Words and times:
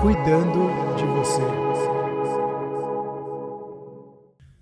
cuidando 0.00 0.60
de 0.96 1.04
você. 1.04 1.42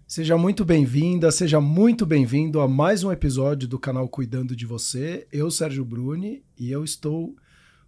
Seja 0.04 0.37
muito 0.37 0.64
bem-vinda, 0.64 1.30
seja 1.30 1.61
muito 1.61 2.04
bem-vindo 2.04 2.61
a 2.61 2.66
mais 2.66 3.04
um 3.04 3.12
episódio 3.12 3.69
do 3.69 3.79
canal 3.79 4.09
Cuidando 4.09 4.56
de 4.56 4.66
Você. 4.66 5.29
Eu, 5.30 5.48
Sérgio 5.48 5.85
Bruni, 5.85 6.43
e 6.59 6.72
eu 6.72 6.82
estou 6.82 7.37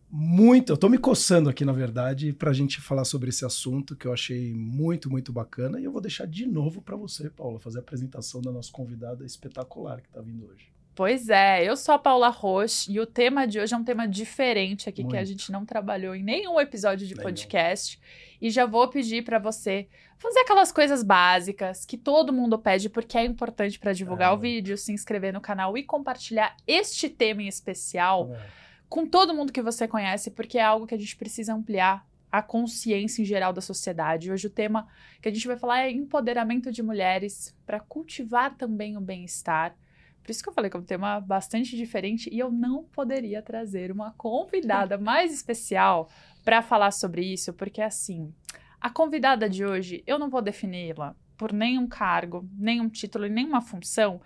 muito, 0.08 0.70
eu 0.70 0.74
estou 0.74 0.88
me 0.88 0.96
coçando 0.96 1.50
aqui, 1.50 1.64
na 1.64 1.72
verdade, 1.72 2.32
para 2.32 2.50
a 2.50 2.54
gente 2.54 2.80
falar 2.80 3.04
sobre 3.04 3.30
esse 3.30 3.44
assunto 3.44 3.96
que 3.96 4.06
eu 4.06 4.12
achei 4.12 4.54
muito, 4.54 5.10
muito 5.10 5.32
bacana. 5.32 5.80
E 5.80 5.84
eu 5.84 5.90
vou 5.90 6.00
deixar 6.00 6.26
de 6.26 6.46
novo 6.46 6.80
para 6.80 6.94
você, 6.94 7.28
Paula, 7.30 7.58
fazer 7.58 7.78
a 7.78 7.82
apresentação 7.82 8.40
da 8.40 8.52
nossa 8.52 8.70
convidada 8.70 9.26
espetacular 9.26 10.00
que 10.00 10.06
está 10.06 10.20
vindo 10.20 10.46
hoje. 10.46 10.70
Pois 11.00 11.30
é, 11.30 11.64
eu 11.64 11.78
sou 11.78 11.94
a 11.94 11.98
Paula 11.98 12.28
Roche 12.28 12.92
e 12.92 13.00
o 13.00 13.06
tema 13.06 13.46
de 13.46 13.58
hoje 13.58 13.72
é 13.72 13.76
um 13.78 13.82
tema 13.82 14.06
diferente 14.06 14.86
aqui 14.86 15.00
Muito. 15.00 15.12
que 15.12 15.18
a 15.18 15.24
gente 15.24 15.50
não 15.50 15.64
trabalhou 15.64 16.14
em 16.14 16.22
nenhum 16.22 16.60
episódio 16.60 17.06
de 17.06 17.14
podcast. 17.14 17.98
E 18.38 18.50
já 18.50 18.66
vou 18.66 18.86
pedir 18.86 19.24
para 19.24 19.38
você 19.38 19.88
fazer 20.18 20.40
aquelas 20.40 20.70
coisas 20.70 21.02
básicas 21.02 21.86
que 21.86 21.96
todo 21.96 22.34
mundo 22.34 22.58
pede 22.58 22.90
porque 22.90 23.16
é 23.16 23.24
importante 23.24 23.78
para 23.78 23.94
divulgar 23.94 24.30
é. 24.30 24.34
o 24.34 24.38
vídeo, 24.38 24.76
se 24.76 24.92
inscrever 24.92 25.32
no 25.32 25.40
canal 25.40 25.74
e 25.78 25.82
compartilhar 25.82 26.54
este 26.66 27.08
tema 27.08 27.42
em 27.42 27.48
especial 27.48 28.34
é. 28.34 28.38
com 28.86 29.06
todo 29.06 29.32
mundo 29.32 29.54
que 29.54 29.62
você 29.62 29.88
conhece, 29.88 30.30
porque 30.30 30.58
é 30.58 30.62
algo 30.62 30.86
que 30.86 30.94
a 30.94 30.98
gente 30.98 31.16
precisa 31.16 31.54
ampliar 31.54 32.06
a 32.30 32.42
consciência 32.42 33.22
em 33.22 33.24
geral 33.24 33.54
da 33.54 33.62
sociedade. 33.62 34.30
Hoje 34.30 34.48
o 34.48 34.50
tema 34.50 34.86
que 35.22 35.30
a 35.30 35.32
gente 35.32 35.46
vai 35.46 35.56
falar 35.56 35.80
é 35.80 35.90
empoderamento 35.90 36.70
de 36.70 36.82
mulheres 36.82 37.56
para 37.64 37.80
cultivar 37.80 38.54
também 38.54 38.98
o 38.98 39.00
bem-estar 39.00 39.74
por 40.22 40.30
isso 40.30 40.42
que 40.42 40.48
eu 40.48 40.52
falei 40.52 40.70
que 40.70 40.76
é 40.76 40.80
um 40.80 40.84
tema 40.84 41.20
bastante 41.20 41.76
diferente 41.76 42.28
e 42.32 42.38
eu 42.38 42.50
não 42.50 42.84
poderia 42.84 43.42
trazer 43.42 43.90
uma 43.90 44.12
convidada 44.12 44.96
mais 44.98 45.32
especial 45.32 46.08
para 46.44 46.62
falar 46.62 46.90
sobre 46.90 47.22
isso, 47.22 47.52
porque 47.52 47.82
assim, 47.82 48.32
a 48.80 48.88
convidada 48.88 49.48
de 49.48 49.64
hoje, 49.64 50.02
eu 50.06 50.18
não 50.18 50.30
vou 50.30 50.40
defini-la 50.40 51.14
por 51.36 51.52
nenhum 51.52 51.86
cargo, 51.86 52.48
nenhum 52.56 52.88
título 52.88 53.26
e 53.26 53.30
nenhuma 53.30 53.60
função, 53.60 54.20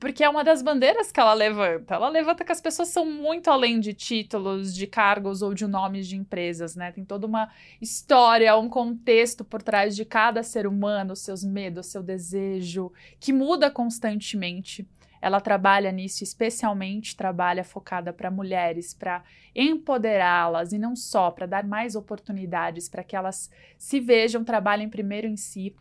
porque 0.00 0.24
é 0.24 0.28
uma 0.28 0.42
das 0.42 0.62
bandeiras 0.62 1.12
que 1.12 1.20
ela 1.20 1.34
levanta. 1.34 1.94
Ela 1.94 2.08
levanta 2.08 2.42
que 2.42 2.50
as 2.50 2.60
pessoas 2.60 2.88
são 2.88 3.04
muito 3.04 3.50
além 3.50 3.78
de 3.78 3.92
títulos, 3.92 4.74
de 4.74 4.86
cargos 4.86 5.42
ou 5.42 5.52
de 5.52 5.66
nomes 5.66 6.08
de 6.08 6.16
empresas, 6.16 6.74
né? 6.74 6.90
Tem 6.90 7.04
toda 7.04 7.26
uma 7.26 7.50
história, 7.82 8.56
um 8.56 8.68
contexto 8.68 9.44
por 9.44 9.62
trás 9.62 9.94
de 9.94 10.06
cada 10.06 10.42
ser 10.42 10.66
humano, 10.66 11.14
seus 11.14 11.44
medos, 11.44 11.88
seu 11.88 12.02
desejo, 12.02 12.90
que 13.20 13.30
muda 13.30 13.70
constantemente. 13.70 14.88
Ela 15.20 15.40
trabalha 15.40 15.92
nisso, 15.92 16.24
especialmente 16.24 17.16
trabalha 17.16 17.62
focada 17.62 18.12
para 18.12 18.30
mulheres, 18.30 18.94
para 18.94 19.22
empoderá-las 19.54 20.72
e 20.72 20.78
não 20.78 20.96
só 20.96 21.30
para 21.30 21.46
dar 21.46 21.64
mais 21.64 21.94
oportunidades 21.94 22.88
para 22.88 23.04
que 23.04 23.14
elas 23.14 23.50
se 23.76 24.00
vejam, 24.00 24.42
trabalhem 24.42 24.88
primeiro 24.88 25.26
em 25.26 25.36
si 25.36 25.74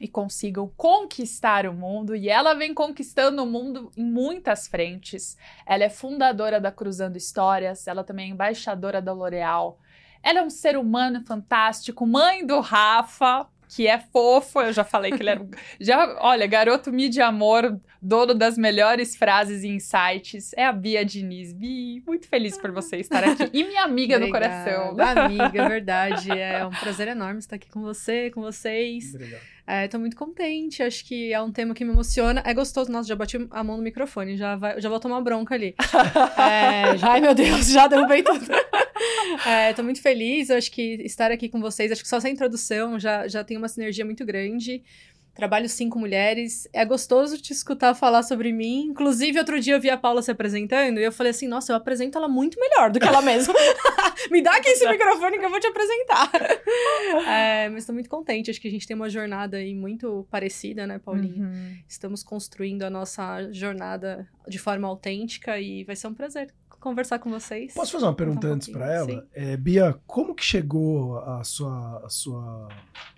e 0.00 0.08
consigam 0.08 0.70
conquistar 0.76 1.66
o 1.66 1.72
mundo. 1.72 2.14
E 2.14 2.28
ela 2.28 2.54
vem 2.54 2.74
conquistando 2.74 3.42
o 3.42 3.46
mundo 3.46 3.90
em 3.96 4.04
muitas 4.04 4.66
frentes. 4.66 5.36
Ela 5.64 5.84
é 5.84 5.88
fundadora 5.88 6.60
da 6.60 6.72
Cruzando 6.72 7.16
Histórias, 7.16 7.86
ela 7.86 8.04
também 8.04 8.30
é 8.30 8.32
embaixadora 8.32 9.00
da 9.00 9.12
L'Oréal. 9.12 9.78
Ela 10.22 10.40
é 10.40 10.42
um 10.42 10.50
ser 10.50 10.76
humano 10.76 11.22
fantástico, 11.24 12.06
mãe 12.06 12.46
do 12.46 12.60
Rafa, 12.60 13.46
que 13.68 13.86
é 13.86 13.98
fofo. 13.98 14.60
Eu 14.60 14.72
já 14.72 14.84
falei 14.84 15.12
que 15.12 15.22
ele 15.22 15.30
era. 15.30 15.46
já, 15.80 16.16
olha, 16.20 16.46
garoto 16.46 16.92
mídia 16.92 17.26
amor, 17.26 17.80
dono 18.00 18.34
das 18.34 18.58
melhores 18.58 19.16
frases 19.16 19.62
e 19.62 19.68
insights. 19.68 20.52
É 20.56 20.64
a 20.64 20.72
Bia 20.72 21.04
Diniz. 21.04 21.52
Bi, 21.52 22.02
muito 22.06 22.28
feliz 22.28 22.58
por 22.58 22.70
você 22.70 22.96
estar 22.96 23.24
aqui. 23.24 23.50
E 23.52 23.64
minha 23.64 23.84
amiga 23.84 24.18
do 24.18 24.28
coração. 24.30 24.96
Amiga, 24.98 25.62
é 25.62 25.68
verdade. 25.68 26.30
É 26.30 26.66
um 26.66 26.70
prazer 26.70 27.08
enorme 27.08 27.38
estar 27.38 27.56
aqui 27.56 27.70
com 27.70 27.82
você, 27.82 28.30
com 28.30 28.40
vocês. 28.40 29.14
Obrigado. 29.14 29.53
É, 29.66 29.88
tô 29.88 29.98
muito 29.98 30.14
contente, 30.14 30.82
acho 30.82 31.04
que 31.06 31.32
é 31.32 31.40
um 31.40 31.50
tema 31.50 31.74
que 31.74 31.84
me 31.84 31.92
emociona. 31.92 32.42
É 32.44 32.52
gostoso, 32.52 32.92
nossa, 32.92 33.08
já 33.08 33.16
bati 33.16 33.46
a 33.50 33.64
mão 33.64 33.78
no 33.78 33.82
microfone, 33.82 34.36
já, 34.36 34.56
vai, 34.56 34.78
já 34.80 34.88
vou 34.88 35.00
tomar 35.00 35.20
bronca 35.22 35.54
ali. 35.54 35.74
é, 36.38 36.96
já, 36.98 37.12
ai 37.12 37.20
meu 37.20 37.34
Deus, 37.34 37.68
já 37.68 37.86
derrubei 37.86 38.22
tudo. 38.22 38.46
É, 39.46 39.72
tô 39.72 39.82
muito 39.82 40.00
feliz, 40.00 40.50
acho 40.50 40.70
que 40.70 40.94
estar 41.02 41.30
aqui 41.30 41.48
com 41.48 41.60
vocês, 41.60 41.90
acho 41.90 42.02
que 42.02 42.08
só 42.08 42.18
essa 42.18 42.28
introdução 42.28 42.98
já, 42.98 43.26
já 43.26 43.42
tem 43.42 43.56
uma 43.56 43.68
sinergia 43.68 44.04
muito 44.04 44.24
grande. 44.24 44.82
Trabalho 45.34 45.68
cinco 45.68 45.98
mulheres. 45.98 46.68
É 46.72 46.84
gostoso 46.84 47.36
te 47.36 47.52
escutar 47.52 47.94
falar 47.94 48.22
sobre 48.22 48.52
mim. 48.52 48.86
Inclusive, 48.86 49.38
outro 49.38 49.58
dia 49.58 49.74
eu 49.74 49.80
vi 49.80 49.90
a 49.90 49.96
Paula 49.96 50.22
se 50.22 50.30
apresentando 50.30 51.00
e 51.00 51.04
eu 51.04 51.10
falei 51.10 51.30
assim: 51.30 51.48
nossa, 51.48 51.72
eu 51.72 51.76
apresento 51.76 52.16
ela 52.16 52.28
muito 52.28 52.58
melhor 52.60 52.90
do 52.90 53.00
que 53.00 53.06
ela 53.06 53.20
mesma. 53.20 53.52
Me 54.30 54.40
dá 54.40 54.52
aqui 54.52 54.68
esse 54.68 54.88
microfone 54.88 55.38
que 55.38 55.44
eu 55.44 55.50
vou 55.50 55.58
te 55.58 55.66
apresentar. 55.66 56.30
é, 57.28 57.68
mas 57.68 57.84
tô 57.84 57.92
muito 57.92 58.08
contente. 58.08 58.50
Acho 58.50 58.60
que 58.60 58.68
a 58.68 58.70
gente 58.70 58.86
tem 58.86 58.94
uma 58.94 59.08
jornada 59.08 59.56
aí 59.56 59.74
muito 59.74 60.26
parecida, 60.30 60.86
né, 60.86 60.98
Paulinha? 60.98 61.44
Uhum. 61.44 61.76
Estamos 61.88 62.22
construindo 62.22 62.84
a 62.84 62.90
nossa 62.90 63.50
jornada 63.52 64.28
de 64.46 64.58
forma 64.58 64.86
autêntica 64.86 65.58
e 65.58 65.82
vai 65.84 65.96
ser 65.96 66.06
um 66.06 66.14
prazer 66.14 66.54
conversar 66.84 67.18
com 67.18 67.30
vocês. 67.30 67.72
Posso 67.72 67.92
fazer 67.92 68.04
uma 68.04 68.14
pergunta 68.14 68.46
um 68.46 68.52
antes 68.52 68.68
para 68.68 68.92
ela? 68.92 69.26
É, 69.32 69.56
Bia, 69.56 69.98
como 70.06 70.34
que 70.34 70.44
chegou 70.44 71.18
a 71.18 71.42
sua, 71.42 72.04
a 72.04 72.08
sua, 72.10 72.68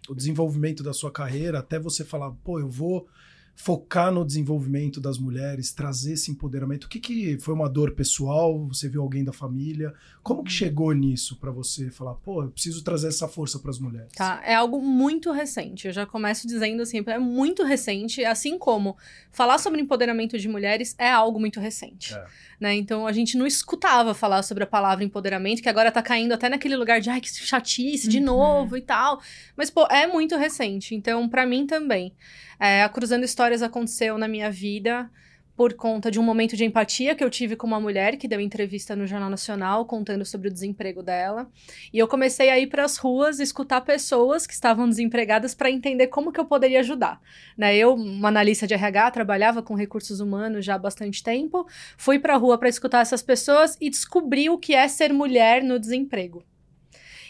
o 0.08 0.14
desenvolvimento 0.14 0.84
da 0.84 0.92
sua 0.92 1.10
carreira 1.10 1.58
até 1.58 1.76
você 1.76 2.04
falar, 2.04 2.30
pô, 2.44 2.60
eu 2.60 2.68
vou 2.68 3.08
focar 3.56 4.12
no 4.12 4.24
desenvolvimento 4.24 5.00
das 5.00 5.18
mulheres, 5.18 5.72
trazer 5.72 6.12
esse 6.12 6.30
empoderamento? 6.30 6.84
O 6.84 6.88
que, 6.88 7.00
que 7.00 7.38
foi 7.38 7.54
uma 7.54 7.68
dor 7.68 7.92
pessoal? 7.92 8.68
Você 8.68 8.86
viu 8.86 9.00
alguém 9.00 9.24
da 9.24 9.32
família? 9.32 9.94
Como 10.22 10.44
que 10.44 10.52
chegou 10.52 10.92
nisso 10.92 11.36
para 11.36 11.50
você 11.50 11.90
falar, 11.90 12.14
pô, 12.16 12.42
eu 12.42 12.50
preciso 12.50 12.84
trazer 12.84 13.08
essa 13.08 13.26
força 13.26 13.58
para 13.58 13.70
as 13.70 13.78
mulheres? 13.78 14.12
Tá, 14.14 14.42
é 14.44 14.54
algo 14.54 14.82
muito 14.82 15.32
recente. 15.32 15.86
Eu 15.86 15.92
já 15.92 16.04
começo 16.04 16.46
dizendo 16.46 16.82
assim, 16.82 17.02
é 17.06 17.18
muito 17.18 17.64
recente, 17.64 18.22
assim 18.24 18.58
como 18.58 18.94
falar 19.32 19.56
sobre 19.58 19.80
empoderamento 19.80 20.38
de 20.38 20.48
mulheres 20.48 20.94
é 20.98 21.10
algo 21.10 21.40
muito 21.40 21.58
recente. 21.58 22.14
É. 22.14 22.26
Né? 22.60 22.74
Então 22.74 23.06
a 23.06 23.12
gente 23.12 23.38
não 23.38 23.46
escutava 23.46 24.12
falar 24.12 24.42
sobre 24.42 24.64
a 24.64 24.66
palavra 24.66 25.02
empoderamento, 25.02 25.62
que 25.62 25.68
agora 25.68 25.90
tá 25.90 26.02
caindo 26.02 26.32
até 26.32 26.50
naquele 26.50 26.76
lugar 26.76 27.00
de 27.00 27.08
ai, 27.08 27.22
que 27.22 27.30
chatice, 27.30 28.06
de 28.06 28.18
uhum. 28.18 28.24
novo 28.24 28.76
e 28.76 28.82
tal. 28.82 29.20
Mas, 29.56 29.70
pô, 29.70 29.86
é 29.86 30.06
muito 30.06 30.36
recente. 30.36 30.94
Então, 30.94 31.26
para 31.26 31.46
mim 31.46 31.66
também. 31.66 32.12
É, 32.58 32.82
a 32.82 32.88
Cruzando 32.88 33.24
Histórias 33.24 33.62
aconteceu 33.62 34.16
na 34.18 34.28
minha 34.28 34.50
vida 34.50 35.10
por 35.56 35.72
conta 35.72 36.10
de 36.10 36.20
um 36.20 36.22
momento 36.22 36.54
de 36.54 36.64
empatia 36.64 37.14
que 37.14 37.24
eu 37.24 37.30
tive 37.30 37.56
com 37.56 37.66
uma 37.66 37.80
mulher 37.80 38.16
que 38.16 38.28
deu 38.28 38.38
entrevista 38.38 38.94
no 38.94 39.06
Jornal 39.06 39.30
Nacional 39.30 39.86
contando 39.86 40.24
sobre 40.24 40.48
o 40.48 40.52
desemprego 40.52 41.02
dela. 41.02 41.50
E 41.92 41.98
eu 41.98 42.06
comecei 42.06 42.50
a 42.50 42.58
ir 42.58 42.66
para 42.66 42.84
as 42.84 42.98
ruas 42.98 43.40
escutar 43.40 43.80
pessoas 43.80 44.46
que 44.46 44.52
estavam 44.52 44.86
desempregadas 44.86 45.54
para 45.54 45.70
entender 45.70 46.08
como 46.08 46.30
que 46.30 46.38
eu 46.38 46.44
poderia 46.44 46.80
ajudar. 46.80 47.20
Né? 47.56 47.74
Eu, 47.74 47.94
uma 47.94 48.28
analista 48.28 48.66
de 48.66 48.74
RH, 48.74 49.12
trabalhava 49.12 49.62
com 49.62 49.74
recursos 49.74 50.20
humanos 50.20 50.64
já 50.64 50.74
há 50.74 50.78
bastante 50.78 51.22
tempo, 51.22 51.66
fui 51.96 52.18
para 52.18 52.34
a 52.34 52.36
rua 52.36 52.58
para 52.58 52.68
escutar 52.68 53.00
essas 53.00 53.22
pessoas 53.22 53.78
e 53.80 53.88
descobri 53.88 54.50
o 54.50 54.58
que 54.58 54.74
é 54.74 54.86
ser 54.88 55.12
mulher 55.12 55.62
no 55.62 55.78
desemprego. 55.78 56.44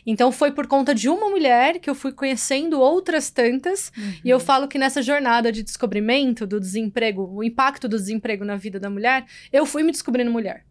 Então 0.07 0.31
foi 0.31 0.53
por 0.53 0.67
conta 0.67 0.95
de 0.95 1.09
uma 1.09 1.29
mulher 1.29 1.81
que 1.81 1.91
eu 1.91 1.95
fui 1.95 2.13
conhecendo 2.13 2.81
outras 2.81 3.29
tantas. 3.29 3.91
Uhum. 3.97 4.15
E 4.25 4.31
eu 4.31 4.39
falo 4.39 4.69
que 4.69 4.79
nessa 4.79 5.03
jornada 5.03 5.51
de 5.51 5.63
descobrimento 5.63 6.47
do 6.47 6.61
desemprego, 6.61 7.29
o 7.33 7.43
impacto 7.43 7.89
do 7.89 7.97
desemprego 7.97 8.45
na 8.45 8.57
vida 8.57 8.79
da 8.79 8.89
mulher, 8.89 9.27
eu 9.53 9.67
fui 9.67 9.83
me 9.83 9.91
descobrindo 9.91 10.31
mulher. 10.31 10.65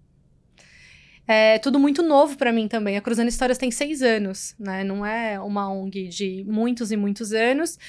É 1.28 1.58
tudo 1.58 1.80
muito 1.80 2.04
novo 2.04 2.38
para 2.38 2.52
mim 2.52 2.68
também. 2.68 2.98
A 2.98 3.02
Cruzando 3.02 3.30
Histórias 3.30 3.58
tem 3.58 3.72
seis 3.72 4.04
anos, 4.04 4.56
né? 4.60 4.84
Não 4.84 5.06
é 5.06 5.40
uma 5.40 5.72
ONG 5.72 6.08
de 6.08 6.46
muitos 6.48 6.92
e 6.92 6.98
muitos 6.98 7.34
anos. 7.34 7.80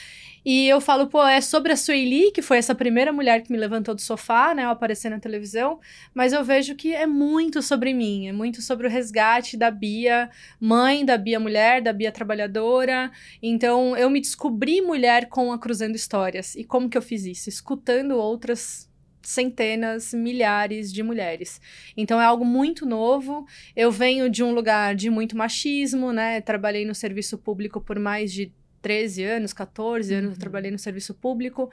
E 0.49 0.69
eu 0.69 0.81
falo, 0.81 1.09
pô, 1.09 1.27
é 1.27 1.41
sobre 1.41 1.73
a 1.73 1.77
Sueli, 1.77 2.31
que 2.31 2.41
foi 2.41 2.59
essa 2.59 2.73
primeira 2.73 3.13
mulher 3.13 3.43
que 3.43 3.51
me 3.51 3.59
levantou 3.59 3.97
do 3.97 4.01
sofá, 4.01 4.55
né, 4.55 4.63
ao 4.63 4.71
aparecer 4.71 5.11
na 5.11 5.19
televisão, 5.19 5.81
mas 6.15 6.33
eu 6.33 6.45
vejo 6.45 6.77
que 6.77 6.95
é 6.95 7.05
muito 7.05 7.61
sobre 7.61 7.93
mim, 7.93 8.29
é 8.29 8.33
muito 8.33 8.63
sobre 8.63 8.87
o 8.87 8.91
resgate 8.91 9.57
da 9.57 9.73
Bia, 9.73 10.31
mãe 10.61 11.05
da 11.05 11.19
Bia 11.19 11.41
mulher, 11.41 11.83
da 11.83 11.93
Bia 11.93 12.13
trabalhadora. 12.13 13.11
Então, 13.43 13.97
eu 13.97 14.09
me 14.09 14.21
descobri 14.21 14.81
mulher 14.81 15.29
com 15.29 15.53
a 15.53 15.59
Cruzando 15.59 15.97
Histórias. 15.97 16.55
E 16.55 16.63
como 16.63 16.89
que 16.89 16.97
eu 16.97 17.03
fiz 17.03 17.25
isso? 17.25 17.49
Escutando 17.49 18.13
outras 18.13 18.89
centenas, 19.27 20.15
milhares 20.15 20.93
de 20.93 21.03
mulheres. 21.03 21.61
Então 21.97 22.21
é 22.21 22.25
algo 22.25 22.45
muito 22.45 22.87
novo. 22.87 23.47
Eu 23.75 23.91
venho 23.91 24.31
de 24.31 24.43
um 24.43 24.53
lugar 24.53 24.95
de 24.95 25.11
muito 25.11 25.37
machismo, 25.37 26.13
né? 26.13 26.41
Trabalhei 26.41 26.85
no 26.85 26.95
serviço 26.95 27.37
público 27.37 27.81
por 27.81 27.99
mais 27.99 28.33
de 28.33 28.53
13 28.83 29.25
anos, 29.25 29.53
14 29.53 30.15
anos, 30.15 30.29
uhum. 30.29 30.35
eu 30.35 30.39
trabalhei 30.39 30.71
no 30.71 30.79
serviço 30.79 31.13
público, 31.13 31.71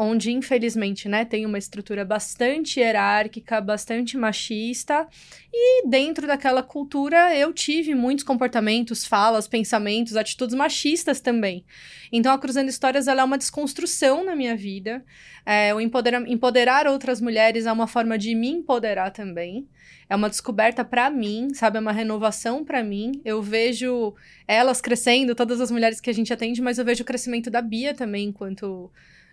onde 0.00 0.32
infelizmente, 0.32 1.08
né, 1.10 1.26
tem 1.26 1.44
uma 1.44 1.58
estrutura 1.58 2.06
bastante 2.06 2.80
hierárquica, 2.80 3.60
bastante 3.60 4.16
machista, 4.16 5.06
e 5.52 5.86
dentro 5.86 6.26
daquela 6.26 6.62
cultura 6.62 7.36
eu 7.36 7.52
tive 7.52 7.94
muitos 7.94 8.24
comportamentos, 8.24 9.04
falas, 9.04 9.46
pensamentos, 9.46 10.16
atitudes 10.16 10.54
machistas 10.54 11.20
também. 11.20 11.66
Então 12.10 12.32
a 12.32 12.38
Cruzando 12.38 12.70
Histórias 12.70 13.08
ela 13.08 13.20
é 13.20 13.24
uma 13.24 13.36
desconstrução 13.36 14.24
na 14.24 14.34
minha 14.34 14.56
vida. 14.56 15.04
É, 15.44 15.74
o 15.74 15.80
empoderar, 15.80 16.26
empoderar 16.26 16.86
outras 16.86 17.20
mulheres 17.20 17.66
é 17.66 17.72
uma 17.72 17.86
forma 17.86 18.16
de 18.16 18.34
me 18.34 18.48
empoderar 18.48 19.10
também. 19.10 19.68
É 20.08 20.16
uma 20.16 20.30
descoberta 20.30 20.82
para 20.82 21.10
mim, 21.10 21.52
sabe? 21.52 21.76
É 21.76 21.80
uma 21.80 21.92
renovação 21.92 22.64
para 22.64 22.82
mim. 22.82 23.20
Eu 23.24 23.42
vejo 23.42 24.14
elas 24.48 24.80
crescendo, 24.80 25.34
todas 25.34 25.60
as 25.60 25.70
mulheres 25.70 26.00
que 26.00 26.10
a 26.10 26.14
gente 26.14 26.32
atende, 26.32 26.62
mas 26.62 26.78
eu 26.78 26.84
vejo 26.84 27.02
o 27.02 27.06
crescimento 27.06 27.50
da 27.50 27.60
Bia 27.60 27.94
também 27.94 28.28
enquanto 28.28 28.90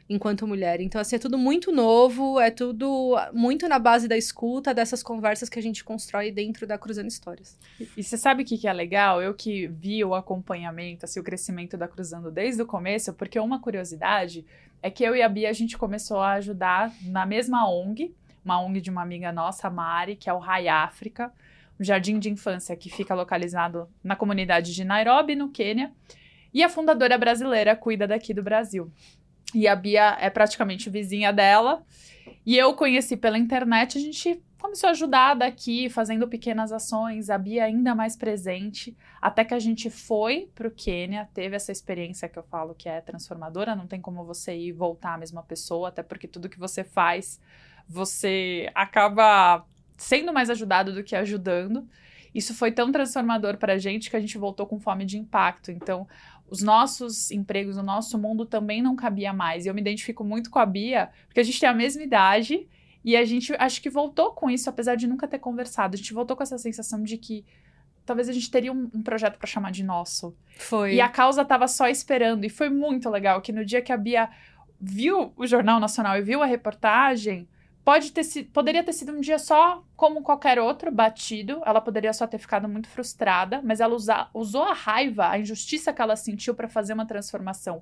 enquanto 0.09 0.47
mulher. 0.47 0.79
Então, 0.79 1.01
assim, 1.01 1.17
é 1.17 1.19
tudo 1.19 1.37
muito 1.37 1.71
novo, 1.71 2.39
é 2.39 2.49
tudo 2.49 3.15
muito 3.33 3.67
na 3.67 3.77
base 3.77 4.07
da 4.07 4.17
escuta, 4.17 4.73
dessas 4.73 5.03
conversas 5.03 5.49
que 5.49 5.59
a 5.59 5.61
gente 5.61 5.83
constrói 5.83 6.31
dentro 6.31 6.65
da 6.65 6.77
Cruzando 6.77 7.07
Histórias. 7.09 7.57
E, 7.95 8.03
você 8.03 8.17
sabe 8.17 8.43
o 8.43 8.45
que, 8.45 8.57
que 8.57 8.67
é 8.67 8.73
legal? 8.73 9.21
Eu 9.21 9.33
que 9.33 9.67
vi 9.67 10.03
o 10.03 10.15
acompanhamento, 10.15 11.05
assim, 11.05 11.19
o 11.19 11.23
crescimento 11.23 11.75
da 11.75 11.87
Cruzando 11.87 12.31
desde 12.31 12.61
o 12.61 12.65
começo, 12.65 13.13
porque 13.13 13.39
uma 13.39 13.59
curiosidade 13.59 14.45
é 14.81 14.89
que 14.89 15.03
eu 15.03 15.15
e 15.15 15.21
a 15.21 15.29
Bia, 15.29 15.49
a 15.49 15.53
gente 15.53 15.77
começou 15.77 16.19
a 16.19 16.33
ajudar 16.33 16.93
na 17.03 17.25
mesma 17.25 17.69
ONG, 17.69 18.13
uma 18.45 18.61
ONG 18.61 18.79
de 18.79 18.89
uma 18.89 19.01
amiga 19.01 19.31
nossa, 19.31 19.69
Mari, 19.69 20.15
que 20.15 20.29
é 20.29 20.33
o 20.33 20.39
Rai 20.39 20.69
África, 20.69 21.33
um 21.79 21.83
jardim 21.83 22.17
de 22.17 22.29
infância 22.29 22.75
que 22.75 22.89
fica 22.89 23.13
localizado 23.13 23.89
na 24.03 24.15
comunidade 24.15 24.73
de 24.73 24.83
Nairobi, 24.83 25.35
no 25.35 25.49
Quênia. 25.49 25.91
E 26.53 26.63
a 26.63 26.69
fundadora 26.69 27.17
brasileira 27.17 27.75
cuida 27.75 28.07
daqui 28.07 28.33
do 28.33 28.41
Brasil. 28.41 28.91
E 29.53 29.67
a 29.67 29.75
Bia 29.75 30.17
é 30.19 30.29
praticamente 30.29 30.89
vizinha 30.89 31.31
dela. 31.31 31.83
E 32.45 32.57
eu 32.57 32.73
conheci 32.73 33.15
pela 33.15 33.37
internet, 33.37 33.97
a 33.97 34.01
gente 34.01 34.41
começou 34.57 34.87
a 34.87 34.91
ajudar 34.91 35.35
daqui, 35.35 35.89
fazendo 35.89 36.27
pequenas 36.27 36.71
ações, 36.71 37.29
a 37.29 37.37
Bia 37.37 37.63
ainda 37.63 37.93
mais 37.93 38.15
presente, 38.15 38.97
até 39.21 39.45
que 39.45 39.53
a 39.53 39.59
gente 39.59 39.89
foi 39.89 40.49
para 40.55 40.67
o 40.67 40.71
Quênia, 40.71 41.29
teve 41.33 41.55
essa 41.55 41.71
experiência 41.71 42.27
que 42.27 42.37
eu 42.37 42.43
falo 42.43 42.73
que 42.73 42.89
é 42.89 42.99
transformadora, 43.01 43.75
não 43.75 43.87
tem 43.87 44.01
como 44.01 44.25
você 44.25 44.55
ir 44.55 44.67
e 44.67 44.71
voltar 44.71 45.13
a 45.13 45.17
mesma 45.17 45.43
pessoa, 45.43 45.89
até 45.89 46.01
porque 46.01 46.27
tudo 46.27 46.49
que 46.49 46.59
você 46.59 46.83
faz, 46.83 47.39
você 47.87 48.69
acaba 48.73 49.65
sendo 49.95 50.33
mais 50.33 50.49
ajudado 50.49 50.93
do 50.93 51.03
que 51.03 51.15
ajudando. 51.15 51.87
Isso 52.33 52.53
foi 52.53 52.71
tão 52.71 52.91
transformador 52.91 53.57
para 53.57 53.73
a 53.73 53.77
gente 53.77 54.09
que 54.09 54.15
a 54.15 54.19
gente 54.19 54.37
voltou 54.37 54.67
com 54.67 54.79
fome 54.79 55.05
de 55.05 55.17
impacto. 55.17 55.71
Então, 55.71 56.07
os 56.49 56.61
nossos 56.61 57.29
empregos, 57.31 57.77
o 57.77 57.83
nosso 57.83 58.17
mundo 58.17 58.45
também 58.45 58.81
não 58.81 58.95
cabia 58.95 59.33
mais. 59.33 59.65
E 59.65 59.69
eu 59.69 59.73
me 59.73 59.81
identifico 59.81 60.23
muito 60.23 60.49
com 60.49 60.59
a 60.59 60.65
Bia, 60.65 61.09
porque 61.27 61.39
a 61.39 61.43
gente 61.43 61.59
tem 61.59 61.67
a 61.67 61.73
mesma 61.73 62.03
idade 62.03 62.67
e 63.03 63.15
a 63.15 63.25
gente 63.25 63.53
acho 63.59 63.81
que 63.81 63.89
voltou 63.89 64.31
com 64.31 64.49
isso, 64.49 64.69
apesar 64.69 64.95
de 64.95 65.07
nunca 65.07 65.27
ter 65.27 65.39
conversado. 65.39 65.95
A 65.95 65.97
gente 65.97 66.13
voltou 66.13 66.35
com 66.35 66.43
essa 66.43 66.57
sensação 66.57 67.03
de 67.03 67.17
que 67.17 67.45
talvez 68.05 68.29
a 68.29 68.33
gente 68.33 68.49
teria 68.49 68.71
um, 68.71 68.89
um 68.93 69.03
projeto 69.03 69.37
para 69.37 69.47
chamar 69.47 69.71
de 69.71 69.83
nosso. 69.83 70.35
Foi. 70.57 70.95
E 70.95 71.01
a 71.01 71.09
causa 71.09 71.43
tava 71.43 71.67
só 71.67 71.87
esperando. 71.87 72.45
E 72.45 72.49
foi 72.49 72.69
muito 72.69 73.09
legal 73.09 73.41
que 73.41 73.51
no 73.51 73.65
dia 73.65 73.81
que 73.81 73.91
a 73.91 73.97
Bia 73.97 74.29
viu 74.79 75.33
o 75.35 75.45
Jornal 75.45 75.79
Nacional 75.79 76.17
e 76.17 76.21
viu 76.21 76.41
a 76.41 76.45
reportagem, 76.45 77.47
pode 77.87 78.11
ter 78.11 78.25
sido, 78.25 78.49
poderia 78.51 78.83
ter 78.83 78.91
sido 78.91 79.13
um 79.13 79.21
dia 79.21 79.39
só 79.39 79.81
como 79.95 80.21
qualquer 80.21 80.59
outro, 80.59 80.91
batido. 80.91 81.61
Ela 81.65 81.79
poderia 81.79 82.11
só 82.11 82.27
ter 82.27 82.37
ficado 82.37 82.67
muito 82.67 82.89
frustrada, 82.89 83.61
mas 83.63 83.79
ela 83.79 83.95
usa, 83.95 84.27
usou 84.33 84.63
a 84.63 84.73
raiva, 84.73 85.29
a 85.29 85.39
injustiça 85.39 85.93
que 85.93 86.01
ela 86.01 86.17
sentiu 86.17 86.53
para 86.53 86.67
fazer 86.67 86.91
uma 86.91 87.05
transformação. 87.05 87.81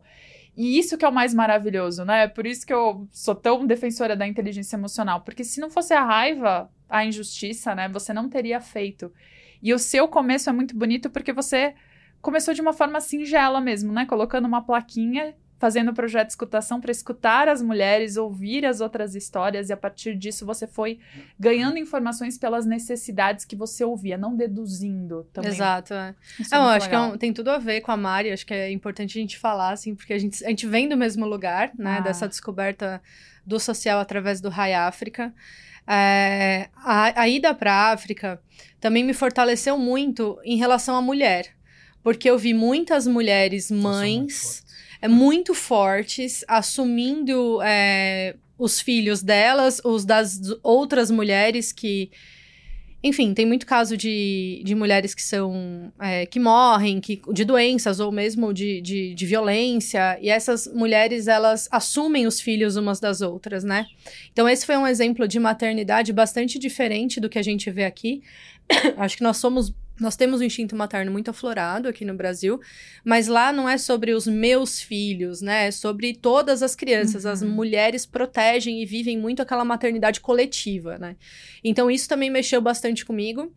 E 0.56 0.78
isso 0.78 0.96
que 0.96 1.04
é 1.04 1.08
o 1.08 1.12
mais 1.12 1.34
maravilhoso, 1.34 2.06
né? 2.06 2.28
Por 2.28 2.46
isso 2.46 2.68
que 2.68 2.72
eu 2.72 3.08
sou 3.12 3.34
tão 3.34 3.66
defensora 3.66 4.16
da 4.16 4.28
inteligência 4.28 4.76
emocional, 4.76 5.22
porque 5.22 5.44
se 5.44 5.60
não 5.60 5.72
fosse 5.72 5.92
a 5.92 6.04
raiva, 6.04 6.70
a 6.88 7.04
injustiça, 7.04 7.74
né, 7.74 7.90
você 7.90 8.14
não 8.14 8.30
teria 8.30 8.62
feito. 8.62 9.12
E 9.60 9.74
o 9.74 9.80
seu 9.80 10.08
começo 10.08 10.52
é 10.52 10.54
muito 10.54 10.78
bonito 10.78 11.10
porque 11.10 11.34
você 11.34 11.74
começou 12.22 12.54
de 12.54 12.62
uma 12.62 12.74
forma 12.74 13.02
singela 13.02 13.60
mesmo, 13.60 13.92
né? 13.92 14.06
Colocando 14.06 14.46
uma 14.46 14.62
plaquinha 14.62 15.34
fazendo 15.58 15.92
o 15.92 15.94
projeto 15.94 16.28
de 16.28 16.34
escutação 16.34 16.82
para 16.82 16.92
escutar 16.92 17.48
as 17.48 17.62
mulheres, 17.62 18.18
ouvir 18.18 18.66
as 18.66 18.82
outras 18.82 19.16
histórias, 19.16 19.70
e 19.70 19.74
a 19.74 19.78
partir 19.78 20.16
disso 20.16 20.46
você 20.46 20.68
foi 20.68 21.00
ganhando 21.40 21.78
informações 21.78 22.38
pelas 22.38 22.66
necessidades 22.66 23.46
que 23.46 23.56
você 23.56 23.84
ouvia, 23.84 24.18
não 24.18 24.36
deduzindo 24.36 25.28
também. 25.32 25.52
Exato. 25.52 25.94
É. 25.94 26.16
é 26.52 26.56
eu 26.56 26.62
acho 26.62 26.88
legal. 26.88 26.90
que 26.90 27.12
é 27.12 27.16
um, 27.16 27.18
tem 27.18 27.34
tudo 27.34 27.50
a 27.50 27.58
ver 27.58 27.82
com 27.82 27.92
a 27.92 27.98
Mari, 27.98 28.32
acho 28.32 28.46
que 28.46 28.54
é 28.54 28.72
importante 28.72 29.18
a 29.18 29.22
gente 29.22 29.38
falar, 29.38 29.72
assim, 29.72 29.96
porque 29.96 30.14
a 30.14 30.20
gente, 30.20 30.44
a 30.44 30.50
gente 30.50 30.68
vem 30.68 30.90
do 30.90 30.98
mesmo 30.98 31.26
lugar, 31.26 31.72
né, 31.78 31.98
ah. 32.00 32.02
dessa 32.02 32.28
descoberta 32.28 33.02
do 33.46 33.60
social 33.60 34.00
através 34.00 34.42
do 34.42 34.50
Rai 34.50 34.74
África. 34.74 35.34
É, 35.88 36.70
a, 36.76 37.22
a 37.22 37.30
ida 37.30 37.54
para 37.54 37.72
a 37.72 37.92
África 37.92 38.42
também 38.82 39.04
me 39.04 39.14
fortaleceu 39.14 39.78
muito 39.78 40.40
em 40.44 40.58
relação 40.58 40.96
à 40.96 41.02
mulher, 41.02 41.56
porque 42.04 42.30
eu 42.30 42.38
vi 42.38 42.54
muitas 42.54 43.06
mulheres 43.06 43.70
mães 43.70 44.65
muito 45.08 45.54
fortes, 45.54 46.44
assumindo 46.48 47.62
é, 47.62 48.36
os 48.58 48.80
filhos 48.80 49.22
delas, 49.22 49.82
os 49.84 50.06
das 50.06 50.40
outras 50.64 51.12
mulheres 51.12 51.72
que. 51.72 52.10
Enfim, 53.04 53.36
tem 53.36 53.46
muito 53.46 53.68
caso 53.68 53.96
de, 53.96 54.64
de 54.66 54.74
mulheres 54.74 55.14
que 55.14 55.22
são. 55.22 55.94
É, 56.02 56.26
que 56.26 56.40
morrem, 56.40 57.00
que, 57.00 57.22
de 57.32 57.46
doenças 57.46 58.00
ou 58.00 58.12
mesmo 58.12 58.52
de, 58.52 58.82
de, 58.82 59.14
de, 59.14 59.26
violência. 59.26 60.18
E 60.20 60.30
essas 60.30 60.66
mulheres, 60.74 61.28
elas 61.28 61.68
assumem 61.72 62.26
os 62.26 62.42
filhos 62.42 62.78
umas 62.78 63.00
das 63.00 63.22
outras, 63.22 63.64
né? 63.64 63.86
Então, 64.32 64.50
esse 64.50 64.66
foi 64.66 64.76
um 64.76 64.88
exemplo 64.88 65.28
de 65.28 65.40
maternidade 65.40 66.12
bastante 66.12 66.58
diferente 66.58 67.20
do 67.20 67.30
que 67.30 67.38
a 67.38 67.44
gente 67.44 67.70
vê 67.70 67.86
aqui. 67.86 68.24
Acho 68.98 69.18
que 69.18 69.24
nós 69.24 69.38
somos 69.38 69.72
nós 70.00 70.16
temos 70.16 70.42
um 70.42 70.44
instinto 70.44 70.76
materno 70.76 71.12
muito 71.12 71.30
aflorado 71.30 71.88
aqui 71.88 72.04
no 72.04 72.14
Brasil, 72.14 72.60
mas 73.04 73.28
lá 73.28 73.54
não 73.54 73.68
é 73.68 73.78
sobre 73.78 74.14
os 74.14 74.28
meus 74.28 74.82
filhos, 74.82 75.42
né? 75.42 75.68
É 75.68 75.72
sobre 75.72 76.14
todas 76.14 76.62
as 76.62 76.76
crianças. 76.76 77.26
Uhum. 77.26 77.32
As 77.32 77.42
mulheres 77.42 78.06
protegem 78.06 78.82
e 78.82 78.86
vivem 78.86 79.18
muito 79.18 79.42
aquela 79.42 79.64
maternidade 79.64 80.20
coletiva, 80.20 80.98
né? 80.98 81.16
Então 81.64 81.90
isso 81.90 82.10
também 82.10 82.30
mexeu 82.30 82.60
bastante 82.62 83.06
comigo. 83.06 83.52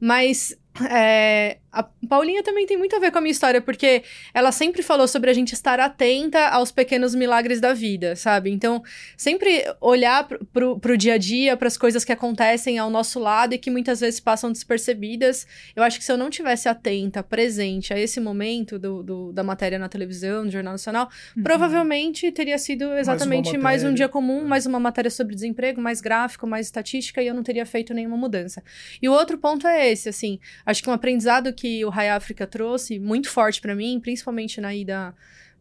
Mas 0.00 0.56
é, 0.86 1.58
a 1.72 1.82
Paulinha 2.08 2.42
também 2.42 2.66
tem 2.66 2.76
muito 2.76 2.94
a 2.94 2.98
ver 2.98 3.10
com 3.10 3.18
a 3.18 3.20
minha 3.20 3.32
história, 3.32 3.60
porque 3.60 4.02
ela 4.32 4.52
sempre 4.52 4.82
falou 4.82 5.06
sobre 5.08 5.30
a 5.30 5.34
gente 5.34 5.52
estar 5.52 5.80
atenta 5.80 6.48
aos 6.48 6.70
pequenos 6.70 7.14
milagres 7.14 7.60
da 7.60 7.72
vida, 7.72 8.16
sabe? 8.16 8.50
Então, 8.50 8.82
sempre 9.16 9.64
olhar 9.80 10.26
pro, 10.26 10.44
pro, 10.46 10.78
pro 10.78 10.96
dia 10.96 11.14
a 11.14 11.18
dia, 11.18 11.56
para 11.56 11.68
as 11.68 11.76
coisas 11.76 12.04
que 12.04 12.12
acontecem 12.12 12.78
ao 12.78 12.90
nosso 12.90 13.18
lado 13.18 13.54
e 13.54 13.58
que 13.58 13.70
muitas 13.70 14.00
vezes 14.00 14.20
passam 14.20 14.50
despercebidas. 14.50 15.46
Eu 15.74 15.82
acho 15.82 15.98
que 15.98 16.04
se 16.04 16.12
eu 16.12 16.16
não 16.16 16.30
tivesse 16.30 16.68
atenta, 16.68 17.22
presente 17.22 17.92
a 17.92 17.98
esse 17.98 18.20
momento 18.20 18.78
do, 18.78 19.02
do 19.02 19.32
da 19.32 19.42
matéria 19.42 19.78
na 19.78 19.88
televisão, 19.88 20.44
no 20.44 20.50
Jornal 20.50 20.72
Nacional, 20.72 21.08
uhum. 21.36 21.42
provavelmente 21.42 22.30
teria 22.32 22.58
sido 22.58 22.92
exatamente 22.94 23.52
mais, 23.52 23.82
mais, 23.82 23.84
um 23.84 23.94
dia 23.94 24.08
comum, 24.08 24.44
mais 24.44 24.66
uma 24.66 24.80
matéria 24.80 25.10
sobre 25.10 25.34
desemprego, 25.34 25.80
mais 25.80 26.00
gráfico, 26.00 26.46
mais 26.46 26.66
estatística, 26.66 27.22
e 27.22 27.26
eu 27.26 27.34
não 27.34 27.42
teria 27.42 27.66
feito 27.66 27.92
nenhuma 27.92 28.16
mudança. 28.16 28.62
E 29.00 29.08
o 29.08 29.12
outro 29.12 29.38
ponto 29.38 29.66
é 29.66 29.87
esse, 29.90 30.08
assim, 30.08 30.38
Acho 30.64 30.82
que 30.82 30.90
um 30.90 30.92
aprendizado 30.92 31.52
que 31.52 31.84
o 31.84 31.88
Rai 31.88 32.10
África 32.10 32.46
trouxe 32.46 32.98
muito 32.98 33.30
forte 33.30 33.60
para 33.60 33.74
mim, 33.74 34.00
principalmente 34.00 34.60
na 34.60 34.74
ida 34.74 35.14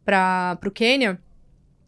para 0.04 0.58
o 0.66 0.72
Quênia, 0.72 1.20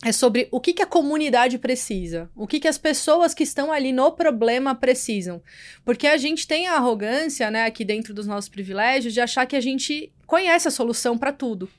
é 0.04 0.12
sobre 0.12 0.48
o 0.52 0.62
que, 0.62 0.74
que 0.74 0.82
a 0.82 0.88
comunidade 0.88 1.58
precisa, 1.58 2.30
o 2.34 2.48
que, 2.48 2.60
que 2.60 2.68
as 2.68 2.78
pessoas 2.78 3.34
que 3.34 3.44
estão 3.44 3.72
ali 3.72 3.92
no 3.92 4.12
problema 4.12 4.74
precisam. 4.74 5.42
Porque 5.84 6.08
a 6.08 6.18
gente 6.18 6.48
tem 6.48 6.68
a 6.68 6.76
arrogância, 6.76 7.52
né, 7.52 7.66
aqui 7.66 7.84
dentro 7.84 8.14
dos 8.14 8.26
nossos 8.26 8.50
privilégios, 8.50 9.14
de 9.14 9.20
achar 9.20 9.46
que 9.46 9.58
a 9.58 9.62
gente 9.62 10.12
conhece 10.26 10.68
a 10.68 10.72
solução 10.72 11.18
para 11.18 11.34
tudo. 11.34 11.70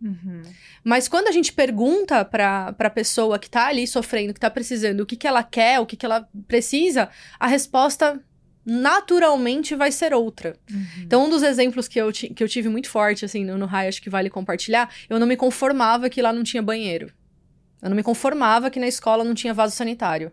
Uhum. 0.00 0.42
Mas 0.84 1.08
quando 1.08 1.26
a 1.26 1.32
gente 1.32 1.52
pergunta 1.52 2.24
para 2.24 2.74
a 2.78 2.90
pessoa 2.90 3.38
que 3.38 3.48
está 3.48 3.66
ali 3.66 3.86
sofrendo, 3.86 4.32
que 4.32 4.38
está 4.38 4.50
precisando, 4.50 5.00
o 5.00 5.06
que, 5.06 5.16
que 5.16 5.26
ela 5.26 5.42
quer, 5.42 5.80
o 5.80 5.86
que, 5.86 5.96
que 5.96 6.06
ela 6.06 6.28
precisa, 6.46 7.10
a 7.40 7.48
resposta 7.48 8.22
naturalmente 8.68 9.74
vai 9.74 9.90
ser 9.90 10.12
outra. 10.12 10.54
Uhum. 10.70 10.86
Então, 10.98 11.24
um 11.24 11.30
dos 11.30 11.42
exemplos 11.42 11.88
que 11.88 11.98
eu, 11.98 12.12
que 12.12 12.44
eu 12.44 12.48
tive 12.48 12.68
muito 12.68 12.90
forte, 12.90 13.24
assim, 13.24 13.42
no, 13.42 13.56
no 13.56 13.64
acho 13.64 14.02
que 14.02 14.10
vale 14.10 14.28
compartilhar, 14.28 14.94
eu 15.08 15.18
não 15.18 15.26
me 15.26 15.38
conformava 15.38 16.10
que 16.10 16.20
lá 16.20 16.34
não 16.34 16.44
tinha 16.44 16.62
banheiro. 16.62 17.10
Eu 17.80 17.88
não 17.88 17.96
me 17.96 18.02
conformava 18.02 18.68
que 18.68 18.78
na 18.78 18.86
escola 18.86 19.24
não 19.24 19.34
tinha 19.34 19.54
vaso 19.54 19.74
sanitário. 19.74 20.30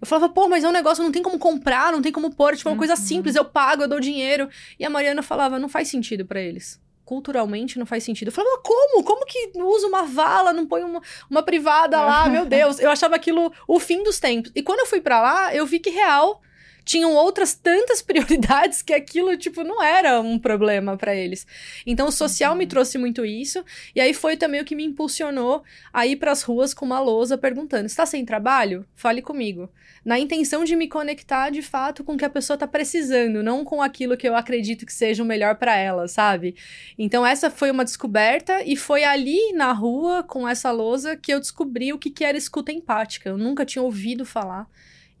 Eu 0.00 0.06
falava, 0.08 0.28
pô, 0.28 0.48
mas 0.48 0.64
é 0.64 0.68
um 0.68 0.72
negócio, 0.72 1.04
não 1.04 1.12
tem 1.12 1.22
como 1.22 1.38
comprar, 1.38 1.92
não 1.92 2.02
tem 2.02 2.10
como 2.10 2.34
pôr, 2.34 2.56
tipo, 2.56 2.68
é 2.68 2.70
uma 2.70 2.74
uhum. 2.74 2.78
coisa 2.78 2.96
simples, 2.96 3.36
eu 3.36 3.44
pago, 3.44 3.84
eu 3.84 3.88
dou 3.88 4.00
dinheiro. 4.00 4.48
E 4.76 4.84
a 4.84 4.90
Mariana 4.90 5.22
falava, 5.22 5.56
não 5.56 5.68
faz 5.68 5.86
sentido 5.86 6.26
para 6.26 6.40
eles. 6.40 6.80
Culturalmente 7.04 7.78
não 7.78 7.86
faz 7.86 8.02
sentido. 8.02 8.28
Eu 8.28 8.32
falava, 8.32 8.60
como? 8.60 9.04
Como 9.04 9.24
que 9.24 9.52
usa 9.54 9.86
uma 9.86 10.02
vala, 10.02 10.52
não 10.52 10.66
põe 10.66 10.82
uma, 10.82 11.00
uma 11.30 11.44
privada 11.44 12.00
lá? 12.00 12.26
Meu 12.28 12.44
Deus. 12.44 12.80
Eu 12.80 12.90
achava 12.90 13.14
aquilo 13.14 13.52
o 13.68 13.78
fim 13.78 14.02
dos 14.02 14.18
tempos. 14.18 14.50
E 14.54 14.64
quando 14.64 14.80
eu 14.80 14.86
fui 14.86 15.00
para 15.00 15.20
lá, 15.20 15.54
eu 15.54 15.64
vi 15.64 15.78
que 15.78 15.90
real 15.90 16.42
tinham 16.88 17.14
outras 17.14 17.52
tantas 17.52 18.00
prioridades 18.02 18.80
que 18.80 18.94
aquilo, 18.94 19.36
tipo, 19.36 19.62
não 19.62 19.82
era 19.82 20.22
um 20.22 20.38
problema 20.38 20.96
para 20.96 21.14
eles. 21.14 21.46
Então, 21.86 22.08
o 22.08 22.12
social 22.12 22.52
uhum. 22.52 22.58
me 22.58 22.66
trouxe 22.66 22.96
muito 22.96 23.26
isso. 23.26 23.62
E 23.94 24.00
aí 24.00 24.14
foi 24.14 24.38
também 24.38 24.62
o 24.62 24.64
que 24.64 24.74
me 24.74 24.84
impulsionou 24.84 25.62
a 25.92 26.06
ir 26.06 26.16
pras 26.16 26.42
ruas 26.42 26.72
com 26.72 26.86
uma 26.86 26.98
lousa 26.98 27.36
perguntando: 27.36 27.84
está 27.84 28.06
sem 28.06 28.24
trabalho? 28.24 28.86
Fale 28.96 29.20
comigo. 29.20 29.68
Na 30.02 30.18
intenção 30.18 30.64
de 30.64 30.74
me 30.74 30.88
conectar 30.88 31.50
de 31.50 31.60
fato 31.60 32.02
com 32.02 32.14
o 32.14 32.16
que 32.16 32.24
a 32.24 32.30
pessoa 32.30 32.56
tá 32.56 32.66
precisando, 32.66 33.42
não 33.42 33.64
com 33.64 33.82
aquilo 33.82 34.16
que 34.16 34.26
eu 34.26 34.34
acredito 34.34 34.86
que 34.86 34.92
seja 34.92 35.22
o 35.22 35.26
melhor 35.26 35.56
para 35.56 35.76
ela, 35.76 36.08
sabe? 36.08 36.56
Então, 36.96 37.26
essa 37.26 37.50
foi 37.50 37.70
uma 37.70 37.84
descoberta 37.84 38.62
e 38.64 38.76
foi 38.76 39.04
ali 39.04 39.52
na 39.52 39.72
rua, 39.72 40.22
com 40.22 40.48
essa 40.48 40.70
lousa, 40.70 41.16
que 41.16 41.34
eu 41.34 41.38
descobri 41.38 41.92
o 41.92 41.98
que, 41.98 42.08
que 42.08 42.24
era 42.24 42.38
escuta 42.38 42.72
empática. 42.72 43.28
Eu 43.28 43.36
nunca 43.36 43.66
tinha 43.66 43.82
ouvido 43.82 44.24
falar 44.24 44.66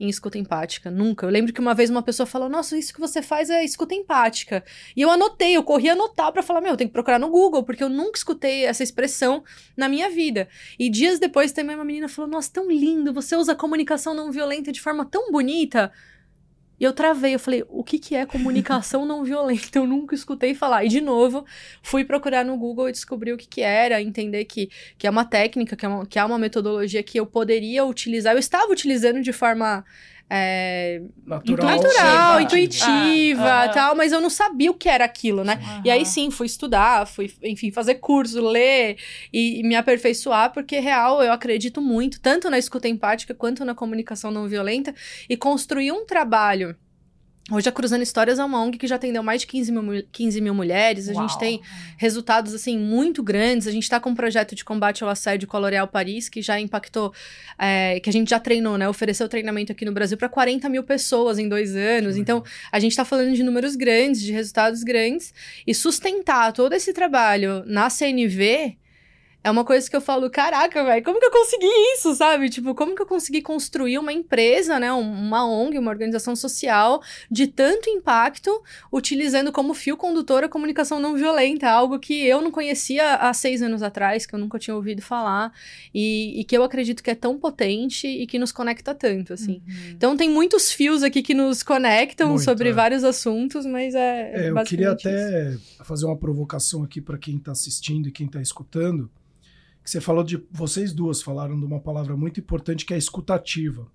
em 0.00 0.08
escuta 0.08 0.38
empática, 0.38 0.90
nunca. 0.90 1.26
Eu 1.26 1.30
lembro 1.30 1.52
que 1.52 1.60
uma 1.60 1.74
vez 1.74 1.90
uma 1.90 2.02
pessoa 2.02 2.26
falou: 2.26 2.48
Nossa, 2.48 2.76
isso 2.76 2.92
que 2.92 3.00
você 3.00 3.20
faz 3.20 3.50
é 3.50 3.64
escuta 3.64 3.94
empática. 3.94 4.64
E 4.96 5.02
eu 5.02 5.10
anotei, 5.10 5.56
eu 5.56 5.62
corri 5.62 5.88
anotar 5.88 6.32
para 6.32 6.42
falar: 6.42 6.60
Meu, 6.60 6.72
eu 6.72 6.76
tenho 6.76 6.88
que 6.88 6.94
procurar 6.94 7.18
no 7.18 7.30
Google, 7.30 7.62
porque 7.62 7.82
eu 7.82 7.88
nunca 7.88 8.18
escutei 8.18 8.64
essa 8.64 8.82
expressão 8.82 9.42
na 9.76 9.88
minha 9.88 10.08
vida. 10.10 10.48
E 10.78 10.88
dias 10.88 11.18
depois 11.18 11.52
também 11.52 11.74
uma 11.76 11.84
menina 11.84 12.08
falou: 12.08 12.30
Nossa, 12.30 12.50
tão 12.52 12.70
lindo, 12.70 13.12
você 13.12 13.36
usa 13.36 13.54
comunicação 13.54 14.14
não 14.14 14.30
violenta 14.30 14.70
de 14.70 14.80
forma 14.80 15.04
tão 15.04 15.30
bonita. 15.32 15.92
E 16.80 16.84
eu 16.84 16.92
travei, 16.92 17.34
eu 17.34 17.40
falei, 17.40 17.64
o 17.68 17.82
que, 17.82 17.98
que 17.98 18.14
é 18.14 18.24
comunicação 18.24 19.04
não 19.04 19.24
violenta? 19.24 19.78
Eu 19.78 19.86
nunca 19.86 20.14
escutei 20.14 20.54
falar. 20.54 20.84
E 20.84 20.88
de 20.88 21.00
novo, 21.00 21.44
fui 21.82 22.04
procurar 22.04 22.44
no 22.44 22.56
Google 22.56 22.88
e 22.88 22.92
descobri 22.92 23.32
o 23.32 23.36
que, 23.36 23.48
que 23.48 23.60
era, 23.60 24.00
entender 24.00 24.44
que, 24.44 24.70
que 24.96 25.06
é 25.06 25.10
uma 25.10 25.24
técnica, 25.24 25.74
que 25.74 25.84
é 25.84 25.88
uma, 25.88 26.06
que 26.06 26.18
é 26.18 26.24
uma 26.24 26.38
metodologia 26.38 27.02
que 27.02 27.18
eu 27.18 27.26
poderia 27.26 27.84
utilizar. 27.84 28.34
Eu 28.34 28.38
estava 28.38 28.70
utilizando 28.70 29.20
de 29.20 29.32
forma 29.32 29.84
é, 30.30 31.00
natural, 31.26 31.76
natural 31.80 32.40
intuitiva, 32.40 33.64
ah, 33.64 33.68
tal, 33.70 33.96
mas 33.96 34.12
eu 34.12 34.20
não 34.20 34.28
sabia 34.28 34.70
o 34.70 34.74
que 34.74 34.88
era 34.88 35.04
aquilo, 35.04 35.42
né? 35.42 35.58
E 35.84 35.90
aí 35.90 36.04
sim, 36.04 36.30
fui 36.30 36.46
estudar, 36.46 37.06
fui, 37.06 37.32
enfim, 37.42 37.70
fazer 37.70 37.94
curso, 37.96 38.40
ler 38.40 38.98
e, 39.32 39.60
e, 39.60 39.62
me 39.62 39.74
aperfeiçoar, 39.74 40.52
porque 40.52 40.78
real 40.78 41.22
eu 41.22 41.32
acredito 41.32 41.80
muito, 41.80 42.20
tanto 42.20 42.50
na 42.50 42.58
escuta 42.58 42.88
empática 42.88 43.34
quanto 43.34 43.64
na 43.64 43.74
comunicação 43.74 44.30
não 44.30 44.46
violenta, 44.46 44.94
e 45.28 45.36
construir 45.36 45.92
um 45.92 46.04
trabalho 46.04 46.76
Hoje 47.50 47.66
a 47.66 47.72
Cruzando 47.72 48.02
Histórias 48.02 48.38
é 48.38 48.44
uma 48.44 48.62
ONG 48.62 48.76
que 48.76 48.86
já 48.86 48.96
atendeu 48.96 49.22
mais 49.22 49.40
de 49.40 49.46
15 49.46 49.72
mil, 49.72 50.04
15 50.12 50.40
mil 50.42 50.54
mulheres. 50.54 51.08
A 51.08 51.14
Uau. 51.14 51.26
gente 51.26 51.38
tem 51.38 51.62
resultados, 51.96 52.52
assim, 52.52 52.78
muito 52.78 53.22
grandes. 53.22 53.66
A 53.66 53.70
gente 53.70 53.84
está 53.84 53.98
com 53.98 54.10
um 54.10 54.14
projeto 54.14 54.54
de 54.54 54.62
combate 54.62 55.02
ao 55.02 55.08
assédio 55.08 55.48
com 55.48 55.56
a 55.56 55.60
L'Oréal 55.60 55.88
Paris, 55.88 56.28
que 56.28 56.42
já 56.42 56.60
impactou, 56.60 57.10
é, 57.58 58.00
que 58.00 58.10
a 58.10 58.12
gente 58.12 58.28
já 58.28 58.38
treinou, 58.38 58.76
né? 58.76 58.86
Ofereceu 58.86 59.26
treinamento 59.30 59.72
aqui 59.72 59.86
no 59.86 59.92
Brasil 59.92 60.18
para 60.18 60.28
40 60.28 60.68
mil 60.68 60.82
pessoas 60.82 61.38
em 61.38 61.48
dois 61.48 61.74
anos. 61.74 62.16
Sim. 62.16 62.20
Então, 62.20 62.44
a 62.70 62.78
gente 62.78 62.92
está 62.92 63.04
falando 63.04 63.34
de 63.34 63.42
números 63.42 63.76
grandes, 63.76 64.20
de 64.20 64.30
resultados 64.30 64.82
grandes. 64.82 65.32
E 65.66 65.74
sustentar 65.74 66.52
todo 66.52 66.74
esse 66.74 66.92
trabalho 66.92 67.62
na 67.64 67.88
CNV 67.88 68.76
é 69.42 69.50
uma 69.50 69.64
coisa 69.64 69.88
que 69.88 69.94
eu 69.94 70.00
falo, 70.00 70.28
caraca, 70.28 70.84
velho, 70.84 71.04
como 71.04 71.20
que 71.20 71.26
eu 71.26 71.30
consegui 71.30 71.66
isso, 71.94 72.12
sabe? 72.14 72.50
Tipo, 72.50 72.74
como 72.74 72.94
que 72.94 73.02
eu 73.02 73.06
consegui 73.06 73.40
construir 73.40 73.96
uma 73.96 74.12
empresa, 74.12 74.80
né? 74.80 74.92
Uma 74.92 75.46
ONG, 75.46 75.78
uma 75.78 75.90
organização 75.90 76.34
social 76.34 77.00
de 77.30 77.46
tanto 77.46 77.88
impacto, 77.88 78.62
utilizando 78.92 79.52
como 79.52 79.74
fio 79.74 79.96
condutor 79.96 80.42
a 80.42 80.48
comunicação 80.48 80.98
não 80.98 81.14
violenta, 81.14 81.70
algo 81.70 81.98
que 82.00 82.26
eu 82.26 82.40
não 82.40 82.50
conhecia 82.50 83.14
há 83.14 83.32
seis 83.32 83.62
anos 83.62 83.82
atrás, 83.82 84.26
que 84.26 84.34
eu 84.34 84.38
nunca 84.38 84.58
tinha 84.58 84.74
ouvido 84.74 85.00
falar, 85.00 85.52
e, 85.94 86.40
e 86.40 86.44
que 86.44 86.56
eu 86.56 86.64
acredito 86.64 87.02
que 87.02 87.10
é 87.10 87.14
tão 87.14 87.38
potente 87.38 88.08
e 88.08 88.26
que 88.26 88.38
nos 88.38 88.50
conecta 88.50 88.92
tanto, 88.92 89.32
assim. 89.32 89.62
Uhum. 89.66 89.90
Então 89.90 90.16
tem 90.16 90.28
muitos 90.28 90.72
fios 90.72 91.02
aqui 91.02 91.22
que 91.22 91.32
nos 91.32 91.62
conectam 91.62 92.30
Muito, 92.30 92.44
sobre 92.44 92.70
é. 92.70 92.72
vários 92.72 93.04
assuntos, 93.04 93.64
mas 93.64 93.94
é. 93.94 94.46
é 94.46 94.50
eu 94.50 94.64
queria 94.64 94.90
até 94.90 95.52
isso. 95.52 95.76
fazer 95.84 96.06
uma 96.06 96.16
provocação 96.16 96.82
aqui 96.82 97.00
para 97.00 97.16
quem 97.16 97.36
está 97.36 97.52
assistindo 97.52 98.08
e 98.08 98.12
quem 98.12 98.26
está 98.26 98.42
escutando 98.42 99.08
que 99.88 99.92
você 99.92 100.00
falou 100.02 100.22
de. 100.22 100.38
Vocês 100.52 100.92
duas 100.92 101.22
falaram 101.22 101.58
de 101.58 101.64
uma 101.64 101.80
palavra 101.80 102.14
muito 102.14 102.38
importante 102.38 102.84
que 102.84 102.92
é 102.92 102.98
escutativa. 102.98 103.86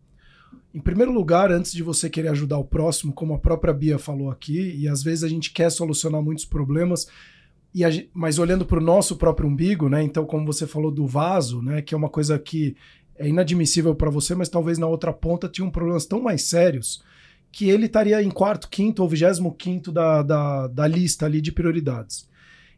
Em 0.73 0.79
primeiro 0.79 1.11
lugar, 1.11 1.51
antes 1.51 1.71
de 1.71 1.83
você 1.83 2.09
querer 2.09 2.29
ajudar 2.29 2.57
o 2.57 2.65
próximo, 2.65 3.13
como 3.13 3.35
a 3.35 3.39
própria 3.39 3.71
Bia 3.71 3.99
falou 3.99 4.31
aqui, 4.31 4.75
e 4.75 4.87
às 4.87 5.03
vezes 5.03 5.23
a 5.23 5.27
gente 5.27 5.51
quer 5.51 5.69
solucionar 5.69 6.19
muitos 6.19 6.45
problemas, 6.45 7.07
e 7.75 7.85
a, 7.85 7.89
mas 8.11 8.39
olhando 8.39 8.65
para 8.65 8.79
o 8.79 8.83
nosso 8.83 9.17
próprio 9.17 9.47
umbigo, 9.47 9.87
né? 9.87 10.01
Então, 10.01 10.25
como 10.25 10.47
você 10.47 10.65
falou 10.65 10.89
do 10.89 11.05
vaso, 11.05 11.61
né? 11.61 11.79
Que 11.79 11.93
é 11.93 11.97
uma 11.97 12.09
coisa 12.09 12.39
que 12.39 12.75
é 13.15 13.27
inadmissível 13.27 13.93
para 13.93 14.09
você, 14.09 14.33
mas 14.33 14.49
talvez 14.49 14.79
na 14.79 14.87
outra 14.87 15.13
ponta 15.13 15.47
tinham 15.47 15.69
problemas 15.69 16.07
tão 16.07 16.19
mais 16.19 16.41
sérios 16.41 17.03
que 17.51 17.69
ele 17.69 17.85
estaria 17.85 18.19
em 18.23 18.31
quarto, 18.31 18.67
quinto 18.67 19.03
ou 19.03 19.07
vigésimo 19.07 19.53
quinto 19.53 19.91
da, 19.91 20.23
da, 20.23 20.67
da 20.67 20.87
lista 20.87 21.27
ali 21.27 21.39
de 21.39 21.51
prioridades. 21.51 22.27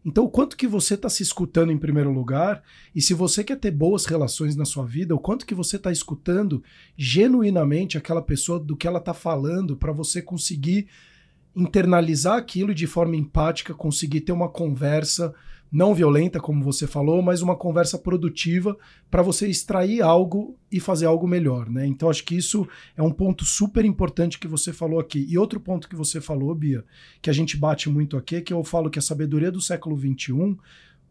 Então, 0.05 0.23
o 0.23 0.29
quanto 0.29 0.55
que 0.55 0.67
você 0.67 0.93
está 0.93 1.09
se 1.09 1.23
escutando 1.23 1.71
em 1.71 1.79
primeiro 1.79 2.11
lugar, 2.11 2.61
e 2.93 3.01
se 3.01 3.15
você 3.15 3.43
quer 3.43 3.59
ter 3.59 3.71
boas 3.71 4.05
relações 4.05 4.55
na 4.55 4.63
sua 4.63 4.85
vida, 4.85 5.15
o 5.15 5.19
quanto 5.19 5.47
que 5.47 5.55
você 5.55 5.77
está 5.77 5.91
escutando 5.91 6.63
genuinamente 6.95 7.97
aquela 7.97 8.21
pessoa 8.21 8.59
do 8.59 8.77
que 8.77 8.87
ela 8.87 8.99
está 8.99 9.15
falando, 9.15 9.75
para 9.75 9.91
você 9.91 10.21
conseguir 10.21 10.87
internalizar 11.55 12.37
aquilo 12.37 12.71
e 12.71 12.75
de 12.75 12.85
forma 12.85 13.15
empática 13.15 13.73
conseguir 13.73 14.21
ter 14.21 14.31
uma 14.31 14.49
conversa 14.49 15.33
não 15.75 15.93
violenta, 15.93 16.39
como 16.39 16.63
você 16.63 16.87
falou, 16.87 17.21
mas 17.21 17.41
uma 17.41 17.53
conversa 17.53 17.99
produtiva 17.99 18.77
para 19.11 19.21
você 19.21 19.45
extrair 19.45 20.01
algo 20.01 20.57
e 20.71 20.79
fazer 20.79 21.05
algo 21.05 21.27
melhor, 21.27 21.69
né? 21.69 21.85
Então 21.85 22.09
acho 22.09 22.23
que 22.23 22.33
isso 22.33 22.65
é 22.95 23.03
um 23.03 23.11
ponto 23.11 23.43
super 23.43 23.83
importante 23.83 24.39
que 24.39 24.47
você 24.47 24.71
falou 24.71 25.01
aqui. 25.01 25.27
E 25.29 25.37
outro 25.37 25.59
ponto 25.59 25.89
que 25.89 25.95
você 25.95 26.21
falou, 26.21 26.55
Bia, 26.55 26.85
que 27.21 27.29
a 27.29 27.33
gente 27.33 27.57
bate 27.57 27.89
muito 27.89 28.15
aqui, 28.15 28.37
é 28.37 28.41
que 28.41 28.53
eu 28.53 28.63
falo 28.63 28.89
que 28.89 28.99
a 28.99 29.01
sabedoria 29.01 29.51
do 29.51 29.59
século 29.59 29.99
XXI 29.99 30.55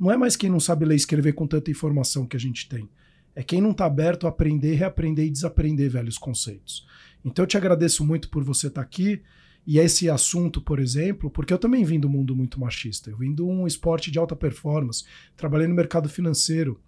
não 0.00 0.10
é 0.10 0.16
mais 0.16 0.34
quem 0.34 0.48
não 0.48 0.58
sabe 0.58 0.86
ler 0.86 0.94
e 0.94 0.96
escrever 0.96 1.34
com 1.34 1.46
tanta 1.46 1.70
informação 1.70 2.24
que 2.24 2.36
a 2.36 2.40
gente 2.40 2.66
tem. 2.66 2.88
É 3.36 3.42
quem 3.42 3.60
não 3.60 3.72
está 3.72 3.84
aberto 3.84 4.26
a 4.26 4.30
aprender, 4.30 4.76
reaprender 4.76 5.26
e 5.26 5.30
desaprender 5.30 5.90
velhos 5.90 6.16
conceitos. 6.16 6.86
Então 7.22 7.42
eu 7.42 7.46
te 7.46 7.58
agradeço 7.58 8.02
muito 8.02 8.30
por 8.30 8.42
você 8.42 8.68
estar 8.68 8.80
tá 8.80 8.86
aqui. 8.86 9.20
E 9.66 9.78
esse 9.78 10.10
assunto, 10.10 10.60
por 10.60 10.78
exemplo, 10.78 11.30
porque 11.30 11.52
eu 11.52 11.58
também 11.58 11.84
vim 11.84 11.98
do 11.98 12.08
mundo 12.08 12.36
muito 12.36 12.60
machista. 12.60 13.10
Eu 13.10 13.16
vim 13.16 13.34
de 13.34 13.42
um 13.42 13.66
esporte 13.66 14.10
de 14.10 14.18
alta 14.18 14.36
performance, 14.36 15.04
trabalhei 15.36 15.66
no 15.66 15.74
mercado 15.74 16.08
financeiro. 16.08 16.78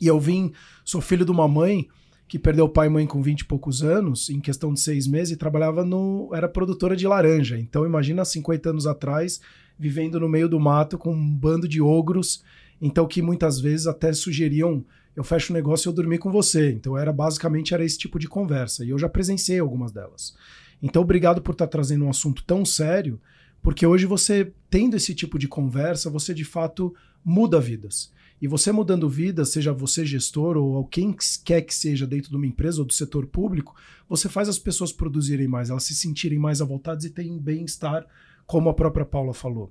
E 0.00 0.06
eu 0.06 0.18
vim, 0.18 0.52
sou 0.84 1.00
filho 1.00 1.26
de 1.26 1.30
uma 1.30 1.46
mãe 1.46 1.86
que 2.26 2.38
perdeu 2.38 2.68
pai 2.68 2.86
e 2.86 2.90
mãe 2.90 3.06
com 3.06 3.20
20 3.20 3.40
e 3.40 3.44
poucos 3.44 3.82
anos, 3.82 4.30
em 4.30 4.40
questão 4.40 4.72
de 4.72 4.80
seis 4.80 5.06
meses, 5.06 5.34
e 5.34 5.36
trabalhava 5.36 5.84
no. 5.84 6.30
era 6.32 6.48
produtora 6.48 6.96
de 6.96 7.06
laranja. 7.06 7.58
Então 7.58 7.84
imagina 7.84 8.24
50 8.24 8.70
anos 8.70 8.86
atrás, 8.86 9.40
vivendo 9.78 10.20
no 10.20 10.28
meio 10.28 10.48
do 10.48 10.60
mato 10.60 10.96
com 10.96 11.12
um 11.12 11.36
bando 11.36 11.68
de 11.68 11.82
ogros, 11.82 12.42
então 12.80 13.06
que 13.06 13.20
muitas 13.20 13.60
vezes 13.60 13.86
até 13.86 14.12
sugeriam 14.12 14.84
eu 15.16 15.24
fecho 15.24 15.52
o 15.52 15.54
negócio 15.54 15.86
e 15.86 15.90
eu 15.90 15.92
dormir 15.94 16.18
com 16.18 16.30
você. 16.30 16.70
Então 16.70 16.96
era 16.96 17.12
basicamente 17.12 17.74
era 17.74 17.84
esse 17.84 17.98
tipo 17.98 18.18
de 18.18 18.28
conversa. 18.28 18.84
E 18.84 18.90
eu 18.90 18.98
já 18.98 19.08
presenciei 19.08 19.58
algumas 19.58 19.92
delas. 19.92 20.34
Então, 20.82 21.02
obrigado 21.02 21.42
por 21.42 21.52
estar 21.52 21.66
tá 21.66 21.70
trazendo 21.70 22.04
um 22.04 22.10
assunto 22.10 22.42
tão 22.44 22.64
sério, 22.64 23.20
porque 23.62 23.86
hoje 23.86 24.06
você, 24.06 24.52
tendo 24.68 24.96
esse 24.96 25.14
tipo 25.14 25.38
de 25.38 25.46
conversa, 25.46 26.08
você 26.08 26.32
de 26.32 26.44
fato 26.44 26.94
muda 27.24 27.60
vidas. 27.60 28.12
E 28.40 28.48
você 28.48 28.72
mudando 28.72 29.08
vidas, 29.08 29.50
seja 29.50 29.70
você 29.70 30.04
gestor 30.04 30.56
ou 30.56 30.82
quem 30.86 31.14
quer 31.44 31.60
que 31.60 31.74
seja 31.74 32.06
dentro 32.06 32.30
de 32.30 32.36
uma 32.36 32.46
empresa 32.46 32.80
ou 32.80 32.86
do 32.86 32.92
setor 32.94 33.26
público, 33.26 33.74
você 34.08 34.30
faz 34.30 34.48
as 34.48 34.58
pessoas 34.58 34.92
produzirem 34.92 35.46
mais, 35.46 35.68
elas 35.68 35.84
se 35.84 35.94
sentirem 35.94 36.38
mais 36.38 36.62
à 36.62 36.64
vontade 36.64 37.06
e 37.06 37.10
terem 37.10 37.38
bem-estar, 37.38 38.06
como 38.46 38.70
a 38.70 38.74
própria 38.74 39.04
Paula 39.04 39.34
falou. 39.34 39.70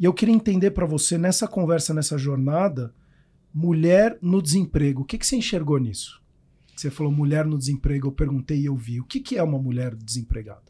E 0.00 0.04
eu 0.04 0.14
queria 0.14 0.34
entender 0.34 0.70
para 0.70 0.86
você, 0.86 1.18
nessa 1.18 1.46
conversa, 1.46 1.92
nessa 1.92 2.16
jornada, 2.16 2.92
mulher 3.52 4.18
no 4.22 4.40
desemprego, 4.40 5.02
o 5.02 5.04
que, 5.04 5.18
que 5.18 5.26
você 5.26 5.36
enxergou 5.36 5.78
nisso? 5.78 6.20
Você 6.76 6.90
falou 6.90 7.12
mulher 7.12 7.46
no 7.46 7.58
desemprego, 7.58 8.08
eu 8.08 8.12
perguntei 8.12 8.60
e 8.60 8.66
eu 8.66 8.76
vi. 8.76 9.00
O 9.00 9.04
que, 9.04 9.20
que 9.20 9.36
é 9.36 9.42
uma 9.42 9.58
mulher 9.58 9.94
desempregada? 9.94 10.62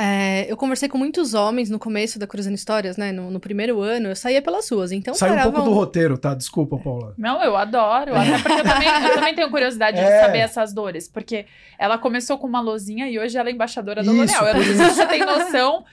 É, 0.00 0.46
eu 0.48 0.56
conversei 0.56 0.88
com 0.88 0.96
muitos 0.96 1.34
homens 1.34 1.68
no 1.68 1.76
começo 1.76 2.20
da 2.20 2.26
Cruzando 2.26 2.54
Histórias, 2.54 2.96
né? 2.96 3.10
No, 3.10 3.32
no 3.32 3.40
primeiro 3.40 3.80
ano, 3.80 4.10
eu 4.10 4.14
saía 4.14 4.40
pelas 4.40 4.70
ruas, 4.70 4.92
então... 4.92 5.12
Sai 5.12 5.36
um 5.36 5.42
pouco 5.50 5.62
do 5.62 5.72
roteiro, 5.72 6.16
tá? 6.16 6.34
Desculpa, 6.34 6.78
Paula. 6.78 7.14
Não, 7.18 7.42
eu 7.42 7.56
adoro. 7.56 8.14
Até 8.14 8.38
porque 8.38 8.60
eu 8.60 8.64
também, 8.64 8.88
eu 8.88 9.14
também 9.14 9.34
tenho 9.34 9.50
curiosidade 9.50 9.98
é. 9.98 10.04
de 10.04 10.24
saber 10.24 10.38
essas 10.38 10.72
dores. 10.72 11.08
Porque 11.08 11.46
ela 11.76 11.98
começou 11.98 12.38
com 12.38 12.46
uma 12.46 12.60
lozinha 12.60 13.08
e 13.08 13.18
hoje 13.18 13.36
ela 13.36 13.48
é 13.48 13.52
embaixadora 13.52 14.04
da 14.04 14.12
L'Oréal. 14.12 14.46
Eu 14.46 14.54
não 14.54 14.62
sei 14.62 14.74
se 14.76 14.84
você 14.84 15.06
tem 15.06 15.26
noção. 15.26 15.84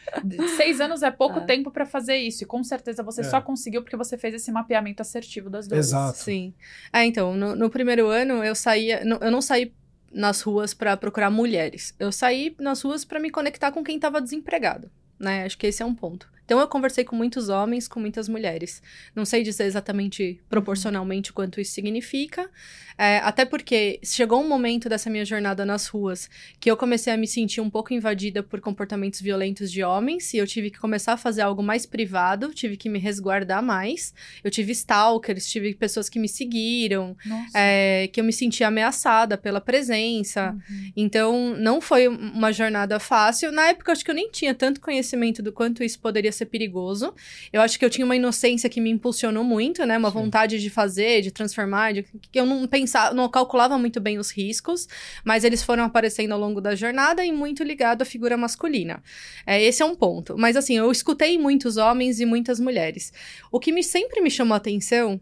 Seis 0.55 0.79
anos 0.79 1.01
é 1.01 1.09
pouco 1.09 1.39
é. 1.39 1.41
tempo 1.45 1.71
para 1.71 1.87
fazer 1.87 2.17
isso. 2.17 2.43
E 2.43 2.45
com 2.45 2.63
certeza 2.63 3.01
você 3.01 3.21
é. 3.21 3.23
só 3.23 3.41
conseguiu 3.41 3.81
porque 3.81 3.97
você 3.97 4.19
fez 4.19 4.35
esse 4.35 4.51
mapeamento 4.51 5.01
assertivo 5.01 5.49
das 5.49 5.67
dores. 5.67 5.87
Exato. 5.87 6.19
Sim. 6.19 6.53
É, 6.93 7.03
então, 7.03 7.33
no, 7.33 7.55
no 7.55 7.71
primeiro 7.71 8.07
ano 8.07 8.43
eu 8.43 8.53
saía... 8.53 9.01
eu 9.03 9.31
não 9.31 9.41
saí 9.41 9.73
nas 10.15 10.41
ruas 10.41 10.73
para 10.73 10.95
procurar 10.95 11.29
mulheres. 11.29 11.93
Eu 11.99 12.11
saí 12.11 12.55
nas 12.57 12.81
ruas 12.81 13.03
para 13.03 13.19
me 13.19 13.29
conectar 13.29 13.71
com 13.71 13.83
quem 13.83 13.97
estava 13.97 14.21
desempregado, 14.21 14.89
né? 15.19 15.43
Acho 15.43 15.57
que 15.57 15.67
esse 15.67 15.83
é 15.83 15.85
um 15.85 15.93
ponto. 15.93 16.31
Então 16.45 16.59
eu 16.59 16.67
conversei 16.67 17.03
com 17.03 17.15
muitos 17.15 17.49
homens, 17.49 17.87
com 17.87 17.99
muitas 17.99 18.29
mulheres. 18.29 18.81
Não 19.15 19.25
sei 19.25 19.43
dizer 19.43 19.65
exatamente 19.65 20.39
proporcionalmente 20.49 21.31
o 21.31 21.33
quanto 21.33 21.59
isso 21.59 21.73
significa, 21.73 22.49
é, 22.97 23.17
até 23.17 23.43
porque 23.43 23.99
chegou 24.03 24.41
um 24.41 24.47
momento 24.47 24.87
dessa 24.87 25.09
minha 25.09 25.25
jornada 25.25 25.65
nas 25.65 25.87
ruas 25.87 26.29
que 26.59 26.71
eu 26.71 26.77
comecei 26.77 27.11
a 27.11 27.17
me 27.17 27.27
sentir 27.27 27.59
um 27.59 27.69
pouco 27.69 27.93
invadida 27.93 28.41
por 28.41 28.61
comportamentos 28.61 29.19
violentos 29.19 29.69
de 29.69 29.83
homens 29.83 30.33
e 30.33 30.37
eu 30.37 30.47
tive 30.47 30.69
que 30.69 30.79
começar 30.79 31.13
a 31.13 31.17
fazer 31.17 31.41
algo 31.41 31.61
mais 31.61 31.85
privado, 31.85 32.53
tive 32.53 32.77
que 32.77 32.87
me 32.87 32.97
resguardar 32.97 33.61
mais. 33.61 34.13
Eu 34.43 34.49
tive 34.49 34.71
stalkers, 34.71 35.47
tive 35.47 35.73
pessoas 35.73 36.07
que 36.07 36.19
me 36.19 36.29
seguiram, 36.29 37.17
é, 37.53 38.09
que 38.13 38.19
eu 38.19 38.23
me 38.23 38.31
senti 38.31 38.63
ameaçada 38.63 39.37
pela 39.37 39.59
presença. 39.59 40.51
Uhum. 40.51 40.91
Então 40.95 41.55
não 41.57 41.81
foi 41.81 42.07
uma 42.07 42.53
jornada 42.53 42.99
fácil. 42.99 43.51
Na 43.51 43.67
época, 43.67 43.91
acho 43.91 44.05
que 44.05 44.11
eu 44.11 44.15
nem 44.15 44.29
tinha 44.29 44.53
tanto 44.53 44.79
conhecimento 44.79 45.43
do 45.43 45.51
quanto 45.51 45.83
isso 45.83 45.99
poderia 45.99 46.31
ser 46.35 46.45
perigoso. 46.45 47.13
Eu 47.51 47.61
acho 47.61 47.79
que 47.79 47.85
eu 47.85 47.89
tinha 47.89 48.05
uma 48.05 48.15
inocência 48.15 48.69
que 48.69 48.79
me 48.79 48.89
impulsionou 48.89 49.43
muito, 49.43 49.85
né? 49.85 49.97
Uma 49.97 50.11
Sim. 50.11 50.19
vontade 50.19 50.59
de 50.59 50.69
fazer, 50.69 51.21
de 51.21 51.31
transformar, 51.31 51.93
de, 51.93 52.03
que 52.03 52.39
eu 52.39 52.45
não 52.45 52.67
pensava, 52.67 53.13
não 53.13 53.27
calculava 53.29 53.77
muito 53.77 53.99
bem 53.99 54.17
os 54.17 54.31
riscos, 54.31 54.87
mas 55.23 55.43
eles 55.43 55.63
foram 55.63 55.83
aparecendo 55.83 56.33
ao 56.33 56.39
longo 56.39 56.61
da 56.61 56.75
jornada 56.75 57.25
e 57.25 57.31
muito 57.31 57.63
ligado 57.63 58.01
à 58.01 58.05
figura 58.05 58.37
masculina. 58.37 59.01
É, 59.45 59.61
esse 59.61 59.81
é 59.81 59.85
um 59.85 59.95
ponto. 59.95 60.37
Mas 60.37 60.55
assim, 60.55 60.77
eu 60.77 60.91
escutei 60.91 61.37
muitos 61.37 61.77
homens 61.77 62.19
e 62.19 62.25
muitas 62.25 62.59
mulheres. 62.59 63.11
O 63.51 63.59
que 63.59 63.71
me, 63.71 63.83
sempre 63.83 64.21
me 64.21 64.29
chamou 64.29 64.53
a 64.53 64.57
atenção 64.57 65.19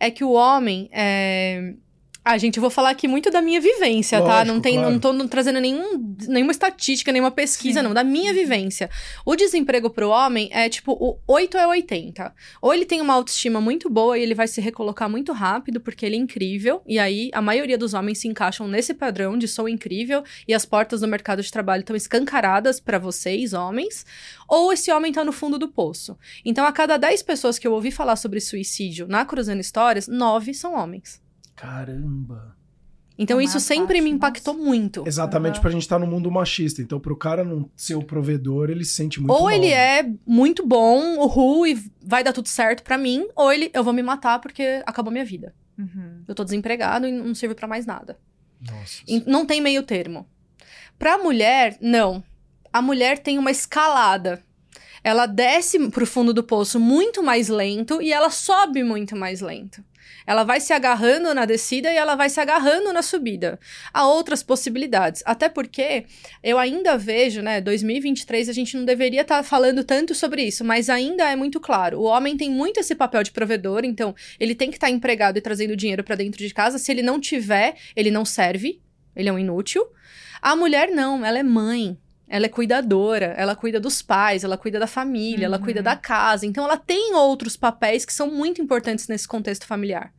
é 0.00 0.10
que 0.10 0.24
o 0.24 0.32
homem 0.32 0.88
é, 0.92 1.74
ah, 2.24 2.36
gente, 2.36 2.58
eu 2.58 2.60
vou 2.60 2.68
falar 2.70 2.90
aqui 2.90 3.08
muito 3.08 3.30
da 3.30 3.40
minha 3.40 3.58
vivência, 3.58 4.18
Lógico, 4.18 4.36
tá? 4.36 4.44
Não, 4.44 4.60
tem, 4.60 4.74
claro. 4.74 4.90
não 4.90 4.98
tô 4.98 5.28
trazendo 5.28 5.60
nenhum, 5.60 6.14
nenhuma 6.26 6.52
estatística, 6.52 7.10
nenhuma 7.10 7.30
pesquisa, 7.30 7.80
Sim. 7.80 7.86
não. 7.86 7.94
Da 7.94 8.04
minha 8.04 8.34
vivência. 8.34 8.90
O 9.24 9.34
desemprego 9.34 9.88
pro 9.88 10.10
homem 10.10 10.50
é 10.52 10.68
tipo 10.68 10.92
o 10.92 11.18
8 11.26 11.56
é 11.56 11.66
80. 11.66 12.34
Ou 12.60 12.74
ele 12.74 12.84
tem 12.84 13.00
uma 13.00 13.14
autoestima 13.14 13.62
muito 13.62 13.88
boa 13.88 14.18
e 14.18 14.22
ele 14.22 14.34
vai 14.34 14.46
se 14.46 14.60
recolocar 14.60 15.08
muito 15.08 15.32
rápido 15.32 15.80
porque 15.80 16.04
ele 16.04 16.16
é 16.16 16.18
incrível. 16.18 16.82
E 16.86 16.98
aí 16.98 17.30
a 17.32 17.40
maioria 17.40 17.78
dos 17.78 17.94
homens 17.94 18.18
se 18.18 18.28
encaixam 18.28 18.68
nesse 18.68 18.92
padrão 18.92 19.38
de 19.38 19.48
sou 19.48 19.66
incrível 19.66 20.22
e 20.46 20.52
as 20.52 20.66
portas 20.66 21.00
do 21.00 21.08
mercado 21.08 21.42
de 21.42 21.50
trabalho 21.50 21.80
estão 21.80 21.96
escancaradas 21.96 22.78
para 22.78 22.98
vocês, 22.98 23.54
homens. 23.54 24.04
Ou 24.46 24.70
esse 24.70 24.92
homem 24.92 25.12
tá 25.12 25.24
no 25.24 25.32
fundo 25.32 25.58
do 25.58 25.68
poço. 25.68 26.14
Então, 26.44 26.66
a 26.66 26.72
cada 26.72 26.98
10 26.98 27.22
pessoas 27.22 27.58
que 27.58 27.66
eu 27.66 27.72
ouvi 27.72 27.90
falar 27.90 28.16
sobre 28.16 28.38
suicídio 28.38 29.08
na 29.08 29.24
Cruzando 29.24 29.60
Histórias, 29.60 30.06
9 30.06 30.52
são 30.52 30.74
homens. 30.74 31.26
Caramba. 31.58 32.56
Então, 33.18 33.40
isso 33.40 33.58
sempre 33.58 34.00
me 34.00 34.10
impactou 34.10 34.54
nossa. 34.54 34.64
muito. 34.64 35.04
Exatamente 35.04 35.56
uhum. 35.56 35.60
pra 35.60 35.70
gente 35.72 35.82
estar 35.82 35.98
tá 35.98 36.04
no 36.04 36.10
mundo 36.10 36.30
machista. 36.30 36.80
Então, 36.80 37.00
pro 37.00 37.16
cara 37.16 37.42
não 37.42 37.68
ser 37.76 37.96
o 37.96 38.02
provedor, 38.02 38.70
ele 38.70 38.84
se 38.84 38.92
sente 38.92 39.18
muito 39.18 39.32
Ou 39.32 39.42
mal. 39.42 39.50
ele 39.50 39.72
é 39.72 40.08
muito 40.24 40.64
bom, 40.64 41.18
o 41.18 41.26
Ru, 41.26 41.66
e 41.66 41.90
vai 42.00 42.22
dar 42.22 42.32
tudo 42.32 42.46
certo 42.46 42.84
para 42.84 42.96
mim, 42.96 43.26
ou 43.34 43.52
ele, 43.52 43.70
eu 43.74 43.82
vou 43.82 43.92
me 43.92 44.02
matar 44.02 44.38
porque 44.40 44.82
acabou 44.86 45.12
minha 45.12 45.24
vida. 45.24 45.52
Uhum. 45.76 46.22
Eu 46.28 46.34
tô 46.34 46.44
desempregado 46.44 47.08
e 47.08 47.12
não 47.12 47.34
serve 47.34 47.56
para 47.56 47.66
mais 47.66 47.84
nada. 47.84 48.16
Nossa. 48.60 49.02
E 49.06 49.20
não 49.28 49.44
tem 49.44 49.60
meio 49.60 49.82
termo. 49.82 50.24
Pra 50.96 51.18
mulher, 51.18 51.76
não. 51.80 52.22
A 52.72 52.80
mulher 52.80 53.18
tem 53.18 53.36
uma 53.36 53.50
escalada. 53.50 54.42
Ela 55.02 55.26
desce 55.26 55.88
pro 55.90 56.06
fundo 56.06 56.32
do 56.32 56.42
poço 56.42 56.78
muito 56.78 57.22
mais 57.22 57.48
lento 57.48 58.02
e 58.02 58.12
ela 58.12 58.30
sobe 58.30 58.82
muito 58.82 59.16
mais 59.16 59.40
lento. 59.40 59.82
Ela 60.26 60.44
vai 60.44 60.60
se 60.60 60.72
agarrando 60.72 61.34
na 61.34 61.44
descida 61.44 61.92
e 61.92 61.96
ela 61.96 62.14
vai 62.14 62.28
se 62.28 62.40
agarrando 62.40 62.92
na 62.92 63.02
subida. 63.02 63.58
Há 63.92 64.06
outras 64.06 64.42
possibilidades. 64.42 65.22
Até 65.24 65.48
porque 65.48 66.04
eu 66.42 66.58
ainda 66.58 66.96
vejo, 66.96 67.40
né, 67.40 67.60
2023 67.60 68.48
a 68.48 68.52
gente 68.52 68.76
não 68.76 68.84
deveria 68.84 69.22
estar 69.22 69.38
tá 69.38 69.42
falando 69.42 69.82
tanto 69.84 70.14
sobre 70.14 70.42
isso, 70.42 70.64
mas 70.64 70.90
ainda 70.90 71.30
é 71.30 71.36
muito 71.36 71.58
claro. 71.60 72.00
O 72.00 72.04
homem 72.04 72.36
tem 72.36 72.50
muito 72.50 72.80
esse 72.80 72.94
papel 72.94 73.22
de 73.22 73.30
provedor, 73.30 73.84
então 73.84 74.14
ele 74.38 74.54
tem 74.54 74.70
que 74.70 74.76
estar 74.76 74.88
tá 74.88 74.92
empregado 74.92 75.38
e 75.38 75.40
trazendo 75.40 75.76
dinheiro 75.76 76.04
para 76.04 76.16
dentro 76.16 76.38
de 76.38 76.52
casa. 76.52 76.78
Se 76.78 76.92
ele 76.92 77.02
não 77.02 77.20
tiver, 77.20 77.76
ele 77.96 78.10
não 78.10 78.24
serve, 78.24 78.80
ele 79.16 79.28
é 79.28 79.32
um 79.32 79.38
inútil. 79.38 79.86
A 80.40 80.54
mulher 80.54 80.88
não, 80.90 81.24
ela 81.24 81.38
é 81.38 81.42
mãe. 81.42 81.98
Ela 82.28 82.46
é 82.46 82.48
cuidadora, 82.48 83.34
ela 83.36 83.56
cuida 83.56 83.80
dos 83.80 84.02
pais, 84.02 84.44
ela 84.44 84.58
cuida 84.58 84.78
da 84.78 84.86
família, 84.86 85.48
uhum. 85.48 85.54
ela 85.54 85.58
cuida 85.58 85.82
da 85.82 85.96
casa. 85.96 86.44
Então, 86.44 86.64
ela 86.64 86.76
tem 86.76 87.14
outros 87.14 87.56
papéis 87.56 88.04
que 88.04 88.12
são 88.12 88.30
muito 88.30 88.60
importantes 88.60 89.08
nesse 89.08 89.26
contexto 89.26 89.66
familiar. 89.66 90.12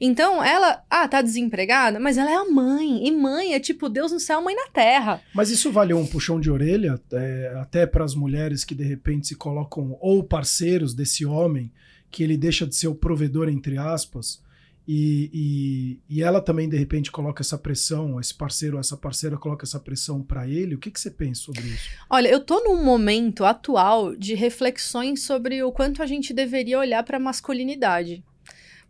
Então, 0.00 0.42
ela, 0.42 0.82
ah, 0.90 1.06
tá 1.06 1.22
desempregada, 1.22 2.00
mas 2.00 2.18
ela 2.18 2.30
é 2.30 2.34
a 2.34 2.44
mãe. 2.44 3.06
E 3.06 3.10
mãe 3.10 3.54
é 3.54 3.60
tipo 3.60 3.88
Deus 3.88 4.10
no 4.10 4.18
céu, 4.18 4.42
mãe 4.42 4.54
na 4.54 4.68
terra. 4.68 5.20
Mas 5.34 5.50
isso 5.50 5.70
valeu 5.70 5.98
um 5.98 6.06
puxão 6.06 6.40
de 6.40 6.50
orelha, 6.50 7.00
é, 7.12 7.54
até 7.60 7.86
para 7.86 8.04
as 8.04 8.14
mulheres 8.14 8.64
que 8.64 8.74
de 8.74 8.84
repente 8.84 9.28
se 9.28 9.36
colocam 9.36 9.96
ou 10.00 10.24
parceiros 10.24 10.94
desse 10.94 11.24
homem, 11.24 11.70
que 12.10 12.22
ele 12.22 12.36
deixa 12.36 12.66
de 12.66 12.74
ser 12.74 12.88
o 12.88 12.94
provedor, 12.94 13.48
entre 13.48 13.78
aspas, 13.78 14.42
e, 14.86 15.30
e, 15.32 16.16
e, 16.16 16.22
ela 16.22 16.40
também, 16.40 16.68
de 16.68 16.76
repente, 16.76 17.10
coloca 17.10 17.40
essa 17.40 17.56
pressão, 17.56 18.18
esse 18.18 18.34
parceiro 18.34 18.76
ou 18.76 18.80
essa 18.80 18.96
parceira 18.96 19.36
coloca 19.36 19.64
essa 19.64 19.78
pressão 19.78 20.22
para 20.22 20.46
ele. 20.48 20.74
O 20.74 20.78
que, 20.78 20.90
que 20.90 21.00
você 21.00 21.10
pensa 21.10 21.42
sobre 21.42 21.62
isso? 21.62 21.88
Olha, 22.10 22.28
eu 22.28 22.40
tô 22.40 22.60
num 22.64 22.82
momento 22.82 23.44
atual 23.44 24.16
de 24.16 24.34
reflexões 24.34 25.22
sobre 25.22 25.62
o 25.62 25.70
quanto 25.70 26.02
a 26.02 26.06
gente 26.06 26.34
deveria 26.34 26.78
olhar 26.78 27.02
para 27.04 27.16
a 27.16 27.20
masculinidade. 27.20 28.24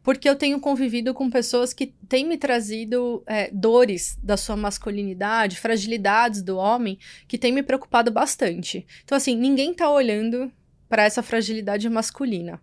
Porque 0.02 0.28
eu 0.28 0.34
tenho 0.34 0.58
convivido 0.58 1.14
com 1.14 1.30
pessoas 1.30 1.72
que 1.72 1.94
têm 2.08 2.26
me 2.26 2.36
trazido 2.36 3.22
é, 3.26 3.50
dores 3.52 4.18
da 4.22 4.36
sua 4.36 4.56
masculinidade, 4.56 5.60
fragilidades 5.60 6.42
do 6.42 6.56
homem, 6.56 6.98
que 7.28 7.38
têm 7.38 7.52
me 7.52 7.62
preocupado 7.62 8.10
bastante. 8.10 8.84
Então, 9.04 9.16
assim, 9.16 9.36
ninguém 9.36 9.72
tá 9.74 9.88
olhando 9.90 10.50
para 10.88 11.04
essa 11.04 11.22
fragilidade 11.22 11.88
masculina. 11.88 12.60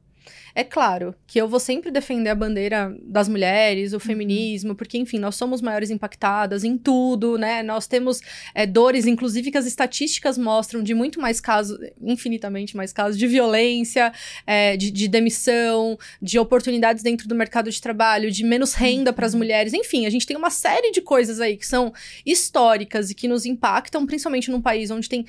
É 0.56 0.64
claro 0.64 1.16
que 1.28 1.40
eu 1.40 1.48
vou 1.48 1.60
sempre 1.60 1.92
defender 1.92 2.30
a 2.30 2.36
bandeira 2.36 2.96
das 3.04 3.28
mulheres, 3.28 3.92
o 3.92 3.96
uhum. 3.96 4.00
feminismo, 4.00 4.76
porque, 4.76 4.98
enfim, 4.98 5.20
nós 5.20 5.36
somos 5.36 5.62
maiores 5.62 5.90
impactadas 5.90 6.64
em 6.64 6.78
tudo, 6.78 7.38
né? 7.38 7.62
Nós 7.64 7.88
temos 7.88 8.22
é, 8.54 8.66
dores, 8.66 9.06
inclusive, 9.06 9.52
que 9.52 9.58
as 9.58 9.66
estatísticas 9.66 10.38
mostram 10.38 10.82
de 10.82 10.94
muito 10.94 11.20
mais 11.20 11.40
casos, 11.40 11.78
infinitamente 12.02 12.76
mais 12.76 12.92
casos, 12.92 13.18
de 13.18 13.28
violência, 13.28 14.12
é, 14.46 14.76
de, 14.76 14.92
de, 14.92 15.08
demissão, 15.08 15.98
de 16.22 16.40
oportunidades 16.40 17.04
dentro 17.04 17.28
do 17.28 17.36
mercado 17.36 17.70
de 17.70 17.82
trabalho, 17.82 18.32
de 18.32 18.44
menos 18.44 18.74
renda 18.74 19.14
para 19.14 19.26
as 19.26 19.34
uhum. 19.34 19.40
mulheres. 19.40 19.74
Enfim, 19.74 20.06
a 20.06 20.10
gente 20.10 20.26
tem 20.26 20.38
uma 20.38 20.50
série 20.50 20.92
de 20.92 21.02
coisas 21.02 21.40
aí 21.40 21.58
que 21.58 21.66
são 21.66 21.94
históricas 22.26 23.10
e 23.10 23.16
que 23.16 23.28
nos 23.28 23.46
impactam, 23.46 24.06
principalmente 24.06 24.52
num 24.52 24.62
país 24.62 24.92
onde 24.92 25.08
tem 25.08 25.26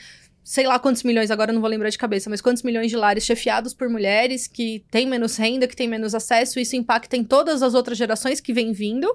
sei 0.51 0.67
lá 0.67 0.81
quantos 0.81 1.05
milhões, 1.05 1.31
agora 1.31 1.53
não 1.53 1.61
vou 1.61 1.71
lembrar 1.71 1.91
de 1.91 1.97
cabeça, 1.97 2.29
mas 2.29 2.41
quantos 2.41 2.65
milhões 2.65 2.91
de 2.91 2.97
lares 2.97 3.25
chefiados 3.25 3.73
por 3.73 3.89
mulheres 3.89 4.49
que 4.49 4.85
têm 4.91 5.07
menos 5.07 5.37
renda, 5.37 5.69
que 5.69 5.77
têm 5.77 5.87
menos 5.87 6.13
acesso, 6.13 6.59
isso 6.59 6.75
impacta 6.75 7.17
em 7.17 7.23
todas 7.23 7.63
as 7.63 7.73
outras 7.73 7.97
gerações 7.97 8.41
que 8.41 8.53
vêm 8.53 8.73
vindo. 8.73 9.07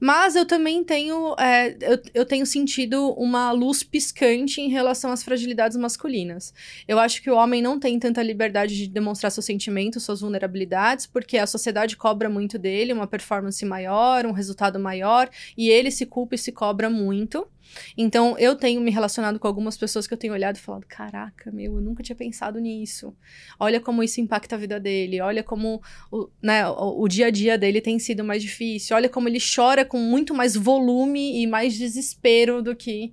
Mas 0.00 0.34
eu 0.34 0.44
também 0.44 0.82
tenho, 0.82 1.36
é, 1.38 1.76
eu, 1.80 2.02
eu 2.12 2.26
tenho 2.26 2.44
sentido 2.44 3.12
uma 3.12 3.52
luz 3.52 3.84
piscante 3.84 4.60
em 4.60 4.68
relação 4.68 5.12
às 5.12 5.22
fragilidades 5.22 5.76
masculinas. 5.76 6.52
Eu 6.88 6.98
acho 6.98 7.22
que 7.22 7.30
o 7.30 7.36
homem 7.36 7.62
não 7.62 7.78
tem 7.78 7.96
tanta 7.96 8.20
liberdade 8.20 8.76
de 8.76 8.88
demonstrar 8.88 9.30
seus 9.30 9.46
sentimentos, 9.46 10.02
suas 10.02 10.22
vulnerabilidades, 10.22 11.06
porque 11.06 11.38
a 11.38 11.46
sociedade 11.46 11.96
cobra 11.96 12.28
muito 12.28 12.58
dele, 12.58 12.92
uma 12.92 13.06
performance 13.06 13.64
maior, 13.64 14.26
um 14.26 14.32
resultado 14.32 14.76
maior, 14.80 15.30
e 15.56 15.70
ele 15.70 15.92
se 15.92 16.04
culpa 16.04 16.34
e 16.34 16.38
se 16.38 16.50
cobra 16.50 16.90
muito. 16.90 17.46
Então, 17.96 18.36
eu 18.38 18.54
tenho 18.56 18.80
me 18.80 18.90
relacionado 18.90 19.38
com 19.38 19.46
algumas 19.46 19.76
pessoas 19.76 20.06
que 20.06 20.14
eu 20.14 20.18
tenho 20.18 20.32
olhado 20.32 20.56
e 20.56 20.60
falado: 20.60 20.86
caraca, 20.86 21.50
meu, 21.50 21.76
eu 21.76 21.80
nunca 21.80 22.02
tinha 22.02 22.16
pensado 22.16 22.58
nisso. 22.58 23.14
Olha 23.58 23.80
como 23.80 24.02
isso 24.02 24.20
impacta 24.20 24.54
a 24.54 24.58
vida 24.58 24.78
dele, 24.78 25.20
olha 25.20 25.42
como 25.42 25.82
o, 26.10 26.28
né, 26.42 26.66
o, 26.68 27.02
o 27.02 27.08
dia 27.08 27.26
a 27.26 27.30
dia 27.30 27.58
dele 27.58 27.80
tem 27.80 27.98
sido 27.98 28.24
mais 28.24 28.42
difícil, 28.42 28.96
olha 28.96 29.08
como 29.08 29.28
ele 29.28 29.38
chora 29.38 29.84
com 29.84 29.98
muito 29.98 30.34
mais 30.34 30.54
volume 30.54 31.42
e 31.42 31.46
mais 31.46 31.76
desespero 31.76 32.62
do 32.62 32.74
que 32.74 33.12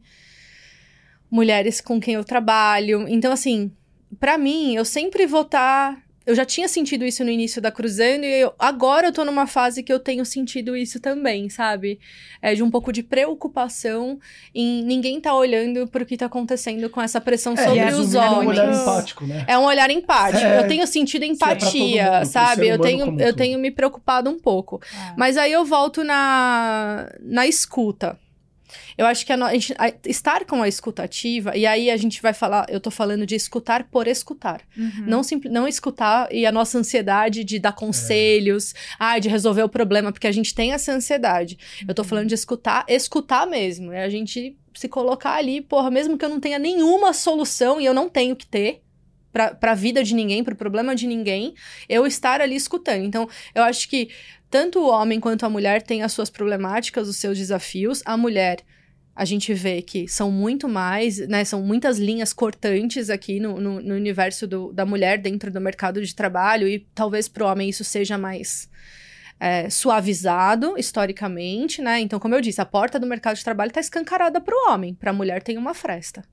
mulheres 1.29 1.81
com 1.81 1.99
quem 1.99 2.15
eu 2.15 2.23
trabalho. 2.23 3.07
Então, 3.07 3.31
assim, 3.31 3.71
para 4.19 4.37
mim, 4.37 4.75
eu 4.75 4.85
sempre 4.85 5.25
vou 5.25 5.41
estar 5.41 5.95
tá 5.95 6.04
eu 6.25 6.33
já 6.33 6.43
tinha 6.43 6.67
sentido 6.67 7.05
isso 7.05 7.23
no 7.23 7.29
início 7.29 7.61
da 7.61 7.71
Cruzando 7.71 8.23
e 8.23 8.41
eu, 8.41 8.53
agora 8.57 9.07
eu 9.07 9.11
tô 9.13 9.23
numa 9.23 9.45
fase 9.45 9.83
que 9.83 9.93
eu 9.93 9.99
tenho 9.99 10.25
sentido 10.25 10.75
isso 10.75 10.99
também, 10.99 11.49
sabe? 11.49 11.99
É 12.41 12.55
de 12.55 12.63
um 12.63 12.71
pouco 12.71 12.91
de 12.91 13.03
preocupação 13.03 14.19
em 14.53 14.83
ninguém 14.83 15.21
tá 15.21 15.33
olhando 15.35 15.87
pro 15.87 16.05
que 16.05 16.17
tá 16.17 16.25
acontecendo 16.25 16.89
com 16.89 17.01
essa 17.01 17.21
pressão 17.21 17.53
é, 17.53 17.57
sobre 17.57 17.93
os 17.93 18.15
homens. 18.15 18.17
É 18.17 18.39
um 18.39 18.47
olhar 18.47 18.73
empático, 18.73 19.27
né? 19.27 19.45
É 19.47 19.57
um 19.57 19.65
olhar 19.65 19.89
empático. 19.91 20.43
É, 20.43 20.59
eu 20.59 20.67
tenho 20.67 20.87
sentido 20.87 21.23
é 21.23 21.27
empatia, 21.27 22.01
é 22.01 22.19
mundo, 22.19 22.25
sabe? 22.25 22.67
Eu 22.67 22.79
tenho, 22.79 23.21
eu 23.21 23.33
tenho 23.33 23.59
me 23.59 23.69
preocupado 23.69 24.29
um 24.29 24.39
pouco. 24.39 24.81
É. 24.83 25.13
Mas 25.15 25.37
aí 25.37 25.51
eu 25.51 25.63
volto 25.63 26.03
na, 26.03 27.11
na 27.21 27.45
escuta. 27.45 28.17
Eu 28.97 29.05
acho 29.05 29.25
que 29.25 29.33
a, 29.33 29.35
a, 29.35 29.49
a, 29.49 29.93
estar 30.05 30.45
com 30.45 30.61
a 30.61 30.67
escutativa, 30.67 31.55
e 31.55 31.65
aí 31.65 31.89
a 31.89 31.97
gente 31.97 32.21
vai 32.21 32.33
falar, 32.33 32.65
eu 32.69 32.79
tô 32.79 32.89
falando 32.89 33.25
de 33.25 33.35
escutar 33.35 33.85
por 33.85 34.07
escutar. 34.07 34.61
Uhum. 34.77 35.05
Não, 35.05 35.21
não 35.49 35.67
escutar 35.67 36.27
e 36.31 36.45
a 36.45 36.51
nossa 36.51 36.77
ansiedade 36.77 37.43
de 37.43 37.59
dar 37.59 37.73
conselhos, 37.73 38.73
é. 38.73 38.77
ah, 38.99 39.19
de 39.19 39.29
resolver 39.29 39.63
o 39.63 39.69
problema, 39.69 40.11
porque 40.11 40.27
a 40.27 40.31
gente 40.31 40.53
tem 40.53 40.71
essa 40.71 40.91
ansiedade. 40.91 41.57
Uhum. 41.81 41.87
Eu 41.89 41.95
tô 41.95 42.01
uhum. 42.01 42.07
falando 42.07 42.27
de 42.27 42.35
escutar, 42.35 42.85
escutar 42.87 43.45
mesmo. 43.45 43.91
É 43.91 44.03
a 44.03 44.09
gente 44.09 44.57
se 44.73 44.87
colocar 44.87 45.35
ali, 45.35 45.61
porra, 45.61 45.89
mesmo 45.89 46.17
que 46.17 46.25
eu 46.25 46.29
não 46.29 46.39
tenha 46.39 46.59
nenhuma 46.59 47.13
solução, 47.13 47.79
e 47.79 47.85
eu 47.85 47.93
não 47.93 48.09
tenho 48.09 48.35
que 48.35 48.45
ter, 48.45 48.81
para 49.31 49.71
a 49.71 49.75
vida 49.75 50.01
de 50.01 50.15
ninguém, 50.15 50.43
para 50.43 50.53
o 50.53 50.57
problema 50.57 50.95
de 50.95 51.05
ninguém, 51.05 51.53
eu 51.89 52.07
estar 52.07 52.39
ali 52.39 52.55
escutando. 52.55 53.03
Então, 53.03 53.27
eu 53.53 53.63
acho 53.63 53.89
que 53.89 54.09
tanto 54.49 54.79
o 54.79 54.87
homem 54.89 55.19
quanto 55.19 55.45
a 55.45 55.49
mulher 55.49 55.81
têm 55.81 56.01
as 56.01 56.13
suas 56.13 56.29
problemáticas, 56.29 57.09
os 57.09 57.17
seus 57.17 57.37
desafios. 57.37 58.01
A 58.05 58.15
mulher, 58.15 58.59
a 59.15 59.23
gente 59.23 59.53
vê 59.53 59.81
que 59.81 60.07
são 60.09 60.29
muito 60.29 60.67
mais, 60.67 61.25
né? 61.29 61.45
São 61.45 61.61
muitas 61.61 61.97
linhas 61.97 62.33
cortantes 62.33 63.09
aqui 63.09 63.39
no, 63.39 63.61
no, 63.61 63.81
no 63.81 63.95
universo 63.95 64.45
do, 64.45 64.73
da 64.73 64.85
mulher 64.85 65.17
dentro 65.17 65.49
do 65.49 65.61
mercado 65.61 66.03
de 66.03 66.13
trabalho, 66.13 66.67
e 66.67 66.79
talvez 66.93 67.29
para 67.29 67.45
o 67.45 67.47
homem 67.47 67.69
isso 67.69 67.83
seja 67.83 68.17
mais. 68.17 68.69
É, 69.37 69.69
suavizado 69.69 70.77
historicamente, 70.77 71.81
né? 71.81 71.99
Então, 71.99 72.19
como 72.19 72.35
eu 72.35 72.41
disse, 72.41 72.61
a 72.61 72.65
porta 72.65 72.97
do 72.97 73.05
mercado 73.05 73.35
de 73.35 73.43
trabalho 73.43 73.69
está 73.69 73.81
escancarada 73.81 74.39
para 74.39 74.55
o 74.55 74.71
homem, 74.71 74.93
para 74.93 75.11
a 75.11 75.13
mulher 75.13 75.43
tem 75.43 75.57
uma 75.57 75.73
fresta. 75.73 76.23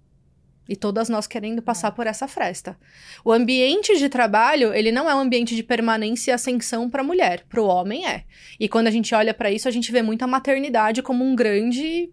E 0.69 0.77
todas 0.77 1.09
nós 1.09 1.27
querendo 1.27 1.61
passar 1.61 1.91
por 1.91 2.07
essa 2.07 2.29
fresta. 2.29 2.79
O 3.25 3.33
ambiente 3.33 3.99
de 3.99 4.09
trabalho, 4.09 4.73
ele 4.73 4.93
não 4.93 5.11
é 5.11 5.15
um 5.15 5.19
ambiente 5.19 5.57
de 5.57 5.65
permanência 5.65 6.31
e 6.31 6.35
ascensão 6.35 6.89
para 6.89 7.03
a 7.03 7.05
mulher, 7.05 7.45
para 7.49 7.61
o 7.61 7.67
homem 7.67 8.07
é. 8.07 8.25
E 8.59 8.69
quando 8.69 8.87
a 8.87 8.91
gente 8.91 9.13
olha 9.15 9.35
para 9.35 9.51
isso, 9.51 9.67
a 9.67 9.73
gente 9.73 9.91
vê 9.91 10.01
muito 10.01 10.23
a 10.23 10.29
maternidade 10.29 11.03
como 11.03 11.25
um 11.25 11.35
grande 11.35 12.13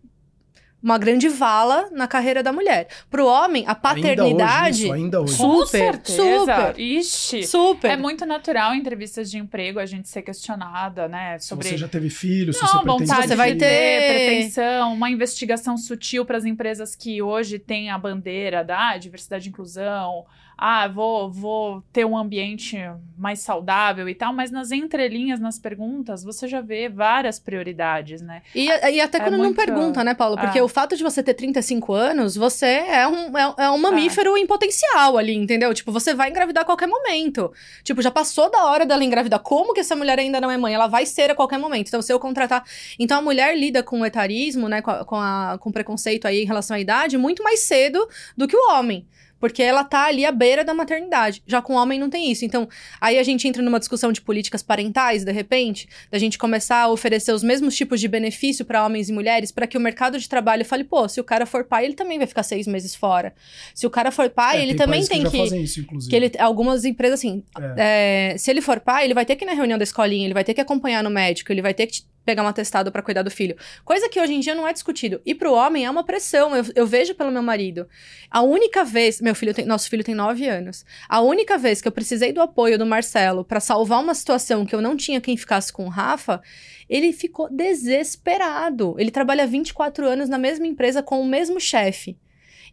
uma 0.82 0.98
grande 0.98 1.28
vala 1.28 1.90
na 1.92 2.08
carreira 2.08 2.42
da 2.42 2.54
mulher. 2.54 2.88
Pro 3.10 3.26
homem, 3.28 3.66
a 3.68 3.76
paternidade. 3.76 4.24
Ainda 4.24 4.70
hoje, 4.70 4.84
isso, 4.86 4.94
ainda 4.94 5.22
hoje. 5.22 5.34
Super, 5.36 5.98
Com 5.98 6.06
certeza. 6.06 6.40
super. 6.40 6.80
Ixi. 6.80 7.44
Super. 7.44 7.92
É 7.92 7.98
muito 7.98 8.26
natural 8.26 8.74
em 8.74 8.80
entrevistas 8.80 9.30
de 9.30 9.38
emprego 9.38 9.80
a 9.80 9.86
gente 9.86 10.08
ser 10.10 10.22
questionada, 10.22 11.08
né? 11.08 11.38
Sobre. 11.40 11.66
Se 11.66 11.72
você 11.72 11.78
já 11.78 11.88
teve 11.88 12.10
filho, 12.10 12.54
se 12.54 12.62
Não, 12.62 12.68
você 12.68 12.78
pretende 12.80 13.06
vontade 13.06 13.28
Você 13.28 13.36
vai 13.36 13.54
de 13.54 13.60
ter- 13.60 14.08
pretensão, 14.14 14.94
uma 14.94 15.10
investigação 15.10 15.78
sutil 15.78 16.26
para 16.26 16.38
as 16.38 16.46
empresas 16.46 16.96
que 16.96 17.22
hoje 17.22 17.60
têm 17.60 17.90
a 17.90 17.98
bandeira 17.98 18.64
da 18.64 18.98
diversidade 18.98 19.48
e 19.48 19.50
inclusão. 19.50 20.26
Ah, 20.62 20.90
vou, 20.90 21.32
vou 21.32 21.82
ter 21.94 22.04
um 22.06 22.18
ambiente 22.18 22.78
mais 23.18 23.40
saudável 23.40 24.10
e 24.10 24.14
tal, 24.16 24.34
mas 24.34 24.52
nas 24.52 24.72
entrelinhas, 24.72 25.40
nas 25.40 25.58
perguntas, 25.58 26.22
você 26.22 26.50
já 26.50 26.60
vê 26.60 26.90
várias 26.90 27.40
prioridades, 27.40 28.22
né? 28.22 28.42
E, 28.54 28.66
e 28.68 29.00
até 29.00 29.20
É 29.20 29.22
quando 29.22 29.38
não 29.38 29.46
muito- 29.46 29.56
pergunta, 29.56 30.04
né, 30.04 30.14
Paulo? 30.14 30.36
Porque 30.38 30.60
Ah. 30.60 30.64
o 30.64 30.68
fato 30.68 30.98
de 30.98 31.04
você 31.04 31.24
ter 31.24 31.34
35 31.34 31.94
anos, 31.94 32.36
você 32.36 32.66
é 32.66 33.08
um, 33.08 33.38
é, 33.38 33.54
é 33.60 33.70
um 33.72 33.78
mamífero 33.78 34.36
em 34.36 34.46
potencial 34.46 35.18
ali, 35.18 35.34
entendeu? 35.34 35.74
Tipo, 35.74 35.94
você 35.94 36.14
vai 36.14 36.30
engravidar 36.30 36.64
a 36.64 36.66
qualquer 36.66 36.88
momento. 36.88 37.54
Tipo, 37.84 38.02
já 38.02 38.12
passou 38.12 38.52
da 38.52 38.66
hora 38.66 38.86
dela 38.86 39.04
engravidar. 39.04 39.40
Como 39.40 39.74
que 39.74 39.80
essa 39.80 39.96
mulher 39.96 40.20
ainda 40.20 40.42
não 40.42 40.52
é 40.52 40.58
mãe? 40.58 40.74
Ela 40.74 40.88
vai 40.88 41.06
ser 41.06 41.32
a 41.32 41.36
qualquer 41.36 41.58
momento. 41.58 41.88
Então, 41.88 42.02
se 42.02 42.12
eu 42.12 42.20
contratar. 42.20 42.66
Então, 43.00 43.20
a 43.20 43.22
mulher 43.22 43.58
lida 43.58 43.82
com 43.82 44.02
o 44.02 44.06
etarismo, 44.06 44.68
né, 44.68 44.82
com, 44.82 44.92
a- 44.92 45.06
com, 45.06 45.16
a, 45.16 45.58
com 45.60 45.72
preconceito 45.72 46.26
aí 46.28 46.44
em 46.44 46.46
relação 46.46 46.76
à 46.76 46.80
idade, 46.82 47.18
muito 47.18 47.44
mais 47.44 47.62
cedo 47.62 48.06
do 48.36 48.46
que 48.48 48.58
o 48.58 48.72
homem. 48.74 49.08
Porque 49.40 49.64
ela 49.64 49.84
tá 49.84 50.06
ali 50.06 50.26
à 50.26 50.32
beira 50.32 50.64
da 50.64 50.74
maternidade. 50.74 51.42
Já 51.48 51.62
com 51.62 51.74
o 51.74 51.78
homem 51.78 51.98
não 52.00 52.10
tem 52.10 52.32
isso. 52.32 52.44
Então, 52.44 52.68
aí 53.00 53.18
a 53.18 53.24
gente 53.24 53.48
entra 53.48 53.62
numa 53.62 53.80
discussão 53.80 54.12
de 54.12 54.22
políticas 54.22 54.62
parentais, 54.62 55.24
de 55.24 55.32
repente, 55.32 55.88
da 56.12 56.18
gente 56.20 56.38
começar 56.38 56.82
a 56.84 56.88
oferecer 56.90 57.32
os 57.32 57.42
mesmos 57.44 57.76
tipos 57.76 58.00
de 58.00 58.08
benefício 58.08 58.66
para 58.66 58.86
homens 58.86 59.10
e 59.10 59.14
mulheres, 59.14 59.52
para 59.52 59.66
que 59.68 59.78
o 59.78 59.82
mercado 59.82 60.20
de 60.20 60.28
trabalho 60.28 60.66
fale, 60.66 60.84
pô, 60.84 61.08
se 61.08 61.20
o 61.22 61.24
cara 61.24 61.46
for 61.46 61.64
pai, 61.64 61.86
ele 61.86 61.94
também 61.94 62.18
vai 62.18 62.28
ficar 62.28 62.44
seis 62.44 62.68
meses 62.68 62.94
fora. 62.96 63.34
Se 63.74 63.88
o 63.88 63.90
cara 63.90 64.12
for 64.12 64.30
pai, 64.30 64.58
É, 64.58 64.62
ele 64.64 64.76
tem 64.76 64.78
também 64.78 65.06
tem 65.06 65.24
que. 65.24 65.30
que. 65.32 65.38
fazem 65.38 65.64
isso, 65.64 65.80
inclusive. 65.80 66.10
que 66.10 66.16
ele, 66.16 66.32
algumas 66.40 66.84
empresas, 66.86 67.20
assim, 67.20 67.44
É. 67.78 68.34
é, 68.34 68.38
se 68.38 68.52
ele 68.52 68.62
for 68.62 68.80
pai, 68.80 69.06
ele 69.06 69.14
vai 69.14 69.26
ter 69.26 69.36
que 69.36 69.46
ir 69.46 69.48
na 69.48 69.54
reunião 69.54 69.78
da 69.78 69.84
escolinha, 69.84 70.26
ele 70.26 70.34
vai 70.34 70.44
ter 70.44 70.54
que 70.54 70.62
acompanhar 70.62 71.04
no 71.04 71.10
médico, 71.10 71.52
ele 71.52 71.62
vai 71.62 71.74
ter 71.74 71.88
que 71.88 72.02
pegar 72.26 72.44
um 72.44 72.48
atestado 72.48 72.92
pra 72.92 73.02
cuidar 73.02 73.24
do 73.24 73.32
filho. 73.32 73.56
Coisa 73.84 74.08
que 74.08 74.20
hoje 74.20 74.34
em 74.36 74.40
dia 74.40 74.54
não 74.54 74.68
é 74.68 74.72
discutido. 74.74 75.20
E 75.26 75.34
pro 75.34 75.52
homem 75.54 75.86
é 75.86 75.90
uma 75.90 76.04
pressão. 76.04 76.56
Eu, 76.56 76.64
eu 76.76 76.86
vejo 76.86 77.16
pelo 77.16 77.32
meu 77.32 77.42
marido. 77.42 77.88
A 78.30 78.42
única 78.44 78.84
vez. 78.84 79.20
Meu 79.30 79.36
filho 79.36 79.54
tem. 79.54 79.64
Nosso 79.64 79.88
filho 79.88 80.04
tem 80.04 80.16
nove 80.16 80.48
anos. 80.48 80.84
A 81.08 81.22
única 81.22 81.56
vez 81.56 81.84
que 81.84 81.88
eu 81.88 81.92
precisei 81.92 82.34
do 82.34 82.42
apoio 82.42 82.80
do 82.80 82.86
Marcelo 82.86 83.46
pra 83.46 83.60
salvar 83.60 84.02
uma 84.02 84.16
situação 84.16 84.66
que 84.66 84.74
eu 84.74 84.82
não 84.82 84.98
tinha 84.98 85.22
quem 85.22 85.38
ficasse 85.38 85.72
com 85.72 85.86
o 85.86 85.90
Rafa, 85.90 86.42
ele 86.90 87.14
ficou 87.14 87.48
desesperado. 87.48 88.96
Ele 88.98 89.12
trabalha 89.12 89.46
24 89.46 90.08
anos 90.08 90.28
na 90.30 90.40
mesma 90.40 90.66
empresa 90.66 91.04
com 91.04 91.22
o 91.22 91.28
mesmo 91.28 91.60
chefe. 91.60 92.18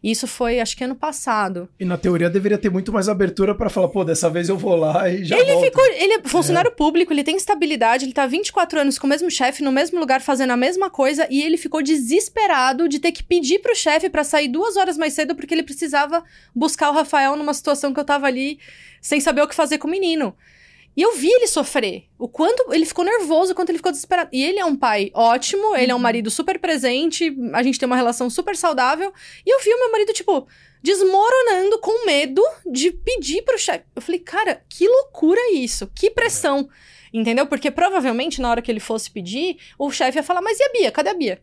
Isso 0.03 0.27
foi, 0.27 0.59
acho 0.59 0.77
que 0.77 0.83
ano 0.83 0.95
passado. 0.95 1.67
E 1.79 1.85
na 1.85 1.97
teoria 1.97 2.29
deveria 2.29 2.57
ter 2.57 2.69
muito 2.69 2.91
mais 2.93 3.09
abertura 3.09 3.55
pra 3.55 3.69
falar, 3.69 3.87
pô, 3.89 4.03
dessa 4.03 4.29
vez 4.29 4.49
eu 4.49 4.57
vou 4.57 4.75
lá 4.75 5.09
e 5.09 5.23
já 5.23 5.37
Ele 5.37 5.53
volto. 5.53 5.65
ficou. 5.65 5.85
Ele 5.85 6.13
é 6.13 6.21
funcionário 6.23 6.71
público, 6.71 7.11
ele 7.11 7.23
tem 7.23 7.35
estabilidade, 7.35 8.05
ele 8.05 8.13
tá 8.13 8.25
24 8.25 8.79
anos 8.79 8.99
com 8.99 9.07
o 9.07 9.09
mesmo 9.09 9.29
chefe, 9.29 9.63
no 9.63 9.71
mesmo 9.71 9.99
lugar, 9.99 10.21
fazendo 10.21 10.51
a 10.51 10.57
mesma 10.57 10.89
coisa, 10.89 11.27
e 11.29 11.41
ele 11.41 11.57
ficou 11.57 11.81
desesperado 11.81 12.87
de 12.87 12.99
ter 12.99 13.11
que 13.11 13.23
pedir 13.23 13.59
pro 13.59 13.75
chefe 13.75 14.09
pra 14.09 14.23
sair 14.23 14.47
duas 14.47 14.75
horas 14.77 14.97
mais 14.97 15.13
cedo, 15.13 15.35
porque 15.35 15.53
ele 15.53 15.63
precisava 15.63 16.23
buscar 16.55 16.89
o 16.89 16.93
Rafael 16.93 17.35
numa 17.35 17.53
situação 17.53 17.93
que 17.93 17.99
eu 17.99 18.05
tava 18.05 18.27
ali 18.27 18.59
sem 19.01 19.19
saber 19.19 19.41
o 19.41 19.47
que 19.47 19.55
fazer 19.55 19.77
com 19.77 19.87
o 19.87 19.91
menino. 19.91 20.35
E 20.97 21.01
eu 21.03 21.15
vi 21.15 21.27
ele 21.29 21.45
sofrer. 21.45 22.05
O 22.17 22.27
quanto 22.27 22.73
ele 22.73 22.83
ficou 22.83 23.05
nervoso, 23.05 23.51
o 23.51 23.55
quanto 23.55 23.69
ele 23.69 23.77
ficou 23.77 23.91
desesperado. 23.91 24.31
E 24.33 24.43
ele 24.43 24.57
é 24.59 24.65
um 24.65 24.75
pai 24.75 25.11
ótimo, 25.13 25.75
ele 25.75 25.91
é 25.91 25.93
um 25.93 25.97
Uhum. 25.97 26.01
marido 26.03 26.31
super 26.31 26.57
presente, 26.57 27.37
a 27.53 27.61
gente 27.61 27.77
tem 27.77 27.85
uma 27.85 27.95
relação 27.95 28.31
super 28.31 28.57
saudável. 28.57 29.13
E 29.45 29.53
eu 29.53 29.59
vi 29.61 29.71
o 29.71 29.77
meu 29.79 29.91
marido, 29.91 30.11
tipo, 30.11 30.47
desmoronando 30.81 31.77
com 31.79 32.05
medo 32.07 32.41
de 32.71 32.91
pedir 32.91 33.43
pro 33.43 33.59
chefe. 33.59 33.85
Eu 33.95 34.01
falei, 34.01 34.19
cara, 34.19 34.63
que 34.67 34.87
loucura 34.87 35.39
isso, 35.53 35.85
que 35.93 36.09
pressão. 36.09 36.67
Entendeu? 37.13 37.45
Porque 37.45 37.69
provavelmente 37.69 38.41
na 38.41 38.49
hora 38.49 38.61
que 38.61 38.71
ele 38.71 38.79
fosse 38.79 39.11
pedir, 39.11 39.57
o 39.77 39.91
chefe 39.91 40.17
ia 40.17 40.23
falar: 40.23 40.41
Mas 40.41 40.59
e 40.59 40.63
a 40.63 40.71
Bia? 40.71 40.91
Cadê 40.91 41.09
a 41.09 41.13
Bia? 41.13 41.41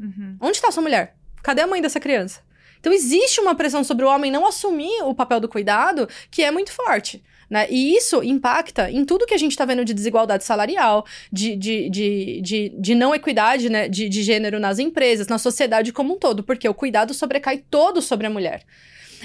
Uhum. 0.00 0.36
Onde 0.40 0.60
tá 0.60 0.70
sua 0.70 0.82
mulher? 0.82 1.16
Cadê 1.42 1.62
a 1.62 1.66
mãe 1.66 1.82
dessa 1.82 2.00
criança? 2.00 2.40
Então 2.80 2.92
existe 2.92 3.40
uma 3.40 3.54
pressão 3.54 3.84
sobre 3.84 4.04
o 4.04 4.08
homem 4.08 4.30
não 4.30 4.46
assumir 4.46 5.02
o 5.02 5.14
papel 5.14 5.40
do 5.40 5.48
cuidado 5.48 6.08
que 6.30 6.42
é 6.42 6.50
muito 6.50 6.72
forte. 6.72 7.22
Né? 7.52 7.66
E 7.68 7.94
isso 7.94 8.22
impacta 8.22 8.90
em 8.90 9.04
tudo 9.04 9.26
que 9.26 9.34
a 9.34 9.38
gente 9.38 9.50
está 9.50 9.66
vendo 9.66 9.84
de 9.84 9.92
desigualdade 9.92 10.42
salarial, 10.42 11.04
de, 11.30 11.54
de, 11.54 11.90
de, 11.90 12.40
de, 12.40 12.68
de 12.70 12.94
não 12.94 13.14
equidade 13.14 13.68
né? 13.68 13.90
de, 13.90 14.08
de 14.08 14.22
gênero 14.22 14.58
nas 14.58 14.78
empresas, 14.78 15.26
na 15.28 15.36
sociedade 15.36 15.92
como 15.92 16.14
um 16.14 16.18
todo, 16.18 16.42
porque 16.42 16.66
o 16.66 16.72
cuidado 16.72 17.12
sobrecai 17.12 17.58
todo 17.58 18.00
sobre 18.00 18.26
a 18.26 18.30
mulher. 18.30 18.62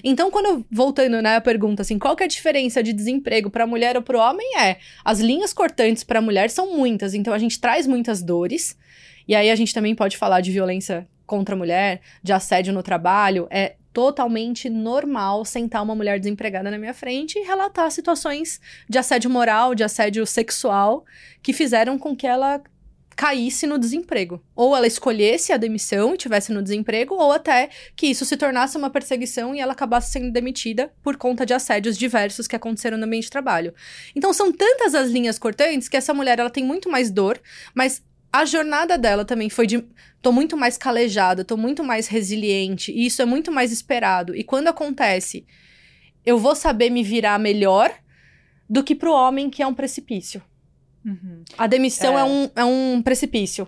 Então, 0.03 0.29
quando 0.29 0.45
eu, 0.47 0.65
voltando 0.69 1.21
né, 1.21 1.39
pergunta 1.39 1.83
assim, 1.83 1.97
qual 1.97 2.17
que 2.17 2.23
é 2.23 2.25
a 2.25 2.29
diferença 2.29 2.83
de 2.83 2.91
desemprego 2.91 3.49
para 3.49 3.63
a 3.63 3.67
mulher 3.67 3.95
ou 3.95 4.01
para 4.01 4.17
o 4.17 4.19
homem? 4.19 4.59
É, 4.59 4.75
as 5.05 5.21
linhas 5.21 5.53
cortantes 5.53 6.03
para 6.03 6.19
a 6.19 6.21
mulher 6.21 6.49
são 6.49 6.75
muitas, 6.75 7.13
então 7.13 7.33
a 7.33 7.39
gente 7.39 7.57
traz 7.61 7.87
muitas 7.87 8.21
dores, 8.21 8.77
e 9.25 9.35
aí 9.35 9.49
a 9.49 9.55
gente 9.55 9.73
também 9.73 9.95
pode 9.95 10.17
falar 10.17 10.41
de 10.41 10.51
violência 10.51 11.07
contra 11.25 11.55
a 11.55 11.57
mulher, 11.57 12.01
de 12.21 12.33
assédio 12.33 12.73
no 12.73 12.83
trabalho, 12.83 13.47
é 13.49 13.75
totalmente 13.93 14.69
normal 14.69 15.43
sentar 15.45 15.83
uma 15.83 15.95
mulher 15.95 16.19
desempregada 16.19 16.69
na 16.69 16.77
minha 16.77 16.93
frente 16.93 17.37
e 17.37 17.43
relatar 17.43 17.89
situações 17.91 18.59
de 18.87 18.97
assédio 18.97 19.29
moral, 19.29 19.73
de 19.73 19.83
assédio 19.83 20.25
sexual 20.25 21.05
que 21.41 21.53
fizeram 21.53 21.97
com 21.97 22.15
que 22.15 22.27
ela 22.27 22.61
caísse 23.17 23.65
no 23.65 23.79
desemprego. 23.79 24.39
Ou 24.55 24.77
ela 24.77 24.85
escolhesse 24.85 25.51
a 25.51 25.57
demissão 25.57 26.13
e 26.13 26.17
tivesse 26.17 26.53
no 26.53 26.61
desemprego, 26.61 27.15
ou 27.15 27.31
até 27.31 27.69
que 27.95 28.05
isso 28.05 28.23
se 28.23 28.37
tornasse 28.37 28.77
uma 28.77 28.91
perseguição 28.91 29.55
e 29.55 29.59
ela 29.59 29.73
acabasse 29.73 30.11
sendo 30.11 30.31
demitida 30.31 30.93
por 31.01 31.17
conta 31.17 31.43
de 31.43 31.53
assédios 31.53 31.97
diversos 31.97 32.45
que 32.47 32.55
aconteceram 32.55 32.97
no 32.97 33.05
ambiente 33.05 33.23
de 33.23 33.31
trabalho. 33.31 33.73
Então 34.15 34.31
são 34.31 34.53
tantas 34.53 34.93
as 34.93 35.09
linhas 35.09 35.39
cortantes 35.39 35.89
que 35.89 35.97
essa 35.97 36.13
mulher 36.13 36.37
ela 36.37 36.51
tem 36.51 36.63
muito 36.63 36.91
mais 36.91 37.09
dor, 37.09 37.41
mas 37.73 38.03
a 38.31 38.45
jornada 38.45 38.97
dela 38.97 39.25
também 39.25 39.49
foi 39.49 39.67
de 39.67 39.83
tô 40.21 40.31
muito 40.31 40.57
mais 40.57 40.77
calejada, 40.77 41.45
tô 41.45 41.55
muito 41.55 41.83
mais 41.83 42.07
resiliente, 42.07 42.91
e 42.91 43.05
isso 43.05 43.21
é 43.21 43.25
muito 43.25 43.51
mais 43.51 43.71
esperado. 43.71 44.35
E 44.35 44.43
quando 44.43 44.67
acontece, 44.67 45.45
eu 46.25 46.37
vou 46.37 46.55
saber 46.55 46.89
me 46.89 47.03
virar 47.03 47.39
melhor 47.39 47.91
do 48.69 48.83
que 48.83 48.93
pro 48.93 49.13
homem 49.13 49.49
que 49.49 49.63
é 49.63 49.67
um 49.67 49.73
precipício. 49.73 50.41
Uhum. 51.05 51.43
A 51.57 51.67
demissão 51.67 52.17
é. 52.17 52.21
É. 52.21 52.23
um, 52.25 52.49
é 52.55 52.65
um 52.65 53.01
precipício. 53.01 53.67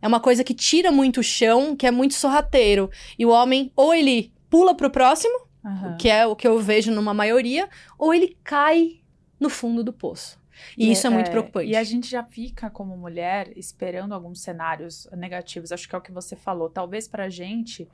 É 0.00 0.06
uma 0.06 0.20
coisa 0.20 0.44
que 0.44 0.54
tira 0.54 0.92
muito 0.92 1.18
o 1.20 1.24
chão, 1.24 1.74
que 1.74 1.86
é 1.86 1.90
muito 1.90 2.14
sorrateiro. 2.14 2.88
E 3.18 3.26
o 3.26 3.30
homem, 3.30 3.72
ou 3.74 3.92
ele 3.92 4.32
pula 4.48 4.74
pro 4.76 4.90
próximo, 4.90 5.48
Aham. 5.64 5.96
que 5.96 6.08
é 6.08 6.24
o 6.24 6.36
que 6.36 6.46
eu 6.46 6.60
vejo 6.60 6.92
numa 6.92 7.12
maioria, 7.12 7.68
ou 7.98 8.14
ele 8.14 8.36
cai 8.44 9.00
no 9.40 9.50
fundo 9.50 9.82
do 9.82 9.92
poço. 9.92 10.38
E, 10.76 10.90
isso 10.90 11.06
é, 11.06 11.10
muito 11.10 11.30
preocupante. 11.30 11.70
E 11.70 11.76
a 11.76 11.84
gente 11.84 12.08
já 12.08 12.22
fica, 12.24 12.70
como 12.70 12.96
mulher, 12.96 13.52
esperando 13.56 14.14
alguns 14.14 14.40
cenários 14.40 15.08
negativos. 15.12 15.72
Acho 15.72 15.88
que 15.88 15.94
é 15.94 15.98
o 15.98 16.02
que 16.02 16.12
você 16.12 16.36
falou. 16.36 16.68
Talvez 16.68 17.08
pra 17.08 17.28
gente 17.28 17.88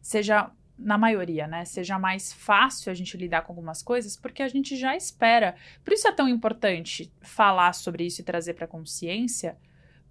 seja, 0.00 0.50
na 0.78 0.96
maioria, 0.96 1.46
né? 1.46 1.64
Seja 1.64 1.98
mais 1.98 2.32
fácil 2.32 2.90
a 2.90 2.94
gente 2.94 3.16
lidar 3.16 3.42
com 3.42 3.52
algumas 3.52 3.82
coisas, 3.82 4.16
porque 4.16 4.42
a 4.42 4.48
gente 4.48 4.76
já 4.76 4.96
espera. 4.96 5.54
Por 5.84 5.92
isso 5.92 6.06
é 6.06 6.12
tão 6.12 6.28
importante 6.28 7.12
falar 7.20 7.72
sobre 7.72 8.06
isso 8.06 8.20
e 8.20 8.24
trazer 8.24 8.54
pra 8.54 8.66
consciência. 8.66 9.56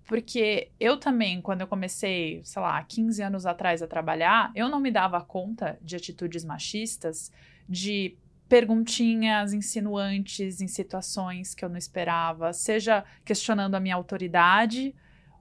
Porque 0.06 0.72
eu 0.80 0.98
também, 0.98 1.42
quando 1.42 1.62
eu 1.62 1.68
comecei, 1.68 2.42
sei 2.44 2.62
lá, 2.62 2.82
15 2.82 3.22
anos 3.22 3.46
atrás 3.46 3.82
a 3.82 3.88
trabalhar, 3.88 4.52
eu 4.56 4.70
não 4.70 4.80
me 4.80 4.90
dava 4.90 5.20
conta 5.22 5.78
de 5.82 5.98
atitudes 5.98 6.46
machistas, 6.46 7.32
de 7.68 8.18
perguntinhas 8.48 9.54
insinuantes 9.54 10.62
em 10.62 10.68
situações 10.68 11.54
que 11.54 11.64
eu 11.64 11.70
não 11.70 11.78
esperava, 11.78 12.54
seja 12.54 13.04
questionando 13.26 13.76
a 13.76 13.80
minha 13.80 13.96
autoridade, 13.96 14.96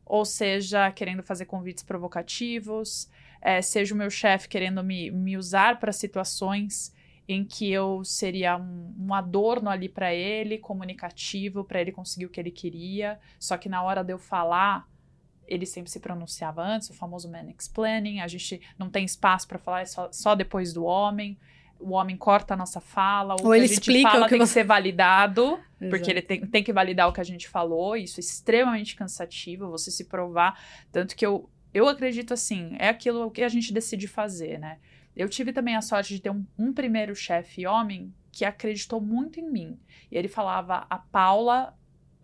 ou 0.05 0.25
seja 0.25 0.91
querendo 0.93 1.23
fazer 1.23 1.47
convites 1.47 1.83
provocativos, 1.83 3.09
é, 3.41 3.61
seja 3.63 3.95
o 3.95 3.99
meu 3.99 4.11
chefe 4.11 4.49
querendo 4.49 4.83
me, 4.83 5.11
me 5.11 5.37
usar 5.37 5.79
para 5.79 5.93
situações 5.93 6.95
em 7.29 7.45
que 7.45 7.71
eu 7.71 8.05
seria 8.05 8.57
um, 8.57 8.95
um 8.99 9.15
adorno 9.15 9.69
ali 9.69 9.89
para 9.89 10.15
ele, 10.15 10.59
comunicativo, 10.59 11.65
para 11.65 11.81
ele 11.81 11.91
conseguir 11.91 12.27
o 12.27 12.31
que 12.31 12.39
ele 12.39 12.53
queria. 12.53 13.19
Só 13.39 13.57
que 13.57 13.69
na 13.69 13.83
hora 13.83 14.05
de 14.05 14.13
eu 14.13 14.19
falar, 14.19 14.89
ele 15.47 15.67
sempre 15.67 15.91
se 15.91 15.99
pronunciava 15.99 16.63
antes, 16.63 16.89
o 16.91 16.95
famoso 16.95 17.31
man 17.31 17.51
explaining. 17.51 18.21
A 18.21 18.29
gente 18.29 18.61
não 18.79 18.89
tem 18.89 19.05
espaço 19.05 19.47
para 19.49 19.59
falar, 19.59 19.81
é 19.81 19.87
só, 19.87 20.11
só 20.13 20.35
depois 20.35 20.73
do 20.73 20.85
homem. 20.85 21.37
O 21.79 21.93
homem 21.93 22.17
corta 22.17 22.55
a 22.55 22.57
nossa 22.57 22.81
fala, 22.81 23.35
o 23.35 23.45
Ou 23.45 23.51
que 23.51 23.57
ele 23.59 23.65
a 23.65 23.69
gente 23.69 23.81
explica 23.81 24.11
fala 24.11 24.23
o 24.23 24.25
que 24.25 24.31
tem 24.31 24.39
que 24.41 24.47
você- 24.47 24.53
ser 24.55 24.65
validado, 24.65 25.43
Exato. 25.45 25.91
porque 25.91 26.11
ele 26.11 26.23
tem, 26.23 26.41
tem 26.47 26.65
que 26.65 26.73
validar 26.73 27.09
o 27.09 27.13
que 27.13 27.21
a 27.21 27.25
gente 27.25 27.49
falou. 27.49 27.97
Isso 27.97 28.19
é 28.19 28.23
extremamente 28.23 28.97
cansativo, 28.97 29.71
você 29.71 29.91
se 29.91 30.05
provar. 30.07 30.59
Tanto 30.91 31.15
que 31.15 31.25
eu, 31.27 31.49
eu 31.75 31.87
acredito 31.89 32.33
assim, 32.35 32.75
é 32.79 32.89
aquilo 32.89 33.31
que 33.31 33.43
a 33.43 33.49
gente 33.49 33.73
decide 33.73 34.09
fazer, 34.09 34.59
né? 34.59 34.79
Eu 35.15 35.29
tive 35.29 35.53
também 35.53 35.77
a 35.77 35.81
sorte 35.83 36.15
de 36.15 36.21
ter 36.21 36.31
um, 36.31 36.45
um 36.59 36.73
primeiro 36.73 37.15
chefe 37.15 37.67
homem 37.67 38.13
que 38.33 38.45
acreditou 38.45 39.01
muito 39.01 39.41
em 39.41 39.51
mim. 39.51 39.79
E 40.11 40.17
ele 40.19 40.29
falava: 40.29 40.87
a 40.91 40.99
Paula 40.99 41.75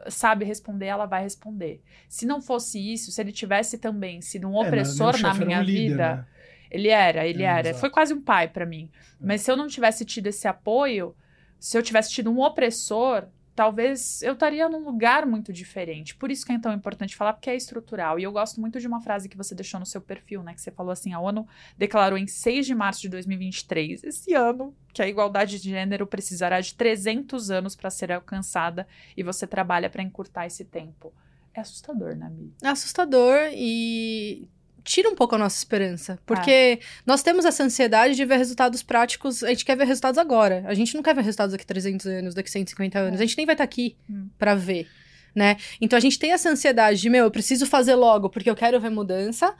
sabe 0.08 0.44
responder, 0.44 0.86
ela 0.86 1.06
vai 1.06 1.22
responder. 1.22 1.80
Se 2.08 2.26
não 2.26 2.42
fosse 2.42 2.78
isso, 2.92 3.10
se 3.12 3.20
ele 3.20 3.32
tivesse 3.32 3.78
também 3.78 4.20
sido 4.20 4.48
um 4.48 4.56
É, 4.62 4.66
opressor 4.66 5.12
meu 5.14 5.22
na 5.22 5.34
minha 5.34 5.60
um 5.60 5.62
líder, 5.62 5.88
vida, 5.90 6.16
né? 6.16 6.26
Ele 6.72 6.88
era, 6.88 7.26
ele 7.26 7.42
É, 7.42 7.46
era. 7.46 7.68
exato. 7.68 7.80
Foi 7.80 7.90
quase 7.90 8.12
um 8.14 8.20
pai 8.20 8.48
pra 8.48 8.66
mim. 8.66 8.90
Mas 9.20 9.42
se 9.42 9.50
eu 9.50 9.56
não 9.56 9.66
tivesse 9.68 10.04
tido 10.04 10.26
esse 10.26 10.48
apoio, 10.48 11.14
se 11.58 11.76
eu 11.78 11.82
tivesse 11.82 12.10
tido 12.10 12.30
um 12.30 12.40
opressor, 12.40 13.26
talvez 13.54 14.22
eu 14.22 14.32
estaria 14.32 14.66
num 14.68 14.82
lugar 14.82 15.26
muito 15.26 15.52
diferente. 15.52 16.14
Por 16.16 16.30
isso 16.30 16.44
que 16.46 16.52
é 16.52 16.58
tão 16.58 16.72
importante 16.72 17.14
falar, 17.14 17.34
porque 17.34 17.50
é 17.50 17.54
estrutural. 17.54 18.18
E 18.18 18.22
eu 18.22 18.32
gosto 18.32 18.60
muito 18.60 18.80
de 18.80 18.86
uma 18.86 19.00
frase 19.00 19.28
que 19.28 19.36
você 19.36 19.54
deixou 19.54 19.78
no 19.78 19.84
seu 19.86 20.00
perfil, 20.00 20.42
né? 20.42 20.54
Que 20.54 20.60
você 20.60 20.70
falou 20.70 20.90
assim: 20.90 21.12
a 21.12 21.20
ONU 21.20 21.46
declarou 21.76 22.16
em 22.18 22.26
6 22.26 22.64
de 22.66 22.74
março 22.74 23.02
de 23.02 23.08
2023, 23.10 24.02
esse 24.04 24.32
ano, 24.34 24.74
que 24.92 25.02
a 25.02 25.06
igualdade 25.08 25.60
de 25.60 25.68
gênero 25.70 26.06
precisará 26.06 26.60
de 26.60 26.74
300 26.74 27.50
anos 27.50 27.76
para 27.76 27.90
ser 27.90 28.10
alcançada 28.10 28.88
e 29.16 29.22
você 29.22 29.46
trabalha 29.46 29.90
para 29.90 30.02
encurtar 30.02 30.46
esse 30.46 30.64
tempo. 30.64 31.12
É 31.54 31.60
assustador, 31.60 32.16
né, 32.16 32.30
Mi? 32.30 32.50
É 32.62 32.68
assustador 32.68 33.36
e 33.52 34.48
tira 34.84 35.08
um 35.08 35.14
pouco 35.14 35.34
a 35.34 35.38
nossa 35.38 35.56
esperança. 35.56 36.18
Porque 36.26 36.80
nós 37.06 37.22
temos 37.22 37.44
essa 37.44 37.62
ansiedade 37.64 38.14
de 38.14 38.24
ver 38.24 38.36
resultados 38.36 38.82
práticos, 38.82 39.42
a 39.42 39.48
gente 39.48 39.64
quer 39.64 39.76
ver 39.76 39.86
resultados 39.86 40.18
agora. 40.18 40.64
A 40.66 40.74
gente 40.74 40.94
não 40.94 41.02
quer 41.02 41.14
ver 41.14 41.22
resultados 41.22 41.52
daqui 41.52 41.66
300 41.66 42.06
anos, 42.06 42.34
daqui 42.34 42.50
150 42.50 42.98
anos. 42.98 43.20
É. 43.20 43.22
A 43.22 43.26
gente 43.26 43.36
nem 43.36 43.46
vai 43.46 43.54
estar 43.54 43.64
aqui 43.64 43.96
Hum. 44.10 44.28
pra 44.38 44.54
ver. 44.54 44.86
Né? 45.34 45.56
Então 45.80 45.96
a 45.96 46.00
gente 46.00 46.18
tem 46.18 46.30
essa 46.32 46.50
ansiedade 46.50 47.00
de, 47.00 47.08
meu, 47.08 47.24
eu 47.24 47.30
preciso 47.30 47.64
fazer 47.64 47.94
logo 47.94 48.28
porque 48.28 48.50
eu 48.50 48.54
quero 48.54 48.78
ver 48.78 48.90
mudança. 48.90 49.54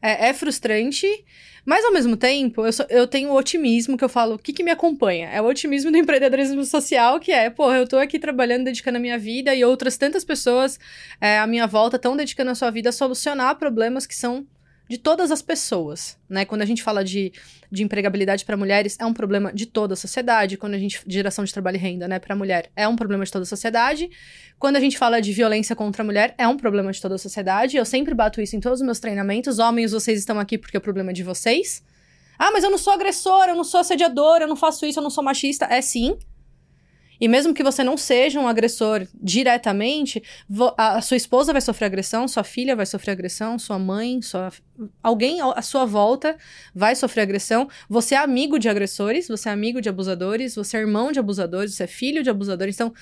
É, 0.00 0.28
é 0.28 0.32
frustrante, 0.32 1.06
mas 1.66 1.84
ao 1.84 1.92
mesmo 1.92 2.16
tempo 2.16 2.64
eu, 2.64 2.72
sou- 2.72 2.86
eu 2.88 3.06
tenho 3.06 3.30
o 3.30 3.36
otimismo 3.36 3.98
que 3.98 4.04
eu 4.04 4.08
falo, 4.08 4.36
o 4.36 4.38
que, 4.38 4.54
que 4.54 4.62
me 4.62 4.70
acompanha? 4.70 5.28
É 5.28 5.42
o 5.42 5.44
otimismo 5.44 5.90
do 5.90 5.98
empreendedorismo 5.98 6.64
social, 6.64 7.20
que 7.20 7.30
é, 7.30 7.50
pô, 7.50 7.70
eu 7.74 7.86
tô 7.86 7.98
aqui 7.98 8.18
trabalhando, 8.18 8.64
dedicando 8.64 8.96
a 8.96 9.00
minha 9.00 9.18
vida 9.18 9.54
e 9.54 9.62
outras 9.66 9.98
tantas 9.98 10.24
pessoas 10.24 10.78
é, 11.20 11.38
à 11.38 11.46
minha 11.46 11.66
volta 11.66 11.96
estão 11.96 12.16
dedicando 12.16 12.50
a 12.50 12.54
sua 12.54 12.70
vida 12.70 12.88
a 12.88 12.92
solucionar 12.92 13.56
problemas 13.56 14.06
que 14.06 14.14
são 14.14 14.46
de 14.88 14.96
todas 14.96 15.30
as 15.30 15.42
pessoas, 15.42 16.16
né? 16.28 16.44
Quando 16.44 16.62
a 16.62 16.64
gente 16.64 16.82
fala 16.82 17.04
de, 17.04 17.32
de 17.70 17.82
empregabilidade 17.82 18.44
para 18.44 18.56
mulheres, 18.56 18.96
é 18.98 19.04
um 19.04 19.12
problema 19.12 19.52
de 19.52 19.66
toda 19.66 19.92
a 19.92 19.96
sociedade. 19.96 20.56
Quando 20.56 20.74
a 20.74 20.78
gente 20.78 21.00
de 21.06 21.14
geração 21.14 21.44
de 21.44 21.52
trabalho 21.52 21.76
e 21.76 21.78
renda, 21.78 22.08
né, 22.08 22.18
para 22.18 22.34
mulher, 22.34 22.70
é 22.74 22.88
um 22.88 22.96
problema 22.96 23.24
de 23.24 23.30
toda 23.30 23.42
a 23.42 23.46
sociedade. 23.46 24.08
Quando 24.58 24.76
a 24.76 24.80
gente 24.80 24.96
fala 24.96 25.20
de 25.20 25.32
violência 25.32 25.76
contra 25.76 26.02
a 26.02 26.06
mulher, 26.06 26.34
é 26.38 26.48
um 26.48 26.56
problema 26.56 26.90
de 26.90 27.00
toda 27.00 27.16
a 27.16 27.18
sociedade. 27.18 27.76
Eu 27.76 27.84
sempre 27.84 28.14
bato 28.14 28.40
isso 28.40 28.56
em 28.56 28.60
todos 28.60 28.80
os 28.80 28.86
meus 28.86 28.98
treinamentos. 28.98 29.58
Homens, 29.58 29.92
vocês 29.92 30.18
estão 30.18 30.40
aqui 30.40 30.56
porque 30.56 30.76
é 30.76 30.80
o 30.80 30.82
problema 30.82 31.10
é 31.10 31.14
de 31.14 31.22
vocês. 31.22 31.82
Ah, 32.38 32.50
mas 32.50 32.64
eu 32.64 32.70
não 32.70 32.78
sou 32.78 32.92
agressora, 32.92 33.52
eu 33.52 33.56
não 33.56 33.64
sou 33.64 33.80
assediadora, 33.80 34.44
eu 34.44 34.48
não 34.48 34.56
faço 34.56 34.86
isso, 34.86 34.98
eu 34.98 35.02
não 35.02 35.10
sou 35.10 35.22
machista. 35.22 35.66
É 35.66 35.82
sim. 35.82 36.16
E 37.20 37.26
mesmo 37.26 37.52
que 37.52 37.62
você 37.62 37.82
não 37.82 37.96
seja 37.96 38.40
um 38.40 38.46
agressor 38.46 39.06
diretamente, 39.14 40.22
a, 40.76 41.00
sua 41.00 41.16
esposa 41.16 41.52
vai 41.52 41.60
sofrer 41.60 41.86
agressão, 41.86 42.28
sua 42.28 42.44
filha 42.44 42.76
vai 42.76 42.86
sofrer 42.86 43.12
agressão, 43.12 43.58
sua 43.58 43.78
mãe, 43.78 44.22
sua, 44.22 44.52
alguém 45.02 45.40
à 45.40 45.62
sua 45.62 45.84
volta 45.84 46.36
vai 46.74 46.94
sofrer 46.94 47.22
agressão. 47.22 47.68
Você 47.88 48.14
é 48.14 48.18
amigo 48.18 48.58
de 48.58 48.68
agressores, 48.68 49.26
você 49.26 49.48
é 49.48 49.52
amigo 49.52 49.80
de 49.80 49.88
abusadores, 49.88 50.54
você 50.54 50.76
é 50.76 50.80
irmão 50.80 51.10
de 51.10 51.18
abusadores, 51.18 51.74
você 51.74 51.84
é 51.84 51.88
filho 51.88 52.22
de 52.22 52.30
abusadores. 52.30 52.74
Então, 52.74 52.92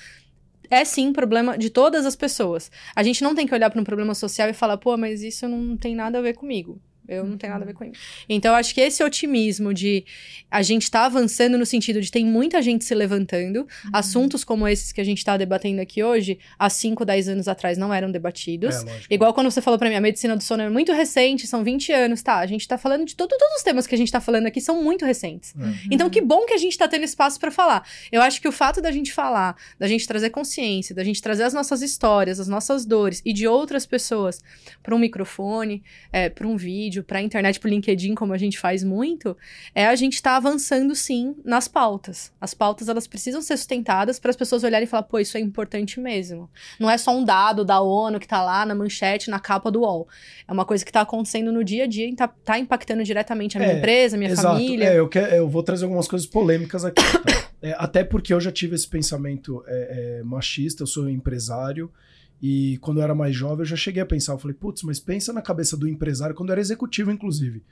é 0.69 0.83
sim 0.83 1.13
problema 1.13 1.57
de 1.57 1.69
todas 1.69 2.05
as 2.05 2.15
pessoas. 2.15 2.71
A 2.95 3.03
gente 3.03 3.23
não 3.23 3.33
tem 3.33 3.47
que 3.47 3.53
olhar 3.53 3.69
para 3.69 3.79
um 3.79 3.85
problema 3.85 4.13
social 4.13 4.49
e 4.49 4.53
falar, 4.53 4.77
pô, 4.77 4.97
mas 4.97 5.21
isso 5.21 5.47
não 5.47 5.77
tem 5.77 5.95
nada 5.95 6.19
a 6.19 6.21
ver 6.21 6.33
comigo. 6.33 6.81
Eu 7.07 7.25
não 7.25 7.37
tenho 7.37 7.53
nada 7.53 7.63
a 7.63 7.67
ver 7.67 7.73
com 7.73 7.85
isso. 7.85 7.99
Então, 8.27 8.51
eu 8.51 8.57
acho 8.57 8.73
que 8.73 8.81
esse 8.81 9.03
otimismo 9.03 9.73
de 9.73 10.05
a 10.49 10.61
gente 10.61 10.89
tá 10.89 11.05
avançando 11.05 11.57
no 11.57 11.65
sentido 11.65 12.01
de 12.01 12.11
tem 12.11 12.25
muita 12.25 12.61
gente 12.61 12.85
se 12.85 12.93
levantando. 12.93 13.67
Assuntos 13.93 14.43
como 14.43 14.67
esses 14.67 14.91
que 14.91 15.01
a 15.01 15.03
gente 15.03 15.23
tá 15.23 15.37
debatendo 15.37 15.81
aqui 15.81 16.03
hoje, 16.03 16.39
há 16.57 16.69
5, 16.69 17.05
10 17.05 17.29
anos 17.29 17.47
atrás, 17.47 17.77
não 17.77 17.93
eram 17.93 18.11
debatidos. 18.11 18.83
É. 18.83 19.01
Igual 19.09 19.33
quando 19.33 19.49
você 19.49 19.61
falou 19.61 19.77
pra 19.77 19.89
mim, 19.89 19.95
a 19.95 20.01
medicina 20.01 20.35
do 20.35 20.43
sono 20.43 20.63
é 20.63 20.69
muito 20.69 20.91
recente, 20.91 21.47
são 21.47 21.63
20 21.63 21.91
anos, 21.91 22.21
tá? 22.21 22.37
A 22.37 22.45
gente 22.45 22.67
tá 22.67 22.77
falando 22.77 23.05
de 23.05 23.15
todo, 23.15 23.29
todos 23.29 23.57
os 23.57 23.63
temas 23.63 23.87
que 23.87 23.95
a 23.95 23.97
gente 23.97 24.11
tá 24.11 24.19
falando 24.19 24.47
aqui 24.47 24.61
são 24.61 24.83
muito 24.83 25.05
recentes. 25.05 25.53
É. 25.59 25.87
Então, 25.91 26.09
que 26.09 26.21
bom 26.21 26.45
que 26.45 26.53
a 26.53 26.57
gente 26.57 26.77
tá 26.77 26.87
tendo 26.87 27.03
espaço 27.03 27.39
pra 27.39 27.51
falar. 27.51 27.87
Eu 28.11 28.21
acho 28.21 28.41
que 28.41 28.47
o 28.47 28.51
fato 28.51 28.81
da 28.81 28.91
gente 28.91 29.13
falar, 29.13 29.55
da 29.79 29.87
gente 29.87 30.07
trazer 30.07 30.29
consciência, 30.29 30.95
da 30.95 31.03
gente 31.03 31.21
trazer 31.21 31.43
as 31.43 31.53
nossas 31.53 31.81
histórias, 31.81 32.39
as 32.39 32.47
nossas 32.47 32.85
dores 32.85 33.21
e 33.25 33.33
de 33.33 33.47
outras 33.47 33.85
pessoas 33.85 34.41
pra 34.81 34.95
um 34.95 34.99
microfone, 34.99 35.83
é, 36.11 36.29
para 36.29 36.47
um 36.47 36.55
vídeo, 36.55 36.96
pra 37.03 37.21
internet, 37.21 37.59
pro 37.59 37.69
LinkedIn, 37.69 38.15
como 38.15 38.33
a 38.33 38.37
gente 38.37 38.57
faz 38.59 38.83
muito, 38.83 39.35
é 39.73 39.85
a 39.87 39.95
gente 39.95 40.21
tá 40.21 40.35
avançando 40.35 40.95
sim 40.95 41.35
nas 41.43 41.67
pautas. 41.67 42.31
As 42.39 42.53
pautas, 42.53 42.89
elas 42.89 43.07
precisam 43.07 43.41
ser 43.41 43.57
sustentadas 43.57 44.19
para 44.19 44.29
as 44.29 44.35
pessoas 44.35 44.63
olharem 44.63 44.85
e 44.85 44.89
falar, 44.89 45.03
pô, 45.03 45.19
isso 45.19 45.37
é 45.37 45.39
importante 45.39 45.99
mesmo. 45.99 46.49
Não 46.79 46.89
é 46.89 46.97
só 46.97 47.15
um 47.15 47.23
dado 47.23 47.63
da 47.63 47.79
ONU 47.81 48.19
que 48.19 48.27
tá 48.27 48.41
lá 48.43 48.65
na 48.65 48.75
manchete, 48.75 49.29
na 49.29 49.39
capa 49.39 49.69
do 49.71 49.81
UOL. 49.81 50.07
É 50.47 50.51
uma 50.51 50.65
coisa 50.65 50.83
que 50.85 50.91
tá 50.91 51.01
acontecendo 51.01 51.51
no 51.51 51.63
dia 51.63 51.83
a 51.83 51.87
dia 51.87 52.07
e 52.07 52.15
tá, 52.15 52.27
tá 52.27 52.57
impactando 52.59 53.03
diretamente 53.03 53.57
a 53.57 53.59
minha 53.59 53.73
É, 53.73 53.77
empresa, 53.77 54.15
a 54.15 54.19
minha 54.19 54.31
Exato. 54.31 54.55
família. 54.55 54.85
É, 54.85 54.99
eu, 54.99 55.07
quero, 55.07 55.33
eu 55.35 55.47
vou 55.49 55.63
trazer 55.63 55.85
algumas 55.85 56.07
coisas 56.07 56.27
polêmicas 56.27 56.83
aqui. 56.85 57.01
tá? 57.01 57.47
É, 57.61 57.75
até 57.77 58.03
porque 58.03 58.33
eu 58.33 58.39
já 58.39 58.51
tive 58.51 58.75
esse 58.75 58.87
pensamento 58.87 59.63
é, 59.67 60.19
é, 60.19 60.23
machista, 60.23 60.83
eu 60.83 60.87
sou 60.87 61.09
empresário. 61.09 61.91
E 62.41 62.77
quando 62.79 62.97
eu 62.97 63.03
era 63.03 63.15
mais 63.15 63.35
jovem, 63.35 63.59
eu 63.59 63.65
já 63.65 63.75
cheguei 63.75 64.01
a 64.01 64.05
pensar. 64.05 64.33
Eu 64.33 64.37
falei, 64.37 64.55
putz, 64.55 64.83
mas 64.83 64.99
pensa 64.99 65.33
na 65.33 65.41
cabeça 65.41 65.75
do 65.75 65.87
empresário, 65.87 66.35
quando 66.35 66.49
eu 66.49 66.53
era 66.53 66.61
executivo, 66.61 67.11
inclusive. 67.11 67.63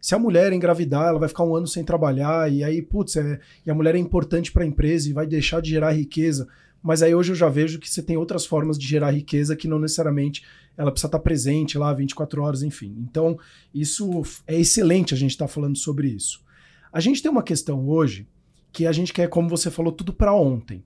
Se 0.00 0.14
a 0.14 0.18
mulher 0.18 0.52
engravidar, 0.52 1.08
ela 1.08 1.18
vai 1.18 1.28
ficar 1.28 1.44
um 1.44 1.56
ano 1.56 1.66
sem 1.66 1.82
trabalhar, 1.82 2.52
e 2.52 2.62
aí, 2.62 2.82
putz, 2.82 3.16
é, 3.16 3.40
e 3.64 3.70
a 3.70 3.74
mulher 3.74 3.94
é 3.94 3.98
importante 3.98 4.52
para 4.52 4.62
a 4.62 4.66
empresa 4.66 5.08
e 5.08 5.12
vai 5.12 5.26
deixar 5.26 5.62
de 5.62 5.70
gerar 5.70 5.92
riqueza. 5.92 6.46
Mas 6.82 7.02
aí 7.02 7.14
hoje 7.14 7.32
eu 7.32 7.36
já 7.36 7.48
vejo 7.48 7.78
que 7.78 7.88
você 7.88 8.02
tem 8.02 8.16
outras 8.16 8.44
formas 8.44 8.78
de 8.78 8.86
gerar 8.86 9.10
riqueza 9.10 9.56
que 9.56 9.66
não 9.66 9.78
necessariamente 9.78 10.44
ela 10.76 10.90
precisa 10.90 11.08
estar 11.08 11.18
presente 11.20 11.78
lá 11.78 11.92
24 11.92 12.42
horas, 12.42 12.62
enfim. 12.62 12.94
Então, 12.98 13.38
isso 13.72 14.22
é 14.46 14.58
excelente 14.58 15.14
a 15.14 15.16
gente 15.16 15.30
estar 15.30 15.48
falando 15.48 15.78
sobre 15.78 16.08
isso. 16.08 16.42
A 16.92 17.00
gente 17.00 17.22
tem 17.22 17.30
uma 17.30 17.42
questão 17.42 17.88
hoje 17.88 18.28
que 18.70 18.86
a 18.86 18.92
gente 18.92 19.12
quer, 19.12 19.28
como 19.28 19.48
você 19.48 19.70
falou, 19.70 19.92
tudo 19.92 20.12
para 20.12 20.34
ontem. 20.34 20.84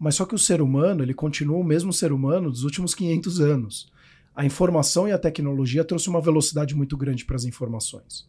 Mas 0.00 0.14
só 0.14 0.24
que 0.24 0.34
o 0.34 0.38
ser 0.38 0.62
humano, 0.62 1.02
ele 1.02 1.12
continua 1.12 1.58
o 1.58 1.64
mesmo 1.64 1.92
ser 1.92 2.10
humano 2.10 2.50
dos 2.50 2.64
últimos 2.64 2.94
500 2.94 3.38
anos. 3.38 3.92
A 4.34 4.46
informação 4.46 5.06
e 5.06 5.12
a 5.12 5.18
tecnologia 5.18 5.84
trouxe 5.84 6.08
uma 6.08 6.22
velocidade 6.22 6.74
muito 6.74 6.96
grande 6.96 7.26
para 7.26 7.36
as 7.36 7.44
informações. 7.44 8.26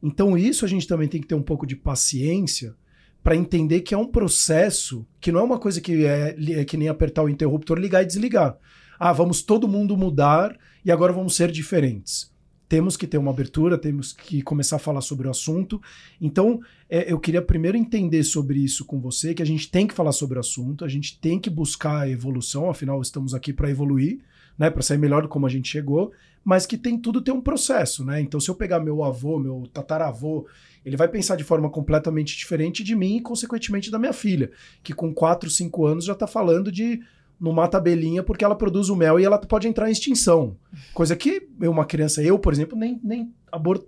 Então, 0.00 0.38
isso 0.38 0.64
a 0.64 0.68
gente 0.68 0.86
também 0.86 1.08
tem 1.08 1.20
que 1.20 1.26
ter 1.26 1.34
um 1.34 1.42
pouco 1.42 1.66
de 1.66 1.74
paciência 1.74 2.76
para 3.24 3.34
entender 3.34 3.80
que 3.80 3.92
é 3.92 3.98
um 3.98 4.06
processo 4.06 5.04
que 5.20 5.32
não 5.32 5.40
é 5.40 5.42
uma 5.42 5.58
coisa 5.58 5.80
que 5.80 6.06
é, 6.06 6.36
é 6.52 6.64
que 6.64 6.76
nem 6.76 6.88
apertar 6.88 7.24
o 7.24 7.28
interruptor, 7.28 7.76
ligar 7.76 8.02
e 8.02 8.06
desligar. 8.06 8.56
Ah, 8.96 9.12
vamos 9.12 9.42
todo 9.42 9.66
mundo 9.66 9.96
mudar 9.96 10.56
e 10.84 10.92
agora 10.92 11.12
vamos 11.12 11.34
ser 11.34 11.50
diferentes. 11.50 12.32
Temos 12.70 12.96
que 12.96 13.04
ter 13.04 13.18
uma 13.18 13.32
abertura, 13.32 13.76
temos 13.76 14.12
que 14.12 14.42
começar 14.42 14.76
a 14.76 14.78
falar 14.78 15.00
sobre 15.00 15.26
o 15.26 15.30
assunto. 15.32 15.82
Então, 16.20 16.60
é, 16.88 17.12
eu 17.12 17.18
queria 17.18 17.42
primeiro 17.42 17.76
entender 17.76 18.22
sobre 18.22 18.60
isso 18.60 18.84
com 18.84 19.00
você, 19.00 19.34
que 19.34 19.42
a 19.42 19.46
gente 19.46 19.68
tem 19.68 19.88
que 19.88 19.92
falar 19.92 20.12
sobre 20.12 20.38
o 20.38 20.40
assunto, 20.40 20.84
a 20.84 20.88
gente 20.88 21.18
tem 21.18 21.36
que 21.40 21.50
buscar 21.50 22.02
a 22.02 22.08
evolução, 22.08 22.70
afinal 22.70 23.02
estamos 23.02 23.34
aqui 23.34 23.52
para 23.52 23.68
evoluir, 23.68 24.20
né, 24.56 24.70
para 24.70 24.82
sair 24.82 24.98
melhor 24.98 25.22
do 25.22 25.28
como 25.28 25.46
a 25.46 25.48
gente 25.48 25.68
chegou, 25.68 26.12
mas 26.44 26.64
que 26.64 26.78
tem 26.78 26.96
tudo 26.96 27.20
tem 27.20 27.34
um 27.34 27.40
processo, 27.40 28.04
né? 28.04 28.20
Então, 28.20 28.38
se 28.38 28.48
eu 28.48 28.54
pegar 28.54 28.78
meu 28.78 29.02
avô, 29.02 29.36
meu 29.36 29.68
tataravô, 29.72 30.46
ele 30.84 30.96
vai 30.96 31.08
pensar 31.08 31.34
de 31.34 31.42
forma 31.42 31.68
completamente 31.68 32.38
diferente 32.38 32.84
de 32.84 32.94
mim 32.94 33.16
e, 33.16 33.20
consequentemente, 33.20 33.90
da 33.90 33.98
minha 33.98 34.12
filha, 34.12 34.52
que 34.80 34.94
com 34.94 35.12
4, 35.12 35.50
5 35.50 35.86
anos 35.86 36.04
já 36.04 36.12
está 36.12 36.28
falando 36.28 36.70
de 36.70 37.00
não 37.40 37.52
mata 37.52 37.82
porque 38.26 38.44
ela 38.44 38.54
produz 38.54 38.90
o 38.90 38.96
mel 38.96 39.18
e 39.18 39.24
ela 39.24 39.38
pode 39.38 39.66
entrar 39.66 39.88
em 39.88 39.92
extinção. 39.92 40.56
Coisa 40.92 41.16
que 41.16 41.48
uma 41.60 41.86
criança, 41.86 42.22
eu, 42.22 42.38
por 42.38 42.52
exemplo, 42.52 42.78
nem, 42.78 43.00
nem 43.02 43.32
abor 43.50 43.82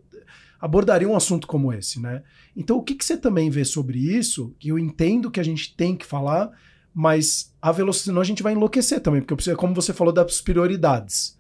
abordaria 0.59 1.09
um 1.09 1.17
assunto 1.17 1.45
como 1.49 1.73
esse, 1.73 2.01
né? 2.01 2.23
Então, 2.57 2.77
o 2.77 2.83
que, 2.85 2.95
que 2.95 3.05
você 3.05 3.17
também 3.17 3.51
vê 3.51 3.65
sobre 3.65 3.99
isso? 3.99 4.55
Que 4.61 4.69
eu 4.69 4.79
entendo 4.79 5.29
que 5.29 5.41
a 5.41 5.43
gente 5.43 5.75
tem 5.75 5.97
que 5.97 6.07
falar, 6.07 6.53
mas 6.95 7.53
a 7.61 7.73
velocidade, 7.73 8.05
senão 8.05 8.21
a 8.21 8.25
gente 8.25 8.45
vai 8.45 8.53
enlouquecer 8.53 9.01
também, 9.01 9.21
porque 9.21 9.33
eu 9.33 9.37
preciso, 9.37 9.57
como 9.57 9.75
você 9.75 9.93
falou 9.93 10.13
das 10.13 10.41
prioridades. 10.41 11.37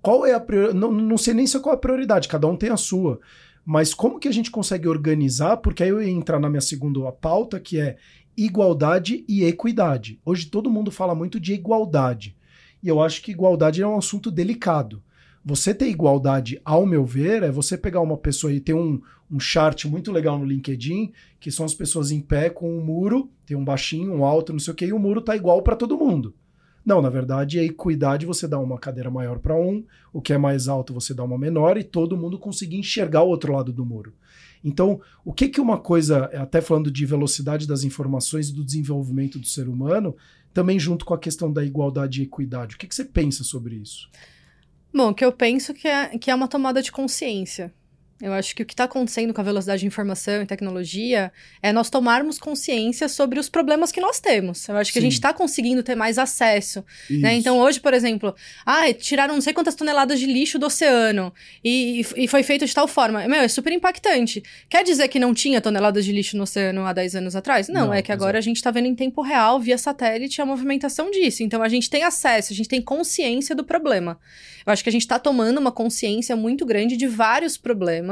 Qual 0.00 0.24
é 0.24 0.32
a 0.32 0.38
prioridade? 0.38 0.78
Não, 0.78 0.92
não 0.92 1.18
sei 1.18 1.34
nem 1.34 1.44
se 1.44 1.56
é 1.56 1.60
qual 1.60 1.74
a 1.74 1.78
prioridade, 1.78 2.28
cada 2.28 2.46
um 2.46 2.56
tem 2.56 2.70
a 2.70 2.76
sua. 2.76 3.18
mas 3.66 3.92
como 3.92 4.20
que 4.20 4.28
a 4.28 4.32
gente 4.32 4.50
consegue 4.50 4.86
organizar? 4.86 5.56
Porque 5.56 5.82
aí 5.82 5.88
eu 5.88 6.00
ia 6.00 6.10
entrar 6.10 6.38
na 6.38 6.48
minha 6.48 6.60
segunda 6.60 7.00
pauta, 7.10 7.58
que 7.58 7.80
é 7.80 7.96
igualdade 8.36 9.24
e 9.28 9.44
equidade. 9.44 10.20
Hoje 10.24 10.46
todo 10.46 10.70
mundo 10.70 10.90
fala 10.90 11.14
muito 11.14 11.38
de 11.38 11.52
igualdade. 11.52 12.36
E 12.82 12.88
eu 12.88 13.00
acho 13.00 13.22
que 13.22 13.30
igualdade 13.30 13.82
é 13.82 13.86
um 13.86 13.96
assunto 13.96 14.30
delicado. 14.30 15.02
Você 15.44 15.74
ter 15.74 15.88
igualdade, 15.88 16.60
ao 16.64 16.86
meu 16.86 17.04
ver, 17.04 17.42
é 17.42 17.50
você 17.50 17.76
pegar 17.76 18.00
uma 18.00 18.16
pessoa 18.16 18.52
e 18.52 18.60
ter 18.60 18.74
um, 18.74 19.00
um 19.30 19.40
chart 19.40 19.84
muito 19.86 20.12
legal 20.12 20.38
no 20.38 20.44
LinkedIn, 20.44 21.12
que 21.40 21.50
são 21.50 21.66
as 21.66 21.74
pessoas 21.74 22.10
em 22.10 22.20
pé 22.20 22.48
com 22.48 22.78
um 22.78 22.84
muro, 22.84 23.28
tem 23.44 23.56
um 23.56 23.64
baixinho, 23.64 24.14
um 24.14 24.24
alto, 24.24 24.52
não 24.52 24.60
sei 24.60 24.72
o 24.72 24.76
que, 24.76 24.86
e 24.86 24.92
o 24.92 24.98
muro 24.98 25.20
tá 25.20 25.34
igual 25.34 25.62
para 25.62 25.76
todo 25.76 25.98
mundo. 25.98 26.34
Não, 26.84 27.00
na 27.00 27.08
verdade, 27.08 27.58
a 27.58 27.64
equidade 27.64 28.26
você 28.26 28.48
dá 28.48 28.58
uma 28.58 28.78
cadeira 28.78 29.10
maior 29.10 29.38
para 29.38 29.54
um, 29.54 29.84
o 30.12 30.20
que 30.20 30.32
é 30.32 30.38
mais 30.38 30.66
alto 30.66 30.92
você 30.92 31.14
dá 31.14 31.22
uma 31.22 31.38
menor 31.38 31.76
e 31.76 31.84
todo 31.84 32.16
mundo 32.16 32.38
conseguir 32.38 32.76
enxergar 32.76 33.22
o 33.22 33.28
outro 33.28 33.52
lado 33.52 33.72
do 33.72 33.86
muro. 33.86 34.12
Então, 34.64 35.00
o 35.24 35.32
que 35.32 35.48
que 35.48 35.60
uma 35.60 35.78
coisa, 35.78 36.26
até 36.34 36.60
falando 36.60 36.90
de 36.90 37.04
velocidade 37.04 37.66
das 37.66 37.84
informações 37.84 38.48
e 38.48 38.54
do 38.54 38.64
desenvolvimento 38.64 39.38
do 39.38 39.46
ser 39.46 39.68
humano, 39.68 40.16
também 40.54 40.78
junto 40.78 41.04
com 41.04 41.14
a 41.14 41.18
questão 41.18 41.52
da 41.52 41.64
igualdade 41.64 42.20
e 42.20 42.24
equidade, 42.24 42.76
o 42.76 42.78
que, 42.78 42.86
que 42.86 42.94
você 42.94 43.04
pensa 43.04 43.42
sobre 43.42 43.76
isso? 43.76 44.08
Bom, 44.94 45.12
que 45.14 45.24
eu 45.24 45.32
penso 45.32 45.72
que 45.72 45.88
é, 45.88 46.18
que 46.18 46.30
é 46.30 46.34
uma 46.34 46.48
tomada 46.48 46.82
de 46.82 46.92
consciência. 46.92 47.72
Eu 48.22 48.32
acho 48.32 48.54
que 48.54 48.62
o 48.62 48.66
que 48.66 48.72
está 48.72 48.84
acontecendo 48.84 49.34
com 49.34 49.40
a 49.40 49.44
velocidade 49.44 49.80
de 49.80 49.86
informação 49.86 50.40
e 50.42 50.46
tecnologia 50.46 51.32
é 51.60 51.72
nós 51.72 51.90
tomarmos 51.90 52.38
consciência 52.38 53.08
sobre 53.08 53.40
os 53.40 53.48
problemas 53.48 53.90
que 53.90 54.00
nós 54.00 54.20
temos. 54.20 54.68
Eu 54.68 54.76
acho 54.76 54.92
que 54.92 55.00
Sim. 55.00 55.00
a 55.00 55.02
gente 55.02 55.14
está 55.14 55.34
conseguindo 55.34 55.82
ter 55.82 55.96
mais 55.96 56.18
acesso. 56.18 56.84
Né? 57.10 57.34
Então, 57.34 57.58
hoje, 57.58 57.80
por 57.80 57.92
exemplo, 57.92 58.32
ah, 58.64 58.92
tiraram 58.94 59.34
não 59.34 59.40
sei 59.40 59.52
quantas 59.52 59.74
toneladas 59.74 60.20
de 60.20 60.26
lixo 60.26 60.56
do 60.56 60.66
oceano 60.66 61.34
e, 61.64 62.06
e, 62.16 62.28
foi 62.28 62.44
feito 62.44 62.64
de 62.64 62.72
tal 62.72 62.86
forma. 62.86 63.26
Meu, 63.26 63.40
é 63.40 63.48
super 63.48 63.72
impactante. 63.72 64.40
Quer 64.70 64.84
dizer 64.84 65.08
que 65.08 65.18
não 65.18 65.34
tinha 65.34 65.60
toneladas 65.60 66.04
de 66.04 66.12
lixo 66.12 66.36
no 66.36 66.44
oceano 66.44 66.86
há 66.86 66.92
10 66.92 67.16
anos 67.16 67.34
atrás? 67.34 67.68
Não, 67.68 67.86
não 67.86 67.94
é 67.94 68.02
que 68.02 68.12
agora 68.12 68.38
a 68.38 68.40
gente 68.40 68.56
está 68.56 68.70
vendo 68.70 68.86
em 68.86 68.94
tempo 68.94 69.20
real, 69.20 69.58
via 69.58 69.76
satélite, 69.76 70.40
a 70.40 70.46
movimentação 70.46 71.10
disso. 71.10 71.42
Então, 71.42 71.60
a 71.60 71.68
gente 71.68 71.90
tem 71.90 72.04
acesso, 72.04 72.52
a 72.52 72.56
gente 72.56 72.68
tem 72.68 72.80
consciência 72.80 73.52
do 73.56 73.64
problema. 73.64 74.16
Eu 74.64 74.72
acho 74.72 74.82
que 74.82 74.88
a 74.88 74.92
gente 74.92 75.02
está 75.02 75.18
tomando 75.18 75.58
uma 75.58 75.72
consciência 75.72 76.36
muito 76.36 76.64
grande 76.64 76.96
de 76.96 77.08
vários 77.08 77.56
problemas. 77.56 78.11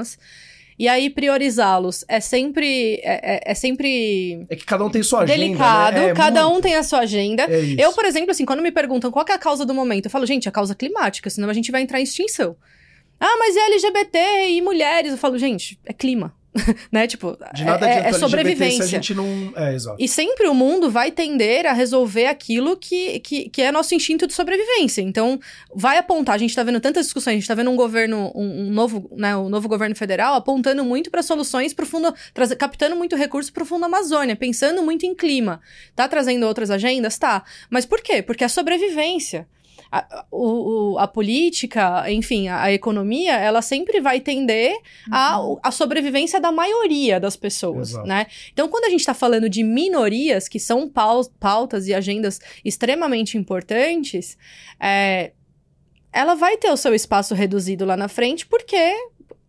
E 0.78 0.88
aí, 0.88 1.10
priorizá-los 1.10 2.06
é 2.08 2.20
sempre. 2.20 2.94
É, 3.04 3.34
é, 3.34 3.40
é, 3.52 3.54
sempre. 3.54 4.46
É 4.48 4.56
que 4.56 4.64
cada 4.64 4.82
um 4.82 4.88
tem 4.88 5.02
sua 5.02 5.24
agenda. 5.24 5.38
Delicado, 5.38 5.94
né? 5.94 6.08
é 6.08 6.14
cada 6.14 6.44
muito... 6.44 6.56
um 6.56 6.60
tem 6.62 6.74
a 6.74 6.82
sua 6.82 7.00
agenda. 7.00 7.42
É 7.42 7.74
eu, 7.78 7.92
por 7.92 8.06
exemplo, 8.06 8.30
assim, 8.30 8.46
quando 8.46 8.62
me 8.62 8.72
perguntam 8.72 9.10
qual 9.10 9.26
é 9.28 9.32
a 9.32 9.38
causa 9.38 9.66
do 9.66 9.74
momento, 9.74 10.06
eu 10.06 10.10
falo, 10.10 10.24
gente, 10.24 10.48
a 10.48 10.52
causa 10.52 10.74
climática, 10.74 11.28
senão 11.28 11.50
a 11.50 11.52
gente 11.52 11.70
vai 11.70 11.82
entrar 11.82 12.00
em 12.00 12.04
extinção. 12.04 12.56
Ah, 13.20 13.36
mas 13.38 13.54
é 13.54 13.60
LGBT 13.60 14.18
e 14.48 14.62
mulheres. 14.62 15.12
Eu 15.12 15.18
falo, 15.18 15.36
gente, 15.36 15.78
é 15.84 15.92
clima. 15.92 16.34
né? 16.90 17.06
Tipo, 17.06 17.38
de 17.54 17.64
nada 17.64 17.88
é, 17.88 18.08
é 18.08 18.12
sobrevivência. 18.12 18.84
a 18.84 18.86
gente 18.86 19.14
não. 19.14 19.52
É, 19.56 19.74
exato. 19.74 19.96
E 19.98 20.08
sempre 20.08 20.48
o 20.48 20.54
mundo 20.54 20.90
vai 20.90 21.10
tender 21.10 21.66
a 21.66 21.72
resolver 21.72 22.26
aquilo 22.26 22.76
que, 22.76 23.20
que, 23.20 23.48
que 23.48 23.62
é 23.62 23.70
nosso 23.70 23.94
instinto 23.94 24.26
de 24.26 24.34
sobrevivência. 24.34 25.00
Então, 25.00 25.38
vai 25.74 25.98
apontar. 25.98 26.34
A 26.34 26.38
gente 26.38 26.54
tá 26.54 26.62
vendo 26.62 26.80
tantas 26.80 27.06
discussões, 27.06 27.34
a 27.34 27.38
gente 27.38 27.48
tá 27.48 27.54
vendo 27.54 27.70
um 27.70 27.76
governo, 27.76 28.32
um, 28.34 28.66
um 28.66 28.70
novo, 28.70 29.10
né, 29.16 29.36
um 29.36 29.48
novo 29.48 29.68
governo 29.68 29.94
federal 29.94 30.34
apontando 30.34 30.84
muito 30.84 31.10
para 31.10 31.22
soluções 31.22 31.72
pro 31.72 31.86
fundo, 31.86 32.12
captando 32.58 32.96
muito 32.96 33.14
recurso 33.14 33.52
pro 33.52 33.64
fundo 33.64 33.84
Amazônia, 33.84 34.34
pensando 34.34 34.82
muito 34.82 35.06
em 35.06 35.14
clima. 35.14 35.60
Tá 35.94 36.08
trazendo 36.08 36.46
outras 36.46 36.70
agendas? 36.70 37.16
Tá. 37.16 37.44
Mas 37.68 37.86
por 37.86 38.00
quê? 38.00 38.22
Porque 38.22 38.44
é 38.44 38.48
sobrevivência 38.48 39.46
a, 39.90 40.24
o, 40.30 40.96
a 40.98 41.08
política, 41.08 42.10
enfim, 42.10 42.48
a, 42.48 42.62
a, 42.62 42.72
economia, 42.72 43.36
ela 43.36 43.60
sempre 43.60 44.00
vai 44.00 44.20
tender 44.20 44.72
uhum. 45.08 45.58
a, 45.62 45.68
a 45.68 45.70
sobrevivência 45.72 46.40
da 46.40 46.52
maioria 46.52 47.18
das 47.18 47.36
pessoas, 47.36 47.90
Exato. 47.90 48.06
né? 48.06 48.26
Então, 48.52 48.68
quando 48.68 48.84
a 48.84 48.90
gente 48.90 49.00
está 49.00 49.14
falando 49.14 49.48
de 49.48 49.64
minorias, 49.64 50.48
que 50.48 50.60
são 50.60 50.88
pautas 51.40 51.88
e 51.88 51.94
agendas 51.94 52.40
extremamente 52.64 53.36
importantes, 53.36 54.38
é, 54.78 55.32
ela 56.12 56.34
vai 56.34 56.56
ter 56.56 56.70
o 56.70 56.76
seu 56.76 56.94
espaço 56.94 57.34
reduzido 57.34 57.84
lá 57.84 57.96
na 57.96 58.08
frente, 58.08 58.46
porque 58.46 58.94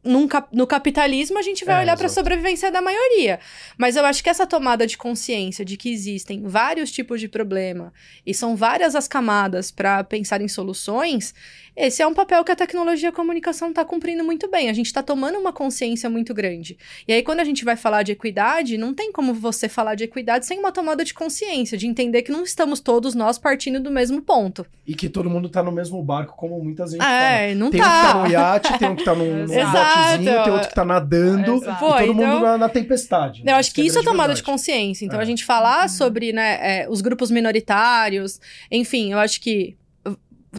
num, 0.04 0.28
no 0.52 0.66
capitalismo, 0.66 1.38
a 1.38 1.42
gente 1.42 1.64
vai 1.64 1.76
é, 1.76 1.84
olhar 1.84 1.98
para 1.98 2.08
a 2.08 2.10
sobrevivência 2.10 2.72
da 2.72 2.82
maioria. 2.82 3.40
Mas 3.78 3.96
eu 3.96 4.06
acho 4.06 4.24
que 4.24 4.30
essa 4.30 4.48
tomada 4.48 4.88
de 4.88 4.98
consciência 4.98 5.64
de 5.64 5.78
que 5.78 5.90
existem 5.92 6.44
vários 6.44 6.92
tipos 6.92 7.20
de 7.20 7.28
problema 7.28 7.94
e 8.26 8.34
são 8.34 8.56
várias 8.56 8.96
as 8.96 9.08
camadas 9.08 9.72
para 9.72 10.04
pensar 10.04 10.42
em 10.42 10.48
soluções, 10.48 11.34
esse 11.76 12.02
é 12.02 12.08
um 12.08 12.14
papel 12.14 12.44
que 12.44 12.52
a 12.52 12.56
tecnologia 12.56 13.08
e 13.08 13.12
a 13.12 13.14
comunicação 13.14 13.70
está 13.70 13.86
cumprindo 13.86 14.24
muito 14.24 14.50
bem. 14.50 14.70
A 14.70 14.74
gente 14.74 14.88
está 14.88 15.02
tomando 15.02 15.40
uma 15.40 15.54
consciência 15.54 16.10
muito 16.10 16.34
grande. 16.34 16.78
E 17.08 17.14
aí, 17.14 17.24
quando 17.24 17.40
a 17.40 17.46
gente 17.46 17.64
vai 17.64 17.78
falar 17.78 18.04
de 18.04 18.12
equidade, 18.12 18.78
não 18.78 18.94
tem 18.94 19.12
como 19.12 19.34
você 19.34 19.70
falar 19.70 19.96
de 19.96 20.04
equidade 20.04 20.46
sem 20.46 20.60
uma 20.60 20.72
tomada 20.72 21.06
de 21.06 21.14
consciência, 21.14 21.78
de 21.78 21.88
entender 21.88 22.24
que 22.24 22.32
não 22.32 22.44
estamos 22.44 22.82
todos 22.82 23.16
nós 23.16 23.38
partindo 23.38 23.80
do 23.80 23.90
mesmo 23.90 24.22
ponto. 24.22 24.66
E 24.86 24.94
que 24.94 25.08
todo 25.08 25.30
mundo 25.30 25.48
está 25.48 25.64
no 25.64 25.72
mesmo 25.72 26.04
barco, 26.04 26.36
como 26.36 26.62
muitas 26.62 26.92
vezes. 26.92 27.06
É, 27.06 27.50
tá, 27.50 27.56
não 27.56 27.72
tem 27.72 27.80
tá. 27.80 27.88
um 27.88 28.02
que 28.02 28.08
tá 28.08 28.14
no 28.14 28.28
iate, 28.28 28.80
tem 28.80 28.90
um 28.90 28.96
que 28.96 29.04
tá 29.06 29.16
num, 29.16 29.48
num 29.48 29.54
botezinho, 29.95 30.43
tem 30.43 30.54
outro 30.54 30.69
que 30.69 30.75
tá 30.75 30.86
nadando, 30.86 31.56
Exato. 31.56 31.86
e 31.86 31.89
todo 31.89 32.13
mundo 32.13 32.23
então, 32.23 32.41
na, 32.41 32.58
na, 32.58 32.69
tempestade. 32.69 33.43
Né? 33.43 33.51
Eu 33.51 33.56
acho 33.56 33.73
que 33.73 33.82
isso 33.82 33.99
é 33.99 34.04
tomada 34.04 34.30
verdade. 34.30 34.38
de 34.38 34.43
consciência. 34.43 35.06
Então, 35.06 35.19
é. 35.19 35.23
a 35.23 35.25
gente 35.25 35.43
falar 35.43 35.89
sobre 35.89 36.32
né, 36.32 36.58
é, 36.62 36.88
os 36.89 37.01
grupos 37.01 37.32
minoritários, 37.32 38.39
enfim, 38.71 39.12
eu 39.12 39.19
acho 39.19 39.41
que 39.41 39.77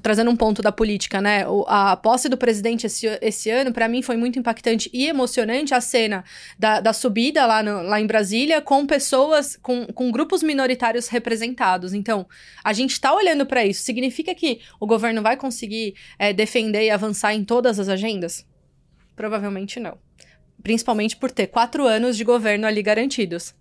trazendo 0.01 0.31
um 0.31 0.37
ponto 0.37 0.63
da 0.63 0.73
política, 0.73 1.21
né? 1.21 1.47
O, 1.47 1.65
a 1.69 1.97
posse 1.97 2.29
do 2.29 2.37
presidente 2.37 2.87
esse, 2.87 3.07
esse 3.21 3.51
ano, 3.51 3.73
para 3.73 3.89
mim, 3.89 4.01
foi 4.01 4.17
muito 4.17 4.39
impactante 4.39 4.89
e 4.93 5.07
emocionante 5.07 5.75
a 5.75 5.81
cena 5.81 6.25
da, 6.59 6.81
da 6.81 6.93
subida 6.93 7.45
lá, 7.45 7.63
no, 7.63 7.83
lá 7.83 8.01
em 8.01 8.07
Brasília 8.07 8.61
com 8.61 8.87
pessoas, 8.87 9.57
com, 9.61 9.87
com 9.87 10.11
grupos 10.11 10.43
minoritários 10.43 11.09
representados. 11.09 11.93
Então, 11.93 12.27
a 12.65 12.73
gente 12.73 12.99
tá 13.01 13.13
olhando 13.13 13.45
para 13.45 13.65
isso. 13.65 13.83
Significa 13.83 14.35
que 14.35 14.61
o 14.81 14.87
governo 14.87 15.21
vai 15.21 15.37
conseguir 15.37 15.95
é, 16.19 16.33
defender 16.33 16.85
e 16.87 16.91
avançar 16.91 17.35
em 17.35 17.45
todas 17.45 17.79
as 17.79 17.89
agendas? 17.89 18.47
Provavelmente 19.15 19.79
não. 19.79 19.99
Principalmente 20.63 21.17
por 21.17 21.31
ter 21.31 21.49
quatro 21.49 21.87
anos 21.87 22.17
de 22.17 22.25
governo 22.25 22.67
ali 22.67 22.83
garantidos. 22.83 23.55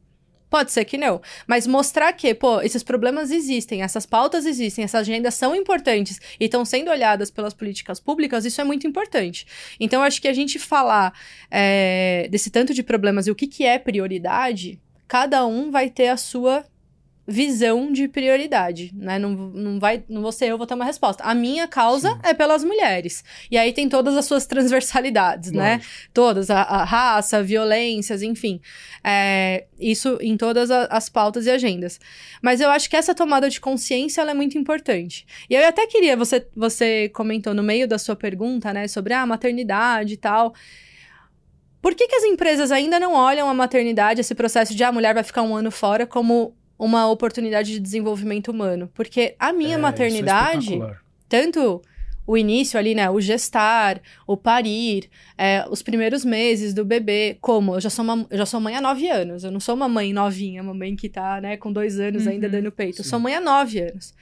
Pode 0.52 0.74
ser 0.74 0.84
que 0.84 0.98
não. 0.98 1.22
Mas 1.48 1.66
mostrar 1.66 2.12
que, 2.12 2.36
pô, 2.36 2.60
esses 2.60 2.84
problemas 2.84 3.32
existem, 3.32 3.84
essas 3.84 4.06
pautas 4.06 4.46
existem, 4.46 4.84
essas 4.84 5.00
agendas 5.00 5.34
são 5.34 5.56
importantes 5.56 6.20
e 6.38 6.44
estão 6.44 6.66
sendo 6.66 6.92
olhadas 6.92 7.32
pelas 7.32 7.54
políticas 7.54 8.02
públicas, 8.02 8.44
isso 8.44 8.60
é 8.60 8.64
muito 8.66 8.86
importante. 8.86 9.48
Então, 9.80 10.04
acho 10.04 10.22
que 10.22 10.28
a 10.28 10.34
gente 10.34 10.60
falar 10.60 11.14
é, 11.50 12.28
desse 12.30 12.50
tanto 12.50 12.74
de 12.74 12.84
problemas 12.84 13.28
e 13.28 13.32
o 13.32 13.36
que, 13.36 13.48
que 13.48 13.66
é 13.66 13.80
prioridade, 13.80 14.78
cada 15.08 15.46
um 15.46 15.72
vai 15.72 15.90
ter 15.90 16.10
a 16.10 16.18
sua 16.18 16.66
visão 17.32 17.92
de 17.92 18.08
prioridade, 18.08 18.92
né? 18.94 19.18
Não, 19.18 19.32
não 19.32 19.80
vai, 19.80 20.04
não 20.10 20.22
vou 20.22 20.32
ser 20.32 20.48
eu 20.48 20.58
vou 20.58 20.68
ter 20.68 20.74
uma 20.74 20.86
resposta. 20.86 21.24
A 21.24 21.34
minha 21.34 21.68
causa 21.68 22.12
Sim. 22.12 22.20
é 22.24 22.34
pelas 22.34 22.64
mulheres. 22.64 23.24
E 23.50 23.58
aí 23.58 23.72
tem 23.74 23.88
todas 23.88 24.16
as 24.18 24.26
suas 24.26 24.46
transversalidades, 24.46 25.52
né? 25.52 25.62
Né? 25.62 25.82
Todas, 26.14 26.50
a, 26.50 26.62
a, 26.62 26.84
raça, 26.84 27.42
violências, 27.42 28.22
enfim. 28.22 28.60
É, 29.04 29.66
isso 29.80 30.18
em 30.22 30.36
todas 30.36 30.70
a, 30.70 30.86
as 30.86 31.10
pautas 31.10 31.46
e 31.46 31.52
agendas. 31.52 32.00
Mas 32.42 32.60
eu 32.60 32.70
acho 32.70 32.90
que 32.90 32.96
essa 32.96 33.16
tomada 33.16 33.50
de 33.50 33.60
consciência 33.60 34.22
é 34.22 34.34
muito 34.34 34.58
importante. 34.58 35.26
E 35.50 35.56
eu 35.56 35.68
até 35.68 35.88
queria, 35.88 36.18
você, 36.18 36.46
você 36.56 37.10
comentou 37.10 37.54
no 37.54 37.64
meio 37.64 37.88
da 37.88 37.98
sua 37.98 38.16
pergunta, 38.16 38.74
né, 38.74 38.88
sobre 38.88 39.14
a 39.14 39.26
maternidade 39.26 40.14
e 40.14 40.18
tal. 40.18 40.54
Por 41.82 41.96
que, 41.96 42.08
que 42.08 42.16
as 42.16 42.24
empresas 42.24 42.72
ainda 42.72 43.00
não 43.00 43.14
olham 43.14 43.50
a 43.50 43.54
maternidade, 43.54 44.22
esse 44.22 44.36
processo 44.36 44.76
de 44.76 44.84
ah, 44.84 44.90
a 44.90 44.92
mulher 44.92 45.14
vai 45.16 45.24
ficar 45.24 45.42
um 45.42 45.56
ano 45.56 45.72
fora, 45.72 46.06
como 46.06 46.56
uma 46.82 47.08
oportunidade 47.08 47.74
de 47.74 47.80
desenvolvimento 47.80 48.50
humano. 48.50 48.90
Porque 48.96 49.36
a 49.38 49.54
minha 49.54 49.76
é, 49.76 49.78
é 49.78 49.78
maternidade, 49.78 50.82
é 50.82 50.96
tanto 51.30 51.80
o 52.26 52.36
início 52.36 52.80
ali, 52.80 52.96
né? 52.96 53.08
O 53.08 53.22
gestar, 53.22 54.02
o 54.26 54.36
parir, 54.36 55.08
é, 55.38 55.64
os 55.70 55.84
primeiros 55.84 56.26
meses 56.26 56.74
do 56.74 56.84
bebê. 56.84 57.38
Como? 57.40 57.76
Eu 57.76 57.82
já 57.82 57.90
sou, 57.92 58.04
uma, 58.04 58.26
eu 58.32 58.38
já 58.40 58.48
sou 58.48 58.60
mãe 58.60 58.76
há 58.76 58.82
nove 58.82 59.08
anos. 59.08 59.44
Eu 59.44 59.52
não 59.52 59.60
sou 59.60 59.76
uma 59.76 59.88
mãe 59.88 60.12
novinha, 60.12 60.64
uma 60.64 60.74
mãe 60.74 60.96
que 60.96 61.08
tá, 61.08 61.40
né, 61.40 61.56
com 61.56 61.72
dois 61.72 62.00
anos 62.00 62.26
uhum, 62.26 62.32
ainda 62.32 62.50
dando 62.50 62.72
peito. 62.72 62.96
Sim. 62.96 63.02
Eu 63.02 63.06
sou 63.06 63.20
mãe 63.20 63.36
há 63.36 63.42
nove 63.42 63.80
anos. 63.80 64.16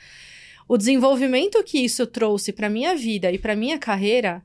O 0.68 0.78
desenvolvimento 0.78 1.64
que 1.64 1.80
isso 1.80 2.06
trouxe 2.06 2.52
para 2.52 2.70
minha 2.70 2.94
vida 2.94 3.32
e 3.32 3.38
para 3.38 3.56
minha 3.56 3.80
carreira, 3.80 4.44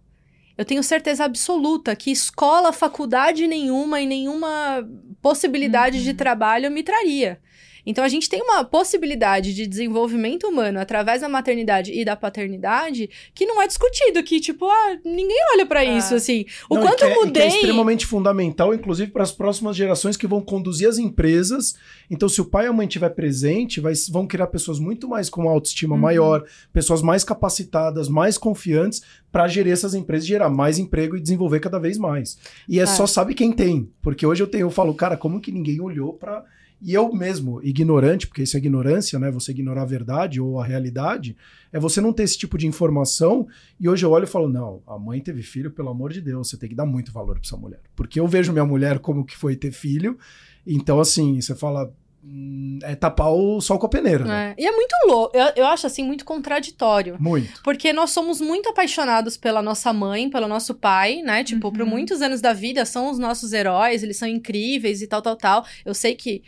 eu 0.57 0.65
tenho 0.65 0.85
certeza 0.85 1.25
absoluta 1.25 1.97
que 1.97 2.13
escola, 2.13 2.73
faculdade 2.73 3.45
nenhuma 3.49 4.01
e 4.01 4.07
nenhuma 4.07 4.89
possibilidade 5.21 5.99
uhum. 5.99 6.05
de 6.05 6.15
trabalho 6.15 6.71
me 6.71 6.85
traria. 6.85 7.41
Então 7.87 8.05
a 8.05 8.09
gente 8.09 8.29
tem 8.29 8.43
uma 8.43 8.65
possibilidade 8.65 9.55
de 9.55 9.67
desenvolvimento 9.67 10.47
humano 10.47 10.79
através 10.79 11.21
da 11.21 11.29
maternidade 11.29 11.93
e 11.93 12.05
da 12.05 12.17
paternidade 12.17 13.11
que 13.35 13.47
não 13.47 13.61
é 13.61 13.67
discutido, 13.67 14.23
que 14.23 14.41
tipo, 14.41 14.67
ah, 14.67 14.99
ninguém 15.05 15.39
olha 15.53 15.67
para 15.67 15.85
é. 15.85 15.99
isso 15.99 16.15
assim. 16.15 16.45
O 16.69 16.77
não, 16.77 16.83
quanto 16.83 16.99
que 16.99 17.05
eu 17.05 17.15
mudei. 17.15 17.43
É, 17.43 17.49
que 17.49 17.55
é 17.55 17.57
extremamente 17.57 18.07
fundamental, 18.07 18.75
inclusive 18.75 19.11
para 19.11 19.23
as 19.23 19.33
próximas 19.33 19.77
gerações 19.77 20.17
que 20.17 20.27
vão 20.27 20.41
conduzir 20.41 20.89
as 20.89 20.99
empresas. 20.99 21.75
Então, 22.11 22.29
se 22.29 22.41
o 22.41 22.45
pai 22.45 22.67
e 22.67 22.69
a 22.69 22.73
mãe 22.73 22.87
estiver 22.87 23.11
presente, 23.11 23.81
vai, 23.81 23.93
vão 24.11 24.27
criar 24.27 24.47
pessoas 24.49 24.79
muito 24.79 25.09
mais 25.09 25.29
com 25.29 25.43
uma 25.43 25.51
autoestima 25.51 25.95
uhum. 25.95 26.01
maior, 26.01 26.45
pessoas 26.73 27.03
mais 27.03 27.25
capacitadas, 27.25 28.09
mais 28.09 28.39
confiantes 28.39 29.03
para 29.31 29.49
gerir 29.49 29.73
essas 29.73 29.95
empresas, 29.95 30.27
gerar 30.27 30.49
mais 30.49 30.79
emprego 30.79 31.17
e 31.17 31.21
desenvolver 31.21 31.61
cada 31.61 31.79
vez 31.79 31.99
mais. 31.99 32.39
E 32.69 32.79
é, 32.79 32.85
é. 32.85 32.87
só 32.87 33.07
sabe 33.07 33.35
quem 33.35 33.53
tem, 33.53 33.91
porque 34.01 34.25
hoje 34.25 34.43
eu 34.43 34.47
tenho, 34.47 34.63
eu 34.63 34.71
falo, 34.71 34.95
cara, 34.95 35.17
como 35.17 35.41
que 35.41 35.51
ninguém 35.51 35.81
olhou 35.81 36.13
para 36.13 36.45
e 36.85 36.93
eu 36.93 37.11
mesmo, 37.15 37.63
ignorante, 37.63 38.27
porque 38.27 38.43
isso 38.43 38.59
é 38.59 38.61
ignorância, 38.61 39.19
né? 39.19 39.31
Você 39.31 39.53
ignorar 39.53 39.83
a 39.83 39.87
verdade 39.87 40.39
ou 40.39 40.61
a 40.61 40.67
realidade, 40.67 41.35
é 41.73 41.81
você 41.81 41.99
não 41.99 42.13
ter 42.13 42.25
esse 42.25 42.37
tipo 42.37 42.59
de 42.59 42.67
informação. 42.67 43.49
E 43.81 43.89
hoje 43.89 44.05
eu 44.05 44.11
olho 44.11 44.25
e 44.25 44.27
falo: 44.27 44.51
não, 44.51 44.83
a 44.87 44.99
mãe 44.99 45.19
teve 45.19 45.43
filho, 45.43 45.71
pelo 45.71 45.89
amor 45.89 46.13
de 46.13 46.21
Deus, 46.21 46.51
você 46.51 46.59
tem 46.59 46.69
que 46.69 46.75
dar 46.75 46.85
muito 46.85 47.11
valor 47.11 47.37
para 47.37 47.47
essa 47.47 47.57
mulher. 47.57 47.81
Porque 47.97 48.21
eu 48.21 48.29
vejo 48.29 48.53
minha 48.53 48.67
mulher 48.67 48.99
como 48.99 49.25
que 49.25 49.35
foi 49.35 49.57
ter 49.57 49.73
filho. 49.73 50.19
Então, 50.67 51.01
assim, 51.01 51.41
você 51.41 51.55
fala, 51.55 51.91
hum, 52.23 52.79
é 52.83 52.95
tapar 52.95 53.33
o 53.33 53.63
sol 53.63 53.79
com 53.79 53.87
a 53.87 53.89
peneira. 53.89 54.27
Né? 54.27 54.55
É. 54.59 54.63
E 54.63 54.67
é 54.67 54.71
muito 54.71 54.95
louco, 55.07 55.35
eu, 55.35 55.53
eu 55.57 55.67
acho 55.67 55.87
assim 55.87 56.05
muito 56.05 56.27
contraditório. 56.27 57.17
Muito. 57.19 57.63
Porque 57.63 57.95
nós 57.95 58.11
somos 58.11 58.43
muito 58.43 58.69
apaixonados 58.69 59.39
pela 59.39 59.63
nossa 59.63 59.91
mãe, 59.91 60.29
pelo 60.29 60.47
nosso 60.47 60.75
pai, 60.75 61.23
né? 61.23 61.43
Tipo, 61.43 61.69
uhum. 61.69 61.73
por 61.73 61.87
muitos 61.87 62.21
anos 62.21 62.43
da 62.43 62.53
vida 62.53 62.85
são 62.85 63.11
os 63.11 63.19
nossos 63.19 63.55
heróis, 63.55 64.03
eles 64.03 64.19
são 64.19 64.29
incríveis 64.29 65.01
e 65.01 65.07
tal, 65.07 65.23
tal, 65.23 65.37
tal. 65.37 65.65
Eu 65.83 65.95
sei 65.95 66.15
que 66.15 66.43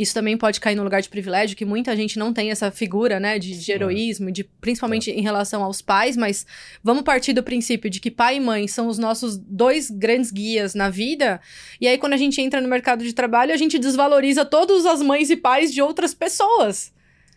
isso 0.00 0.14
também 0.14 0.34
pode 0.34 0.60
cair 0.60 0.74
no 0.74 0.82
lugar 0.82 1.02
de 1.02 1.10
privilégio, 1.10 1.54
que 1.54 1.64
muita 1.64 1.94
gente 1.94 2.18
não 2.18 2.32
tem 2.32 2.50
essa 2.50 2.70
figura, 2.70 3.20
né, 3.20 3.38
de, 3.38 3.58
de 3.58 3.70
heroísmo, 3.70 4.32
de, 4.32 4.44
principalmente 4.44 5.10
é. 5.10 5.14
em 5.14 5.20
relação 5.20 5.62
aos 5.62 5.82
pais, 5.82 6.16
mas 6.16 6.46
vamos 6.82 7.02
partir 7.02 7.34
do 7.34 7.42
princípio 7.42 7.90
de 7.90 8.00
que 8.00 8.10
pai 8.10 8.36
e 8.36 8.40
mãe 8.40 8.66
são 8.66 8.88
os 8.88 8.98
nossos 8.98 9.36
dois 9.36 9.90
grandes 9.90 10.30
guias 10.30 10.74
na 10.74 10.88
vida, 10.88 11.38
e 11.78 11.86
aí 11.86 11.98
quando 11.98 12.14
a 12.14 12.16
gente 12.16 12.40
entra 12.40 12.62
no 12.62 12.68
mercado 12.68 13.04
de 13.04 13.12
trabalho, 13.12 13.52
a 13.52 13.58
gente 13.58 13.78
desvaloriza 13.78 14.42
todas 14.44 14.86
as 14.86 15.02
mães 15.02 15.28
e 15.28 15.36
pais 15.36 15.70
de 15.70 15.82
outras 15.82 16.14
pessoas. 16.14 16.92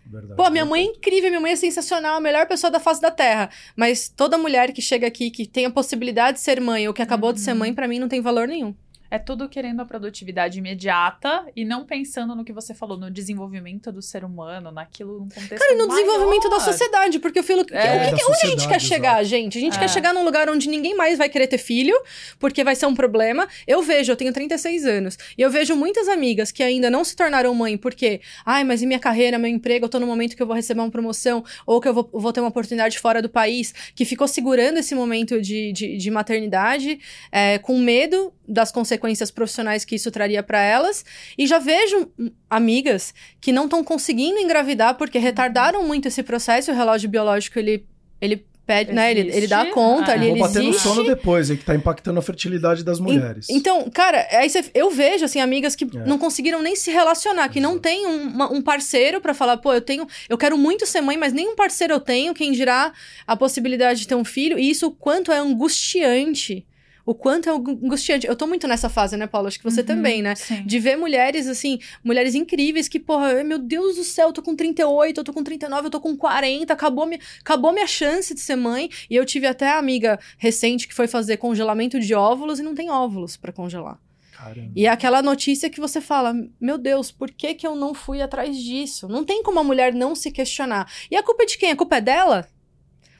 Verdade. 0.05 0.35
Pô, 0.35 0.49
minha 0.49 0.65
mãe 0.65 0.83
é 0.83 0.85
incrível, 0.85 1.29
minha 1.29 1.41
mãe 1.41 1.51
é 1.51 1.55
sensacional, 1.57 2.17
a 2.17 2.21
melhor 2.21 2.45
pessoa 2.45 2.71
da 2.71 2.79
face 2.79 3.01
da 3.01 3.09
terra. 3.09 3.49
Mas 3.75 4.09
toda 4.09 4.37
mulher 4.37 4.73
que 4.73 4.81
chega 4.81 5.07
aqui, 5.07 5.31
que 5.31 5.47
tem 5.47 5.65
a 5.65 5.71
possibilidade 5.71 6.37
de 6.37 6.43
ser 6.43 6.59
mãe 6.59 6.87
ou 6.87 6.93
que 6.93 7.01
acabou 7.01 7.29
uhum. 7.29 7.35
de 7.35 7.41
ser 7.41 7.51
uhum. 7.51 7.59
mãe, 7.59 7.73
para 7.73 7.87
mim 7.87 7.99
não 7.99 8.09
tem 8.09 8.19
valor 8.19 8.47
nenhum 8.47 8.75
é 9.13 9.19
tudo 9.19 9.47
querendo 9.47 9.79
a 9.79 9.85
produtividade 9.85 10.57
imediata 10.57 11.45
e 11.55 11.63
não 11.63 11.85
pensando 11.85 12.33
no 12.33 12.43
que 12.43 12.51
você 12.51 12.73
falou, 12.73 12.97
no 12.97 13.11
desenvolvimento 13.11 13.91
do 13.91 14.01
ser 14.01 14.25
humano, 14.25 14.71
naquilo 14.71 15.19
num 15.19 15.29
contexto 15.29 15.59
Cara, 15.59 15.71
e 15.71 15.75
no 15.75 15.87
maior. 15.87 16.01
desenvolvimento 16.01 16.49
da 16.49 16.59
sociedade, 16.59 17.19
porque 17.19 17.37
eu 17.37 17.43
falo, 17.43 17.63
é, 17.69 18.11
que, 18.11 18.23
onde 18.25 18.39
a 18.43 18.49
gente 18.49 18.67
quer 18.67 18.81
chegar, 18.81 19.23
gente? 19.23 19.55
A 19.59 19.61
gente 19.61 19.77
é. 19.77 19.79
quer 19.81 19.87
chegar 19.87 20.15
num 20.15 20.25
lugar 20.25 20.49
onde 20.49 20.67
ninguém 20.67 20.97
mais 20.97 21.19
vai 21.19 21.29
querer 21.29 21.45
ter 21.45 21.59
filho, 21.59 21.93
porque 22.39 22.63
vai 22.63 22.75
ser 22.75 22.87
um 22.87 22.95
problema. 22.95 23.47
Eu 23.67 23.83
vejo, 23.83 24.11
eu 24.11 24.15
tenho 24.15 24.33
36 24.33 24.83
anos, 24.83 25.15
e 25.37 25.43
eu 25.43 25.51
vejo 25.51 25.75
muitas 25.75 26.07
amigas 26.07 26.51
que 26.51 26.63
ainda 26.63 26.89
não 26.89 27.03
se 27.03 27.15
tornaram 27.15 27.53
mãe, 27.53 27.77
porque, 27.77 28.19
ai, 28.43 28.63
mas 28.63 28.81
e 28.81 28.87
minha 28.87 28.99
carreira, 28.99 29.37
meu 29.37 29.51
emprego, 29.51 29.85
eu 29.85 29.89
tô 29.89 29.99
no 29.99 30.07
momento 30.07 30.35
que 30.35 30.41
eu 30.41 30.47
vou 30.47 30.55
receber 30.55 30.79
uma 30.79 30.89
promoção, 30.89 31.43
ou 31.67 31.79
que 31.79 31.87
eu 31.87 31.93
vou, 31.93 32.09
vou 32.11 32.33
ter 32.33 32.39
uma 32.39 32.49
oportunidade 32.49 32.97
fora 32.97 33.21
do 33.21 33.29
país, 33.29 33.75
que 33.93 34.05
ficou 34.05 34.27
segurando 34.27 34.79
esse 34.79 34.95
momento 34.95 35.39
de, 35.39 35.71
de, 35.71 35.97
de 35.97 36.09
maternidade, 36.09 36.99
é, 37.31 37.59
com 37.59 37.77
medo 37.77 38.33
das 38.47 38.71
consequências 38.71 39.31
profissionais 39.31 39.85
que 39.85 39.95
isso 39.95 40.11
traria 40.11 40.43
para 40.43 40.61
elas. 40.61 41.05
E 41.37 41.47
já 41.47 41.59
vejo 41.59 42.11
amigas 42.49 43.13
que 43.39 43.51
não 43.51 43.65
estão 43.65 43.83
conseguindo 43.83 44.39
engravidar 44.39 44.95
porque 44.95 45.17
retardaram 45.17 45.83
muito 45.85 46.07
esse 46.07 46.23
processo. 46.23 46.71
O 46.71 46.75
relógio 46.75 47.09
biológico 47.09 47.59
ele, 47.59 47.85
ele 48.19 48.45
pede, 48.65 48.93
né? 48.93 49.11
Ele, 49.11 49.29
ele 49.35 49.47
dá 49.47 49.65
conta, 49.67 50.11
ah, 50.11 50.13
ali, 50.15 50.29
ele 50.29 50.39
bater 50.39 50.63
existe. 50.63 50.87
no 50.87 50.95
sono 50.95 51.03
depois, 51.05 51.49
é 51.49 51.55
que 51.55 51.63
tá 51.63 51.75
impactando 51.75 52.19
a 52.19 52.21
fertilidade 52.21 52.83
das 52.83 52.99
mulheres. 52.99 53.49
então, 53.49 53.89
cara, 53.89 54.25
aí 54.31 54.49
cê, 54.49 54.63
eu 54.73 54.89
vejo, 54.89 55.25
assim, 55.25 55.39
amigas 55.39 55.75
que 55.75 55.83
é. 55.83 56.05
não 56.05 56.17
conseguiram 56.17 56.61
nem 56.61 56.75
se 56.75 56.89
relacionar, 56.89 57.49
que 57.49 57.59
Exato. 57.59 57.73
não 57.73 57.79
tem 57.79 58.07
um, 58.07 58.43
um 58.51 58.61
parceiro 58.61 59.19
para 59.19 59.33
falar, 59.33 59.57
pô, 59.57 59.73
eu 59.73 59.81
tenho, 59.81 60.07
eu 60.29 60.37
quero 60.37 60.57
muito 60.57 60.85
ser 60.85 61.01
mãe, 61.01 61.17
mas 61.17 61.33
nenhum 61.33 61.55
parceiro 61.55 61.93
eu 61.93 61.99
tenho, 61.99 62.33
quem 62.33 62.51
dirá 62.51 62.93
a 63.27 63.35
possibilidade 63.35 64.01
de 64.01 64.07
ter 64.07 64.15
um 64.15 64.25
filho, 64.25 64.57
e 64.57 64.69
isso 64.69 64.87
o 64.87 64.91
quanto 64.91 65.31
é 65.31 65.37
angustiante 65.37 66.65
o 67.05 67.13
quanto 67.13 67.49
é 67.49 67.51
angustiante. 67.51 68.25
Eu 68.25 68.35
tô 68.35 68.47
muito 68.47 68.67
nessa 68.67 68.89
fase, 68.89 69.17
né, 69.17 69.27
Paula? 69.27 69.47
Acho 69.47 69.57
que 69.57 69.63
você 69.63 69.81
uhum, 69.81 69.87
também, 69.87 70.21
né? 70.21 70.35
Sim. 70.35 70.63
De 70.65 70.79
ver 70.79 70.95
mulheres, 70.95 71.47
assim, 71.47 71.79
mulheres 72.03 72.33
incríveis 72.35 72.87
que, 72.87 72.99
porra, 72.99 73.43
meu 73.43 73.59
Deus 73.59 73.95
do 73.95 74.03
céu, 74.03 74.29
eu 74.29 74.33
tô 74.33 74.41
com 74.41 74.55
38, 74.55 75.17
eu 75.17 75.23
tô 75.23 75.33
com 75.33 75.43
39, 75.43 75.87
eu 75.87 75.91
tô 75.91 75.99
com 75.99 76.15
40, 76.15 76.71
acabou, 76.71 77.05
minha, 77.05 77.19
acabou 77.39 77.73
minha 77.73 77.87
chance 77.87 78.33
de 78.33 78.39
ser 78.39 78.55
mãe. 78.55 78.89
E 79.09 79.15
eu 79.15 79.25
tive 79.25 79.47
até 79.47 79.71
amiga 79.71 80.19
recente 80.37 80.87
que 80.87 80.93
foi 80.93 81.07
fazer 81.07 81.37
congelamento 81.37 81.99
de 81.99 82.13
óvulos 82.13 82.59
e 82.59 82.63
não 82.63 82.75
tem 82.75 82.89
óvulos 82.89 83.35
para 83.35 83.51
congelar. 83.51 83.99
Caramba. 84.31 84.71
E 84.75 84.85
é 84.85 84.89
aquela 84.89 85.21
notícia 85.21 85.69
que 85.69 85.79
você 85.79 86.01
fala, 86.01 86.35
meu 86.59 86.77
Deus, 86.77 87.11
por 87.11 87.31
que 87.31 87.53
que 87.53 87.65
eu 87.65 87.75
não 87.75 87.93
fui 87.93 88.21
atrás 88.21 88.57
disso? 88.57 89.07
Não 89.07 89.23
tem 89.23 89.41
como 89.43 89.59
a 89.59 89.63
mulher 89.63 89.93
não 89.93 90.15
se 90.15 90.31
questionar. 90.31 90.91
E 91.09 91.15
a 91.15 91.23
culpa 91.23 91.43
é 91.43 91.45
de 91.45 91.57
quem? 91.57 91.71
A 91.71 91.75
culpa 91.75 91.97
é 91.97 92.01
dela? 92.01 92.47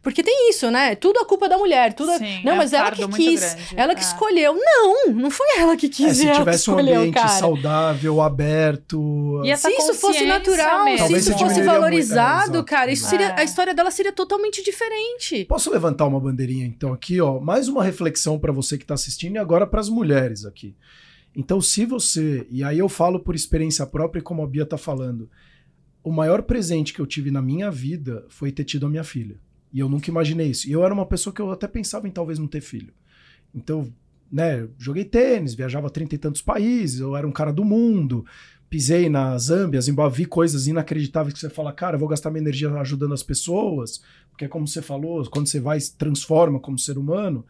Porque 0.03 0.21
tem 0.21 0.49
isso, 0.49 0.69
né? 0.69 0.95
Tudo 0.95 1.19
a 1.19 1.25
culpa 1.25 1.47
da 1.47 1.57
mulher. 1.57 1.93
Tudo 1.93 2.11
Sim, 2.17 2.43
Não, 2.43 2.53
é 2.53 2.57
mas 2.57 2.73
ela 2.73 2.91
que 2.91 3.07
quis. 3.07 3.55
Ela 3.73 3.95
que 3.95 4.01
é. 4.01 4.03
escolheu. 4.03 4.53
Não, 4.53 5.13
não 5.13 5.31
foi 5.31 5.47
ela 5.57 5.77
que 5.77 5.87
quis. 5.87 6.19
É, 6.19 6.33
se 6.33 6.39
tivesse 6.39 6.69
um 6.69 6.77
ambiente 6.77 7.13
cara. 7.13 7.29
saudável, 7.29 8.21
aberto. 8.21 9.41
E 9.45 9.55
se 9.55 9.69
isso 9.69 9.93
fosse 9.93 10.25
natural, 10.25 10.83
mesmo. 10.83 11.07
se 11.07 11.13
isso 11.13 11.37
fosse 11.37 11.61
valorizado, 11.61 12.55
muito. 12.55 12.65
cara, 12.65 12.91
isso 12.91 13.07
seria, 13.07 13.33
a 13.33 13.45
história 13.45 13.73
dela 13.73 13.89
seria 13.89 14.11
totalmente 14.11 14.61
diferente. 14.61 15.45
Posso 15.45 15.71
levantar 15.71 16.05
uma 16.05 16.19
bandeirinha, 16.19 16.65
então, 16.65 16.91
aqui, 16.91 17.21
ó? 17.21 17.39
Mais 17.39 17.69
uma 17.69 17.81
reflexão 17.81 18.37
para 18.37 18.51
você 18.51 18.77
que 18.77 18.85
tá 18.85 18.95
assistindo 18.95 19.35
e 19.35 19.39
agora 19.39 19.65
para 19.65 19.79
as 19.79 19.87
mulheres 19.87 20.43
aqui. 20.45 20.75
Então, 21.33 21.61
se 21.61 21.85
você. 21.85 22.45
E 22.51 22.61
aí 22.61 22.77
eu 22.77 22.89
falo 22.89 23.21
por 23.21 23.35
experiência 23.35 23.85
própria, 23.87 24.21
como 24.21 24.43
a 24.43 24.47
Bia 24.47 24.65
tá 24.65 24.77
falando. 24.77 25.29
O 26.03 26.11
maior 26.11 26.43
presente 26.43 26.93
que 26.93 26.99
eu 26.99 27.07
tive 27.07 27.31
na 27.31 27.41
minha 27.41 27.71
vida 27.71 28.25
foi 28.27 28.51
ter 28.51 28.65
tido 28.65 28.85
a 28.85 28.89
minha 28.89 29.05
filha. 29.05 29.39
E 29.73 29.79
eu 29.79 29.89
nunca 29.89 30.09
imaginei 30.09 30.47
isso. 30.51 30.69
E 30.69 30.71
eu 30.71 30.85
era 30.85 30.93
uma 30.93 31.05
pessoa 31.05 31.33
que 31.33 31.41
eu 31.41 31.51
até 31.51 31.67
pensava 31.67 32.07
em 32.07 32.11
talvez 32.11 32.37
não 32.37 32.47
ter 32.47 32.61
filho. 32.61 32.93
Então, 33.53 33.91
né, 34.31 34.67
joguei 34.77 35.03
tênis, 35.03 35.55
viajava 35.55 35.87
a 35.87 35.89
trinta 35.89 36.15
e 36.15 36.17
tantos 36.17 36.41
países, 36.41 36.99
eu 36.99 37.15
era 37.15 37.27
um 37.27 37.31
cara 37.31 37.51
do 37.51 37.65
mundo, 37.65 38.25
pisei 38.69 39.09
na 39.09 39.37
Zâmbia, 39.37 39.81
Zimbábue, 39.81 40.17
vi 40.17 40.25
coisas 40.25 40.67
inacreditáveis 40.67 41.33
que 41.33 41.39
você 41.39 41.49
fala, 41.49 41.71
cara, 41.71 41.95
eu 41.95 41.99
vou 41.99 42.07
gastar 42.07 42.31
minha 42.31 42.41
energia 42.41 42.71
ajudando 42.71 43.13
as 43.13 43.21
pessoas, 43.21 44.03
porque 44.29 44.45
é 44.45 44.47
como 44.47 44.67
você 44.67 44.81
falou, 44.81 45.23
quando 45.29 45.47
você 45.47 45.59
vai, 45.59 45.79
transforma 45.97 46.59
como 46.59 46.79
ser 46.79 46.97
humano. 46.97 47.45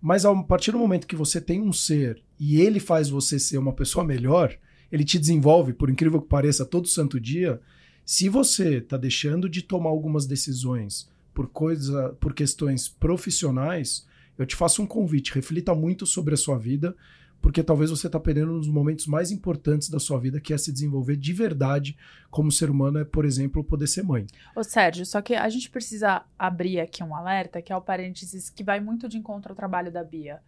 Mas 0.00 0.24
a 0.24 0.34
partir 0.42 0.72
do 0.72 0.78
momento 0.78 1.06
que 1.06 1.16
você 1.16 1.40
tem 1.40 1.60
um 1.60 1.72
ser 1.72 2.22
e 2.38 2.60
ele 2.60 2.80
faz 2.80 3.10
você 3.10 3.38
ser 3.38 3.58
uma 3.58 3.72
pessoa 3.72 4.04
melhor, 4.04 4.54
ele 4.90 5.04
te 5.04 5.18
desenvolve, 5.18 5.72
por 5.72 5.88
incrível 5.88 6.20
que 6.20 6.28
pareça, 6.28 6.64
todo 6.64 6.88
santo 6.88 7.20
dia. 7.20 7.60
Se 8.04 8.28
você 8.28 8.78
está 8.78 8.96
deixando 8.96 9.48
de 9.48 9.62
tomar 9.62 9.90
algumas 9.90 10.26
decisões 10.26 11.09
por 11.32 11.48
coisa, 11.48 12.16
por 12.20 12.34
questões 12.34 12.88
profissionais, 12.88 14.06
eu 14.38 14.46
te 14.46 14.56
faço 14.56 14.82
um 14.82 14.86
convite, 14.86 15.34
reflita 15.34 15.74
muito 15.74 16.06
sobre 16.06 16.34
a 16.34 16.36
sua 16.36 16.58
vida, 16.58 16.96
porque 17.40 17.62
talvez 17.62 17.90
você 17.90 18.06
está 18.06 18.20
perdendo 18.20 18.52
um 18.52 18.58
dos 18.58 18.68
momentos 18.68 19.06
mais 19.06 19.30
importantes 19.30 19.88
da 19.88 19.98
sua 19.98 20.18
vida, 20.18 20.40
que 20.40 20.52
é 20.52 20.58
se 20.58 20.72
desenvolver 20.72 21.16
de 21.16 21.32
verdade 21.32 21.96
como 22.30 22.52
ser 22.52 22.68
humano, 22.70 22.98
é, 22.98 23.04
por 23.04 23.24
exemplo, 23.24 23.64
poder 23.64 23.86
ser 23.86 24.02
mãe. 24.02 24.26
Ô 24.54 24.62
Sérgio, 24.62 25.06
só 25.06 25.22
que 25.22 25.34
a 25.34 25.48
gente 25.48 25.70
precisa 25.70 26.22
abrir 26.38 26.80
aqui 26.80 27.02
um 27.02 27.14
alerta, 27.14 27.62
que 27.62 27.72
é 27.72 27.76
o 27.76 27.80
parênteses 27.80 28.50
que 28.50 28.62
vai 28.62 28.80
muito 28.80 29.08
de 29.08 29.16
encontro 29.16 29.52
ao 29.52 29.56
trabalho 29.56 29.90
da 29.90 30.04
Bia 30.04 30.40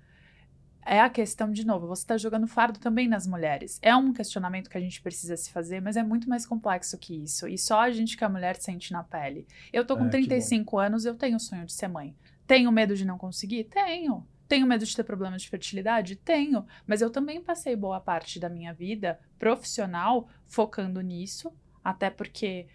é 0.85 1.01
a 1.01 1.09
questão, 1.09 1.53
de 1.53 1.65
novo, 1.65 1.87
você 1.87 2.03
está 2.03 2.17
jogando 2.17 2.47
fardo 2.47 2.79
também 2.79 3.07
nas 3.07 3.27
mulheres. 3.27 3.79
É 3.81 3.95
um 3.95 4.13
questionamento 4.13 4.69
que 4.69 4.77
a 4.77 4.81
gente 4.81 5.01
precisa 5.01 5.37
se 5.37 5.51
fazer, 5.51 5.81
mas 5.81 5.97
é 5.97 6.03
muito 6.03 6.29
mais 6.29 6.45
complexo 6.45 6.99
que 6.99 7.23
isso. 7.23 7.47
E 7.47 7.57
só 7.57 7.81
a 7.81 7.91
gente 7.91 8.17
que 8.17 8.25
a 8.25 8.29
mulher 8.29 8.57
sente 8.57 8.93
na 8.93 9.03
pele. 9.05 9.47
Eu 9.73 9.85
tô 9.85 9.97
com 9.97 10.07
é, 10.07 10.09
35 10.09 10.79
anos, 10.79 11.05
eu 11.05 11.15
tenho 11.15 11.37
o 11.37 11.41
sonho 11.41 11.65
de 11.65 11.73
ser 11.73 11.89
mãe. 11.89 12.15
Tenho 12.47 12.71
medo 12.73 12.97
de 12.97 13.05
não 13.05 13.17
conseguir? 13.17 13.65
Tenho. 13.65 14.27
Tenho 14.49 14.67
medo 14.67 14.85
de 14.85 14.95
ter 14.95 15.05
problemas 15.05 15.43
de 15.43 15.49
fertilidade? 15.49 16.17
Tenho. 16.17 16.67
Mas 16.87 17.01
eu 17.01 17.11
também 17.11 17.41
passei 17.41 17.77
boa 17.77 18.01
parte 18.01 18.41
da 18.41 18.49
minha 18.49 18.75
vida 18.75 19.19
profissional 19.39 20.29
focando 20.45 21.01
nisso, 21.01 21.53
até 21.83 22.11
porque 22.11 22.67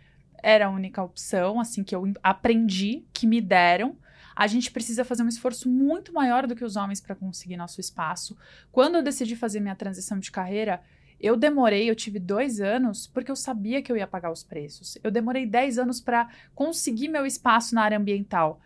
era 0.42 0.68
a 0.68 0.70
única 0.70 1.04
opção, 1.04 1.60
assim, 1.60 1.84
que 1.84 1.96
eu 1.96 2.12
aprendi, 2.24 3.06
que 3.14 3.28
me 3.28 3.42
deram 3.42 3.98
a 4.38 4.46
gente 4.46 4.70
precisa 4.70 5.04
fazer 5.04 5.24
um 5.24 5.28
esforço 5.28 5.68
muito 5.68 6.14
maior 6.14 6.46
do 6.46 6.56
que 6.56 6.64
os 6.64 6.76
homens 6.76 7.02
para 7.02 7.16
conseguir 7.16 7.58
nosso 7.58 7.82
espaço. 7.82 8.38
Quando 8.72 8.94
eu 8.94 9.02
decidi 9.02 9.36
fazer 9.36 9.60
minha 9.60 9.76
transição 9.76 10.20
de 10.20 10.30
carreira, 10.30 10.80
eu 11.20 11.36
demorei, 11.36 11.90
eu 11.90 11.96
tive 11.96 12.20
dois 12.20 12.62
anos, 12.62 13.08
porque 13.08 13.32
eu 13.32 13.36
sabia 13.36 13.82
que 13.82 13.92
eu 13.92 13.98
ia 13.98 14.06
pagar 14.06 14.32
os 14.32 14.44
preços. 14.44 14.96
Eu 15.04 15.10
demorei 15.10 15.48
dez 15.48 15.80
anos 15.80 16.00
para 16.00 16.30
conseguir 16.54 17.08
meu 17.08 17.26
espaço 17.26 17.74
na 17.74 17.82
área 17.82 17.98
ambiental. 17.98 18.62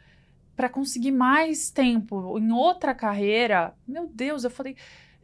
Para 0.57 0.67
conseguir 0.67 1.11
mais 1.11 1.69
tempo 1.69 2.37
em 2.37 2.51
outra 2.51 2.93
carreira, 2.93 3.73
meu 3.87 4.07
Deus, 4.13 4.43
eu 4.43 4.49
falei. 4.49 4.75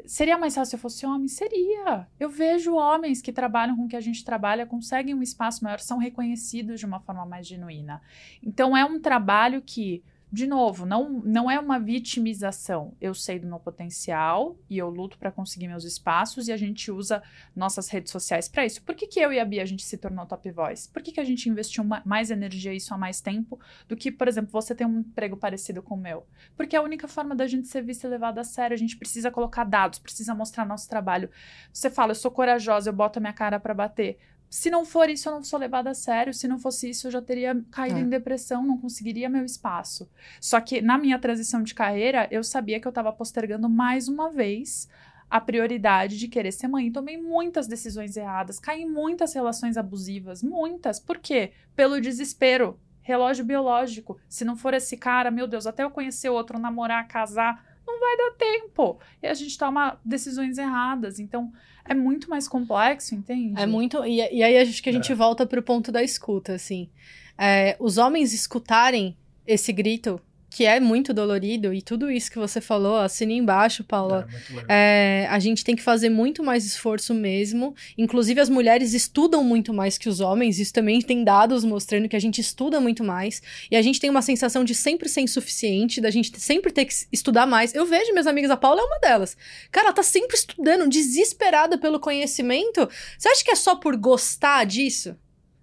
Seria 0.05 0.37
mais 0.37 0.55
fácil 0.55 0.69
se 0.69 0.75
eu 0.77 0.79
fosse 0.79 1.05
homem? 1.05 1.27
Seria. 1.27 2.07
Eu 2.17 2.29
vejo 2.29 2.73
homens 2.73 3.21
que 3.21 3.33
trabalham 3.33 3.75
com 3.75 3.83
o 3.83 3.87
que 3.89 3.97
a 3.97 4.01
gente 4.01 4.23
trabalha, 4.23 4.65
conseguem 4.65 5.13
um 5.13 5.21
espaço 5.21 5.61
maior, 5.61 5.81
são 5.81 5.97
reconhecidos 5.97 6.79
de 6.79 6.85
uma 6.85 7.01
forma 7.01 7.25
mais 7.25 7.45
genuína. 7.45 8.01
Então 8.41 8.77
é 8.77 8.85
um 8.85 8.97
trabalho 8.97 9.61
que 9.61 10.01
de 10.29 10.45
novo, 10.45 10.85
não, 10.85 11.09
não 11.09 11.49
é 11.49 11.57
uma 11.57 11.79
vitimização. 11.79 12.93
Eu 12.99 13.13
sei 13.13 13.39
do 13.39 13.47
meu 13.47 13.59
potencial 13.59 14.57
e 14.69 14.77
eu 14.77 14.89
luto 14.89 15.17
para 15.17 15.31
conseguir 15.31 15.69
meus 15.69 15.85
espaços 15.85 16.49
e 16.49 16.51
a 16.51 16.57
gente 16.57 16.91
usa 16.91 17.23
nossas 17.55 17.87
redes 17.87 18.11
sociais 18.11 18.49
para 18.49 18.65
isso. 18.65 18.81
Por 18.81 18.93
que, 18.93 19.07
que 19.07 19.21
eu 19.21 19.31
e 19.31 19.39
a 19.39 19.45
Bia 19.45 19.63
a 19.63 19.65
gente 19.65 19.85
se 19.85 19.97
tornou 19.97 20.25
top 20.25 20.51
voice? 20.51 20.89
Por 20.89 21.01
que, 21.01 21.13
que 21.13 21.21
a 21.21 21.23
gente 21.23 21.47
investiu 21.47 21.85
mais 22.05 22.29
energia 22.29 22.73
isso 22.73 22.93
há 22.93 22.97
mais 22.97 23.21
tempo 23.21 23.57
do 23.87 23.95
que, 23.95 24.11
por 24.11 24.27
exemplo, 24.27 24.51
você 24.51 24.75
ter 24.75 24.85
um 24.85 24.99
emprego 24.99 25.37
parecido 25.37 25.81
com 25.81 25.95
o 25.95 26.01
meu? 26.01 26.25
Porque 26.57 26.75
é 26.75 26.79
a 26.79 26.83
única 26.83 27.07
forma 27.07 27.33
da 27.33 27.47
gente 27.47 27.69
ser 27.69 27.81
vista 27.81 28.05
e 28.05 28.09
levada 28.09 28.41
a 28.41 28.43
sério. 28.43 28.75
A 28.75 28.77
gente 28.77 28.97
precisa 28.97 29.31
colocar 29.31 29.63
dados, 29.63 29.99
precisa 29.99 30.35
mostrar 30.35 30.65
nosso 30.65 30.89
trabalho. 30.89 31.29
Você 31.71 31.89
fala, 31.89 32.11
eu 32.11 32.15
sou 32.15 32.29
corajosa, 32.29 32.89
eu 32.89 32.93
boto 32.93 33.19
a 33.19 33.21
minha 33.21 33.33
cara 33.33 33.61
para 33.61 33.73
bater 33.73 34.17
se 34.49 34.69
não 34.69 34.85
for 34.85 35.09
isso, 35.09 35.27
eu 35.27 35.33
não 35.33 35.43
sou 35.43 35.59
levada 35.59 35.89
a 35.89 35.93
sério. 35.93 36.33
Se 36.33 36.47
não 36.47 36.57
fosse 36.57 36.89
isso, 36.89 37.07
eu 37.07 37.11
já 37.11 37.21
teria 37.21 37.61
caído 37.71 37.97
é. 37.97 38.01
em 38.01 38.09
depressão, 38.09 38.63
não 38.65 38.77
conseguiria 38.77 39.29
meu 39.29 39.43
espaço. 39.43 40.09
Só 40.39 40.59
que 40.61 40.81
na 40.81 40.97
minha 40.97 41.19
transição 41.19 41.61
de 41.61 41.73
carreira, 41.73 42.27
eu 42.31 42.43
sabia 42.43 42.79
que 42.79 42.87
eu 42.87 42.91
estava 42.91 43.11
postergando 43.11 43.69
mais 43.69 44.07
uma 44.07 44.31
vez 44.31 44.87
a 45.29 45.41
prioridade 45.41 46.17
de 46.17 46.27
querer 46.27 46.51
ser 46.51 46.67
mãe. 46.67 46.91
Tomei 46.91 47.17
muitas 47.17 47.67
decisões 47.67 48.15
erradas, 48.15 48.59
caí 48.59 48.83
em 48.83 48.89
muitas 48.89 49.33
relações 49.33 49.75
abusivas, 49.75 50.41
muitas. 50.41 50.99
Por 50.99 51.17
quê? 51.17 51.51
Pelo 51.75 51.99
desespero. 51.99 52.79
Relógio 53.01 53.45
biológico. 53.45 54.17
Se 54.27 54.43
não 54.43 54.57
for 54.57 54.73
esse 54.73 54.97
cara, 54.97 55.31
meu 55.31 55.47
Deus, 55.47 55.65
até 55.65 55.83
eu 55.83 55.89
conhecer 55.89 56.29
outro, 56.29 56.59
namorar, 56.59 57.07
casar, 57.07 57.65
não 57.87 57.99
vai 58.01 58.17
dar 58.17 58.37
tempo. 58.37 58.99
E 59.23 59.27
a 59.27 59.33
gente 59.33 59.57
toma 59.57 59.97
decisões 60.03 60.57
erradas. 60.57 61.17
Então, 61.17 61.51
é 61.87 61.93
muito 61.93 62.29
mais 62.29 62.47
complexo, 62.47 63.15
entende? 63.15 63.59
É 63.59 63.65
muito. 63.65 64.03
E, 64.05 64.17
e 64.17 64.43
aí 64.43 64.57
acho 64.57 64.81
que 64.81 64.89
a 64.89 64.93
gente 64.93 65.11
é. 65.11 65.15
volta 65.15 65.45
pro 65.45 65.61
ponto 65.61 65.91
da 65.91 66.03
escuta, 66.03 66.53
assim. 66.53 66.89
É, 67.37 67.75
os 67.79 67.97
homens 67.97 68.33
escutarem 68.33 69.15
esse 69.45 69.71
grito 69.71 70.19
que 70.49 70.65
é 70.65 70.79
muito 70.79 71.13
dolorido, 71.13 71.73
e 71.73 71.81
tudo 71.81 72.09
isso 72.09 72.31
que 72.31 72.39
você 72.39 72.61
falou, 72.61 72.97
assine 72.97 73.35
embaixo, 73.35 73.83
Paula. 73.83 74.27
É, 74.67 75.25
é, 75.25 75.27
a 75.29 75.39
gente 75.39 75.63
tem 75.63 75.75
que 75.75 75.81
fazer 75.81 76.09
muito 76.09 76.43
mais 76.43 76.65
esforço 76.65 77.13
mesmo. 77.13 77.75
Inclusive, 77.97 78.39
as 78.39 78.49
mulheres 78.49 78.93
estudam 78.93 79.43
muito 79.43 79.73
mais 79.73 79.97
que 79.97 80.07
os 80.07 80.19
homens, 80.19 80.57
isso 80.57 80.73
também 80.73 81.01
tem 81.01 81.23
dados 81.23 81.65
mostrando 81.65 82.07
que 82.07 82.15
a 82.15 82.19
gente 82.19 82.39
estuda 82.39 82.79
muito 82.79 83.03
mais. 83.03 83.41
E 83.69 83.75
a 83.75 83.81
gente 83.81 83.99
tem 83.99 84.09
uma 84.09 84.21
sensação 84.21 84.63
de 84.63 84.73
sempre 84.73 85.09
ser 85.09 85.21
insuficiente, 85.21 85.99
da 86.01 86.09
gente 86.09 86.39
sempre 86.39 86.71
ter 86.71 86.85
que 86.85 86.93
estudar 87.11 87.45
mais. 87.45 87.75
Eu 87.75 87.85
vejo 87.85 88.11
minhas 88.11 88.27
amigas, 88.27 88.49
a 88.49 88.57
Paula 88.57 88.81
é 88.81 88.85
uma 88.85 88.99
delas. 88.99 89.35
Cara, 89.71 89.87
ela 89.87 89.93
tá 89.93 90.03
sempre 90.03 90.35
estudando, 90.35 90.89
desesperada 90.89 91.77
pelo 91.77 91.99
conhecimento. 91.99 92.87
Você 93.17 93.29
acha 93.29 93.43
que 93.43 93.51
é 93.51 93.55
só 93.55 93.75
por 93.75 93.95
gostar 93.97 94.65
disso? 94.65 95.15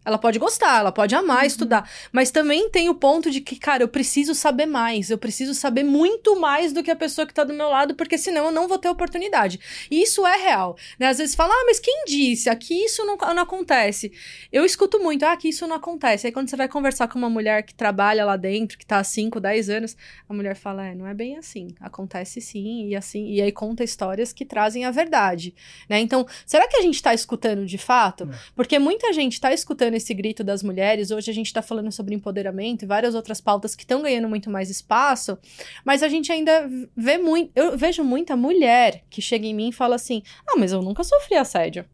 Ela 0.04 0.18
pode 0.18 0.38
gostar, 0.38 0.80
ela 0.80 0.92
pode 0.92 1.14
amar 1.14 1.40
uhum. 1.40 1.44
estudar, 1.44 1.90
mas 2.12 2.30
também 2.30 2.68
tem 2.68 2.88
o 2.88 2.94
ponto 2.94 3.30
de 3.30 3.40
que, 3.40 3.56
cara, 3.56 3.82
eu 3.82 3.88
preciso 3.88 4.34
saber 4.34 4.66
mais, 4.66 5.10
eu 5.10 5.18
preciso 5.18 5.54
saber 5.54 5.82
muito 5.82 6.38
mais 6.38 6.72
do 6.72 6.82
que 6.82 6.90
a 6.90 6.96
pessoa 6.96 7.26
que 7.26 7.32
tá 7.32 7.44
do 7.44 7.54
meu 7.54 7.68
lado, 7.68 7.94
porque 7.94 8.18
senão 8.18 8.46
eu 8.46 8.52
não 8.52 8.68
vou 8.68 8.78
ter 8.78 8.88
oportunidade. 8.88 9.58
E 9.90 10.02
isso 10.02 10.26
é 10.26 10.36
real, 10.36 10.76
né? 10.98 11.08
Às 11.08 11.18
vezes 11.18 11.34
fala, 11.34 11.52
ah, 11.54 11.64
mas 11.66 11.80
quem 11.80 12.04
disse? 12.06 12.50
Aqui 12.50 12.84
isso 12.84 13.04
não, 13.04 13.16
não 13.16 13.42
acontece. 13.42 14.12
Eu 14.52 14.64
escuto 14.64 14.98
muito, 15.00 15.24
ah, 15.24 15.32
aqui 15.32 15.48
isso 15.48 15.66
não 15.66 15.76
acontece. 15.76 16.26
Aí 16.26 16.32
quando 16.32 16.48
você 16.48 16.56
vai 16.56 16.68
conversar 16.68 17.08
com 17.08 17.18
uma 17.18 17.30
mulher 17.30 17.62
que 17.62 17.74
trabalha 17.74 18.24
lá 18.24 18.36
dentro, 18.36 18.76
que 18.76 18.84
tá 18.84 18.98
há 18.98 19.04
5, 19.04 19.40
10 19.40 19.70
anos, 19.70 19.96
a 20.28 20.34
mulher 20.34 20.54
fala, 20.54 20.86
é, 20.86 20.94
não 20.94 21.06
é 21.06 21.14
bem 21.14 21.36
assim, 21.38 21.68
acontece 21.80 22.40
sim, 22.40 22.88
e 22.88 22.96
assim, 22.96 23.26
e 23.30 23.40
aí 23.40 23.52
conta 23.52 23.82
histórias 23.82 24.32
que 24.32 24.44
trazem 24.44 24.84
a 24.84 24.90
verdade, 24.90 25.54
né? 25.88 25.98
Então, 26.00 26.26
será 26.44 26.68
que 26.68 26.76
a 26.76 26.82
gente 26.82 27.02
tá 27.02 27.14
escutando 27.14 27.64
de 27.64 27.78
fato? 27.78 28.28
Porque 28.54 28.78
muita 28.78 29.12
gente 29.12 29.40
tá 29.40 29.52
escutando 29.52 29.93
esse 29.94 30.12
grito 30.14 30.42
das 30.44 30.62
mulheres. 30.62 31.10
Hoje 31.10 31.30
a 31.30 31.34
gente 31.34 31.46
está 31.46 31.62
falando 31.62 31.90
sobre 31.90 32.14
empoderamento 32.14 32.82
e 32.82 32.86
várias 32.86 33.14
outras 33.14 33.40
pautas 33.40 33.74
que 33.74 33.82
estão 33.82 34.02
ganhando 34.02 34.28
muito 34.28 34.50
mais 34.50 34.70
espaço, 34.70 35.38
mas 35.84 36.02
a 36.02 36.08
gente 36.08 36.30
ainda 36.30 36.68
vê 36.96 37.18
muito. 37.18 37.50
Eu 37.54 37.76
vejo 37.76 38.04
muita 38.04 38.36
mulher 38.36 39.04
que 39.10 39.22
chega 39.22 39.46
em 39.46 39.54
mim 39.54 39.68
e 39.68 39.72
fala 39.72 39.96
assim: 39.96 40.22
Ah, 40.46 40.56
mas 40.58 40.72
eu 40.72 40.82
nunca 40.82 41.04
sofri 41.04 41.36
assédio. 41.36 41.84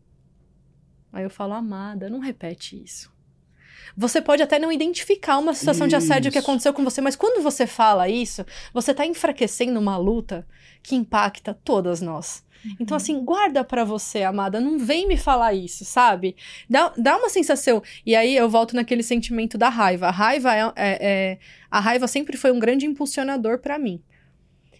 Aí 1.12 1.24
eu 1.24 1.30
falo, 1.30 1.54
amada, 1.54 2.08
não 2.08 2.20
repete 2.20 2.80
isso. 2.82 3.12
Você 3.96 4.20
pode 4.20 4.42
até 4.42 4.58
não 4.58 4.72
identificar 4.72 5.38
uma 5.38 5.54
situação 5.54 5.86
isso. 5.86 5.90
de 5.90 5.96
assédio 5.96 6.32
que 6.32 6.38
aconteceu 6.38 6.72
com 6.72 6.84
você, 6.84 7.00
mas 7.00 7.16
quando 7.16 7.42
você 7.42 7.66
fala 7.66 8.08
isso, 8.08 8.44
você 8.72 8.90
está 8.92 9.04
enfraquecendo 9.06 9.78
uma 9.78 9.96
luta 9.96 10.46
que 10.82 10.94
impacta 10.94 11.58
todas 11.64 12.00
nós. 12.00 12.44
Então, 12.78 12.94
uhum. 12.94 12.96
assim, 12.96 13.24
guarda 13.24 13.64
para 13.64 13.84
você, 13.84 14.22
amada. 14.22 14.60
Não 14.60 14.78
vem 14.78 15.08
me 15.08 15.16
falar 15.16 15.54
isso, 15.54 15.84
sabe? 15.84 16.36
Dá, 16.68 16.92
dá 16.96 17.16
uma 17.16 17.30
sensação. 17.30 17.82
E 18.04 18.14
aí 18.14 18.36
eu 18.36 18.48
volto 18.48 18.76
naquele 18.76 19.02
sentimento 19.02 19.56
da 19.56 19.68
raiva. 19.68 20.08
A 20.08 20.10
raiva 20.10 20.54
é, 20.54 20.60
é, 20.60 20.72
é 20.76 21.38
a 21.70 21.80
raiva 21.80 22.06
sempre 22.06 22.36
foi 22.36 22.52
um 22.52 22.58
grande 22.58 22.86
impulsionador 22.86 23.58
para 23.58 23.78
mim. 23.78 24.02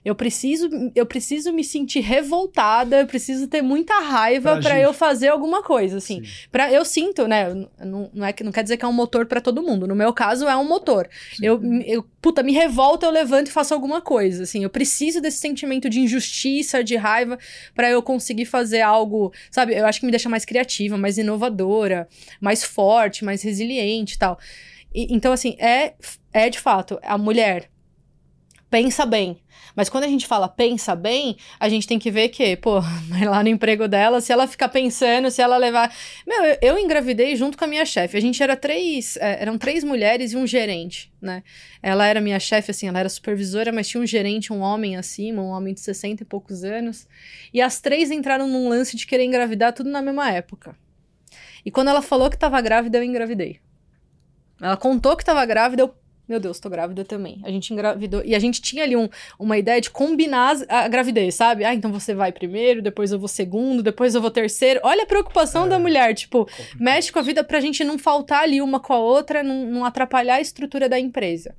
Eu 0.02 0.14
preciso, 0.14 0.70
eu 0.94 1.04
preciso 1.04 1.52
me 1.52 1.62
sentir 1.62 2.00
revoltada, 2.00 3.00
eu 3.00 3.06
preciso 3.06 3.46
ter 3.46 3.60
muita 3.60 4.00
raiva 4.00 4.58
para 4.58 4.80
eu 4.80 4.94
fazer 4.94 5.28
alguma 5.28 5.62
coisa, 5.62 5.98
assim. 5.98 6.22
Para 6.50 6.72
eu 6.72 6.84
sinto, 6.86 7.28
né, 7.28 7.52
não, 7.78 8.10
não 8.14 8.26
é 8.26 8.32
que 8.32 8.42
não 8.42 8.50
quer 8.50 8.62
dizer 8.62 8.78
que 8.78 8.84
é 8.84 8.88
um 8.88 8.94
motor 8.94 9.26
para 9.26 9.42
todo 9.42 9.62
mundo. 9.62 9.86
No 9.86 9.94
meu 9.94 10.12
caso 10.12 10.48
é 10.48 10.56
um 10.56 10.66
motor. 10.66 11.06
Eu, 11.42 11.60
eu 11.84 12.02
puta, 12.22 12.42
me 12.42 12.52
revolta, 12.52 13.04
eu 13.04 13.10
levanto 13.10 13.48
e 13.48 13.50
faço 13.50 13.74
alguma 13.74 14.00
coisa, 14.00 14.44
assim. 14.44 14.62
Eu 14.62 14.70
preciso 14.70 15.20
desse 15.20 15.36
sentimento 15.36 15.90
de 15.90 16.00
injustiça, 16.00 16.82
de 16.82 16.96
raiva 16.96 17.38
para 17.74 17.90
eu 17.90 18.02
conseguir 18.02 18.46
fazer 18.46 18.80
algo, 18.80 19.32
sabe? 19.50 19.74
Eu 19.74 19.84
acho 19.84 20.00
que 20.00 20.06
me 20.06 20.12
deixa 20.12 20.30
mais 20.30 20.46
criativa, 20.46 20.96
mais 20.96 21.18
inovadora, 21.18 22.08
mais 22.40 22.64
forte, 22.64 23.22
mais 23.22 23.42
resiliente, 23.42 24.14
e 24.14 24.18
tal. 24.18 24.38
E, 24.94 25.14
então 25.14 25.30
assim, 25.30 25.56
é 25.58 25.94
é 26.32 26.48
de 26.48 26.58
fato 26.58 26.98
a 27.02 27.18
mulher 27.18 27.68
pensa 28.70 29.04
bem. 29.04 29.38
Mas 29.80 29.88
quando 29.88 30.04
a 30.04 30.08
gente 30.08 30.26
fala 30.26 30.46
pensa 30.46 30.94
bem, 30.94 31.38
a 31.58 31.66
gente 31.66 31.86
tem 31.86 31.98
que 31.98 32.10
ver 32.10 32.28
que, 32.28 32.54
pô, 32.54 32.80
lá 33.26 33.42
no 33.42 33.48
emprego 33.48 33.88
dela, 33.88 34.20
se 34.20 34.30
ela 34.30 34.46
ficar 34.46 34.68
pensando, 34.68 35.30
se 35.30 35.40
ela 35.40 35.56
levar. 35.56 35.90
Meu, 36.26 36.58
eu, 36.60 36.78
engravidei 36.78 37.34
junto 37.34 37.56
com 37.56 37.64
a 37.64 37.66
minha 37.66 37.86
chefe. 37.86 38.14
A 38.14 38.20
gente 38.20 38.42
era 38.42 38.54
três. 38.54 39.16
É, 39.16 39.40
eram 39.40 39.56
três 39.56 39.82
mulheres 39.82 40.34
e 40.34 40.36
um 40.36 40.46
gerente, 40.46 41.10
né? 41.18 41.42
Ela 41.82 42.06
era 42.06 42.20
minha 42.20 42.38
chefe, 42.38 42.72
assim, 42.72 42.88
ela 42.88 43.00
era 43.00 43.08
supervisora, 43.08 43.72
mas 43.72 43.88
tinha 43.88 44.02
um 44.02 44.06
gerente, 44.06 44.52
um 44.52 44.60
homem 44.60 44.98
acima, 44.98 45.40
um 45.40 45.48
homem 45.48 45.72
de 45.72 45.80
60 45.80 46.24
e 46.24 46.26
poucos 46.26 46.62
anos. 46.62 47.08
E 47.50 47.62
as 47.62 47.80
três 47.80 48.10
entraram 48.10 48.46
num 48.46 48.68
lance 48.68 48.98
de 48.98 49.06
querer 49.06 49.24
engravidar 49.24 49.72
tudo 49.72 49.88
na 49.88 50.02
mesma 50.02 50.30
época. 50.30 50.76
E 51.64 51.70
quando 51.70 51.88
ela 51.88 52.02
falou 52.02 52.28
que 52.28 52.36
tava 52.36 52.60
grávida, 52.60 52.98
eu 52.98 53.02
engravidei. 53.02 53.60
Ela 54.60 54.76
contou 54.76 55.16
que 55.16 55.24
tava 55.24 55.42
grávida, 55.46 55.84
eu 55.84 55.94
meu 56.30 56.38
Deus, 56.38 56.60
tô 56.60 56.70
grávida 56.70 57.04
também. 57.04 57.40
A 57.42 57.50
gente 57.50 57.72
engravidou. 57.72 58.22
E 58.24 58.36
a 58.36 58.38
gente 58.38 58.62
tinha 58.62 58.84
ali 58.84 58.96
um, 58.96 59.08
uma 59.36 59.58
ideia 59.58 59.80
de 59.80 59.90
combinar 59.90 60.54
a 60.68 60.86
gravidez, 60.86 61.34
sabe? 61.34 61.64
Ah, 61.64 61.74
então 61.74 61.90
você 61.90 62.14
vai 62.14 62.30
primeiro, 62.30 62.80
depois 62.80 63.10
eu 63.10 63.18
vou 63.18 63.26
segundo, 63.26 63.82
depois 63.82 64.14
eu 64.14 64.20
vou 64.20 64.30
terceiro. 64.30 64.78
Olha 64.84 65.02
a 65.02 65.06
preocupação 65.06 65.66
é, 65.66 65.70
da 65.70 65.78
mulher, 65.80 66.14
tipo, 66.14 66.44
complicado. 66.44 66.78
mexe 66.80 67.10
com 67.10 67.18
a 67.18 67.22
vida 67.22 67.42
pra 67.42 67.58
gente 67.58 67.82
não 67.82 67.98
faltar 67.98 68.44
ali 68.44 68.62
uma 68.62 68.78
com 68.78 68.92
a 68.92 68.98
outra, 68.98 69.42
não, 69.42 69.66
não 69.66 69.84
atrapalhar 69.84 70.36
a 70.36 70.40
estrutura 70.40 70.88
da 70.88 71.00
empresa. 71.00 71.56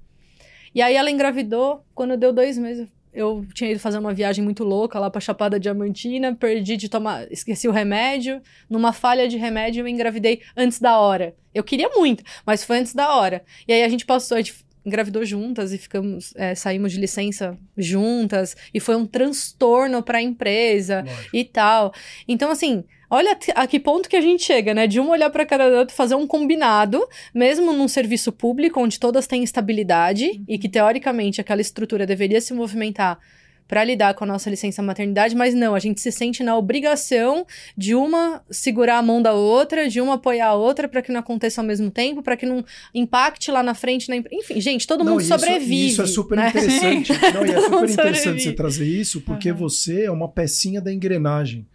E 0.74 0.82
aí 0.82 0.96
ela 0.96 1.12
engravidou, 1.12 1.84
quando 1.94 2.16
deu 2.16 2.32
dois 2.32 2.58
meses, 2.58 2.88
eu 3.14 3.46
tinha 3.54 3.72
ido 3.72 3.80
fazer 3.80 3.98
uma 3.98 4.14
viagem 4.14 4.44
muito 4.44 4.64
louca 4.64 5.00
lá 5.00 5.10
pra 5.10 5.20
Chapada 5.20 5.60
Diamantina, 5.60 6.36
perdi 6.36 6.78
de 6.78 6.90
tomar, 6.90 7.32
esqueci 7.32 7.68
o 7.68 7.72
remédio, 7.72 8.42
numa 8.70 8.94
falha 8.94 9.28
de 9.28 9.38
remédio 9.38 9.82
eu 9.82 9.88
engravidei 9.88 10.42
antes 10.56 10.80
da 10.80 10.98
hora. 11.00 11.36
Eu 11.54 11.64
queria 11.64 11.90
muito, 11.90 12.24
mas 12.46 12.64
foi 12.64 12.80
antes 12.80 12.94
da 12.94 13.16
hora. 13.16 13.44
E 13.68 13.74
aí 13.74 13.84
a 13.84 13.90
gente 13.90 14.06
passou, 14.06 14.38
a 14.38 14.42
gente 14.42 14.66
engravidou 14.86 15.24
juntas 15.24 15.72
e 15.72 15.78
ficamos, 15.78 16.34
é, 16.36 16.56
saímos 16.56 16.92
de 16.92 17.00
licença 17.00 17.58
juntas, 17.78 18.56
e 18.74 18.80
foi 18.80 18.96
um 18.96 19.06
transtorno 19.06 20.02
para 20.02 20.18
a 20.18 20.22
empresa 20.22 21.04
Lógico. 21.06 21.36
e 21.36 21.44
tal. 21.44 21.94
Então, 22.28 22.50
assim, 22.50 22.84
olha 23.12 23.38
a 23.54 23.68
que 23.68 23.80
ponto 23.80 24.08
que 24.08 24.16
a 24.16 24.22
gente 24.22 24.44
chega, 24.44 24.74
né? 24.74 24.88
De 24.88 25.00
um 25.00 25.10
olhar 25.10 25.30
para 25.30 25.46
cada 25.46 25.68
outro, 25.68 25.94
fazer 25.94 26.16
um 26.16 26.26
combinado, 26.26 27.06
mesmo 27.36 27.74
num 27.74 27.88
serviço 27.88 28.32
público 28.32 28.80
onde 28.80 28.98
todas 28.98 29.28
têm 29.28 29.44
estabilidade 29.44 30.26
uhum. 30.28 30.46
e 30.48 30.58
que 30.58 30.70
teoricamente 30.70 31.42
aquela 31.42 31.60
estrutura 31.60 32.08
deveria 32.08 32.40
se 32.40 32.54
movimentar 32.54 33.20
para 33.68 33.86
lidar 33.86 34.14
com 34.16 34.26
a 34.26 34.28
nossa 34.28 34.50
licença 34.50 34.82
maternidade, 34.82 35.34
mas 35.34 35.54
não, 35.54 35.74
a 35.74 35.80
gente 35.80 36.02
se 36.02 36.12
sente 36.12 36.44
na 36.44 36.58
obrigação 36.58 37.48
de 37.78 37.96
uma 37.96 38.44
segurar 38.50 38.98
a 38.98 39.02
mão 39.02 39.22
da 39.22 39.32
outra, 39.32 39.88
de 39.88 40.02
uma 40.02 40.16
apoiar 40.16 40.48
a 40.48 40.56
outra 40.56 40.90
para 40.90 41.02
que 41.02 41.10
não 41.10 41.22
aconteça 41.22 41.62
ao 41.62 41.68
mesmo 41.68 41.90
tempo, 41.90 42.22
para 42.22 42.36
que 42.36 42.46
não 42.46 42.66
impacte 42.94 43.50
lá 43.50 43.64
na 43.64 43.74
frente, 43.74 44.10
na... 44.10 44.18
enfim, 44.18 44.60
gente, 44.60 44.86
todo 44.86 45.06
não, 45.06 45.14
mundo 45.14 45.22
isso, 45.22 45.30
sobrevive. 45.30 45.88
Isso 45.88 46.02
é 46.02 46.06
super 46.06 46.36
né? 46.36 46.50
interessante. 46.50 47.14
não, 47.34 47.46
e 47.46 47.52
é 47.52 47.62
super 47.62 47.90
interessante 47.90 48.44
você 48.44 48.52
trazer 48.52 48.86
isso, 48.86 49.22
porque 49.22 49.50
uhum. 49.52 49.58
você 49.58 50.04
é 50.04 50.12
uma 50.12 50.28
pecinha 50.28 50.82
da 50.82 50.92
engrenagem. 50.92 51.66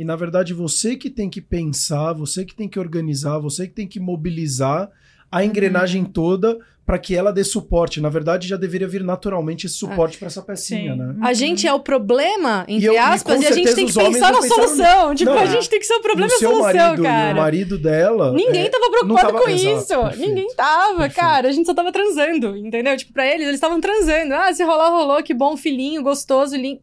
E 0.00 0.04
na 0.04 0.16
verdade 0.16 0.54
você 0.54 0.96
que 0.96 1.10
tem 1.10 1.28
que 1.28 1.42
pensar, 1.42 2.14
você 2.14 2.42
que 2.42 2.54
tem 2.54 2.66
que 2.66 2.78
organizar, 2.78 3.38
você 3.38 3.66
que 3.66 3.74
tem 3.74 3.86
que 3.86 4.00
mobilizar 4.00 4.90
a 5.30 5.44
engrenagem 5.44 6.04
uhum. 6.04 6.10
toda 6.10 6.58
para 6.86 6.98
que 6.98 7.14
ela 7.14 7.30
dê 7.30 7.44
suporte. 7.44 8.00
Na 8.00 8.08
verdade, 8.08 8.48
já 8.48 8.56
deveria 8.56 8.88
vir 8.88 9.04
naturalmente 9.04 9.66
esse 9.66 9.74
suporte 9.74 10.16
é. 10.16 10.18
para 10.20 10.28
essa 10.28 10.40
pecinha, 10.40 10.94
Sim. 10.94 10.98
né? 10.98 11.16
A 11.20 11.34
gente 11.34 11.66
é 11.66 11.72
o 11.74 11.80
problema, 11.80 12.64
entre 12.66 12.86
eu, 12.86 12.98
aspas, 12.98 13.42
e, 13.42 13.44
e, 13.44 13.46
a 13.46 13.52
gente 13.52 13.74
tem 13.74 13.86
que 13.86 13.92
pensar 13.92 14.32
na 14.32 14.40
solução. 14.40 15.14
Tipo, 15.14 15.32
não, 15.32 15.38
a 15.38 15.44
gente 15.44 15.68
tem 15.68 15.78
que 15.78 15.86
ser 15.86 15.94
o 15.96 16.00
problema 16.00 16.32
e 16.32 16.34
a 16.34 16.38
solução, 16.38 16.62
marido, 16.62 17.02
cara. 17.02 17.34
O 17.34 17.36
marido 17.36 17.78
dela. 17.78 18.32
Ninguém 18.32 18.64
é, 18.64 18.68
tava 18.70 18.90
preocupado 18.90 19.32
tava, 19.32 19.44
com 19.44 19.50
exato, 19.50 19.76
isso. 19.76 20.00
Perfeito, 20.00 20.28
Ninguém 20.28 20.54
tava, 20.54 20.98
perfeito. 21.00 21.14
cara. 21.14 21.48
A 21.48 21.52
gente 21.52 21.66
só 21.66 21.74
tava 21.74 21.92
transando, 21.92 22.56
entendeu? 22.56 22.96
Tipo, 22.96 23.12
pra 23.12 23.26
eles, 23.26 23.42
eles 23.42 23.56
estavam 23.56 23.82
transando. 23.82 24.32
Ah, 24.32 24.50
se 24.50 24.64
rolar, 24.64 24.88
rolou, 24.88 25.22
que 25.22 25.34
bom, 25.34 25.58
filhinho, 25.58 26.02
gostoso, 26.02 26.56
lindo. 26.56 26.80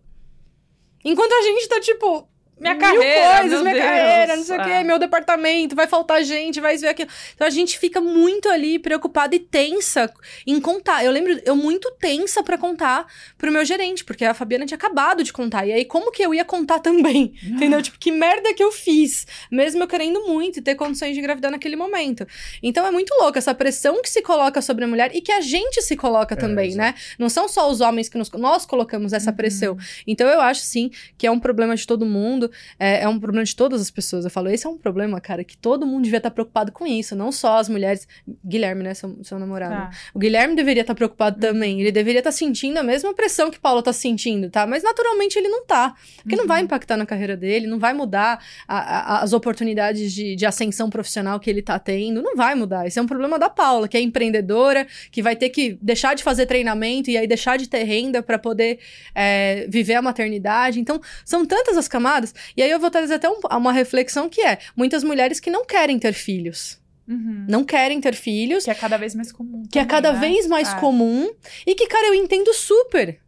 Enquanto 1.04 1.32
a 1.34 1.42
gente 1.42 1.68
tá, 1.68 1.80
tipo, 1.80 2.30
minha 2.60 2.76
carreira, 2.76 3.40
coisas, 3.40 3.62
minha 3.62 3.74
Deus. 3.74 3.86
carreira, 3.86 4.36
não 4.36 4.44
sei 4.44 4.58
o 4.58 4.64
quê, 4.64 4.84
meu 4.84 4.98
departamento, 4.98 5.76
vai 5.76 5.86
faltar 5.86 6.24
gente, 6.24 6.60
vai 6.60 6.76
ver 6.76 6.88
aquilo. 6.88 7.10
Então 7.36 7.46
a 7.46 7.50
gente 7.52 7.78
fica 7.78 8.02
muito 8.02 8.50
ali 8.50 8.80
preocupada 8.80 9.36
e 9.36 9.40
tensa 9.40 10.12
em 10.46 10.60
contar. 10.60 11.06
Eu 11.06 11.12
lembro, 11.12 11.40
eu 11.46 11.56
muito 11.56 11.92
tensa 12.00 12.42
para 12.42 12.58
contar 12.58 13.06
pro 13.38 13.52
meu 13.52 13.64
gerente, 13.64 14.04
porque 14.04 14.26
a 14.26 14.34
Fabiana 14.34 14.66
tinha 14.66 14.76
acabado 14.76 15.24
de 15.24 15.32
contar. 15.32 15.68
E 15.68 15.72
aí, 15.72 15.86
como 15.86 16.12
que 16.12 16.24
eu 16.24 16.34
ia 16.34 16.44
contar 16.44 16.80
também? 16.82 17.34
Ah. 17.44 17.50
Entendeu? 17.50 17.82
Tipo, 17.82 18.00
que 18.00 18.12
merda 18.12 18.54
que 18.54 18.64
eu 18.64 18.72
fiz, 18.72 19.28
mesmo 19.52 19.84
eu 19.84 19.88
querendo 19.88 20.26
muito 20.28 20.58
e 20.58 20.62
ter 20.62 20.76
condições 20.76 21.14
de 21.14 21.20
engravidar 21.20 21.52
naquele 21.52 21.76
momento. 21.76 22.26
Então 22.64 22.86
é 22.86 22.92
muito 22.92 23.14
louco 23.20 23.38
essa 23.38 23.54
pressão 23.54 24.02
que 24.02 24.10
se 24.10 24.22
coloca 24.22 24.62
sobre 24.62 24.84
a 24.84 24.88
mulher 24.88 25.12
e 25.16 25.22
que 25.22 25.32
a 25.32 25.42
gente 25.42 25.82
se 25.82 25.96
coloca 25.96 26.34
é, 26.34 26.38
também, 26.38 26.76
né? 26.76 26.96
Não 27.20 27.30
são 27.30 27.48
só 27.48 27.70
os 27.70 27.82
homens 27.82 28.10
que 28.10 28.18
nos, 28.18 28.32
nós 28.32 28.66
colocamos 28.66 29.14
essa 29.14 29.32
pressão. 29.32 29.74
Uhum. 29.74 29.80
Então 30.08 30.28
eu 30.28 30.42
acho 30.42 30.62
sim 30.62 30.90
que 31.18 31.28
é 31.28 31.32
um 31.32 31.40
problema 31.40 31.76
de 31.76 31.86
todo 31.86 32.06
mundo 32.06 32.47
é, 32.80 33.04
é, 33.04 33.08
um 33.08 33.20
problema 33.20 33.44
de 33.44 33.56
todas 33.56 33.82
as 33.82 33.92
pessoas. 33.92 34.26
Eu 34.26 34.32
falo, 34.32 34.50
esse 34.50 34.66
é 34.66 34.70
um 34.70 34.78
problema, 34.78 35.20
cara, 35.20 35.44
que 35.44 35.58
todo 35.58 35.86
mundo 35.86 36.04
devia 36.04 36.18
estar 36.18 36.32
preocupado 36.32 36.72
com 36.72 36.86
isso, 36.86 37.16
não 37.16 37.32
só 37.32 37.58
as 37.58 37.70
mulheres. 37.70 38.08
Guilherme, 38.46 38.84
né, 38.84 38.94
seu, 38.94 39.18
seu 39.24 39.40
namorado. 39.40 39.74
Tá. 39.74 39.90
O 40.14 40.20
Guilherme 40.20 40.56
deveria 40.56 40.82
estar 40.82 40.96
preocupado 40.96 41.36
uhum. 41.36 41.54
também. 41.54 41.82
Ele 41.82 41.92
deveria 41.92 42.20
estar 42.20 42.32
sentindo 42.32 42.78
a 42.78 42.84
mesma 42.84 43.14
pressão 43.14 43.50
que 43.50 43.60
Paulo 43.60 43.80
está 43.80 43.94
sentindo, 43.94 44.50
tá? 44.50 44.66
Mas 44.66 44.84
naturalmente 44.84 45.38
ele 45.38 45.48
não 45.48 45.66
tá. 45.66 45.96
Porque 46.18 46.36
uhum. 46.36 46.42
não 46.42 46.48
vai 46.48 46.60
uhum. 46.60 46.66
impactar 46.66 46.98
na 46.98 47.06
carreira 47.06 47.36
dele, 47.36 47.68
não 47.68 47.80
vai 47.80 47.94
mudar 47.94 48.44
a, 48.68 48.78
a, 48.78 49.22
as 49.22 49.34
oportunidades 49.34 50.14
de, 50.14 50.36
de 50.36 50.46
ascensão 50.46 50.90
profissional 50.90 51.40
que 51.40 51.50
ele 51.50 51.62
tá 51.62 51.78
tendo. 51.80 52.22
Não 52.22 52.36
vai 52.36 52.56
mudar. 52.56 52.86
Esse 52.88 53.00
é 53.00 53.02
um 53.02 53.08
problema 53.08 53.38
da 53.38 53.50
Paula, 53.50 53.88
que 53.88 53.98
é 53.98 54.02
empreendedora, 54.02 54.88
que 55.12 55.22
vai 55.22 55.36
ter 55.36 55.50
que 55.50 55.78
deixar 55.82 56.16
de 56.16 56.24
fazer 56.24 56.46
treinamento 56.46 57.10
e 57.10 57.18
aí 57.18 57.28
deixar 57.28 57.58
de 57.58 57.68
ter 57.68 57.84
renda 57.84 58.22
para 58.22 58.38
poder 58.38 58.80
é, 59.14 59.66
viver 59.70 59.96
a 59.96 60.02
maternidade. 60.02 60.80
Então, 60.80 61.00
são 61.26 61.46
tantas 61.46 61.78
as 61.78 61.88
camadas. 61.88 62.34
E 62.56 62.64
aí 62.64 62.70
eu 62.70 62.80
vou 62.80 62.90
trazer 62.90 63.16
até 63.16 63.30
um, 63.30 63.40
uma 63.52 63.72
reflexão 63.72 64.30
que 64.30 64.42
é: 64.42 64.60
muitas 64.76 65.04
mulheres 65.04 65.40
que 65.40 65.50
não 65.50 65.66
querem 65.66 66.00
ter 66.00 66.14
filhos. 66.14 66.80
Uhum. 67.08 67.46
Não 67.48 67.64
querem 67.64 68.02
ter 68.02 68.14
filhos. 68.14 68.66
Que 68.66 68.72
é 68.72 68.76
cada 68.76 68.98
vez 68.98 69.16
mais 69.16 69.32
comum. 69.32 69.64
Que 69.72 69.80
é 69.80 69.86
também, 69.86 69.98
é 69.98 70.02
cada 70.02 70.14
né? 70.14 70.20
vez 70.20 70.48
mais 70.48 70.74
é. 70.74 70.80
comum. 70.80 71.32
E 71.66 71.74
que, 71.74 71.88
cara, 71.88 72.08
eu 72.08 72.14
entendo 72.14 72.54
super. 72.54 73.20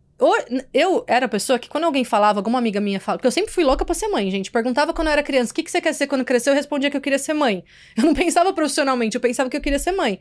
Eu 0.74 1.06
era 1.08 1.28
a 1.28 1.30
pessoa 1.30 1.58
que, 1.58 1.70
quando 1.70 1.86
alguém 1.86 2.04
falava, 2.04 2.40
alguma 2.40 2.60
amiga 2.60 2.82
minha 2.82 3.00
falava, 3.00 3.20
porque 3.20 3.28
eu 3.28 3.32
sempre 3.32 3.54
fui 3.54 3.64
louca 3.64 3.86
pra 3.86 3.96
ser 3.96 4.10
mãe, 4.10 4.30
gente. 4.30 4.52
Perguntava 4.52 4.94
quando 4.94 5.08
eu 5.08 5.14
era 5.14 5.24
criança, 5.24 5.52
o 5.52 5.56
que, 5.56 5.64
que 5.64 5.72
você 5.72 5.80
quer 5.80 5.94
ser 5.94 6.08
quando 6.08 6.26
crescer? 6.26 6.50
Eu 6.50 6.56
respondia 6.56 6.92
que 6.92 6.98
eu 6.98 7.02
queria 7.02 7.18
ser 7.18 7.34
mãe. 7.34 7.64
Eu 7.96 8.04
não 8.04 8.14
pensava 8.14 8.52
profissionalmente, 8.52 9.16
eu 9.16 9.22
pensava 9.22 9.50
que 9.50 9.56
eu 9.56 9.62
queria 9.62 9.80
ser 9.80 9.94
mãe. 9.94 10.20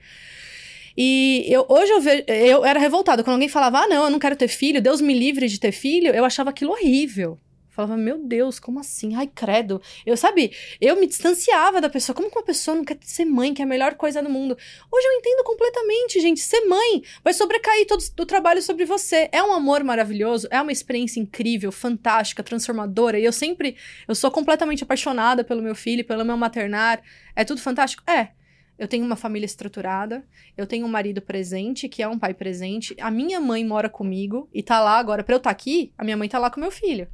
E 0.96 1.46
eu, 1.48 1.64
hoje 1.68 1.92
eu, 1.92 2.00
ve, 2.00 2.24
eu 2.26 2.64
era 2.64 2.78
revoltada. 2.78 3.22
Quando 3.22 3.34
alguém 3.34 3.48
falava, 3.48 3.80
ah, 3.80 3.86
não, 3.86 4.04
eu 4.04 4.10
não 4.10 4.18
quero 4.18 4.34
ter 4.34 4.48
filho, 4.48 4.82
Deus 4.82 5.00
me 5.00 5.16
livre 5.16 5.46
de 5.46 5.58
ter 5.58 5.70
filho, 5.70 6.12
eu 6.12 6.24
achava 6.24 6.50
aquilo 6.50 6.72
horrível. 6.72 7.38
Falava, 7.78 7.96
meu 7.96 8.18
Deus, 8.18 8.58
como 8.58 8.80
assim? 8.80 9.14
Ai, 9.14 9.30
credo. 9.32 9.80
Eu, 10.04 10.16
sabe, 10.16 10.50
eu 10.80 10.96
me 10.96 11.06
distanciava 11.06 11.80
da 11.80 11.88
pessoa. 11.88 12.12
Como 12.12 12.28
que 12.28 12.36
uma 12.36 12.44
pessoa 12.44 12.76
não 12.76 12.84
quer 12.84 12.98
ser 13.02 13.24
mãe, 13.24 13.54
que 13.54 13.62
é 13.62 13.64
a 13.64 13.68
melhor 13.68 13.94
coisa 13.94 14.20
do 14.20 14.28
mundo? 14.28 14.58
Hoje 14.90 15.06
eu 15.06 15.12
entendo 15.12 15.44
completamente, 15.44 16.20
gente. 16.20 16.40
Ser 16.40 16.62
mãe 16.62 17.04
vai 17.22 17.32
sobrecair 17.32 17.86
todo 17.86 18.02
o 18.18 18.26
trabalho 18.26 18.60
sobre 18.62 18.84
você. 18.84 19.28
É 19.30 19.40
um 19.44 19.52
amor 19.52 19.84
maravilhoso, 19.84 20.48
é 20.50 20.60
uma 20.60 20.72
experiência 20.72 21.20
incrível, 21.20 21.70
fantástica, 21.70 22.42
transformadora. 22.42 23.16
E 23.16 23.24
eu 23.24 23.32
sempre, 23.32 23.76
eu 24.08 24.14
sou 24.16 24.32
completamente 24.32 24.82
apaixonada 24.82 25.44
pelo 25.44 25.62
meu 25.62 25.76
filho, 25.76 26.04
pelo 26.04 26.24
meu 26.24 26.36
maternar. 26.36 27.00
É 27.36 27.44
tudo 27.44 27.60
fantástico? 27.60 28.02
É. 28.10 28.30
Eu 28.76 28.88
tenho 28.88 29.06
uma 29.06 29.14
família 29.14 29.46
estruturada, 29.46 30.26
eu 30.56 30.66
tenho 30.66 30.84
um 30.84 30.88
marido 30.88 31.22
presente, 31.22 31.88
que 31.88 32.02
é 32.02 32.08
um 32.08 32.18
pai 32.18 32.34
presente. 32.34 32.96
A 33.00 33.08
minha 33.08 33.38
mãe 33.38 33.64
mora 33.64 33.88
comigo 33.88 34.48
e 34.52 34.64
tá 34.64 34.80
lá 34.80 34.98
agora. 34.98 35.22
Pra 35.22 35.36
eu 35.36 35.38
estar 35.38 35.50
tá 35.50 35.52
aqui, 35.52 35.92
a 35.96 36.02
minha 36.02 36.16
mãe 36.16 36.28
tá 36.28 36.40
lá 36.40 36.50
com 36.50 36.58
meu 36.58 36.72
filho. 36.72 37.06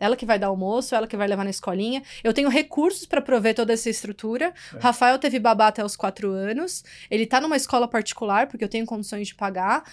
Ela 0.00 0.16
que 0.16 0.26
vai 0.26 0.38
dar 0.38 0.48
almoço, 0.48 0.94
ela 0.94 1.06
que 1.06 1.16
vai 1.16 1.28
levar 1.28 1.44
na 1.44 1.50
escolinha. 1.50 2.02
Eu 2.24 2.32
tenho 2.32 2.48
recursos 2.48 3.04
para 3.04 3.20
prover 3.20 3.54
toda 3.54 3.72
essa 3.72 3.90
estrutura. 3.90 4.54
É. 4.74 4.78
Rafael 4.80 5.18
teve 5.18 5.38
babá 5.38 5.68
até 5.68 5.84
os 5.84 5.94
quatro 5.94 6.30
anos. 6.30 6.82
Ele 7.10 7.26
tá 7.26 7.40
numa 7.40 7.56
escola 7.56 7.86
particular, 7.86 8.48
porque 8.48 8.64
eu 8.64 8.68
tenho 8.68 8.86
condições 8.86 9.28
de 9.28 9.34
pagar. 9.34 9.84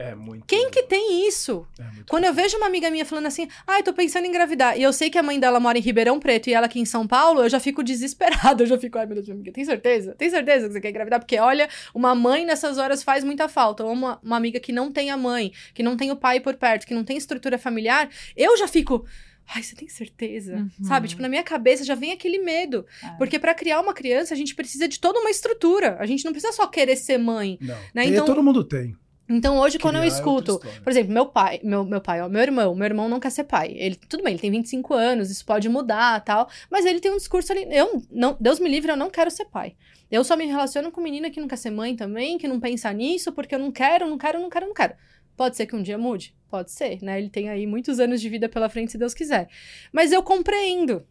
É 0.00 0.14
muito. 0.14 0.46
Quem 0.46 0.70
que 0.70 0.82
tem 0.84 1.28
isso? 1.28 1.66
É 1.78 1.84
Quando 2.08 2.24
eu 2.24 2.32
vejo 2.32 2.56
uma 2.56 2.66
amiga 2.66 2.90
minha 2.90 3.04
falando 3.04 3.26
assim, 3.26 3.46
ai, 3.66 3.80
ah, 3.80 3.82
tô 3.82 3.92
pensando 3.92 4.24
em 4.24 4.28
engravidar, 4.28 4.78
e 4.78 4.82
eu 4.82 4.94
sei 4.94 5.10
que 5.10 5.18
a 5.18 5.22
mãe 5.22 5.38
dela 5.38 5.60
mora 5.60 5.76
em 5.76 5.82
Ribeirão 5.82 6.18
Preto 6.18 6.48
e 6.48 6.54
ela 6.54 6.64
aqui 6.64 6.80
em 6.80 6.86
São 6.86 7.06
Paulo, 7.06 7.42
eu 7.42 7.50
já 7.50 7.60
fico 7.60 7.82
desesperada. 7.82 8.30
Eu 8.60 8.66
já 8.66 8.78
fico, 8.78 8.98
ai, 8.98 9.06
meu 9.06 9.14
Deus, 9.14 9.26
minha 9.26 9.36
amiga, 9.36 9.52
tem 9.52 9.64
certeza? 9.64 10.14
Tem 10.14 10.28
certeza 10.28 10.66
que 10.66 10.72
você 10.72 10.80
quer 10.80 10.90
engravidar? 10.90 11.18
Porque, 11.18 11.38
olha, 11.38 11.68
uma 11.94 12.14
mãe 12.14 12.44
nessas 12.44 12.78
horas 12.78 13.02
faz 13.02 13.24
muita 13.24 13.48
falta. 13.48 13.84
Ou 13.84 13.92
uma, 13.92 14.18
uma 14.22 14.36
amiga 14.36 14.60
que 14.60 14.72
não 14.72 14.92
tem 14.92 15.10
a 15.10 15.16
mãe, 15.16 15.52
que 15.74 15.82
não 15.82 15.96
tem 15.96 16.10
o 16.10 16.16
pai 16.16 16.40
por 16.40 16.54
perto, 16.56 16.86
que 16.86 16.94
não 16.94 17.04
tem 17.04 17.16
estrutura 17.16 17.58
familiar, 17.58 18.08
eu 18.36 18.56
já 18.56 18.68
fico. 18.68 19.04
Ai, 19.52 19.62
você 19.62 19.74
tem 19.74 19.88
certeza? 19.88 20.56
Uhum. 20.56 20.84
Sabe? 20.84 21.08
Tipo, 21.08 21.22
na 21.22 21.28
minha 21.28 21.42
cabeça 21.42 21.84
já 21.84 21.94
vem 21.94 22.12
aquele 22.12 22.38
medo. 22.38 22.86
É. 23.02 23.08
Porque 23.18 23.38
para 23.38 23.52
criar 23.52 23.80
uma 23.80 23.92
criança, 23.92 24.32
a 24.32 24.36
gente 24.36 24.54
precisa 24.54 24.86
de 24.86 25.00
toda 25.00 25.18
uma 25.18 25.30
estrutura. 25.30 25.96
A 25.98 26.06
gente 26.06 26.24
não 26.24 26.32
precisa 26.32 26.52
só 26.52 26.66
querer 26.66 26.96
ser 26.96 27.18
mãe. 27.18 27.58
Não. 27.60 27.76
Né? 27.92 28.06
Então, 28.06 28.24
todo 28.24 28.42
mundo 28.42 28.62
tem. 28.62 28.94
Então 29.30 29.58
hoje, 29.58 29.78
Criar 29.78 29.88
quando 29.88 29.96
eu 29.96 30.02
é 30.02 30.08
escuto, 30.08 30.60
por 30.82 30.90
exemplo, 30.90 31.12
meu 31.12 31.24
pai, 31.24 31.60
meu, 31.62 31.84
meu 31.84 32.00
pai, 32.00 32.20
ó, 32.20 32.28
meu 32.28 32.42
irmão, 32.42 32.74
meu 32.74 32.84
irmão 32.84 33.08
não 33.08 33.20
quer 33.20 33.30
ser 33.30 33.44
pai. 33.44 33.72
Ele, 33.76 33.94
tudo 33.94 34.24
bem, 34.24 34.32
ele 34.32 34.40
tem 34.40 34.50
25 34.50 34.92
anos, 34.92 35.30
isso 35.30 35.44
pode 35.46 35.68
mudar 35.68 36.20
tal. 36.24 36.48
Mas 36.68 36.84
ele 36.84 36.98
tem 36.98 37.12
um 37.12 37.16
discurso 37.16 37.52
ali. 37.52 37.64
Eu 37.70 38.02
não, 38.10 38.36
Deus 38.40 38.58
me 38.58 38.68
livre, 38.68 38.90
eu 38.90 38.96
não 38.96 39.08
quero 39.08 39.30
ser 39.30 39.44
pai. 39.44 39.76
Eu 40.10 40.24
só 40.24 40.36
me 40.36 40.44
relaciono 40.46 40.90
com 40.90 41.00
menina 41.00 41.30
que 41.30 41.40
não 41.40 41.46
quer 41.46 41.56
ser 41.56 41.70
mãe 41.70 41.94
também, 41.94 42.36
que 42.36 42.48
não 42.48 42.58
pensa 42.58 42.92
nisso, 42.92 43.30
porque 43.30 43.54
eu 43.54 43.60
não 43.60 43.70
quero, 43.70 44.08
não 44.08 44.18
quero, 44.18 44.40
não 44.40 44.50
quero, 44.50 44.66
não 44.66 44.74
quero. 44.74 44.94
Pode 45.36 45.56
ser 45.56 45.66
que 45.66 45.76
um 45.76 45.82
dia 45.82 45.96
mude? 45.96 46.34
Pode 46.50 46.72
ser, 46.72 47.00
né? 47.00 47.18
Ele 47.18 47.30
tem 47.30 47.48
aí 47.48 47.66
muitos 47.66 48.00
anos 48.00 48.20
de 48.20 48.28
vida 48.28 48.48
pela 48.48 48.68
frente, 48.68 48.92
se 48.92 48.98
Deus 48.98 49.14
quiser. 49.14 49.48
Mas 49.92 50.10
eu 50.10 50.22
compreendo 50.22 51.06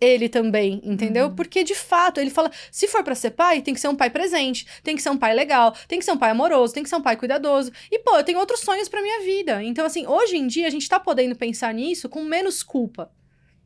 ele 0.00 0.28
também, 0.28 0.80
entendeu? 0.82 1.26
Uhum. 1.26 1.34
Porque 1.34 1.62
de 1.62 1.74
fato, 1.74 2.20
ele 2.20 2.30
fala, 2.30 2.50
se 2.70 2.88
for 2.88 3.04
para 3.04 3.14
ser 3.14 3.32
pai, 3.32 3.60
tem 3.60 3.74
que 3.74 3.80
ser 3.80 3.88
um 3.88 3.96
pai 3.96 4.08
presente, 4.10 4.66
tem 4.82 4.96
que 4.96 5.02
ser 5.02 5.10
um 5.10 5.18
pai 5.18 5.34
legal, 5.34 5.74
tem 5.86 5.98
que 5.98 6.04
ser 6.04 6.12
um 6.12 6.18
pai 6.18 6.30
amoroso, 6.30 6.72
tem 6.72 6.82
que 6.82 6.88
ser 6.88 6.96
um 6.96 7.02
pai 7.02 7.16
cuidadoso. 7.16 7.70
E 7.90 7.98
pô, 7.98 8.16
eu 8.16 8.24
tenho 8.24 8.38
outros 8.38 8.60
sonhos 8.60 8.88
para 8.88 9.02
minha 9.02 9.20
vida. 9.20 9.62
Então 9.62 9.84
assim, 9.84 10.06
hoje 10.06 10.36
em 10.36 10.46
dia 10.46 10.66
a 10.66 10.70
gente 10.70 10.88
tá 10.88 10.98
podendo 10.98 11.36
pensar 11.36 11.74
nisso 11.74 12.08
com 12.08 12.24
menos 12.24 12.62
culpa. 12.62 13.10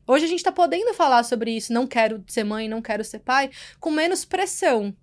Hoje 0.06 0.24
a 0.24 0.28
gente 0.28 0.42
tá 0.42 0.52
podendo 0.52 0.92
falar 0.92 1.22
sobre 1.22 1.52
isso, 1.52 1.72
não 1.72 1.86
quero 1.86 2.22
ser 2.26 2.44
mãe, 2.44 2.68
não 2.68 2.82
quero 2.82 3.02
ser 3.02 3.20
pai, 3.20 3.50
com 3.80 3.90
menos 3.90 4.24
pressão. 4.24 4.94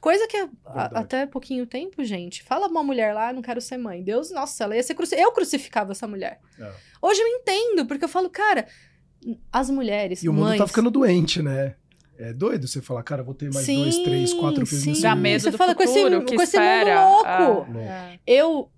Coisa 0.00 0.28
que 0.28 0.36
a, 0.66 1.00
até 1.00 1.24
pouquinho 1.24 1.66
tempo, 1.66 2.04
gente, 2.04 2.42
fala 2.42 2.68
uma 2.68 2.82
mulher 2.82 3.14
lá, 3.14 3.32
não 3.32 3.40
quero 3.40 3.60
ser 3.60 3.78
mãe. 3.78 4.02
Deus, 4.02 4.30
nossa, 4.30 4.64
ela 4.64 4.76
ia 4.76 4.82
ser 4.82 4.94
cruci... 4.94 5.16
Eu 5.16 5.32
crucificava 5.32 5.92
essa 5.92 6.06
mulher. 6.06 6.40
É. 6.60 6.72
Hoje 7.00 7.20
eu 7.22 7.26
entendo, 7.26 7.86
porque 7.86 8.04
eu 8.04 8.08
falo, 8.08 8.28
cara, 8.28 8.68
as 9.52 9.70
mulheres. 9.70 10.22
E 10.22 10.28
o 10.28 10.32
mundo 10.32 10.56
tá 10.56 10.66
ficando 10.66 10.90
doente, 10.90 11.42
né? 11.42 11.74
É 12.16 12.32
doido 12.32 12.68
você 12.68 12.80
falar, 12.80 13.02
cara, 13.02 13.22
vou 13.22 13.34
ter 13.34 13.52
mais 13.52 13.66
sim, 13.66 13.82
dois, 13.82 13.98
três, 13.98 14.32
quatro 14.32 14.64
filhos 14.64 14.86
nesse 14.86 15.02
Dá 15.02 15.16
medo 15.16 15.42
você 15.42 15.50
do 15.50 15.58
fala 15.58 15.74
futuro, 15.74 16.24
com 16.24 16.34
esse, 16.34 16.36
com 16.36 16.42
esse 16.42 16.58
mundo 16.58 16.94
louco. 16.94 17.72
Ah, 17.76 18.16
eu 18.24 18.70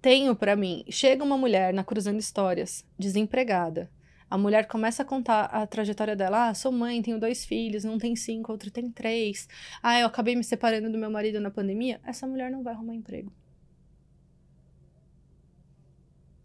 tenho 0.00 0.34
para 0.34 0.56
mim, 0.56 0.84
chega 0.90 1.22
uma 1.22 1.38
mulher 1.38 1.72
na 1.72 1.84
Cruzando 1.84 2.18
Histórias, 2.18 2.84
desempregada, 2.98 3.88
a 4.32 4.38
mulher 4.38 4.66
começa 4.66 5.02
a 5.02 5.04
contar 5.04 5.44
a 5.44 5.66
trajetória 5.66 6.16
dela. 6.16 6.48
Ah, 6.48 6.54
sou 6.54 6.72
mãe, 6.72 7.02
tenho 7.02 7.20
dois 7.20 7.44
filhos, 7.44 7.84
não 7.84 7.98
tem 7.98 8.16
cinco, 8.16 8.50
outro 8.50 8.70
tem 8.70 8.90
três. 8.90 9.46
Ah, 9.82 10.00
eu 10.00 10.06
acabei 10.06 10.34
me 10.34 10.42
separando 10.42 10.90
do 10.90 10.96
meu 10.96 11.10
marido 11.10 11.38
na 11.38 11.50
pandemia. 11.50 12.00
Essa 12.02 12.26
mulher 12.26 12.50
não 12.50 12.62
vai 12.62 12.72
arrumar 12.72 12.94
emprego. 12.94 13.30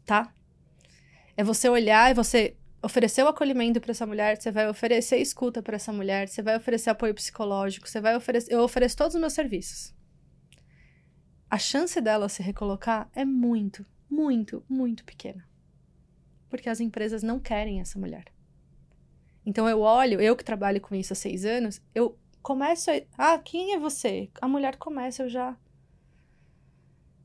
Tá? 0.06 0.34
É 1.38 1.46
você 1.46 1.70
olhar 1.70 2.12
e 2.12 2.14
você 2.14 2.58
oferecer 2.82 3.24
o 3.24 3.28
acolhimento 3.28 3.82
para 3.82 3.92
essa 3.92 4.06
mulher, 4.06 4.38
você 4.38 4.52
vai 4.52 4.68
oferecer 4.70 5.18
escuta 5.18 5.62
para 5.62 5.76
essa 5.76 5.92
mulher, 5.92 6.28
você 6.28 6.42
vai 6.42 6.56
oferecer 6.58 6.90
apoio 6.90 7.14
psicológico, 7.14 7.88
você 7.88 8.00
vai 8.02 8.16
oferecer. 8.16 8.54
Eu 8.54 8.62
ofereço 8.62 8.98
todos 8.98 9.16
os 9.16 9.22
meus 9.22 9.34
serviços. 9.34 9.94
A 11.50 11.58
chance 11.58 12.00
dela 12.02 12.28
se 12.28 12.44
recolocar 12.44 13.10
é 13.16 13.24
muito, 13.24 13.86
muito, 14.10 14.64
muito 14.70 15.04
pequena 15.06 15.48
porque 16.50 16.70
as 16.70 16.80
empresas 16.80 17.24
não 17.24 17.40
querem 17.40 17.80
essa 17.80 18.00
mulher. 18.00 18.26
Então 19.46 19.68
eu 19.68 19.82
olho, 19.82 20.20
eu 20.20 20.36
que 20.36 20.44
trabalho 20.44 20.82
com 20.82 20.96
isso 20.96 21.14
há 21.14 21.16
seis 21.16 21.46
anos, 21.46 21.82
eu 21.96 22.18
começo 22.42 22.92
a. 22.92 23.02
Ah, 23.18 23.40
quem 23.40 23.74
é 23.74 23.80
você? 23.80 24.30
A 24.42 24.48
mulher 24.48 24.76
começa, 24.76 25.24
eu 25.24 25.30
já. 25.30 25.58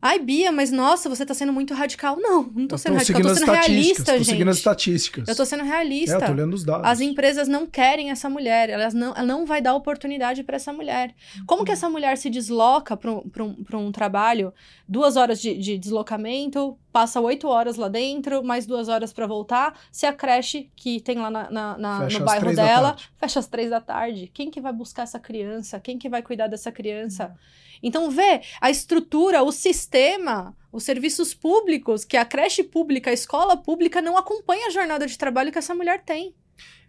Ai, 0.05 0.19
Bia, 0.19 0.51
mas 0.51 0.73
nossa, 0.73 1.09
você 1.09 1.25
tá 1.25 1.33
sendo 1.33 1.53
muito 1.53 1.73
radical. 1.75 2.17
Não, 2.19 2.43
não 2.43 2.67
tô 2.67 2.77
sendo 2.77 2.97
radical, 2.97 3.21
eu 3.21 3.29
tô 3.29 3.35
sendo 3.37 3.53
realista, 3.53 4.05
tô 4.05 4.19
gente. 4.19 4.31
seguindo 4.31 4.49
as 4.49 4.57
estatísticas. 4.57 5.29
Eu 5.29 5.37
tô 5.37 5.45
sendo 5.45 5.63
realista. 5.63 6.17
É, 6.17 6.17
eu 6.17 6.27
tô 6.27 6.33
olhando 6.33 6.55
os 6.55 6.65
dados. 6.65 6.85
As 6.85 7.01
empresas 7.01 7.47
não 7.47 7.69
querem 7.69 8.11
essa 8.11 8.29
mulher, 8.29 8.69
elas 8.69 8.95
não, 8.95 9.15
ela 9.15 9.25
não 9.25 9.47
vai 9.47 9.63
dar 9.63 9.77
oportunidade 9.77 10.43
para 10.43 10.57
essa 10.57 10.73
mulher. 10.73 11.15
Como 11.47 11.65
que 11.65 11.71
essa 11.71 11.89
mulher 11.89 12.19
se 12.19 12.29
desloca 12.29 12.97
para 12.97 13.13
um, 13.13 13.23
um, 13.41 13.79
um 13.79 13.93
trabalho, 13.93 14.53
duas 14.89 15.17
horas 15.17 15.41
de, 15.41 15.57
de 15.57 15.79
deslocamento, 15.79 16.77
passa 16.93 17.21
oito 17.21 17.47
horas 17.47 17.77
lá 17.77 17.87
dentro, 17.87 18.43
mais 18.43 18.67
duas 18.67 18.89
horas 18.89 19.13
para 19.13 19.29
voltar, 19.29 19.79
se 19.93 20.05
a 20.05 20.13
creche 20.13 20.69
que 20.75 21.01
tem 21.01 21.19
lá 21.19 21.31
na, 21.31 21.49
na, 21.49 21.79
na 21.79 22.09
no 22.09 22.25
bairro 22.25 22.53
dela 22.53 22.97
fecha 23.19 23.39
às 23.39 23.47
três 23.47 23.71
da 23.71 23.81
tarde. 23.81 24.29
Quem 24.35 24.51
que 24.51 24.61
vai 24.61 24.73
buscar 24.73 25.05
essa 25.05 25.21
criança? 25.21 25.79
Quem 25.79 25.97
que 25.97 26.09
vai 26.09 26.23
cuidar 26.23 26.49
dessa 26.49 26.73
criança? 26.73 27.27
Uhum. 27.27 27.35
Então, 27.83 28.11
vê 28.11 28.43
a 28.61 28.71
estrutura, 28.71 29.43
o 29.43 29.51
sistema, 29.51 30.57
os 30.71 30.85
serviços 30.85 31.35
públicos, 31.35 32.05
que 32.05 32.17
a 32.17 32.25
creche 32.25 32.63
pública, 32.63 33.11
a 33.11 33.15
escola 33.15 33.57
pública 33.57 34.01
não 34.01 34.17
acompanha 34.17 34.69
a 34.69 34.71
jornada 34.71 35.07
de 35.07 35.19
trabalho 35.19 35.51
que 35.51 35.59
essa 35.59 35.75
mulher 35.75 36.03
tem. 36.05 36.35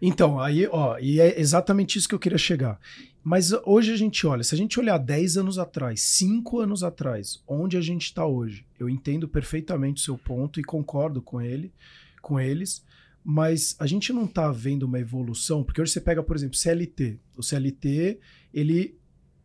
Então, 0.00 0.38
aí, 0.38 0.68
ó, 0.70 0.98
e 0.98 1.20
é 1.20 1.40
exatamente 1.40 1.98
isso 1.98 2.08
que 2.08 2.14
eu 2.14 2.18
queria 2.18 2.38
chegar. 2.38 2.78
Mas 3.22 3.52
hoje 3.64 3.92
a 3.92 3.96
gente 3.96 4.26
olha, 4.26 4.44
se 4.44 4.54
a 4.54 4.58
gente 4.58 4.78
olhar 4.78 4.98
10 4.98 5.38
anos 5.38 5.58
atrás, 5.58 6.02
5 6.02 6.60
anos 6.60 6.82
atrás, 6.82 7.42
onde 7.48 7.76
a 7.76 7.80
gente 7.80 8.04
está 8.04 8.26
hoje, 8.26 8.66
eu 8.78 8.88
entendo 8.88 9.26
perfeitamente 9.26 10.02
o 10.02 10.04
seu 10.04 10.18
ponto 10.18 10.60
e 10.60 10.64
concordo 10.64 11.22
com 11.22 11.40
ele, 11.40 11.72
com 12.20 12.38
eles, 12.38 12.84
mas 13.24 13.74
a 13.78 13.86
gente 13.86 14.12
não 14.12 14.24
está 14.24 14.52
vendo 14.52 14.82
uma 14.82 15.00
evolução, 15.00 15.64
porque 15.64 15.80
hoje 15.80 15.92
você 15.92 16.00
pega, 16.02 16.22
por 16.22 16.36
exemplo, 16.36 16.56
CLT. 16.56 17.18
O 17.34 17.42
CLT, 17.42 18.20
ele 18.52 18.98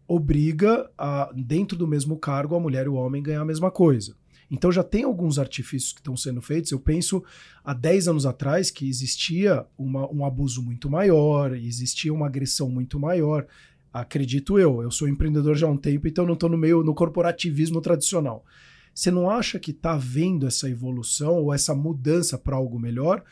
obriga 0.10 0.90
a, 0.98 1.32
dentro 1.36 1.78
do 1.78 1.88
mesmo 1.88 2.18
cargo, 2.18 2.56
a 2.56 2.60
mulher 2.60 2.88
e 2.88 2.90
o 2.90 2.96
homem 2.96 3.22
ganhar 3.22 3.42
a 3.42 3.46
mesma 3.46 3.70
coisa. 3.70 4.16
Então 4.50 4.72
já 4.72 4.84
tem 4.84 5.04
alguns 5.04 5.38
artifícios 5.38 5.94
que 5.94 6.00
estão 6.00 6.18
sendo 6.18 6.42
feitos. 6.42 6.72
Eu 6.72 6.80
penso 6.80 7.24
há 7.64 7.76
10 7.76 8.08
anos 8.08 8.26
atrás 8.26 8.72
que 8.72 8.90
existia 8.90 9.64
uma, 9.78 10.12
um 10.12 10.26
abuso 10.26 10.64
muito 10.64 10.90
maior, 10.90 11.56
existia 11.56 12.12
uma 12.12 12.26
agressão 12.26 12.72
muito 12.72 13.00
maior. 13.00 13.46
Acredito 13.94 14.58
eu, 14.58 14.82
eu 14.82 14.90
sou 14.90 15.08
empreendedor 15.08 15.56
já 15.56 15.68
há 15.68 15.70
um 15.70 15.78
tempo, 15.78 16.08
então 16.08 16.26
não 16.26 16.34
estou 16.34 16.50
no 16.50 16.58
meio 16.58 16.84
no 16.84 16.96
corporativismo 16.96 17.80
tradicional. 17.80 18.44
Você 18.92 19.12
não 19.12 19.30
acha 19.30 19.60
que 19.60 19.70
está 19.70 19.96
vendo 19.96 20.48
essa 20.48 20.68
evolução 20.68 21.36
ou 21.36 21.54
essa 21.54 21.76
mudança 21.76 22.36
para 22.36 22.56
algo 22.56 22.80
melhor? 22.80 23.24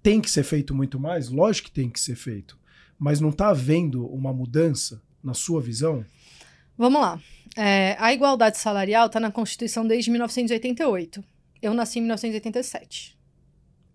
Tem 0.00 0.20
que 0.20 0.30
ser 0.30 0.44
feito 0.44 0.72
muito 0.72 1.00
mais? 1.00 1.28
Lógico 1.28 1.68
que 1.68 1.74
tem 1.74 1.90
que 1.90 1.98
ser 1.98 2.14
feito. 2.14 2.56
Mas 2.96 3.20
não 3.20 3.30
está 3.30 3.48
havendo 3.48 4.06
uma 4.06 4.32
mudança? 4.32 5.02
Na 5.26 5.34
sua 5.34 5.60
visão? 5.60 6.06
Vamos 6.78 7.00
lá. 7.00 7.20
É, 7.56 7.96
a 7.98 8.12
igualdade 8.12 8.58
salarial 8.58 9.06
está 9.06 9.18
na 9.18 9.32
Constituição 9.32 9.84
desde 9.84 10.10
1988. 10.10 11.24
Eu 11.60 11.74
nasci 11.74 11.98
em 11.98 12.02
1987. 12.02 13.18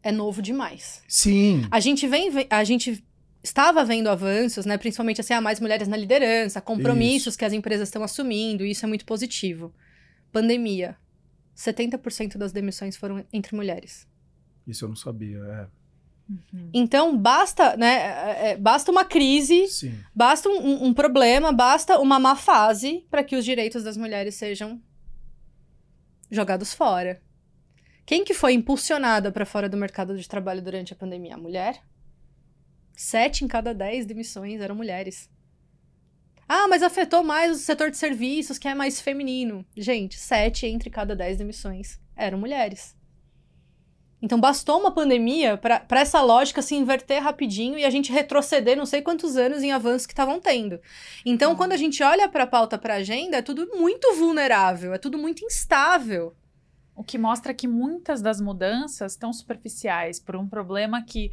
É 0.04 0.12
novo 0.12 0.42
demais. 0.42 1.02
Sim. 1.08 1.66
A 1.72 1.80
gente 1.80 2.06
vem, 2.06 2.30
a 2.50 2.64
gente 2.66 3.02
estava 3.42 3.86
vendo 3.86 4.10
avanços, 4.10 4.66
né? 4.66 4.78
Principalmente 4.78 5.22
assim, 5.22 5.34
há 5.34 5.40
mais 5.40 5.60
mulheres 5.60 5.88
na 5.88 5.96
liderança, 5.96 6.60
compromissos 6.60 7.34
isso. 7.34 7.40
que 7.40 7.46
as 7.46 7.54
empresas 7.54 7.88
estão 7.88 8.04
assumindo, 8.04 8.66
e 8.66 8.72
isso 8.72 8.86
é 8.86 8.90
muito 8.90 9.06
positivo. 9.06 9.74
Pandemia. 10.32 10.98
70% 11.56 12.38
das 12.38 12.52
demissões 12.52 12.98
foram 12.98 13.24
entre 13.32 13.56
mulheres. 13.56 14.08
Isso 14.68 14.84
eu 14.84 14.90
não 14.90 14.96
sabia, 14.96 15.38
é. 15.38 15.68
Uhum. 16.54 16.70
Então, 16.74 17.18
basta, 17.18 17.76
né? 17.76 17.96
É, 17.96 18.52
é, 18.52 18.58
basta 18.58 18.92
uma 18.92 19.04
crise, 19.04 19.68
Sim. 19.68 20.00
basta 20.16 20.48
um, 20.48 20.86
um, 20.86 20.94
problema, 20.94 21.52
basta 21.52 22.00
uma 22.00 22.20
má 22.20 22.36
fase 22.36 23.06
para 23.10 23.24
que 23.24 23.36
os 23.36 23.44
direitos 23.44 23.84
das 23.84 23.98
mulheres 23.98 24.36
sejam 24.36 24.82
jogados 26.30 26.74
fora. 26.74 27.22
Quem 28.06 28.24
que 28.24 28.34
foi 28.34 28.54
impulsionada 28.54 29.32
para 29.32 29.46
fora 29.46 29.68
do 29.68 29.78
mercado 29.78 30.18
de 30.18 30.28
trabalho 30.28 30.62
durante 30.62 30.94
a 30.94 30.96
pandemia? 30.96 31.36
A 31.36 31.38
mulher. 31.38 31.82
Sete 32.96 33.44
em 33.44 33.48
cada 33.48 33.74
dez 33.74 34.06
demissões 34.06 34.62
eram 34.62 34.76
mulheres. 34.76 35.30
Ah, 36.48 36.68
mas 36.68 36.84
afetou 36.84 37.24
mais 37.24 37.52
o 37.52 37.60
setor 37.60 37.90
de 37.92 37.98
serviços, 37.98 38.58
que 38.58 38.68
é 38.68 38.76
mais 38.76 39.00
feminino. 39.00 39.66
Gente, 39.76 40.18
sete 40.18 40.66
entre 40.66 40.90
cada 40.90 41.16
dez 41.16 41.38
demissões 41.38 42.00
eram 42.16 42.38
mulheres. 42.38 42.96
Então 44.22 44.40
bastou 44.40 44.80
uma 44.80 44.92
pandemia 44.92 45.58
para 45.58 46.00
essa 46.00 46.22
lógica 46.22 46.62
se 46.62 46.76
inverter 46.76 47.24
rapidinho 47.24 47.78
e 47.78 47.84
a 47.84 47.90
gente 47.90 48.12
retroceder 48.12 48.78
não 48.78 48.86
sei 48.86 49.02
quantos 49.02 49.36
anos 49.36 49.64
em 49.64 49.72
avanços 49.72 50.06
que 50.06 50.14
estavam 50.14 50.40
tendo. 50.40 50.80
Então, 51.26 51.56
quando 51.56 51.72
a 51.72 51.78
gente 51.78 52.04
olha 52.04 52.30
para 52.30 52.44
a 52.44 52.48
pauta, 52.48 52.78
para 52.78 52.94
a 52.94 52.98
agenda, 52.98 53.38
é 53.38 53.42
tudo 53.42 53.68
muito 53.76 54.14
vulnerável, 54.16 54.94
é 54.94 55.00
tudo 55.00 55.18
muito 55.18 55.44
instável. 55.44 56.36
O 56.96 57.04
que 57.04 57.18
mostra 57.18 57.54
que 57.54 57.68
muitas 57.68 58.22
das 58.22 58.40
mudanças 58.40 59.14
estão 59.14 59.34
superficiais 59.34 60.20
por 60.20 60.36
um 60.36 60.48
problema 60.48 61.02
que 61.02 61.32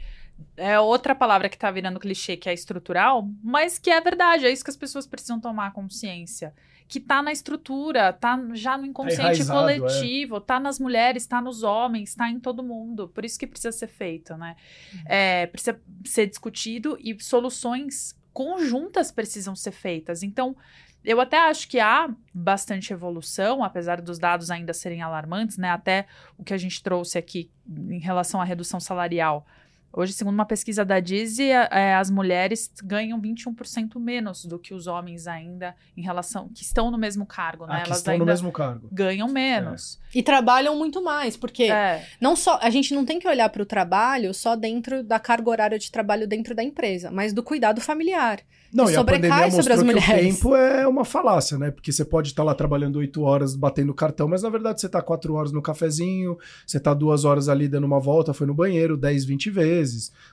é 0.57 0.79
outra 0.79 1.15
palavra 1.15 1.49
que 1.49 1.57
está 1.57 1.71
virando 1.71 2.01
clichê, 2.01 2.37
que 2.37 2.49
é 2.49 2.55
estrutural, 2.55 3.29
mas 3.43 3.79
que 3.79 3.91
é 3.91 4.01
verdade, 4.01 4.47
é 4.47 4.51
isso 4.51 4.65
que 4.65 4.71
as 4.71 4.77
pessoas 4.77 5.07
precisam 5.07 5.41
tomar 5.41 5.73
consciência 5.73 6.55
que 6.89 6.99
tá 6.99 7.23
na 7.23 7.31
estrutura, 7.31 8.15
tá 8.15 8.43
já 8.55 8.79
no 8.79 8.87
inconsciente 8.87 9.47
tá 9.47 9.53
coletivo, 9.53 10.39
é. 10.39 10.41
tá 10.41 10.59
nas 10.59 10.79
mulheres, 10.79 11.27
tá 11.27 11.41
nos 11.41 11.63
homens, 11.63 12.15
tá 12.15 12.31
em 12.31 12.41
todo 12.41 12.63
mundo. 12.63 13.09
Por 13.09 13.27
isso 13.27 13.39
que 13.39 13.47
precisa 13.47 13.71
ser 13.71 13.89
feito, 13.89 14.35
né? 14.39 14.57
Uhum. 14.95 15.01
É, 15.05 15.47
precisa 15.47 15.79
ser 16.07 16.27
discutido 16.27 16.97
e 16.99 17.15
soluções 17.23 18.19
conjuntas 18.33 19.13
precisam 19.13 19.55
ser 19.55 19.73
feitas. 19.73 20.23
Então, 20.23 20.57
eu 21.05 21.21
até 21.21 21.39
acho 21.39 21.69
que 21.69 21.79
há 21.79 22.09
bastante 22.33 22.93
evolução, 22.93 23.63
apesar 23.63 24.01
dos 24.01 24.19
dados 24.19 24.51
ainda 24.51 24.73
serem 24.73 25.03
alarmantes, 25.03 25.59
né? 25.59 25.71
Até 25.71 26.07
o 26.39 26.45
que 26.45 26.55
a 26.55 26.59
gente 26.59 26.83
trouxe 26.83 27.19
aqui 27.19 27.51
em 27.69 27.99
relação 27.99 28.41
à 28.41 28.45
redução 28.45 28.81
salarial 28.81 29.47
Hoje, 29.93 30.13
segundo 30.13 30.35
uma 30.35 30.45
pesquisa 30.45 30.85
da 30.85 31.01
Dizzy, 31.01 31.49
é, 31.51 31.95
as 31.95 32.11
mulheres 32.11 32.71
ganham 32.85 33.21
21% 33.21 33.99
menos 33.99 34.45
do 34.45 34.59
que 34.59 34.75
os 34.75 34.87
homens 34.87 35.27
ainda 35.27 35.75
em 35.97 36.03
relação 36.03 36.49
que 36.55 36.63
estão 36.63 36.91
no 36.91 36.99
mesmo 36.99 37.25
cargo, 37.25 37.67
né? 37.67 37.77
Ah, 37.77 37.81
que 37.81 37.89
Elas 37.89 37.99
estão 37.99 38.19
no 38.19 38.27
mesmo 38.27 38.53
cargo. 38.53 38.89
Ganham 38.93 39.29
menos. 39.29 39.99
É. 40.15 40.19
E 40.19 40.23
trabalham 40.23 40.77
muito 40.77 41.03
mais, 41.03 41.37
porque 41.37 41.65
é. 41.65 42.07
não 42.21 42.37
só 42.37 42.59
a 42.61 42.69
gente 42.69 42.95
não 42.95 43.05
tem 43.05 43.19
que 43.19 43.27
olhar 43.27 43.49
para 43.49 43.63
o 43.63 43.67
trabalho 43.67 44.35
só 44.35 44.55
dentro 44.55 45.03
da 45.03 45.19
carga 45.19 45.51
horária 45.51 45.79
de 45.79 45.91
trabalho 45.91 46.29
dentro 46.29 46.55
da 46.55 46.63
empresa, 46.63 47.11
mas 47.11 47.33
do 47.33 47.43
cuidado 47.43 47.81
familiar. 47.81 48.41
Não, 48.73 48.91
e 48.91 48.95
a 48.95 49.03
pandemia 49.03 49.49
mostrou 49.49 49.85
que 49.85 49.95
o 49.95 50.01
tempo 50.03 50.55
é 50.55 50.87
uma 50.87 51.05
falácia, 51.05 51.57
né? 51.57 51.71
Porque 51.71 51.91
você 51.91 52.05
pode 52.05 52.29
estar 52.29 52.45
lá 52.45 52.55
trabalhando 52.55 52.97
oito 52.97 53.23
horas 53.23 53.57
batendo 53.57 53.95
cartão, 53.95 54.29
mas 54.29 54.43
na 54.43 54.51
verdade 54.51 54.81
você 54.81 54.87
está 54.87 55.01
quatro 55.01 55.35
horas 55.35 55.53
no 55.53 55.63
cafezinho, 55.63 56.37
você 56.67 56.77
está 56.77 56.93
duas 56.93 57.25
horas 57.25 57.49
ali 57.49 57.67
dando 57.67 57.85
uma 57.85 57.99
volta, 57.99 58.35
foi 58.35 58.47
no 58.47 58.53
banheiro 58.53 58.97
10, 58.97 59.25
20 59.25 59.51
vezes. 59.51 59.78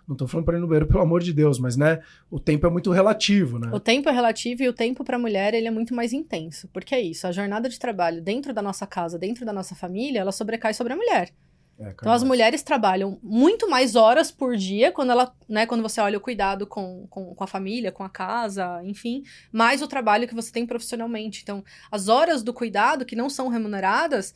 Não 0.07 0.13
estou 0.13 0.27
falando 0.27 0.45
para 0.45 0.57
ir 0.57 0.61
no 0.61 0.67
banheiro, 0.67 0.87
pelo 0.87 1.01
amor 1.01 1.21
de 1.21 1.33
Deus, 1.33 1.59
mas 1.59 1.75
né, 1.75 2.01
o 2.29 2.39
tempo 2.39 2.65
é 2.65 2.69
muito 2.69 2.91
relativo, 2.91 3.59
né? 3.59 3.69
O 3.73 3.79
tempo 3.79 4.09
é 4.09 4.11
relativo 4.11 4.63
e 4.63 4.69
o 4.69 4.73
tempo 4.73 5.03
para 5.03 5.17
a 5.17 5.19
mulher 5.19 5.53
ele 5.53 5.67
é 5.67 5.71
muito 5.71 5.93
mais 5.93 6.13
intenso. 6.13 6.67
Porque 6.73 6.93
é 6.93 7.01
isso, 7.01 7.27
a 7.27 7.31
jornada 7.31 7.69
de 7.69 7.79
trabalho 7.79 8.21
dentro 8.21 8.53
da 8.53 8.61
nossa 8.61 8.85
casa, 8.85 9.17
dentro 9.17 9.45
da 9.45 9.53
nossa 9.53 9.75
família, 9.75 10.19
ela 10.19 10.31
sobrecai 10.31 10.73
sobre 10.73 10.93
a 10.93 10.95
mulher. 10.95 11.31
É, 11.77 11.89
então 11.89 12.11
as 12.11 12.23
mulheres 12.23 12.63
trabalham 12.63 13.19
muito 13.21 13.69
mais 13.69 13.95
horas 13.95 14.31
por 14.31 14.55
dia 14.55 14.93
quando 14.93 15.11
ela, 15.11 15.35
né, 15.47 15.65
quando 15.65 15.81
você 15.81 15.99
olha 15.99 16.17
o 16.17 16.21
cuidado 16.21 16.65
com, 16.65 17.05
com, 17.09 17.35
com, 17.35 17.43
a 17.43 17.47
família, 17.47 17.91
com 17.91 18.03
a 18.03 18.09
casa, 18.09 18.81
enfim, 18.85 19.23
mais 19.51 19.81
o 19.81 19.87
trabalho 19.87 20.27
que 20.27 20.35
você 20.35 20.51
tem 20.51 20.65
profissionalmente. 20.65 21.41
Então, 21.43 21.63
as 21.91 22.07
horas 22.07 22.43
do 22.43 22.53
cuidado 22.53 23.05
que 23.05 23.15
não 23.15 23.29
são 23.29 23.49
remuneradas, 23.49 24.33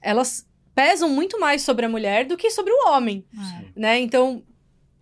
elas 0.00 0.47
pesam 0.78 1.08
muito 1.08 1.40
mais 1.40 1.62
sobre 1.62 1.86
a 1.86 1.88
mulher 1.88 2.24
do 2.24 2.36
que 2.36 2.52
sobre 2.52 2.72
o 2.72 2.88
homem, 2.88 3.24
é. 3.34 3.64
né? 3.74 3.98
Então, 3.98 4.44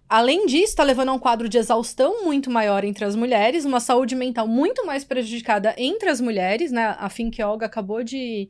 além 0.08 0.46
disso, 0.46 0.70
está 0.70 0.82
levando 0.82 1.10
a 1.10 1.12
um 1.12 1.18
quadro 1.18 1.50
de 1.50 1.58
exaustão 1.58 2.24
muito 2.24 2.50
maior 2.50 2.82
entre 2.82 3.04
as 3.04 3.14
mulheres, 3.14 3.66
uma 3.66 3.78
saúde 3.78 4.14
mental 4.14 4.48
muito 4.48 4.86
mais 4.86 5.04
prejudicada 5.04 5.74
entre 5.76 6.08
as 6.08 6.18
mulheres, 6.18 6.72
né? 6.72 6.96
A 6.98 7.10
Fink 7.10 7.42
Olga 7.42 7.66
acabou 7.66 8.02
de 8.02 8.48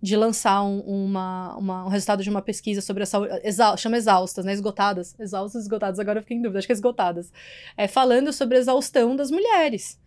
de 0.00 0.16
lançar 0.16 0.62
um, 0.62 0.80
uma, 0.80 1.56
uma, 1.56 1.84
um 1.86 1.88
resultado 1.88 2.22
de 2.22 2.28
uma 2.28 2.42
pesquisa 2.42 2.82
sobre 2.82 3.04
a 3.04 3.06
saúde, 3.06 3.40
exa, 3.42 3.74
chama 3.78 3.96
exaustas, 3.96 4.44
né, 4.44 4.52
esgotadas, 4.52 5.18
exaustas, 5.18 5.62
esgotadas, 5.62 5.98
agora 5.98 6.18
eu 6.18 6.22
fiquei 6.22 6.36
em 6.36 6.42
dúvida, 6.42 6.58
acho 6.58 6.68
que 6.68 6.74
é 6.74 6.74
esgotadas, 6.74 7.32
é, 7.74 7.88
falando 7.88 8.30
sobre 8.30 8.58
a 8.58 8.60
exaustão 8.60 9.16
das 9.16 9.30
mulheres. 9.30 9.98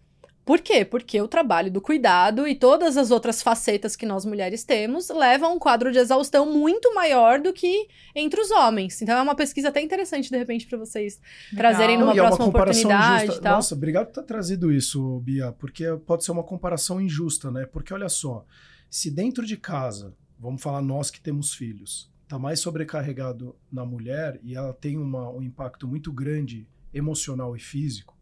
Por 0.48 0.62
quê? 0.62 0.86
Porque 0.86 1.22
o 1.22 1.28
trabalho 1.28 1.70
do 1.70 1.82
cuidado 1.82 2.48
e 2.48 2.56
todas 2.56 2.96
as 2.96 3.12
outras 3.12 3.42
facetas 3.42 3.98
que 3.98 4.06
nós 4.06 4.24
mulheres 4.24 4.64
temos 4.64 5.10
levam 5.10 5.50
a 5.50 5.54
um 5.54 5.60
quadro 5.60 5.92
de 5.92 6.00
exaustão 6.00 6.50
muito 6.50 6.96
maior 6.96 7.42
do 7.42 7.52
que 7.52 7.90
entre 8.16 8.40
os 8.40 8.50
homens. 8.50 9.02
Então 9.02 9.18
é 9.18 9.22
uma 9.22 9.36
pesquisa 9.36 9.68
até 9.68 9.82
interessante, 9.82 10.30
de 10.30 10.38
repente, 10.38 10.66
para 10.66 10.78
vocês 10.78 11.20
Legal. 11.52 11.58
trazerem 11.58 11.98
numa 11.98 12.14
e 12.14 12.16
próxima 12.16 12.46
é 12.46 12.48
uma 12.48 12.50
oportunidade. 12.50 13.24
Injusta. 13.26 13.42
Tal. 13.42 13.56
Nossa, 13.58 13.76
obrigado 13.76 14.06
por 14.06 14.14
ter 14.14 14.24
trazido 14.24 14.72
isso, 14.72 15.20
Bia, 15.20 15.52
porque 15.52 15.84
pode 16.06 16.24
ser 16.24 16.32
uma 16.32 16.44
comparação 16.44 17.02
injusta, 17.02 17.52
né? 17.52 17.66
Porque 17.66 17.94
olha 17.94 18.08
só. 18.08 18.46
Se 18.90 19.12
dentro 19.12 19.46
de 19.46 19.58
casa, 19.58 20.16
vamos 20.40 20.62
falar 20.62 20.82
nós 20.82 21.12
que 21.12 21.20
temos 21.20 21.54
filhos, 21.54 22.10
está 22.24 22.40
mais 22.40 22.62
sobrecarregado 22.62 23.54
na 23.70 23.86
mulher 23.86 24.40
e 24.42 24.56
ela 24.56 24.74
tem 24.74 24.98
uma, 24.98 25.30
um 25.30 25.42
impacto 25.42 25.86
muito 25.86 26.10
grande 26.10 26.66
emocional 26.94 27.54
e 27.54 27.60
físico, 27.60 28.17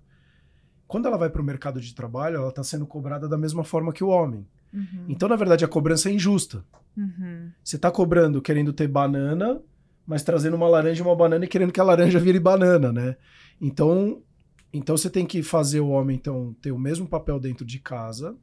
quando 0.88 1.08
ela 1.08 1.18
vai 1.18 1.30
para 1.30 1.42
o 1.42 1.46
mercado 1.46 1.82
de 1.82 1.94
trabalho, 1.94 2.38
ela 2.38 2.50
está 2.50 2.64
sendo 2.64 2.86
cobrada 2.86 3.28
da 3.28 3.38
mesma 3.38 3.64
forma 3.64 3.92
que 3.92 4.04
o 4.04 4.08
homem. 4.08 4.46
Uhum. 4.74 5.06
Então, 5.08 5.28
na 5.28 5.36
verdade, 5.36 5.66
a 5.66 5.68
cobrança 5.68 6.10
é 6.10 6.14
injusta. 6.14 6.64
Uhum. 6.96 7.50
Você 7.64 7.76
está 7.76 7.90
cobrando 7.90 8.42
querendo 8.42 8.74
ter 8.74 8.88
banana, 8.88 9.62
mas 10.06 10.24
trazendo 10.24 10.56
uma 10.56 10.68
laranja 10.68 11.02
e 11.02 11.06
uma 11.06 11.16
banana 11.16 11.46
e 11.46 11.48
querendo 11.48 11.72
que 11.72 11.80
a 11.80 11.84
laranja 11.84 12.20
vire 12.20 12.40
banana, 12.40 12.92
né? 12.92 13.16
Então, 13.60 14.22
então 14.72 14.96
você 14.96 15.10
tem 15.10 15.26
que 15.26 15.42
fazer 15.42 15.80
o 15.80 15.90
homem 15.90 16.18
então 16.18 16.56
ter 16.62 16.72
o 16.72 16.80
mesmo 16.80 17.08
papel 17.08 17.40
dentro 17.40 17.66
de 17.66 17.80
casa. 17.80 18.36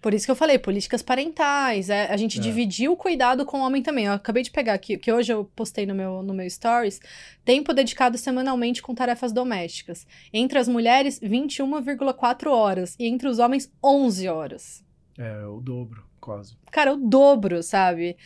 Por 0.00 0.14
isso 0.14 0.26
que 0.26 0.30
eu 0.30 0.36
falei, 0.36 0.58
políticas 0.58 1.02
parentais, 1.02 1.90
é, 1.90 2.06
a 2.12 2.16
gente 2.16 2.38
é. 2.38 2.42
dividir 2.42 2.88
o 2.88 2.96
cuidado 2.96 3.44
com 3.44 3.60
o 3.60 3.64
homem 3.64 3.82
também. 3.82 4.04
Eu 4.04 4.12
acabei 4.12 4.42
de 4.42 4.50
pegar 4.50 4.74
aqui, 4.74 4.96
que 4.96 5.12
hoje 5.12 5.32
eu 5.32 5.44
postei 5.56 5.86
no 5.86 5.94
meu, 5.94 6.22
no 6.22 6.32
meu 6.32 6.48
stories, 6.48 7.00
tempo 7.44 7.72
dedicado 7.72 8.16
semanalmente 8.16 8.80
com 8.80 8.94
tarefas 8.94 9.32
domésticas. 9.32 10.06
Entre 10.32 10.58
as 10.58 10.68
mulheres, 10.68 11.18
21,4 11.20 12.46
horas, 12.48 12.94
e 12.98 13.06
entre 13.06 13.28
os 13.28 13.38
homens, 13.38 13.72
11 13.82 14.28
horas. 14.28 14.84
É, 15.18 15.44
o 15.46 15.60
dobro, 15.60 16.04
quase. 16.20 16.56
Cara, 16.70 16.94
o 16.94 16.96
dobro, 16.96 17.60
sabe? 17.60 18.16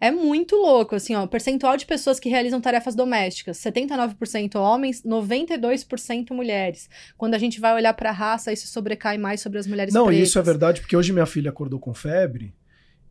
É 0.00 0.10
muito 0.12 0.54
louco, 0.54 0.94
assim, 0.94 1.14
ó, 1.14 1.24
o 1.24 1.28
percentual 1.28 1.76
de 1.76 1.84
pessoas 1.84 2.20
que 2.20 2.28
realizam 2.28 2.60
tarefas 2.60 2.94
domésticas, 2.94 3.58
79% 3.58 4.54
homens, 4.54 5.02
92% 5.02 6.30
mulheres. 6.32 6.88
Quando 7.16 7.34
a 7.34 7.38
gente 7.38 7.58
vai 7.58 7.74
olhar 7.74 7.92
para 7.94 8.10
a 8.10 8.12
raça, 8.12 8.52
isso 8.52 8.68
sobrecai 8.68 9.18
mais 9.18 9.40
sobre 9.40 9.58
as 9.58 9.66
mulheres 9.66 9.92
Não, 9.92 10.06
pretas. 10.06 10.28
isso 10.28 10.38
é 10.38 10.42
verdade, 10.42 10.80
porque 10.80 10.96
hoje 10.96 11.12
minha 11.12 11.26
filha 11.26 11.50
acordou 11.50 11.80
com 11.80 11.92
febre 11.92 12.54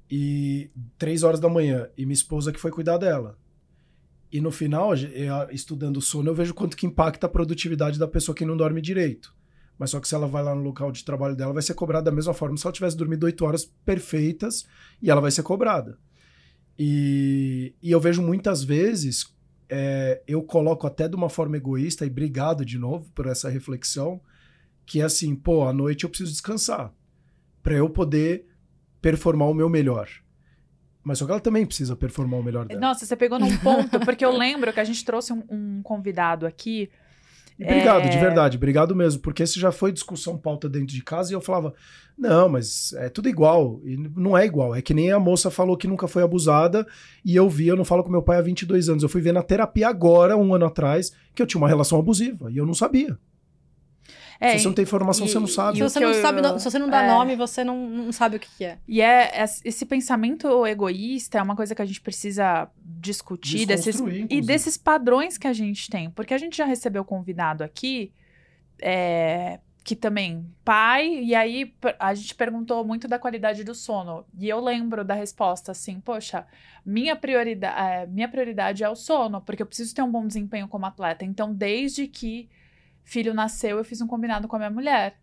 e 0.09 0.69
três 0.97 1.23
horas 1.23 1.41
da 1.41 1.49
manhã, 1.49 1.89
e 1.97 2.05
minha 2.05 2.13
esposa 2.13 2.53
que 2.53 2.59
foi 2.59 2.71
cuidar 2.71 2.97
dela. 2.97 3.38
E 4.31 4.39
no 4.39 4.51
final, 4.51 4.93
estudando 5.51 5.97
o 5.97 6.01
sono, 6.01 6.29
eu 6.29 6.35
vejo 6.35 6.53
quanto 6.53 6.77
que 6.77 6.85
impacta 6.85 7.27
a 7.27 7.29
produtividade 7.29 7.99
da 7.99 8.07
pessoa 8.07 8.35
que 8.35 8.45
não 8.45 8.55
dorme 8.55 8.81
direito. 8.81 9.35
Mas 9.77 9.91
só 9.91 9.99
que 9.99 10.07
se 10.07 10.15
ela 10.15 10.27
vai 10.27 10.41
lá 10.43 10.55
no 10.55 10.63
local 10.63 10.91
de 10.91 11.03
trabalho 11.03 11.35
dela, 11.35 11.53
vai 11.53 11.61
ser 11.61 11.73
cobrada 11.73 12.05
da 12.09 12.15
mesma 12.15 12.33
forma 12.33 12.57
se 12.57 12.65
ela 12.65 12.73
tivesse 12.73 12.97
dormido 12.97 13.25
oito 13.25 13.45
horas 13.45 13.65
perfeitas 13.85 14.65
e 15.01 15.11
ela 15.11 15.21
vai 15.21 15.31
ser 15.31 15.43
cobrada. 15.43 15.97
E, 16.78 17.73
e 17.82 17.91
eu 17.91 17.99
vejo 17.99 18.21
muitas 18.21 18.63
vezes, 18.63 19.34
é, 19.69 20.21
eu 20.28 20.43
coloco 20.43 20.86
até 20.86 21.07
de 21.07 21.15
uma 21.15 21.30
forma 21.30 21.57
egoísta, 21.57 22.05
e 22.05 22.09
obrigado 22.09 22.63
de 22.63 22.78
novo 22.78 23.11
por 23.13 23.25
essa 23.25 23.49
reflexão, 23.49 24.21
que 24.86 25.01
é 25.01 25.03
assim, 25.03 25.36
pô, 25.36 25.67
à 25.67 25.73
noite 25.73 26.03
eu 26.03 26.09
preciso 26.09 26.32
descansar 26.32 26.93
para 27.61 27.73
eu 27.73 27.89
poder 27.89 28.47
performar 29.01 29.49
o 29.49 29.53
meu 29.53 29.69
melhor. 29.69 30.07
Mas 31.03 31.19
só 31.19 31.25
que 31.25 31.32
ela 31.32 31.39
também 31.39 31.65
precisa 31.65 31.95
performar 31.95 32.39
o 32.39 32.43
melhor 32.43 32.65
dela. 32.65 32.80
Nossa, 32.80 33.05
você 33.05 33.15
pegou 33.15 33.39
num 33.39 33.57
ponto, 33.57 33.99
porque 34.01 34.23
eu 34.23 34.32
lembro 34.36 34.71
que 34.73 34.80
a 34.80 34.84
gente 34.84 35.03
trouxe 35.03 35.34
um, 35.34 35.43
um 35.49 35.82
convidado 35.82 36.45
aqui 36.45 36.89
obrigado, 37.60 38.05
é... 38.05 38.10
de 38.10 38.18
verdade, 38.18 38.58
obrigado 38.58 38.95
mesmo, 38.95 39.22
porque 39.22 39.43
isso 39.43 39.60
já 39.60 39.72
foi 39.72 39.91
discussão 39.91 40.38
pauta 40.38 40.70
dentro 40.70 40.88
de 40.88 41.03
casa 41.03 41.32
e 41.32 41.36
eu 41.36 41.41
falava, 41.41 41.74
não, 42.18 42.49
mas 42.49 42.93
é 42.93 43.10
tudo 43.10 43.30
igual. 43.30 43.80
E 43.84 43.95
não 43.95 44.36
é 44.36 44.45
igual. 44.45 44.74
É 44.74 44.82
que 44.82 44.93
nem 44.93 45.12
a 45.12 45.20
moça 45.20 45.51
falou 45.51 45.78
que 45.78 45.88
nunca 45.88 46.08
foi 46.08 46.24
abusada 46.24 46.86
e 47.24 47.36
eu 47.36 47.47
vi, 47.47 47.68
eu 47.68 47.76
não 47.76 47.86
falo 47.86 48.03
com 48.03 48.10
meu 48.10 48.24
pai 48.24 48.38
há 48.38 48.41
22 48.41 48.89
anos. 48.89 49.03
Eu 49.03 49.10
fui 49.10 49.22
ver 49.22 49.34
na 49.34 49.43
terapia 49.43 49.88
agora, 49.88 50.36
um 50.36 50.53
ano 50.53 50.66
atrás, 50.66 51.12
que 51.36 51.41
eu 51.41 51.45
tinha 51.45 51.62
uma 51.62 51.68
relação 51.68 51.99
abusiva 51.99 52.51
e 52.51 52.58
eu 52.58 52.66
não 52.66 52.74
sabia. 52.74 53.18
É, 54.39 54.51
se 54.51 54.59
você 54.59 54.67
não 54.67 54.75
tem 54.75 54.83
informação, 54.83 55.25
e, 55.25 55.29
você 55.29 55.39
não 55.39 55.47
sabe. 55.47 55.77
Se 55.77 55.83
você 55.83 55.99
não, 55.99 56.09
eu, 56.09 56.21
sabe, 56.21 56.59
se 56.59 56.71
você 56.71 56.79
não 56.79 56.89
dá 56.89 57.03
é, 57.03 57.07
nome, 57.07 57.35
você 57.35 57.63
não, 57.63 57.89
não 57.89 58.11
sabe 58.11 58.38
o 58.38 58.39
que, 58.39 58.47
que 58.57 58.65
é. 58.65 58.77
E 58.88 59.01
é, 59.01 59.31
é, 59.33 59.43
esse 59.43 59.85
pensamento 59.85 60.65
egoísta 60.65 61.39
é 61.39 61.41
uma 61.41 61.55
coisa 61.55 61.73
que 61.73 61.81
a 61.81 61.85
gente 61.85 62.01
precisa 62.01 62.69
discutir 62.77 63.65
desses, 63.65 63.99
e 64.29 64.41
desses 64.41 64.77
padrões 64.77 65.38
que 65.38 65.47
a 65.47 65.53
gente 65.53 65.89
tem. 65.89 66.09
Porque 66.11 66.33
a 66.33 66.38
gente 66.38 66.57
já 66.57 66.65
recebeu 66.65 67.03
convidado 67.03 67.63
aqui, 67.63 68.11
é, 68.81 69.59
que 69.83 69.95
também, 69.95 70.45
pai, 70.63 71.07
e 71.23 71.33
aí 71.33 71.73
a 71.97 72.13
gente 72.13 72.35
perguntou 72.35 72.83
muito 72.85 73.07
da 73.07 73.17
qualidade 73.17 73.63
do 73.63 73.73
sono. 73.73 74.25
E 74.38 74.47
eu 74.47 74.59
lembro 74.59 75.03
da 75.03 75.13
resposta 75.13 75.71
assim, 75.71 75.99
poxa, 75.99 76.45
minha 76.85 77.15
prioridade, 77.15 77.79
é, 77.79 78.05
minha 78.05 78.27
prioridade 78.27 78.83
é 78.83 78.89
o 78.89 78.95
sono, 78.95 79.41
porque 79.41 79.63
eu 79.63 79.65
preciso 79.65 79.95
ter 79.95 80.01
um 80.01 80.11
bom 80.11 80.27
desempenho 80.27 80.67
como 80.67 80.85
atleta. 80.85 81.25
Então, 81.25 81.53
desde 81.53 82.07
que 82.07 82.49
filho 83.08 83.34
nasceu, 83.34 83.78
eu 83.78 83.86
fiz 83.86 84.01
um 84.01 84.08
combinado 84.08 84.47
com 84.47 84.55
a 84.58 84.60
minha 84.60 84.70
mulher. 84.70 85.18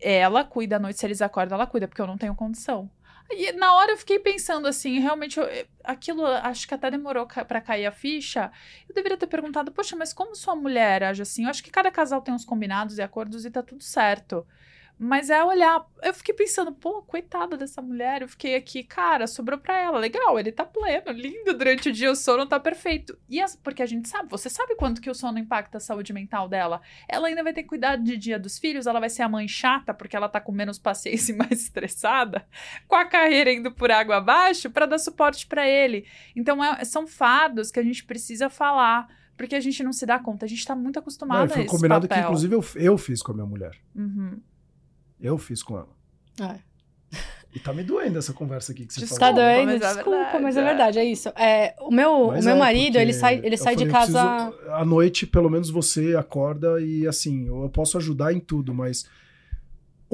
Ela 0.00 0.44
cuida 0.44 0.76
à 0.76 0.78
noite, 0.78 0.98
se 1.00 1.06
eles 1.06 1.22
acordam, 1.22 1.56
ela 1.56 1.66
cuida, 1.66 1.88
porque 1.88 2.00
eu 2.00 2.06
não 2.06 2.18
tenho 2.18 2.34
condição. 2.34 2.90
E 3.30 3.52
na 3.52 3.74
hora 3.74 3.92
eu 3.92 3.96
fiquei 3.96 4.18
pensando 4.18 4.68
assim, 4.68 4.98
realmente, 4.98 5.40
eu, 5.40 5.46
aquilo 5.82 6.26
acho 6.26 6.68
que 6.68 6.74
até 6.74 6.90
demorou 6.90 7.26
para 7.26 7.60
cair 7.60 7.86
a 7.86 7.90
ficha. 7.92 8.52
Eu 8.86 8.94
deveria 8.94 9.16
ter 9.16 9.26
perguntado, 9.26 9.72
poxa, 9.72 9.96
mas 9.96 10.12
como 10.12 10.36
sua 10.36 10.54
mulher 10.54 11.02
age 11.02 11.22
assim? 11.22 11.44
Eu 11.44 11.50
acho 11.50 11.64
que 11.64 11.70
cada 11.70 11.90
casal 11.90 12.20
tem 12.20 12.34
uns 12.34 12.44
combinados 12.44 12.98
e 12.98 13.02
acordos 13.02 13.46
e 13.46 13.50
tá 13.50 13.62
tudo 13.62 13.82
certo. 13.82 14.46
Mas 14.98 15.28
é 15.28 15.42
olhar. 15.42 15.84
Eu 16.02 16.14
fiquei 16.14 16.34
pensando, 16.34 16.72
pô, 16.72 17.02
coitada 17.02 17.56
dessa 17.56 17.82
mulher. 17.82 18.22
Eu 18.22 18.28
fiquei 18.28 18.54
aqui, 18.54 18.84
cara, 18.84 19.26
sobrou 19.26 19.58
pra 19.58 19.78
ela. 19.78 19.98
Legal, 19.98 20.38
ele 20.38 20.52
tá 20.52 20.64
pleno, 20.64 21.10
lindo 21.10 21.52
durante 21.52 21.88
o 21.88 21.92
dia, 21.92 22.10
o 22.10 22.16
sono 22.16 22.46
tá 22.46 22.60
perfeito. 22.60 23.18
E 23.28 23.40
as, 23.40 23.56
porque 23.56 23.82
a 23.82 23.86
gente 23.86 24.08
sabe, 24.08 24.28
você 24.30 24.48
sabe 24.48 24.76
quanto 24.76 25.00
que 25.00 25.10
o 25.10 25.14
sono 25.14 25.38
impacta 25.38 25.78
a 25.78 25.80
saúde 25.80 26.12
mental 26.12 26.48
dela. 26.48 26.80
Ela 27.08 27.26
ainda 27.26 27.42
vai 27.42 27.52
ter 27.52 27.64
cuidar 27.64 27.96
de 27.96 28.16
dia 28.16 28.38
dos 28.38 28.58
filhos, 28.58 28.86
ela 28.86 29.00
vai 29.00 29.10
ser 29.10 29.22
a 29.22 29.28
mãe 29.28 29.48
chata, 29.48 29.92
porque 29.92 30.16
ela 30.16 30.28
tá 30.28 30.40
com 30.40 30.52
menos 30.52 30.78
paciência 30.78 31.32
e 31.34 31.36
mais 31.36 31.60
estressada, 31.62 32.46
com 32.86 32.94
a 32.94 33.04
carreira 33.04 33.52
indo 33.52 33.72
por 33.72 33.90
água 33.90 34.16
abaixo, 34.16 34.70
para 34.70 34.86
dar 34.86 34.98
suporte 34.98 35.46
para 35.46 35.68
ele. 35.68 36.06
Então, 36.36 36.62
é, 36.62 36.84
são 36.84 37.06
fardos 37.06 37.70
que 37.72 37.80
a 37.80 37.82
gente 37.82 38.04
precisa 38.04 38.48
falar 38.48 39.08
porque 39.36 39.56
a 39.56 39.60
gente 39.60 39.82
não 39.82 39.92
se 39.92 40.06
dá 40.06 40.18
conta. 40.18 40.46
A 40.46 40.48
gente 40.48 40.64
tá 40.64 40.76
muito 40.76 40.98
acostumado 40.98 41.40
não, 41.40 41.48
foi 41.48 41.62
a 41.62 41.64
esse 41.64 41.74
combinado 41.74 42.06
papel. 42.06 42.22
que, 42.22 42.28
inclusive, 42.28 42.54
eu, 42.54 42.64
eu 42.76 42.96
fiz 42.96 43.20
com 43.20 43.32
a 43.32 43.34
minha 43.34 43.46
mulher. 43.46 43.72
Uhum. 43.94 44.40
Eu 45.24 45.38
fiz 45.38 45.62
com 45.62 45.78
ela. 45.78 45.88
É. 46.38 46.58
E 47.54 47.58
tá 47.58 47.72
me 47.72 47.82
doendo 47.82 48.18
essa 48.18 48.32
conversa 48.32 48.72
aqui 48.72 48.84
que 48.84 48.92
você 48.92 49.00
Desculpa, 49.00 49.26
falou. 49.26 49.36
Tá 49.36 49.42
doendo, 49.42 49.72
mas 49.72 49.82
é 49.82 49.94
desculpa, 49.94 50.36
é 50.36 50.38
mas 50.40 50.56
é 50.56 50.62
verdade, 50.62 50.98
é 50.98 51.04
isso. 51.04 51.28
É, 51.30 51.74
o 51.80 51.90
meu, 51.90 52.28
o 52.28 52.42
meu 52.42 52.54
é, 52.54 52.58
marido, 52.58 52.98
ele 52.98 53.12
sai, 53.12 53.40
ele 53.42 53.56
sai 53.56 53.74
falei, 53.74 53.86
de 53.86 53.92
casa... 53.92 54.50
Preciso, 54.50 54.70
à 54.72 54.84
noite, 54.84 55.26
pelo 55.26 55.48
menos 55.48 55.70
você 55.70 56.14
acorda 56.14 56.80
e, 56.80 57.06
assim, 57.06 57.46
eu 57.46 57.70
posso 57.70 57.96
ajudar 57.96 58.34
em 58.34 58.40
tudo, 58.40 58.74
mas 58.74 59.06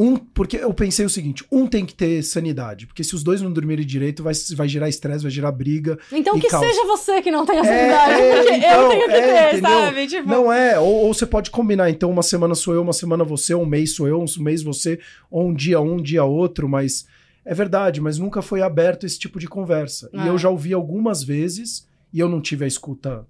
um, 0.03 0.16
porque 0.16 0.57
eu 0.57 0.72
pensei 0.72 1.05
o 1.05 1.11
seguinte: 1.11 1.44
um 1.53 1.66
tem 1.66 1.84
que 1.84 1.92
ter 1.92 2.22
sanidade, 2.22 2.86
porque 2.86 3.05
se 3.05 3.14
os 3.14 3.22
dois 3.22 3.42
não 3.42 3.53
dormirem 3.53 3.84
direito, 3.84 4.22
vai, 4.22 4.32
vai 4.57 4.66
gerar 4.66 4.88
estresse, 4.88 5.22
vai 5.22 5.30
gerar 5.30 5.53
briga. 5.53 5.98
Então 6.11 6.40
que 6.40 6.48
caos. 6.48 6.66
seja 6.66 6.86
você 6.86 7.20
que 7.20 7.30
não 7.30 7.44
tenha 7.44 7.62
sanidade, 7.62 8.12
é, 8.14 8.34
porque 8.34 8.55
então, 8.55 8.82
eu 8.82 8.88
tenho 8.88 9.07
que 9.07 9.12
é, 9.12 9.51
ter, 9.51 9.59
entendeu? 9.59 9.70
sabe? 9.70 10.07
Tipo... 10.07 10.26
Não 10.26 10.51
é, 10.51 10.78
ou, 10.78 11.05
ou, 11.05 11.12
você 11.12 11.26
pode 11.26 11.51
combinar, 11.51 11.90
então 11.90 12.11
uma 12.11 12.22
semana 12.22 12.55
sou 12.55 12.72
eu, 12.72 12.80
uma 12.80 12.94
semana 12.94 13.24
você, 13.24 13.55
um 13.55 13.66
mês 13.66 13.94
sou 13.94 14.09
eu, 14.09 14.24
um 14.24 14.42
mês 14.42 14.62
você, 14.62 14.98
ou 15.30 15.48
um 15.48 15.53
dia 15.53 15.78
um, 15.82 15.96
um 15.96 16.03
dia 16.03 16.24
outro, 16.24 16.66
mas 16.66 17.07
é 17.44 17.53
verdade, 17.53 18.01
mas 18.01 18.16
nunca 18.16 18.40
foi 18.40 18.62
aberto 18.62 19.05
esse 19.05 19.18
tipo 19.18 19.38
de 19.38 19.48
conversa. 19.48 20.09
E 20.14 20.26
eu 20.26 20.34
ah. 20.34 20.38
já 20.38 20.48
ouvi 20.48 20.72
algumas 20.72 21.22
vezes, 21.22 21.86
e 22.11 22.20
eu 22.20 22.28
não 22.28 22.40
tive 22.40 22.64
a 22.64 22.68
escuta 22.68 23.26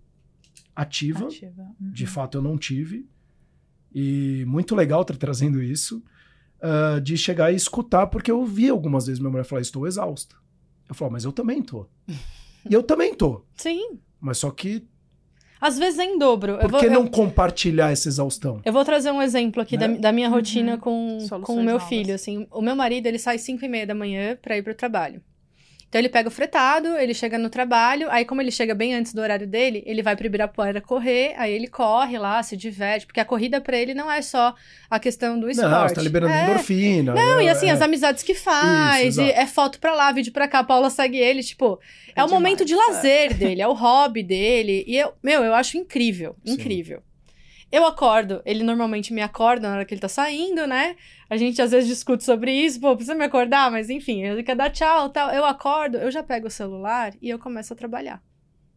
ativa, 0.77 1.27
ativa. 1.27 1.63
Uhum. 1.81 1.91
de 1.91 2.07
fato 2.07 2.39
eu 2.39 2.43
não 2.43 2.57
tive. 2.57 3.09
E 3.93 4.45
muito 4.47 4.77
legal 4.77 5.03
estar 5.03 5.17
trazendo 5.17 5.61
isso 5.61 6.01
uh, 6.63 7.01
de 7.01 7.17
chegar 7.17 7.53
e 7.53 7.57
escutar, 7.57 8.07
porque 8.07 8.31
eu 8.31 8.45
vi 8.45 8.69
algumas 8.69 9.07
vezes 9.07 9.21
minha 9.21 9.31
mulher 9.31 9.45
falar: 9.45 9.63
estou 9.63 9.87
exausta. 9.87 10.37
Eu 10.89 10.95
falo, 10.95 11.13
mas 11.13 11.25
eu 11.25 11.33
também 11.33 11.63
tô. 11.63 11.87
e 12.69 12.75
eu 12.75 12.83
também 12.83 13.15
tô. 13.15 13.43
Sim. 13.57 13.99
Mas 14.21 14.39
só 14.39 14.51
que. 14.51 14.87
Às 15.61 15.79
vezes 15.79 15.99
é 15.99 16.05
em 16.05 16.19
dobro. 16.19 16.59
Por 16.59 16.81
que 16.81 16.89
não 16.89 17.05
eu... 17.05 17.11
compartilhar 17.11 17.91
essa 17.91 18.09
exaustão? 18.09 18.63
Eu 18.65 18.73
vou 18.73 18.85
trazer 18.85 19.11
um 19.11 19.21
exemplo 19.21 19.61
aqui 19.61 19.77
né? 19.77 19.89
da, 19.89 19.95
da, 19.99 20.13
minha 20.13 20.29
rotina 20.29 20.75
uhum. 20.75 20.79
com, 20.79 21.19
com 21.43 21.55
o 21.55 21.63
meu 21.63 21.75
novas. 21.75 21.89
filho. 21.89 22.15
Assim, 22.15 22.47
o 22.51 22.63
meu 22.63 22.75
marido, 22.75 23.07
ele 23.07 23.19
sai 23.19 23.37
5 23.37 23.63
e 23.65 23.69
meia 23.69 23.87
da 23.87 23.95
manhã 23.95 24.39
para 24.41 24.57
ir 24.57 24.63
pro 24.63 24.75
trabalho. 24.75 25.23
Então 25.91 26.01
ele 26.01 26.09
pega 26.09 26.29
o 26.29 26.31
fretado, 26.31 26.97
ele 26.97 27.13
chega 27.13 27.37
no 27.37 27.51
trabalho, 27.51 28.07
aí 28.13 28.25
como 28.25 28.41
ele 28.41 28.53
chega 28.53 28.77
bem 28.77 28.95
antes 28.95 29.13
do 29.13 29.21
horário 29.21 29.45
dele, 29.45 29.83
ele 29.85 30.05
vai 30.05 30.15
pro 30.15 30.25
Ibirapuera 30.25 30.81
correr, 30.81 31.35
aí 31.37 31.53
ele 31.53 31.67
corre 31.67 32.17
lá, 32.17 32.41
se 32.45 32.57
diverte, 32.57 33.07
porque 33.07 33.19
a 33.19 33.25
corrida 33.25 33.61
para 33.61 33.77
ele 33.77 33.93
não 33.93 34.11
é 34.11 34.23
só 34.23 34.55
a 34.89 35.01
questão 35.01 35.39
do 35.39 35.51
esporte. 35.51 35.73
Não, 35.73 35.89
você 35.89 35.95
tá 35.97 36.03
liberando 36.03 36.33
é. 36.33 36.45
endorfina. 36.45 37.13
Não, 37.13 37.39
né? 37.39 37.45
e 37.45 37.49
assim, 37.49 37.67
é. 37.67 37.73
as 37.73 37.83
amizades 37.83 38.23
que 38.23 38.37
faz, 38.37 39.17
Isso, 39.17 39.21
é 39.21 39.45
foto 39.49 39.81
pra 39.81 39.93
lá, 39.93 40.13
vídeo 40.13 40.33
pra 40.33 40.47
cá, 40.47 40.61
a 40.61 40.65
Paula 40.65 40.91
segue 40.91 41.19
ele, 41.19 41.43
tipo, 41.43 41.81
é, 42.15 42.21
é 42.21 42.23
o 42.23 42.27
demais, 42.27 42.31
momento 42.31 42.65
de 42.65 42.77
lazer 42.77 43.33
é. 43.33 43.35
dele, 43.35 43.61
é 43.61 43.67
o 43.67 43.73
hobby 43.73 44.23
dele, 44.23 44.85
e 44.87 44.97
eu, 44.97 45.13
meu, 45.21 45.43
eu 45.43 45.55
acho 45.55 45.77
incrível, 45.77 46.37
incrível. 46.47 47.03
Eu 47.73 47.87
acordo, 47.87 48.43
ele 48.45 48.65
normalmente 48.65 49.13
me 49.13 49.23
acorda 49.23 49.69
na 49.69 49.77
hora 49.77 49.85
que 49.85 49.95
ele 49.95 50.01
tá 50.01 50.09
saindo, 50.09 50.67
né? 50.67 50.97
A 51.29 51.37
gente 51.37 51.63
às 51.63 51.71
vezes 51.71 51.89
discute 51.89 52.25
sobre 52.25 52.53
isso, 52.53 52.81
pô, 52.81 52.97
precisa 52.97 53.15
me 53.15 53.25
acordar, 53.25 53.71
mas 53.71 53.89
enfim, 53.89 54.23
ele 54.23 54.43
quer 54.43 54.57
dar 54.57 54.71
tchau 54.71 55.09
tal. 55.11 55.31
Eu 55.31 55.45
acordo, 55.45 55.97
eu 55.97 56.11
já 56.11 56.23
pego 56.23 56.49
o 56.49 56.51
celular 56.51 57.13
e 57.23 57.31
eu 57.31 57.39
começo 57.39 57.73
a 57.73 57.77
trabalhar. 57.77 58.21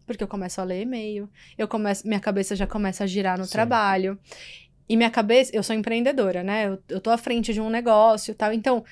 Porque 0.05 0.23
eu 0.23 0.27
começo 0.27 0.61
a 0.61 0.63
ler 0.63 0.81
e-mail, 0.81 1.27
eu 1.57 1.67
começo, 1.67 2.07
minha 2.07 2.19
cabeça 2.19 2.55
já 2.55 2.67
começa 2.67 3.03
a 3.03 3.07
girar 3.07 3.37
no 3.37 3.45
Sim. 3.45 3.53
trabalho. 3.53 4.19
E 4.87 4.95
minha 4.95 5.09
cabeça, 5.09 5.55
eu 5.55 5.63
sou 5.63 5.75
empreendedora, 5.75 6.43
né? 6.43 6.67
Eu, 6.67 6.83
eu 6.89 7.01
tô 7.01 7.09
à 7.09 7.17
frente 7.17 7.53
de 7.53 7.61
um 7.61 7.69
negócio 7.69 8.31
e 8.31 8.35
tal. 8.35 8.53
Então, 8.53 8.83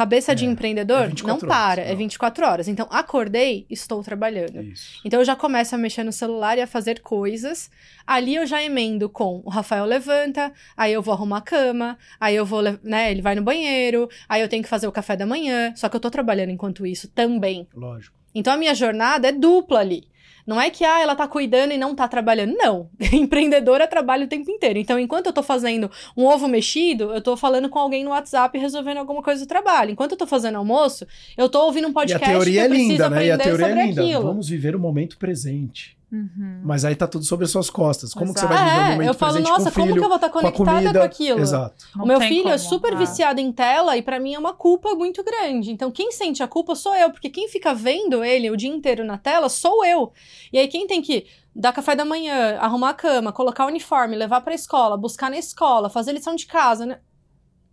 Cabeça 0.00 0.32
é, 0.32 0.34
de 0.34 0.46
empreendedor 0.46 1.10
é 1.10 1.26
não 1.26 1.38
para, 1.38 1.82
horas, 1.82 1.92
é 1.92 1.94
24 1.94 2.46
horas. 2.46 2.68
Então, 2.68 2.86
acordei, 2.90 3.66
estou 3.68 4.02
trabalhando. 4.02 4.62
Isso. 4.62 4.98
Então, 5.04 5.20
eu 5.20 5.24
já 5.26 5.36
começo 5.36 5.74
a 5.74 5.78
mexer 5.78 6.02
no 6.04 6.10
celular 6.10 6.56
e 6.56 6.62
a 6.62 6.66
fazer 6.66 7.00
coisas. 7.00 7.70
Ali 8.06 8.34
eu 8.34 8.46
já 8.46 8.64
emendo 8.64 9.10
com 9.10 9.42
o 9.44 9.50
Rafael 9.50 9.84
levanta, 9.84 10.54
aí 10.74 10.94
eu 10.94 11.02
vou 11.02 11.12
arrumar 11.12 11.36
a 11.36 11.42
cama, 11.42 11.98
aí 12.18 12.34
eu 12.34 12.46
vou, 12.46 12.62
né, 12.82 13.10
ele 13.10 13.20
vai 13.20 13.34
no 13.34 13.42
banheiro, 13.42 14.08
aí 14.26 14.40
eu 14.40 14.48
tenho 14.48 14.62
que 14.62 14.70
fazer 14.70 14.86
o 14.86 14.92
café 14.92 15.16
da 15.16 15.26
manhã. 15.26 15.74
Só 15.76 15.86
que 15.90 15.96
eu 15.96 16.00
tô 16.00 16.10
trabalhando 16.10 16.48
enquanto 16.48 16.86
isso 16.86 17.06
também. 17.08 17.68
Lógico. 17.74 18.16
Então, 18.34 18.54
a 18.54 18.56
minha 18.56 18.74
jornada 18.74 19.28
é 19.28 19.32
dupla 19.32 19.80
ali. 19.80 20.09
Não 20.46 20.60
é 20.60 20.70
que 20.70 20.84
ah, 20.84 21.00
ela 21.00 21.14
tá 21.14 21.26
cuidando 21.28 21.72
e 21.72 21.78
não 21.78 21.94
tá 21.94 22.08
trabalhando. 22.08 22.54
Não. 22.56 22.88
Empreendedora 23.12 23.86
trabalha 23.86 24.24
o 24.24 24.28
tempo 24.28 24.50
inteiro. 24.50 24.78
Então, 24.78 24.98
enquanto 24.98 25.26
eu 25.26 25.32
tô 25.32 25.42
fazendo 25.42 25.90
um 26.16 26.24
ovo 26.24 26.48
mexido, 26.48 27.12
eu 27.12 27.20
tô 27.20 27.36
falando 27.36 27.68
com 27.68 27.78
alguém 27.78 28.04
no 28.04 28.10
WhatsApp 28.10 28.56
resolvendo 28.58 28.98
alguma 28.98 29.22
coisa 29.22 29.44
do 29.44 29.48
trabalho. 29.48 29.90
Enquanto 29.90 30.12
eu 30.12 30.18
tô 30.18 30.26
fazendo 30.26 30.56
almoço, 30.56 31.06
eu 31.36 31.48
tô 31.48 31.64
ouvindo 31.66 31.88
um 31.88 31.92
podcast 31.92 32.28
e 32.28 32.30
a 32.30 32.34
teoria 32.34 32.64
é 32.64 32.68
linda, 32.68 33.10
né? 33.10 33.26
E 33.26 33.30
a 33.30 33.38
teoria 33.38 33.66
é 33.66 33.86
linda. 33.86 34.02
Aquilo. 34.02 34.22
Vamos 34.22 34.48
viver 34.48 34.74
o 34.74 34.78
momento 34.78 35.18
presente. 35.18 35.99
Uhum. 36.12 36.60
Mas 36.64 36.84
aí 36.84 36.94
tá 36.96 37.06
tudo 37.06 37.24
sobre 37.24 37.44
as 37.44 37.50
suas 37.50 37.70
costas. 37.70 38.12
Como 38.12 38.32
Exato. 38.32 38.48
que 38.48 38.52
você 38.52 38.58
vai 38.60 38.64
viver 38.64 38.80
o 38.80 38.92
momento 38.92 39.06
é, 39.06 39.08
eu 39.10 39.14
falo, 39.14 39.32
presente 39.34 39.50
nossa, 39.50 39.64
com 39.64 39.68
o 39.68 39.72
filho, 39.72 39.86
como 39.86 39.98
que 39.98 40.04
eu 40.04 40.08
vou 40.08 40.16
estar 40.16 40.28
tá 40.28 40.32
conectada 40.32 40.70
com, 40.70 40.76
comida, 40.76 40.98
com 40.98 41.04
aquilo? 41.04 41.40
Exato. 41.40 41.84
Não 41.94 42.04
o 42.04 42.08
meu 42.08 42.20
filho 42.20 42.40
é 42.40 42.42
como. 42.42 42.54
é 42.54 42.58
super 42.58 42.92
ah. 42.94 42.96
viciado 42.96 43.40
em 43.40 43.52
tela 43.52 43.96
e 43.96 44.02
para 44.02 44.18
mim 44.18 44.34
é 44.34 44.38
uma 44.38 44.52
culpa 44.52 44.94
muito 44.94 45.22
grande. 45.22 45.70
Então 45.70 45.90
quem 45.90 46.10
sente 46.12 46.42
a 46.42 46.48
culpa 46.48 46.74
sou 46.74 46.94
eu, 46.96 47.10
porque 47.10 47.30
quem 47.30 47.48
fica 47.48 47.74
vendo 47.74 48.24
ele 48.24 48.50
o 48.50 48.56
dia 48.56 48.70
inteiro 48.70 49.04
na 49.04 49.18
tela 49.18 49.48
sou 49.48 49.84
eu. 49.84 50.12
E 50.52 50.58
aí 50.58 50.68
quem 50.68 50.86
tem 50.86 51.00
que 51.00 51.26
dar 51.54 51.72
café 51.72 51.94
da 51.94 52.04
manhã, 52.04 52.56
arrumar 52.58 52.90
a 52.90 52.94
cama, 52.94 53.32
colocar 53.32 53.64
o 53.64 53.68
uniforme, 53.68 54.16
levar 54.16 54.40
para 54.40 54.54
escola, 54.54 54.96
buscar 54.96 55.30
na 55.30 55.38
escola, 55.38 55.88
fazer 55.88 56.12
lição 56.12 56.34
de 56.34 56.46
casa, 56.46 56.86
né? 56.86 56.98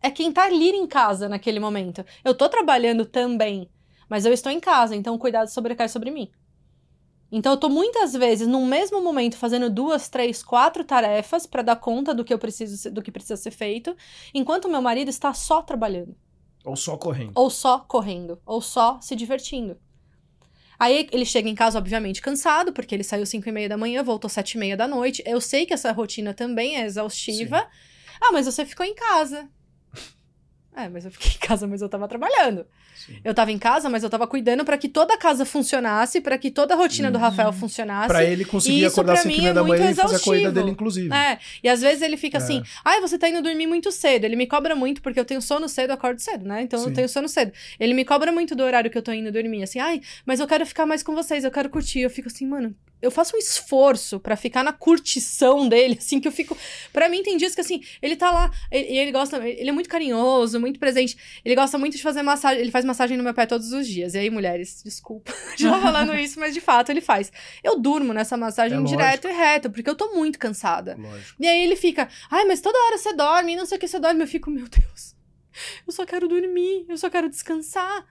é 0.01 0.11
quem 0.11 0.31
tá 0.31 0.45
ali 0.45 0.69
em 0.69 0.87
casa 0.87 1.27
naquele 1.27 1.59
momento. 1.59 2.05
Eu 2.23 2.33
tô 2.33 2.47
trabalhando 2.49 3.05
também, 3.05 3.69
mas 4.09 4.25
eu 4.25 4.33
estou 4.33 4.51
em 4.51 4.59
casa, 4.59 4.95
então 4.95 5.15
o 5.15 5.19
cuidado 5.19 5.49
sobrecai 5.49 5.89
sobre 5.89 6.11
mim. 6.11 6.29
Então 7.31 7.51
eu 7.53 7.57
tô 7.57 7.67
muitas 7.69 8.13
vezes 8.13 8.47
no 8.47 8.65
mesmo 8.65 9.01
momento 9.01 9.37
fazendo 9.37 9.69
duas, 9.69 10.07
três, 10.07 10.41
quatro 10.41 10.83
tarefas 10.83 11.45
para 11.45 11.61
dar 11.61 11.75
conta 11.75 12.13
do 12.13 12.23
que 12.23 12.33
eu 12.33 12.39
preciso, 12.39 12.89
do 12.89 13.01
que 13.01 13.11
precisa 13.11 13.35
ser 13.35 13.51
feito, 13.51 13.95
enquanto 14.33 14.69
meu 14.69 14.81
marido 14.81 15.09
está 15.09 15.33
só 15.33 15.61
trabalhando. 15.61 16.15
Ou 16.63 16.75
só 16.75 16.97
correndo. 16.97 17.31
Ou 17.35 17.49
só 17.49 17.79
correndo, 17.79 18.41
ou 18.45 18.61
só 18.61 18.99
se 19.01 19.15
divertindo. 19.15 19.77
Aí 20.79 21.07
ele 21.11 21.25
chega 21.25 21.49
em 21.49 21.55
casa, 21.55 21.79
obviamente, 21.79 22.21
cansado, 22.21 22.71
porque 22.71 22.93
ele 22.93 23.03
saiu 23.03 23.25
cinco 23.25 23.49
e 23.49 23.51
meia 23.51 23.67
da 23.67 23.77
manhã, 23.77 24.03
voltou 24.03 24.29
sete 24.29 24.53
e 24.53 24.57
meia 24.57 24.77
da 24.77 24.87
noite. 24.87 25.23
Eu 25.25 25.41
sei 25.41 25.65
que 25.65 25.73
essa 25.73 25.91
rotina 25.91 26.33
também 26.33 26.77
é 26.77 26.85
exaustiva. 26.85 27.59
Sim. 27.59 27.65
Ah, 28.21 28.31
mas 28.31 28.45
você 28.45 28.65
ficou 28.65 28.85
em 28.85 28.93
casa. 28.93 29.49
É, 30.77 30.87
mas 30.87 31.05
eu 31.05 31.11
fiquei 31.11 31.31
em 31.31 31.39
casa, 31.39 31.65
mas 31.65 31.81
eu 31.81 31.89
tava 31.89 32.07
trabalhando. 32.07 32.63
Sim. 32.95 33.17
Eu 33.23 33.33
tava 33.33 33.51
em 33.51 33.57
casa, 33.57 33.89
mas 33.89 34.03
eu 34.03 34.09
tava 34.11 34.27
cuidando 34.27 34.63
para 34.63 34.77
que 34.77 34.87
toda 34.87 35.15
a 35.15 35.17
casa 35.17 35.43
funcionasse, 35.43 36.21
para 36.21 36.37
que 36.37 36.51
toda 36.51 36.75
a 36.75 36.77
rotina 36.77 37.09
do 37.09 37.17
Rafael 37.17 37.51
funcionasse. 37.51 38.07
Para 38.07 38.23
ele 38.23 38.45
conseguir 38.45 38.85
acordar 38.85 39.13
às 39.13 39.21
5 39.21 39.53
da 39.55 39.63
manhã 39.63 39.89
e 39.89 39.95
fazer 39.95 40.17
a 40.17 40.19
corrida 40.19 40.51
dele, 40.51 40.69
inclusive. 40.69 41.11
É, 41.11 41.39
e 41.63 41.67
às 41.67 41.81
vezes 41.81 42.03
ele 42.03 42.15
fica 42.15 42.37
é. 42.37 42.41
assim, 42.41 42.61
ai, 42.85 43.01
você 43.01 43.17
tá 43.17 43.27
indo 43.27 43.41
dormir 43.41 43.65
muito 43.65 43.91
cedo. 43.91 44.25
Ele 44.25 44.35
me 44.35 44.45
cobra 44.45 44.75
muito, 44.75 45.01
porque 45.01 45.19
eu 45.19 45.25
tenho 45.25 45.41
sono 45.41 45.67
cedo, 45.67 45.89
eu 45.89 45.95
acordo 45.95 46.19
cedo, 46.19 46.45
né? 46.45 46.61
Então 46.61 46.77
Sim. 46.79 46.89
eu 46.89 46.93
tenho 46.93 47.09
sono 47.09 47.27
cedo. 47.27 47.51
Ele 47.79 47.95
me 47.95 48.05
cobra 48.05 48.31
muito 48.31 48.55
do 48.55 48.63
horário 48.63 48.91
que 48.91 48.97
eu 48.99 49.01
tô 49.01 49.11
indo 49.11 49.31
dormir, 49.31 49.63
assim, 49.63 49.79
ai, 49.79 49.99
mas 50.27 50.39
eu 50.39 50.45
quero 50.45 50.63
ficar 50.63 50.85
mais 50.85 51.01
com 51.01 51.15
vocês, 51.15 51.43
eu 51.43 51.51
quero 51.51 51.69
curtir. 51.69 52.01
Eu 52.01 52.09
fico 52.11 52.27
assim, 52.27 52.45
mano, 52.45 52.75
eu 53.01 53.11
faço 53.11 53.35
um 53.35 53.39
esforço 53.39 54.19
para 54.19 54.35
ficar 54.35 54.63
na 54.63 54.73
curtição 54.73 55.67
dele, 55.67 55.95
assim, 55.99 56.19
que 56.19 56.27
eu 56.27 56.31
fico. 56.31 56.57
para 56.91 57.07
mim, 57.07 57.21
tem 57.23 57.37
dias 57.37 57.53
que, 57.53 57.61
assim, 57.61 57.81
ele 58.01 58.15
tá 58.15 58.31
lá, 58.31 58.51
e 58.71 58.77
ele, 58.77 58.97
ele, 58.97 59.11
gosta. 59.11 59.47
Ele 59.47 59.69
é 59.69 59.71
muito 59.71 59.89
carinhoso, 59.89 60.59
muito 60.59 60.79
presente. 60.79 61.17
Ele 61.43 61.55
gosta 61.55 61.77
muito 61.77 61.95
de 61.95 62.03
fazer 62.03 62.21
massagem. 62.21 62.61
Ele 62.61 62.71
faz 62.71 62.83
massagem 62.83 63.17
no 63.17 63.23
meu 63.23 63.33
pé 63.33 63.45
todos 63.45 63.71
os 63.71 63.87
dias. 63.87 64.13
E 64.13 64.17
aí, 64.17 64.29
mulheres, 64.29 64.81
desculpa 64.83 65.33
de 65.55 65.65
estar 65.65 65.81
falando 65.81 66.15
isso, 66.17 66.39
mas 66.39 66.53
de 66.53 66.61
fato 66.61 66.91
ele 66.91 67.01
faz. 67.01 67.31
Eu 67.63 67.79
durmo 67.79 68.13
nessa 68.13 68.35
massagem 68.35 68.79
é 68.79 68.83
direto 68.83 69.27
e 69.27 69.31
reto, 69.31 69.69
porque 69.69 69.89
eu 69.89 69.95
tô 69.95 70.13
muito 70.13 70.39
cansada. 70.39 70.95
Lógico. 70.97 71.35
E 71.39 71.47
aí 71.47 71.63
ele 71.63 71.75
fica, 71.75 72.09
ai, 72.31 72.45
mas 72.45 72.61
toda 72.61 72.77
hora 72.85 72.97
você 72.97 73.13
dorme, 73.13 73.55
não 73.55 73.65
sei 73.65 73.77
o 73.77 73.79
que 73.79 73.87
você 73.87 73.99
dorme. 73.99 74.23
Eu 74.23 74.27
fico, 74.27 74.49
meu 74.49 74.67
Deus, 74.67 75.15
eu 75.85 75.93
só 75.93 76.05
quero 76.05 76.27
dormir, 76.27 76.85
eu 76.89 76.97
só 76.97 77.09
quero 77.09 77.29
descansar. 77.29 78.05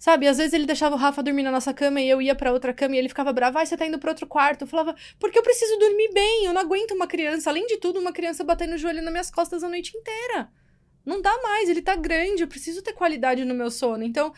Sabe, 0.00 0.26
às 0.26 0.38
vezes 0.38 0.54
ele 0.54 0.64
deixava 0.64 0.94
o 0.94 0.98
Rafa 0.98 1.22
dormir 1.22 1.42
na 1.42 1.50
nossa 1.50 1.74
cama 1.74 2.00
e 2.00 2.08
eu 2.08 2.22
ia 2.22 2.34
para 2.34 2.50
outra 2.54 2.72
cama 2.72 2.96
e 2.96 2.98
ele 2.98 3.10
ficava 3.10 3.34
bravo, 3.34 3.58
ai, 3.58 3.66
você 3.66 3.76
tá 3.76 3.86
indo 3.86 3.98
pra 3.98 4.10
outro 4.10 4.26
quarto. 4.26 4.62
Eu 4.62 4.66
falava, 4.66 4.96
porque 5.18 5.38
eu 5.38 5.42
preciso 5.42 5.78
dormir 5.78 6.10
bem, 6.14 6.46
eu 6.46 6.54
não 6.54 6.62
aguento 6.62 6.92
uma 6.92 7.06
criança, 7.06 7.50
além 7.50 7.66
de 7.66 7.76
tudo, 7.76 8.00
uma 8.00 8.10
criança 8.10 8.42
batendo 8.42 8.76
o 8.76 8.78
joelho 8.78 9.02
nas 9.02 9.12
minhas 9.12 9.30
costas 9.30 9.62
a 9.62 9.68
noite 9.68 9.94
inteira. 9.94 10.50
Não 11.04 11.20
dá 11.20 11.30
mais, 11.42 11.68
ele 11.68 11.82
tá 11.82 11.94
grande, 11.96 12.42
eu 12.42 12.48
preciso 12.48 12.80
ter 12.80 12.94
qualidade 12.94 13.44
no 13.44 13.54
meu 13.54 13.70
sono. 13.70 14.02
Então, 14.02 14.32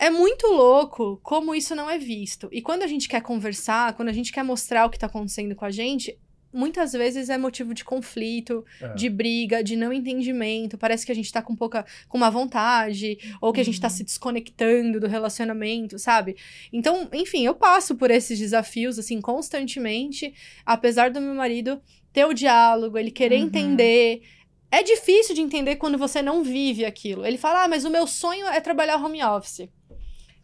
é 0.00 0.10
muito 0.10 0.48
louco 0.48 1.20
como 1.22 1.54
isso 1.54 1.76
não 1.76 1.88
é 1.88 1.96
visto. 1.96 2.48
E 2.50 2.60
quando 2.60 2.82
a 2.82 2.88
gente 2.88 3.08
quer 3.08 3.22
conversar, 3.22 3.94
quando 3.94 4.08
a 4.08 4.12
gente 4.12 4.32
quer 4.32 4.42
mostrar 4.42 4.84
o 4.84 4.90
que 4.90 4.98
tá 4.98 5.06
acontecendo 5.06 5.54
com 5.54 5.64
a 5.64 5.70
gente, 5.70 6.18
muitas 6.52 6.92
vezes 6.92 7.28
é 7.28 7.38
motivo 7.38 7.72
de 7.72 7.84
conflito, 7.84 8.64
é. 8.80 8.94
de 8.94 9.08
briga, 9.08 9.62
de 9.62 9.76
não 9.76 9.92
entendimento. 9.92 10.76
Parece 10.76 11.06
que 11.06 11.12
a 11.12 11.14
gente 11.14 11.32
tá 11.32 11.40
com 11.40 11.56
pouca 11.56 11.84
com 12.08 12.18
má 12.18 12.28
vontade, 12.30 13.18
ou 13.40 13.52
que 13.52 13.60
a 13.60 13.64
gente 13.64 13.80
tá 13.80 13.88
uhum. 13.88 13.94
se 13.94 14.04
desconectando 14.04 15.00
do 15.00 15.06
relacionamento, 15.06 15.98
sabe? 15.98 16.36
Então, 16.72 17.08
enfim, 17.12 17.44
eu 17.44 17.54
passo 17.54 17.94
por 17.94 18.10
esses 18.10 18.38
desafios 18.38 18.98
assim 18.98 19.20
constantemente, 19.20 20.34
apesar 20.66 21.10
do 21.10 21.20
meu 21.20 21.34
marido 21.34 21.80
ter 22.12 22.24
o 22.24 22.34
diálogo, 22.34 22.98
ele 22.98 23.10
querer 23.10 23.36
uhum. 23.36 23.46
entender. 23.46 24.22
É 24.70 24.82
difícil 24.82 25.34
de 25.34 25.40
entender 25.40 25.76
quando 25.76 25.98
você 25.98 26.22
não 26.22 26.42
vive 26.42 26.84
aquilo. 26.84 27.26
Ele 27.26 27.38
fala: 27.38 27.64
"Ah, 27.64 27.68
mas 27.68 27.84
o 27.84 27.90
meu 27.90 28.06
sonho 28.06 28.46
é 28.46 28.60
trabalhar 28.60 28.96
home 28.96 29.22
office". 29.22 29.68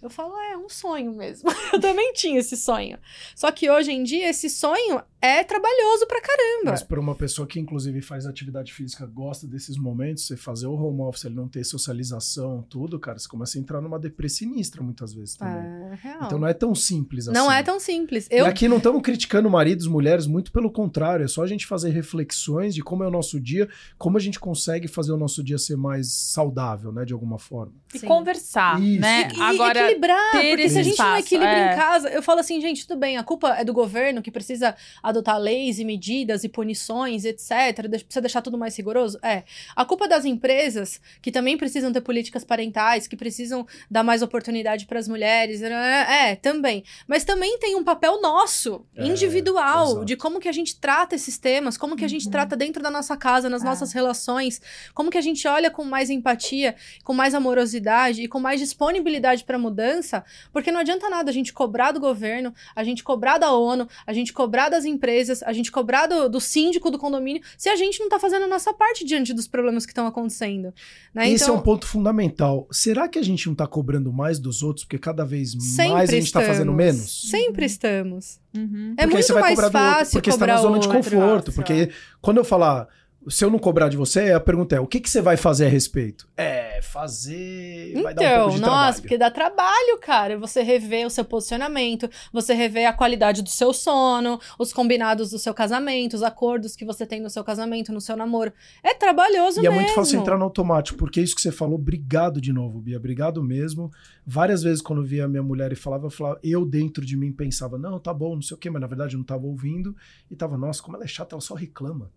Eu 0.00 0.08
falo, 0.08 0.36
é 0.38 0.56
um 0.56 0.68
sonho 0.68 1.12
mesmo. 1.12 1.50
eu 1.72 1.80
também 1.80 2.12
tinha 2.12 2.38
esse 2.38 2.56
sonho. 2.56 2.98
Só 3.34 3.50
que 3.50 3.68
hoje 3.68 3.90
em 3.90 4.04
dia, 4.04 4.30
esse 4.30 4.48
sonho 4.48 5.02
é 5.20 5.44
trabalhoso 5.44 6.06
pra 6.06 6.20
caramba. 6.20 6.70
Mas 6.70 6.82
para 6.82 7.00
uma 7.00 7.14
pessoa 7.14 7.46
que, 7.46 7.60
inclusive, 7.60 8.00
faz 8.00 8.24
atividade 8.24 8.72
física, 8.72 9.04
gosta 9.04 9.46
desses 9.46 9.76
momentos, 9.76 10.26
você 10.26 10.36
fazer 10.36 10.66
o 10.66 10.74
home 10.74 11.02
office, 11.02 11.24
ele 11.24 11.34
não 11.34 11.48
ter 11.48 11.64
socialização, 11.64 12.64
tudo, 12.68 12.98
cara, 12.98 13.18
você 13.18 13.28
começa 13.28 13.58
a 13.58 13.60
entrar 13.60 13.80
numa 13.80 13.98
depressão 13.98 14.38
sinistra 14.38 14.82
muitas 14.82 15.12
vezes 15.12 15.34
também. 15.36 15.56
É, 15.56 15.98
real. 16.00 16.24
Então 16.24 16.38
não 16.38 16.46
é 16.46 16.54
tão 16.54 16.74
simples 16.74 17.28
assim. 17.28 17.36
Não 17.36 17.50
é 17.50 17.62
tão 17.62 17.80
simples. 17.80 18.28
Eu... 18.30 18.46
E 18.46 18.48
aqui 18.48 18.68
não 18.68 18.76
estamos 18.76 19.02
criticando 19.02 19.50
maridos, 19.50 19.86
mulheres, 19.86 20.26
muito 20.26 20.52
pelo 20.52 20.70
contrário. 20.70 21.24
É 21.24 21.28
só 21.28 21.42
a 21.42 21.46
gente 21.46 21.66
fazer 21.66 21.90
reflexões 21.90 22.74
de 22.74 22.82
como 22.82 23.02
é 23.02 23.08
o 23.08 23.10
nosso 23.10 23.40
dia, 23.40 23.68
como 23.96 24.16
a 24.16 24.20
gente 24.20 24.38
consegue 24.38 24.86
fazer 24.86 25.12
o 25.12 25.16
nosso 25.16 25.42
dia 25.42 25.58
ser 25.58 25.76
mais 25.76 26.12
saudável, 26.12 26.92
né, 26.92 27.04
de 27.04 27.12
alguma 27.12 27.38
forma. 27.38 27.72
E 27.92 27.98
Sim. 27.98 28.06
conversar, 28.06 28.80
Isso. 28.80 29.00
né? 29.00 29.28
E, 29.34 29.40
Agora, 29.40 29.80
equilibrar, 29.80 30.30
porque 30.32 30.68
se 30.68 30.78
a 30.78 30.82
gente 30.82 30.92
espaço, 30.92 31.10
não 31.10 31.18
equilibra 31.18 31.58
é. 31.58 31.72
em 31.72 31.76
casa, 31.76 32.08
eu 32.10 32.22
falo 32.22 32.40
assim, 32.40 32.60
gente, 32.60 32.86
tudo 32.86 32.98
bem, 32.98 33.16
a 33.16 33.24
culpa 33.24 33.54
é 33.54 33.64
do 33.64 33.72
governo 33.72 34.22
que 34.22 34.30
precisa 34.30 34.76
adotar 35.08 35.38
leis 35.38 35.78
e 35.78 35.84
medidas 35.84 36.44
e 36.44 36.48
punições, 36.48 37.24
etc. 37.24 37.88
Precisa 37.88 38.20
deixar 38.20 38.42
tudo 38.42 38.58
mais 38.58 38.76
rigoroso? 38.76 39.18
É. 39.22 39.44
A 39.74 39.84
culpa 39.84 40.06
das 40.08 40.24
empresas, 40.24 41.00
que 41.22 41.30
também 41.30 41.56
precisam 41.56 41.92
ter 41.92 42.00
políticas 42.00 42.44
parentais, 42.44 43.06
que 43.06 43.16
precisam 43.16 43.66
dar 43.90 44.02
mais 44.02 44.22
oportunidade 44.22 44.86
para 44.86 44.98
as 44.98 45.08
mulheres, 45.08 45.62
é, 45.62 46.30
é, 46.30 46.36
também. 46.36 46.84
Mas 47.06 47.24
também 47.24 47.58
tem 47.58 47.76
um 47.76 47.84
papel 47.84 48.20
nosso, 48.20 48.84
é, 48.96 49.06
individual, 49.06 50.04
de 50.04 50.16
como 50.16 50.40
que 50.40 50.48
a 50.48 50.52
gente 50.52 50.78
trata 50.78 51.14
esses 51.14 51.38
temas, 51.38 51.76
como 51.76 51.96
que 51.96 52.04
a 52.04 52.08
gente 52.08 52.26
uhum. 52.26 52.32
trata 52.32 52.56
dentro 52.56 52.82
da 52.82 52.90
nossa 52.90 53.16
casa, 53.16 53.48
nas 53.48 53.62
é. 53.62 53.64
nossas 53.64 53.92
relações, 53.92 54.60
como 54.94 55.10
que 55.10 55.18
a 55.18 55.22
gente 55.22 55.46
olha 55.46 55.70
com 55.70 55.84
mais 55.84 56.10
empatia, 56.10 56.74
com 57.04 57.12
mais 57.12 57.34
amorosidade 57.34 58.22
e 58.22 58.28
com 58.28 58.40
mais 58.40 58.60
disponibilidade 58.60 59.44
para 59.44 59.58
mudança, 59.58 60.24
porque 60.52 60.70
não 60.70 60.80
adianta 60.80 61.08
nada 61.08 61.30
a 61.30 61.34
gente 61.34 61.52
cobrar 61.52 61.92
do 61.92 62.00
governo, 62.00 62.54
a 62.74 62.84
gente 62.84 63.02
cobrar 63.02 63.38
da 63.38 63.52
ONU, 63.52 63.88
a 64.06 64.12
gente 64.12 64.32
cobrar 64.32 64.68
das 64.68 64.84
empresas, 64.84 64.97
a 65.44 65.52
gente 65.52 65.70
cobrar 65.70 66.06
do, 66.06 66.28
do 66.28 66.40
síndico 66.40 66.90
do 66.90 66.98
condomínio, 66.98 67.42
se 67.56 67.68
a 67.68 67.76
gente 67.76 67.98
não 68.00 68.08
tá 68.08 68.18
fazendo 68.18 68.44
a 68.44 68.48
nossa 68.48 68.72
parte 68.72 69.04
diante 69.04 69.32
dos 69.32 69.48
problemas 69.48 69.86
que 69.86 69.92
estão 69.92 70.06
acontecendo. 70.06 70.72
Né? 71.14 71.30
Esse 71.30 71.44
então... 71.44 71.56
é 71.56 71.58
um 71.58 71.62
ponto 71.62 71.86
fundamental. 71.86 72.66
Será 72.70 73.08
que 73.08 73.18
a 73.18 73.22
gente 73.22 73.46
não 73.46 73.54
tá 73.54 73.66
cobrando 73.66 74.12
mais 74.12 74.38
dos 74.38 74.62
outros 74.62 74.84
porque 74.84 74.98
cada 74.98 75.24
vez 75.24 75.52
Sempre 75.52 75.92
mais 75.92 76.10
a 76.10 76.12
gente 76.12 76.24
estamos. 76.26 76.46
tá 76.46 76.52
fazendo 76.52 76.72
menos? 76.72 77.30
Sempre 77.30 77.66
estamos. 77.66 78.40
Uhum. 78.56 78.94
É 78.96 79.06
porque 79.06 79.32
muito 79.32 79.34
mais 79.34 79.70
fácil 79.70 80.12
porque 80.12 80.30
cobrar 80.30 80.56
você 80.56 80.62
tá 80.62 80.68
na 80.68 80.68
zona 80.68 80.78
de 80.78 80.88
conforto. 80.88 81.52
Porque 81.52 81.90
quando 82.20 82.38
eu 82.38 82.44
falar 82.44 82.88
se 83.26 83.44
eu 83.44 83.50
não 83.50 83.58
cobrar 83.58 83.88
de 83.88 83.96
você, 83.96 84.32
a 84.32 84.40
pergunta 84.40 84.76
é: 84.76 84.80
o 84.80 84.86
que, 84.86 85.00
que 85.00 85.10
você 85.10 85.20
vai 85.20 85.36
fazer 85.36 85.66
a 85.66 85.68
respeito? 85.68 86.28
É, 86.36 86.80
fazer. 86.80 87.90
Então, 87.90 88.02
vai 88.02 88.14
dar 88.14 88.22
um 88.22 88.42
pouco 88.42 88.54
de 88.54 88.60
nossa, 88.60 88.74
trabalho. 88.74 89.02
porque 89.02 89.18
dá 89.18 89.30
trabalho, 89.30 89.98
cara. 90.00 90.38
Você 90.38 90.62
rever 90.62 91.06
o 91.06 91.10
seu 91.10 91.24
posicionamento, 91.24 92.08
você 92.32 92.54
rever 92.54 92.88
a 92.88 92.92
qualidade 92.92 93.42
do 93.42 93.48
seu 93.48 93.72
sono, 93.72 94.40
os 94.58 94.72
combinados 94.72 95.30
do 95.30 95.38
seu 95.38 95.52
casamento, 95.52 96.14
os 96.14 96.22
acordos 96.22 96.76
que 96.76 96.84
você 96.84 97.04
tem 97.04 97.20
no 97.20 97.28
seu 97.28 97.42
casamento, 97.42 97.92
no 97.92 98.00
seu 98.00 98.16
namoro. 98.16 98.52
É 98.82 98.94
trabalhoso 98.94 99.58
e 99.58 99.62
mesmo. 99.62 99.74
E 99.74 99.78
é 99.78 99.80
muito 99.82 99.94
fácil 99.94 100.20
entrar 100.20 100.38
no 100.38 100.44
automático, 100.44 100.96
porque 100.96 101.20
isso 101.20 101.34
que 101.34 101.42
você 101.42 101.50
falou, 101.52 101.74
obrigado 101.74 102.40
de 102.40 102.52
novo, 102.52 102.80
Bia, 102.80 102.96
obrigado 102.96 103.42
mesmo. 103.42 103.90
Várias 104.24 104.62
vezes, 104.62 104.80
quando 104.80 105.02
eu 105.02 105.06
via 105.06 105.24
a 105.24 105.28
minha 105.28 105.42
mulher 105.42 105.72
e 105.72 105.76
falava, 105.76 106.06
eu 106.06 106.10
falava, 106.10 106.38
eu 106.42 106.64
dentro 106.64 107.04
de 107.04 107.16
mim 107.16 107.32
pensava, 107.32 107.76
não, 107.76 107.98
tá 107.98 108.14
bom, 108.14 108.34
não 108.34 108.42
sei 108.42 108.54
o 108.54 108.58
quê, 108.58 108.70
mas 108.70 108.80
na 108.80 108.86
verdade 108.86 109.14
eu 109.14 109.18
não 109.18 109.24
tava 109.24 109.46
ouvindo 109.46 109.96
e 110.30 110.36
tava, 110.36 110.56
nossa, 110.56 110.82
como 110.82 110.96
ela 110.96 111.04
é 111.04 111.08
chata, 111.08 111.34
ela 111.34 111.40
só 111.40 111.54
reclama. 111.54 112.10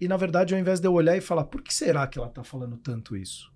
E 0.00 0.08
na 0.08 0.16
verdade, 0.16 0.54
ao 0.54 0.60
invés 0.60 0.80
de 0.80 0.86
eu 0.86 0.92
olhar 0.92 1.16
e 1.16 1.20
falar, 1.20 1.44
por 1.44 1.62
que 1.62 1.72
será 1.72 2.06
que 2.06 2.18
ela 2.18 2.28
tá 2.28 2.42
falando 2.44 2.76
tanto 2.76 3.16
isso? 3.16 3.54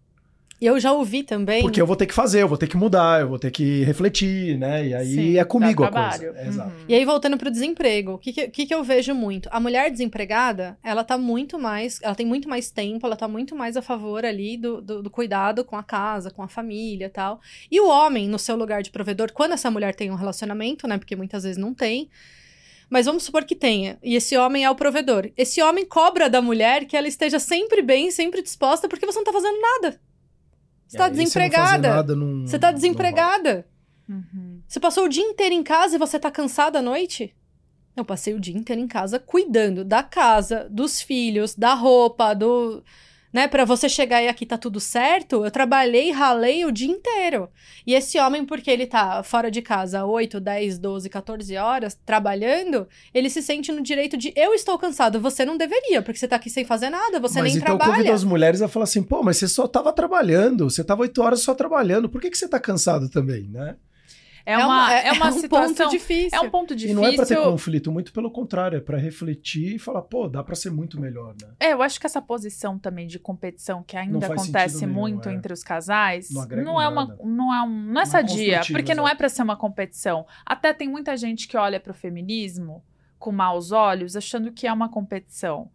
E 0.61 0.67
eu 0.67 0.81
já 0.81 0.93
ouvi 0.93 1.23
também. 1.23 1.63
Porque 1.63 1.81
eu 1.81 1.87
vou 1.87 1.95
ter 1.95 2.07
que 2.07 2.15
fazer, 2.15 2.43
eu 2.43 2.49
vou 2.49 2.59
ter 2.59 2.67
que 2.67 2.77
mudar, 2.77 3.21
eu 3.21 3.29
vou 3.29 3.39
ter 3.39 3.51
que 3.53 3.85
refletir, 3.85 4.59
né? 4.59 4.89
E 4.89 4.95
aí 4.95 5.15
Sim, 5.15 5.39
é 5.39 5.45
comigo 5.45 5.85
a 5.85 5.91
coisa. 5.91 6.37
É, 6.37 6.49
exato. 6.49 6.71
Uhum. 6.71 6.85
E 6.89 6.95
aí, 6.97 7.05
voltando 7.05 7.39
pro 7.39 7.49
desemprego, 7.49 8.15
o 8.15 8.19
que, 8.19 8.33
que, 8.33 8.67
que, 8.67 8.75
eu 8.75 8.83
vejo 8.83 9.15
muito? 9.15 9.49
A 9.53 9.61
mulher 9.61 9.89
desempregada, 9.89 10.77
ela 10.83 11.05
tá 11.05 11.17
muito 11.17 11.59
mais. 11.61 12.01
Ela 12.03 12.17
tem 12.17 12.27
muito 12.27 12.49
mais 12.49 12.73
tempo, 12.73 13.07
ela 13.07 13.15
tá 13.15 13.29
muito 13.29 13.55
mais 13.55 13.77
a 13.77 13.83
favor 13.83 14.25
ali 14.25 14.57
do, 14.57 14.81
do, 14.81 15.03
do 15.05 15.11
cuidado 15.11 15.65
com 15.65 15.77
a 15.77 15.83
casa, 15.83 16.29
com 16.29 16.43
a 16.43 16.49
família 16.49 17.07
e 17.07 17.11
tal. 17.11 17.41
E 17.71 17.81
o 17.81 17.89
homem, 17.89 18.29
no 18.29 18.39
seu 18.39 18.57
lugar 18.57 18.83
de 18.83 18.91
provedor, 18.91 19.33
quando 19.33 19.53
essa 19.53 19.71
mulher 19.71 19.95
tem 19.95 20.11
um 20.11 20.17
relacionamento, 20.17 20.89
né? 20.89 20.99
Porque 20.99 21.15
muitas 21.15 21.45
vezes 21.45 21.57
não 21.57 21.73
tem. 21.73 22.11
Mas 22.91 23.07
vamos 23.07 23.23
supor 23.23 23.45
que 23.45 23.55
tenha. 23.55 23.99
E 24.03 24.15
esse 24.15 24.37
homem 24.37 24.65
é 24.65 24.71
o 24.71 24.75
provedor. 24.75 25.31
Esse 25.37 25.63
homem 25.63 25.85
cobra 25.85 26.31
da 26.31 26.41
mulher 26.41 26.87
que 26.87 26.97
ela 26.97 27.07
esteja 27.07 27.39
sempre 27.39 27.83
bem, 27.83 28.11
sempre 28.11 28.43
disposta, 28.43 28.89
porque 28.89 29.05
você 29.05 29.19
não 29.19 29.25
tá 29.25 29.33
fazendo 29.33 29.61
nada. 29.61 30.01
Você 30.87 30.97
tá 30.97 31.09
desempregada. 31.09 32.03
Você 32.47 32.59
tá 32.59 32.73
desempregada. 32.73 33.67
Uhum. 34.09 34.63
Você 34.67 34.81
passou 34.81 35.05
o 35.05 35.09
dia 35.09 35.23
inteiro 35.23 35.55
em 35.55 35.63
casa 35.63 35.97
e 35.97 35.99
você 35.99 36.19
tá 36.19 36.31
cansada 36.31 36.79
à 36.79 36.83
noite? 36.83 37.35
Eu 37.95 38.05
passei 38.05 38.33
o 38.33 38.41
dia 38.41 38.57
inteiro 38.57 38.81
em 38.81 38.89
casa 38.89 39.19
cuidando 39.19 39.85
da 39.85 40.03
casa, 40.03 40.67
dos 40.71 41.03
filhos, 41.03 41.55
da 41.55 41.75
roupa, 41.75 42.33
do 42.33 42.83
né? 43.33 43.47
Para 43.47 43.65
você 43.65 43.89
chegar 43.89 44.23
e 44.23 44.29
aqui 44.29 44.47
tá 44.47 44.57
tudo 44.57 44.81
certo, 44.81 45.45
eu 45.45 45.51
trabalhei, 45.51 46.11
ralei 46.11 46.65
o 46.65 46.73
dia 46.73 46.89
inteiro. 46.89 47.49
E 47.87 47.95
esse 47.95 48.19
homem, 48.19 48.45
porque 48.45 48.71
ele 48.71 48.87
tá 48.87 49.23
fora 49.23 49.51
de 49.51 49.63
casa 49.63 50.05
8, 50.05 50.41
10, 50.41 50.79
12, 50.79 51.09
14 51.09 51.57
horas 51.57 51.99
trabalhando, 52.07 52.89
ele 53.13 53.31
se 53.31 53.43
sente 53.43 53.73
no 53.73 53.83
direito 53.83 54.17
de 54.17 54.33
eu 54.37 54.55
estou 54.55 54.79
cansado, 54.79 55.21
você 55.21 55.45
não 55.45 55.57
deveria, 55.57 56.03
porque 56.03 56.19
você 56.19 56.29
tá 56.29 56.37
aqui 56.37 56.51
sem 56.51 56.65
fazer 56.65 56.91
nada, 56.91 57.21
você 57.21 57.41
mas 57.41 57.53
nem 57.53 57.57
então 57.57 57.77
trabalha. 57.77 57.91
Então 57.91 57.97
convida 57.97 58.15
as 58.15 58.25
mulheres 58.25 58.63
a 58.63 58.69
falar 58.69 58.85
assim, 58.85 59.03
pô, 59.03 59.23
mas 59.23 59.37
você 59.37 59.49
só 59.49 59.67
tava 59.67 59.93
trabalhando, 59.93 60.71
você 60.71 60.83
tava 60.83 61.03
8 61.03 61.23
horas 61.23 61.41
só 61.41 61.55
trabalhando, 61.55 62.09
por 62.09 62.21
que, 62.21 62.31
que 62.31 62.39
você 62.39 62.49
tá 62.49 62.59
cansado 62.59 63.09
também, 63.09 63.43
né? 63.49 63.77
É, 64.49 64.53
é 64.53 64.65
uma, 64.65 64.95
é, 64.95 65.09
é 65.09 65.13
uma 65.13 65.27
é 65.27 65.29
um 65.29 65.33
situação, 65.33 65.75
ponto 65.75 65.91
difícil. 65.91 66.39
É 66.39 66.41
um 66.41 66.49
ponto 66.49 66.75
difícil. 66.75 66.99
E 66.99 67.03
não 67.03 67.07
é 67.07 67.15
para 67.15 67.27
ter 67.27 67.37
conflito, 67.37 67.93
muito 67.93 68.15
pelo 68.15 68.31
contrário, 68.31 68.79
é 68.79 68.81
para 68.81 68.97
refletir 68.97 69.75
e 69.75 69.79
falar, 69.79 70.01
pô, 70.01 70.27
dá 70.27 70.43
para 70.43 70.55
ser 70.55 70.71
muito 70.71 70.99
melhor, 70.99 71.35
né? 71.39 71.51
É, 71.61 71.75
eu 71.75 71.83
acho 71.83 72.01
que 72.01 72.07
essa 72.07 72.23
posição 72.23 72.79
também 72.79 73.07
de 73.07 73.19
competição 73.19 73.83
que 73.83 73.95
ainda 73.95 74.27
acontece 74.27 74.87
nenhum, 74.87 75.01
muito 75.01 75.29
é. 75.29 75.35
entre 75.35 75.53
os 75.53 75.63
casais, 75.63 76.31
não, 76.31 76.47
não 76.47 76.81
é 76.81 76.89
uma 76.89 77.19
não 77.23 77.55
é 77.55 77.63
um, 77.63 77.69
não 77.69 78.01
é, 78.01 78.05
é 78.05 78.07
sadia, 78.07 78.63
porque 78.73 78.95
não 78.95 79.07
é 79.07 79.15
para 79.15 79.29
ser 79.29 79.43
uma 79.43 79.57
competição. 79.57 80.25
Até 80.47 80.73
tem 80.73 80.89
muita 80.89 81.15
gente 81.15 81.47
que 81.47 81.57
olha 81.57 81.79
para 81.79 81.91
o 81.91 81.95
feminismo 81.95 82.83
com 83.19 83.31
maus 83.31 83.71
olhos, 83.71 84.17
achando 84.17 84.51
que 84.51 84.67
é 84.67 84.73
uma 84.73 84.89
competição 84.89 85.71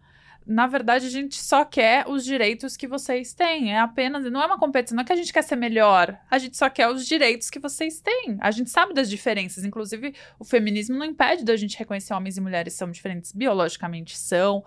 na 0.46 0.68
verdade, 0.68 1.06
a 1.06 1.10
gente 1.10 1.42
só 1.42 1.64
quer 1.64 2.06
os 2.08 2.24
direitos 2.26 2.76
que 2.76 2.88
vocês 2.88 3.34
têm. 3.34 3.74
É 3.74 3.80
apenas. 3.80 4.24
Não 4.32 4.42
é 4.42 4.46
uma 4.46 4.58
competição, 4.58 4.96
não 4.96 5.04
é 5.04 5.06
que 5.06 5.14
a 5.14 5.16
gente 5.16 5.32
quer 5.32 5.44
ser 5.44 5.56
melhor. 5.56 6.18
A 6.30 6.38
gente 6.38 6.58
só 6.58 6.70
quer 6.70 6.90
os 6.90 7.06
direitos 7.06 7.50
que 7.50 7.60
vocês 7.60 8.00
têm. 8.00 8.38
A 8.40 8.52
gente 8.52 8.70
sabe 8.70 8.94
das 8.94 9.10
diferenças. 9.10 9.64
Inclusive, 9.64 10.14
o 10.38 10.44
feminismo 10.44 10.98
não 10.98 11.06
impede 11.06 11.44
da 11.44 11.56
gente 11.56 11.78
reconhecer 11.78 12.14
homens 12.14 12.38
e 12.38 12.42
mulheres 12.42 12.74
são 12.74 12.92
diferentes. 12.92 13.32
Biologicamente 13.32 14.18
são. 14.18 14.64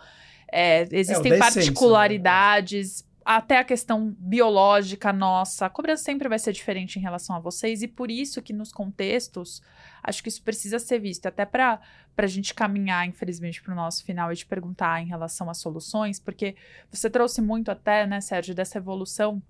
É, 0.50 0.86
existem 0.90 1.32
é, 1.32 1.38
particularidades. 1.38 3.02
Né? 3.02 3.05
Até 3.26 3.58
a 3.58 3.64
questão 3.64 4.14
biológica 4.20 5.12
nossa, 5.12 5.66
a 5.66 5.68
cobrança 5.68 6.04
sempre 6.04 6.28
vai 6.28 6.38
ser 6.38 6.52
diferente 6.52 6.96
em 6.96 7.02
relação 7.02 7.34
a 7.34 7.40
vocês 7.40 7.82
e 7.82 7.88
por 7.88 8.08
isso 8.08 8.40
que 8.40 8.52
nos 8.52 8.70
contextos, 8.70 9.60
acho 10.00 10.22
que 10.22 10.28
isso 10.28 10.40
precisa 10.44 10.78
ser 10.78 11.00
visto, 11.00 11.26
até 11.26 11.44
para 11.44 11.80
a 12.16 12.26
gente 12.28 12.54
caminhar, 12.54 13.04
infelizmente, 13.04 13.60
para 13.60 13.72
o 13.72 13.76
nosso 13.76 14.04
final 14.04 14.32
e 14.32 14.36
te 14.36 14.46
perguntar 14.46 15.02
em 15.02 15.08
relação 15.08 15.50
às 15.50 15.58
soluções, 15.58 16.20
porque 16.20 16.54
você 16.88 17.10
trouxe 17.10 17.42
muito 17.42 17.68
até, 17.68 18.06
né, 18.06 18.20
Sérgio, 18.20 18.54
dessa 18.54 18.78
evolução 18.78 19.42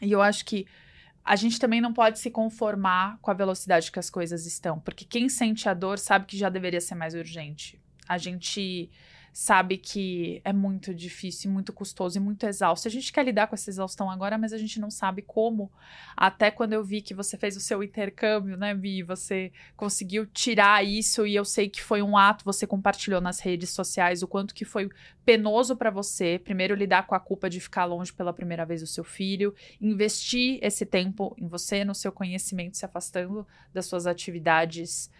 e 0.00 0.10
eu 0.10 0.20
acho 0.20 0.44
que 0.44 0.66
a 1.24 1.36
gente 1.36 1.60
também 1.60 1.80
não 1.80 1.92
pode 1.92 2.18
se 2.18 2.28
conformar 2.28 3.18
com 3.22 3.30
a 3.30 3.34
velocidade 3.34 3.92
que 3.92 4.00
as 4.00 4.10
coisas 4.10 4.46
estão, 4.46 4.80
porque 4.80 5.04
quem 5.04 5.28
sente 5.28 5.68
a 5.68 5.74
dor 5.74 5.96
sabe 5.96 6.26
que 6.26 6.36
já 6.36 6.48
deveria 6.48 6.80
ser 6.80 6.96
mais 6.96 7.14
urgente. 7.14 7.80
A 8.08 8.18
gente 8.18 8.90
sabe 9.32 9.78
que 9.78 10.42
é 10.44 10.52
muito 10.52 10.94
difícil, 10.94 11.50
muito 11.50 11.72
custoso 11.72 12.18
e 12.18 12.20
muito 12.20 12.44
exausto. 12.44 12.86
A 12.86 12.90
gente 12.90 13.12
quer 13.12 13.24
lidar 13.24 13.46
com 13.46 13.54
essa 13.54 13.70
exaustão 13.70 14.10
agora, 14.10 14.36
mas 14.36 14.52
a 14.52 14.58
gente 14.58 14.78
não 14.78 14.90
sabe 14.90 15.22
como. 15.22 15.72
Até 16.14 16.50
quando 16.50 16.74
eu 16.74 16.84
vi 16.84 17.00
que 17.00 17.14
você 17.14 17.38
fez 17.38 17.56
o 17.56 17.60
seu 17.60 17.82
intercâmbio, 17.82 18.56
né, 18.56 18.74
Vi? 18.74 19.02
Você 19.02 19.50
conseguiu 19.74 20.26
tirar 20.26 20.84
isso 20.84 21.26
e 21.26 21.34
eu 21.34 21.44
sei 21.44 21.70
que 21.70 21.82
foi 21.82 22.02
um 22.02 22.16
ato, 22.16 22.44
você 22.44 22.66
compartilhou 22.66 23.20
nas 23.20 23.40
redes 23.40 23.70
sociais 23.70 24.22
o 24.22 24.28
quanto 24.28 24.54
que 24.54 24.64
foi 24.64 24.90
penoso 25.24 25.76
para 25.76 25.90
você, 25.90 26.38
primeiro 26.38 26.74
lidar 26.74 27.06
com 27.06 27.14
a 27.14 27.20
culpa 27.20 27.48
de 27.48 27.60
ficar 27.60 27.84
longe 27.84 28.12
pela 28.12 28.32
primeira 28.32 28.66
vez 28.66 28.80
do 28.80 28.86
seu 28.86 29.04
filho, 29.04 29.54
investir 29.80 30.58
esse 30.60 30.84
tempo 30.84 31.34
em 31.38 31.46
você, 31.46 31.84
no 31.84 31.94
seu 31.94 32.12
conhecimento, 32.12 32.76
se 32.76 32.84
afastando 32.84 33.46
das 33.72 33.86
suas 33.86 34.06
atividades 34.06 35.10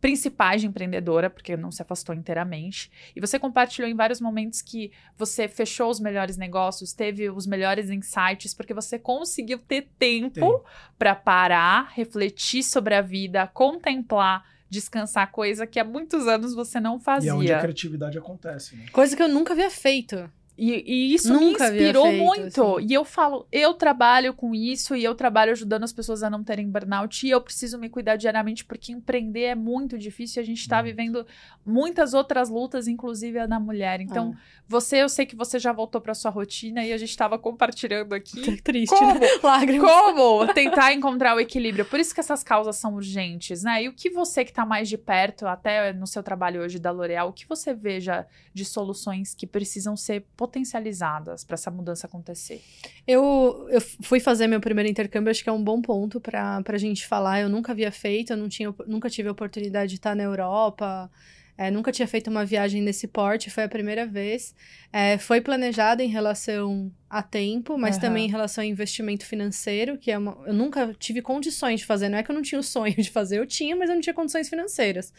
principais 0.00 0.60
de 0.60 0.66
empreendedora, 0.66 1.30
porque 1.30 1.56
não 1.56 1.70
se 1.70 1.82
afastou 1.82 2.14
inteiramente. 2.14 2.90
E 3.14 3.20
você 3.20 3.38
compartilhou 3.38 3.88
em 3.90 3.94
vários 3.94 4.20
momentos 4.20 4.62
que 4.62 4.92
você 5.16 5.48
fechou 5.48 5.90
os 5.90 6.00
melhores 6.00 6.36
negócios, 6.36 6.92
teve 6.92 7.30
os 7.30 7.46
melhores 7.46 7.90
insights, 7.90 8.54
porque 8.54 8.74
você 8.74 8.98
conseguiu 8.98 9.58
ter 9.58 9.88
tempo 9.98 10.64
para 10.98 11.14
parar, 11.14 11.90
refletir 11.92 12.62
sobre 12.62 12.94
a 12.94 13.00
vida, 13.00 13.46
contemplar 13.46 14.44
descansar, 14.68 15.30
coisa 15.30 15.64
que 15.64 15.78
há 15.78 15.84
muitos 15.84 16.26
anos 16.26 16.52
você 16.52 16.80
não 16.80 16.98
fazia. 16.98 17.28
E 17.28 17.30
é 17.30 17.34
onde 17.34 17.52
a 17.52 17.60
criatividade 17.60 18.18
acontece, 18.18 18.74
né? 18.74 18.86
Coisa 18.92 19.16
que 19.16 19.22
eu 19.22 19.28
nunca 19.28 19.52
havia 19.52 19.70
feito. 19.70 20.28
E, 20.58 20.82
e 20.86 21.14
isso 21.14 21.32
Nunca 21.32 21.70
me 21.70 21.76
inspirou 21.76 22.06
feito, 22.06 22.24
muito. 22.24 22.76
Assim. 22.76 22.86
E 22.88 22.94
eu 22.94 23.04
falo, 23.04 23.46
eu 23.52 23.74
trabalho 23.74 24.32
com 24.32 24.54
isso 24.54 24.96
e 24.96 25.04
eu 25.04 25.14
trabalho 25.14 25.52
ajudando 25.52 25.84
as 25.84 25.92
pessoas 25.92 26.22
a 26.22 26.30
não 26.30 26.42
terem 26.42 26.70
burnout 26.70 27.26
e 27.26 27.30
eu 27.30 27.40
preciso 27.40 27.78
me 27.78 27.90
cuidar 27.90 28.16
diariamente 28.16 28.64
porque 28.64 28.90
empreender 28.90 29.44
é 29.44 29.54
muito 29.54 29.98
difícil 29.98 30.40
e 30.40 30.42
a 30.42 30.46
gente 30.46 30.60
está 30.60 30.80
vivendo 30.80 31.26
muitas 31.64 32.14
outras 32.14 32.48
lutas, 32.48 32.88
inclusive 32.88 33.38
a 33.38 33.46
da 33.46 33.60
mulher. 33.60 34.00
Então, 34.00 34.34
ah. 34.34 34.40
você, 34.66 35.02
eu 35.02 35.08
sei 35.10 35.26
que 35.26 35.36
você 35.36 35.58
já 35.58 35.72
voltou 35.72 36.00
para 36.00 36.14
sua 36.14 36.30
rotina 36.30 36.82
e 36.84 36.92
a 36.92 36.96
gente 36.96 37.10
estava 37.10 37.38
compartilhando 37.38 38.14
aqui. 38.14 38.40
Que 38.40 38.62
triste, 38.62 38.94
como, 38.94 39.18
né? 39.18 39.26
Lágrimas. 39.42 39.90
Como 39.90 40.54
tentar 40.54 40.94
encontrar 40.94 41.36
o 41.36 41.40
equilíbrio. 41.40 41.84
Por 41.84 42.00
isso 42.00 42.14
que 42.14 42.20
essas 42.20 42.42
causas 42.42 42.76
são 42.76 42.94
urgentes, 42.94 43.62
né? 43.62 43.82
E 43.82 43.88
o 43.88 43.92
que 43.92 44.08
você 44.08 44.42
que 44.42 44.52
está 44.52 44.64
mais 44.64 44.88
de 44.88 44.96
perto, 44.96 45.46
até 45.46 45.92
no 45.92 46.06
seu 46.06 46.22
trabalho 46.22 46.62
hoje 46.62 46.78
da 46.78 46.90
L'Oréal, 46.90 47.28
o 47.28 47.32
que 47.32 47.46
você 47.46 47.74
veja 47.74 48.26
de 48.54 48.64
soluções 48.64 49.34
que 49.34 49.46
precisam 49.46 49.96
ser 49.96 50.24
potencializadas 50.46 51.44
para 51.44 51.54
essa 51.54 51.70
mudança 51.70 52.06
acontecer? 52.06 52.62
Eu, 53.06 53.66
eu 53.68 53.80
fui 53.80 54.20
fazer 54.20 54.46
meu 54.46 54.60
primeiro 54.60 54.88
intercâmbio, 54.88 55.30
acho 55.30 55.42
que 55.42 55.48
é 55.48 55.52
um 55.52 55.62
bom 55.62 55.82
ponto 55.82 56.20
para 56.20 56.62
a 56.66 56.78
gente 56.78 57.06
falar. 57.06 57.40
Eu 57.40 57.48
nunca 57.48 57.72
havia 57.72 57.90
feito, 57.90 58.32
eu 58.32 58.36
não 58.36 58.48
tinha, 58.48 58.72
nunca 58.86 59.10
tive 59.10 59.28
a 59.28 59.32
oportunidade 59.32 59.90
de 59.90 59.96
estar 59.96 60.14
na 60.14 60.22
Europa. 60.22 61.10
É, 61.58 61.70
nunca 61.70 61.90
tinha 61.90 62.06
feito 62.06 62.28
uma 62.28 62.44
viagem 62.44 62.82
nesse 62.82 63.08
porte, 63.08 63.50
foi 63.50 63.64
a 63.64 63.68
primeira 63.68 64.06
vez. 64.06 64.54
É, 64.92 65.16
foi 65.18 65.40
planejado 65.40 66.02
em 66.02 66.08
relação 66.08 66.92
a 67.18 67.22
tempo, 67.22 67.78
mas 67.78 67.96
uhum. 67.96 68.02
também 68.02 68.26
em 68.26 68.30
relação 68.30 68.62
a 68.62 68.66
investimento 68.66 69.24
financeiro, 69.24 69.96
que 69.96 70.10
é 70.10 70.18
uma, 70.18 70.36
eu 70.46 70.52
nunca 70.52 70.94
tive 70.98 71.22
condições 71.22 71.80
de 71.80 71.86
fazer. 71.86 72.08
Não 72.08 72.18
é 72.18 72.22
que 72.22 72.30
eu 72.30 72.34
não 72.34 72.42
tinha 72.42 72.60
o 72.60 72.62
sonho 72.62 72.94
de 72.94 73.10
fazer, 73.10 73.38
eu 73.38 73.46
tinha, 73.46 73.74
mas 73.74 73.88
eu 73.88 73.94
não 73.94 74.02
tinha 74.02 74.12
condições 74.12 74.48
financeiras. 74.48 75.12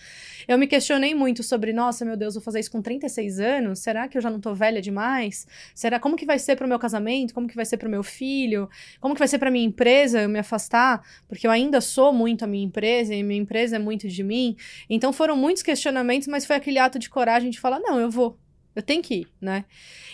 Eu 0.48 0.58
me 0.58 0.68
questionei 0.68 1.16
muito 1.16 1.42
sobre, 1.42 1.74
nossa, 1.74 2.06
meu 2.06 2.16
Deus, 2.16 2.36
vou 2.36 2.44
fazer 2.44 2.60
isso 2.60 2.72
com 2.72 2.82
36 2.82 3.40
anos? 3.40 3.80
Será 3.80 4.08
que 4.08 4.18
eu 4.18 4.22
já 4.22 4.30
não 4.30 4.40
tô 4.40 4.54
velha 4.54 4.80
demais? 4.80 5.48
Será 5.74 6.00
como 6.00 6.16
que 6.16 6.26
vai 6.26 6.38
ser 6.38 6.56
pro 6.56 6.68
meu 6.68 6.78
casamento? 6.78 7.34
Como 7.34 7.48
que 7.48 7.56
vai 7.56 7.66
ser 7.66 7.78
pro 7.78 7.90
meu 7.90 8.04
filho? 8.04 8.70
Como 9.00 9.16
que 9.16 9.20
vai 9.20 9.28
ser 9.28 9.40
pra 9.40 9.50
minha 9.50 9.66
empresa 9.66 10.22
eu 10.22 10.30
me 10.30 10.38
afastar? 10.38 11.02
Porque 11.28 11.48
eu 11.48 11.52
ainda 11.52 11.82
sou 11.82 12.14
muito 12.14 12.44
a 12.44 12.48
minha 12.48 12.64
empresa 12.66 13.16
e 13.16 13.24
minha 13.24 13.42
empresa 13.42 13.78
é 13.78 13.80
muito 13.80 14.08
de 14.08 14.24
mim. 14.24 14.56
Então 14.90 15.12
foram 15.12 15.36
muitos 15.36 15.64
questionamentos, 15.64 16.28
mas 16.28 16.46
foi 16.46 16.56
aquele 16.56 16.78
ato 16.78 17.00
de 17.00 17.10
coragem 17.10 17.50
de 17.50 17.60
falar, 17.60 17.80
não, 17.80 18.00
eu 18.00 18.12
vou. 18.12 18.38
Eu 18.78 18.84
tenho 18.84 19.02
que 19.02 19.16
ir, 19.16 19.28
né? 19.42 19.66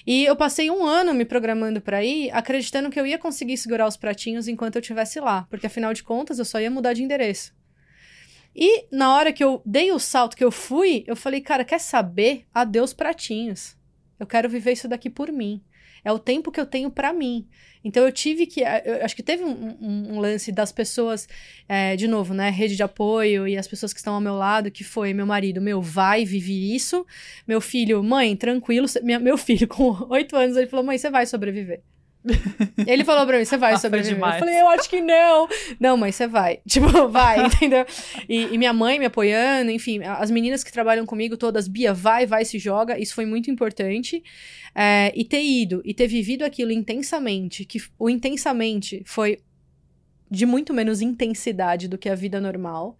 E 0.07 0.23
eu 0.23 0.37
passei 0.37 0.71
um 0.71 0.85
ano 0.85 1.13
me 1.13 1.25
programando 1.25 1.81
para 1.81 2.01
ir, 2.01 2.31
acreditando 2.31 2.89
que 2.89 2.97
eu 2.97 3.05
ia 3.05 3.17
conseguir 3.17 3.57
segurar 3.57 3.85
os 3.85 3.97
pratinhos 3.97 4.47
enquanto 4.47 4.77
eu 4.77 4.79
estivesse 4.79 5.19
lá, 5.19 5.45
porque 5.49 5.67
afinal 5.67 5.93
de 5.93 6.01
contas 6.01 6.39
eu 6.39 6.45
só 6.45 6.61
ia 6.61 6.71
mudar 6.71 6.93
de 6.93 7.03
endereço. 7.03 7.53
E 8.55 8.85
na 8.89 9.13
hora 9.13 9.33
que 9.33 9.43
eu 9.43 9.61
dei 9.65 9.91
o 9.91 9.99
salto 9.99 10.37
que 10.37 10.45
eu 10.45 10.49
fui, 10.49 11.03
eu 11.05 11.13
falei, 11.13 11.41
cara, 11.41 11.65
quer 11.65 11.77
saber? 11.77 12.45
Adeus 12.53 12.93
pratinhos. 12.93 13.75
Eu 14.17 14.25
quero 14.25 14.47
viver 14.47 14.71
isso 14.71 14.87
daqui 14.87 15.09
por 15.09 15.29
mim. 15.29 15.61
É 16.03 16.11
o 16.11 16.19
tempo 16.19 16.51
que 16.51 16.59
eu 16.59 16.65
tenho 16.65 16.91
para 16.91 17.13
mim. 17.13 17.47
Então 17.83 18.05
eu 18.05 18.11
tive 18.11 18.45
que. 18.45 18.61
Eu 18.61 19.03
acho 19.03 19.15
que 19.15 19.23
teve 19.23 19.43
um, 19.43 19.77
um, 20.15 20.19
lance 20.19 20.51
das 20.51 20.71
pessoas, 20.71 21.27
é, 21.67 21.95
de 21.95 22.07
novo, 22.07 22.33
né? 22.33 22.49
Rede 22.49 22.75
de 22.75 22.83
apoio 22.83 23.47
e 23.47 23.57
as 23.57 23.67
pessoas 23.67 23.91
que 23.93 23.99
estão 23.99 24.13
ao 24.13 24.21
meu 24.21 24.35
lado, 24.35 24.71
que 24.71 24.83
foi 24.83 25.13
meu 25.13 25.25
marido, 25.25 25.61
meu, 25.61 25.81
vai, 25.81 26.23
vive 26.23 26.75
isso. 26.75 27.05
Meu 27.47 27.59
filho, 27.59 28.01
mãe, 28.03 28.35
tranquilo. 28.35 28.87
Minha, 29.01 29.19
meu 29.19 29.37
filho, 29.37 29.67
com 29.69 30.07
oito 30.09 30.35
anos, 30.35 30.55
ele 30.55 30.67
falou: 30.67 30.85
mãe, 30.85 30.97
você 30.97 31.09
vai 31.09 31.25
sobreviver. 31.25 31.81
Ele 32.87 33.03
falou 33.03 33.25
pra 33.25 33.37
mim, 33.37 33.45
você 33.45 33.57
vai 33.57 33.77
sobreviver. 33.77 34.17
Eu 34.17 34.39
falei, 34.39 34.61
eu 34.61 34.67
acho 34.69 34.89
que 34.89 35.01
não. 35.01 35.47
Não, 35.79 35.97
mas 35.97 36.15
você 36.15 36.27
vai. 36.27 36.59
Tipo, 36.67 37.07
vai, 37.09 37.45
entendeu? 37.45 37.85
E, 38.27 38.53
e, 38.53 38.57
minha 38.57 38.73
mãe 38.73 38.97
me 38.97 39.05
apoiando, 39.05 39.71
enfim, 39.71 40.01
as 40.03 40.31
meninas 40.31 40.63
que 40.63 40.71
trabalham 40.71 41.05
comigo 41.05 41.37
todas, 41.37 41.67
Bia, 41.67 41.93
vai, 41.93 42.25
vai, 42.25 42.45
se 42.45 42.57
joga. 42.57 42.99
Isso 42.99 43.13
foi 43.13 43.25
muito 43.25 43.51
importante. 43.51 44.23
É, 44.75 45.11
e 45.15 45.23
ter 45.23 45.43
ido 45.43 45.81
e 45.85 45.93
ter 45.93 46.07
vivido 46.07 46.43
aquilo 46.43 46.71
intensamente, 46.71 47.65
que 47.65 47.79
o 47.99 48.09
intensamente 48.09 49.03
foi 49.05 49.39
de 50.31 50.45
muito 50.45 50.73
menos 50.73 51.01
intensidade 51.01 51.87
do 51.87 51.97
que 51.97 52.09
a 52.09 52.15
vida 52.15 52.41
normal 52.41 52.97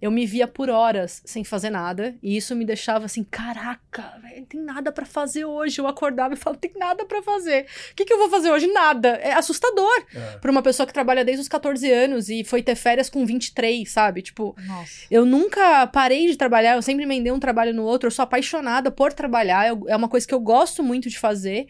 eu 0.00 0.10
me 0.10 0.26
via 0.26 0.46
por 0.46 0.68
horas 0.68 1.22
sem 1.24 1.42
fazer 1.42 1.70
nada. 1.70 2.14
E 2.22 2.36
isso 2.36 2.54
me 2.54 2.64
deixava 2.64 3.06
assim, 3.06 3.24
caraca, 3.24 4.18
véio, 4.22 4.44
tem 4.46 4.60
nada 4.60 4.92
para 4.92 5.06
fazer 5.06 5.44
hoje. 5.44 5.80
Eu 5.80 5.86
acordava 5.86 6.34
e 6.34 6.36
falava, 6.36 6.60
tem 6.60 6.72
nada 6.76 7.04
para 7.04 7.22
fazer. 7.22 7.66
O 7.92 7.94
que, 7.94 8.04
que 8.04 8.12
eu 8.12 8.18
vou 8.18 8.28
fazer 8.28 8.50
hoje? 8.50 8.66
Nada. 8.66 9.08
É 9.16 9.32
assustador 9.32 10.04
é. 10.14 10.38
pra 10.38 10.50
uma 10.50 10.62
pessoa 10.62 10.86
que 10.86 10.92
trabalha 10.92 11.24
desde 11.24 11.42
os 11.42 11.48
14 11.48 11.90
anos 11.90 12.28
e 12.28 12.44
foi 12.44 12.62
ter 12.62 12.74
férias 12.74 13.08
com 13.08 13.24
23, 13.24 13.90
sabe? 13.90 14.22
Tipo, 14.22 14.54
Nossa. 14.66 15.06
eu 15.10 15.24
nunca 15.24 15.86
parei 15.86 16.26
de 16.26 16.36
trabalhar, 16.36 16.74
eu 16.74 16.82
sempre 16.82 17.04
emendei 17.04 17.32
um 17.32 17.40
trabalho 17.40 17.72
no 17.72 17.84
outro. 17.84 18.08
Eu 18.08 18.10
sou 18.10 18.22
apaixonada 18.22 18.90
por 18.90 19.12
trabalhar, 19.12 19.66
eu, 19.66 19.84
é 19.88 19.96
uma 19.96 20.08
coisa 20.08 20.26
que 20.26 20.34
eu 20.34 20.40
gosto 20.40 20.82
muito 20.82 21.08
de 21.08 21.18
fazer. 21.18 21.68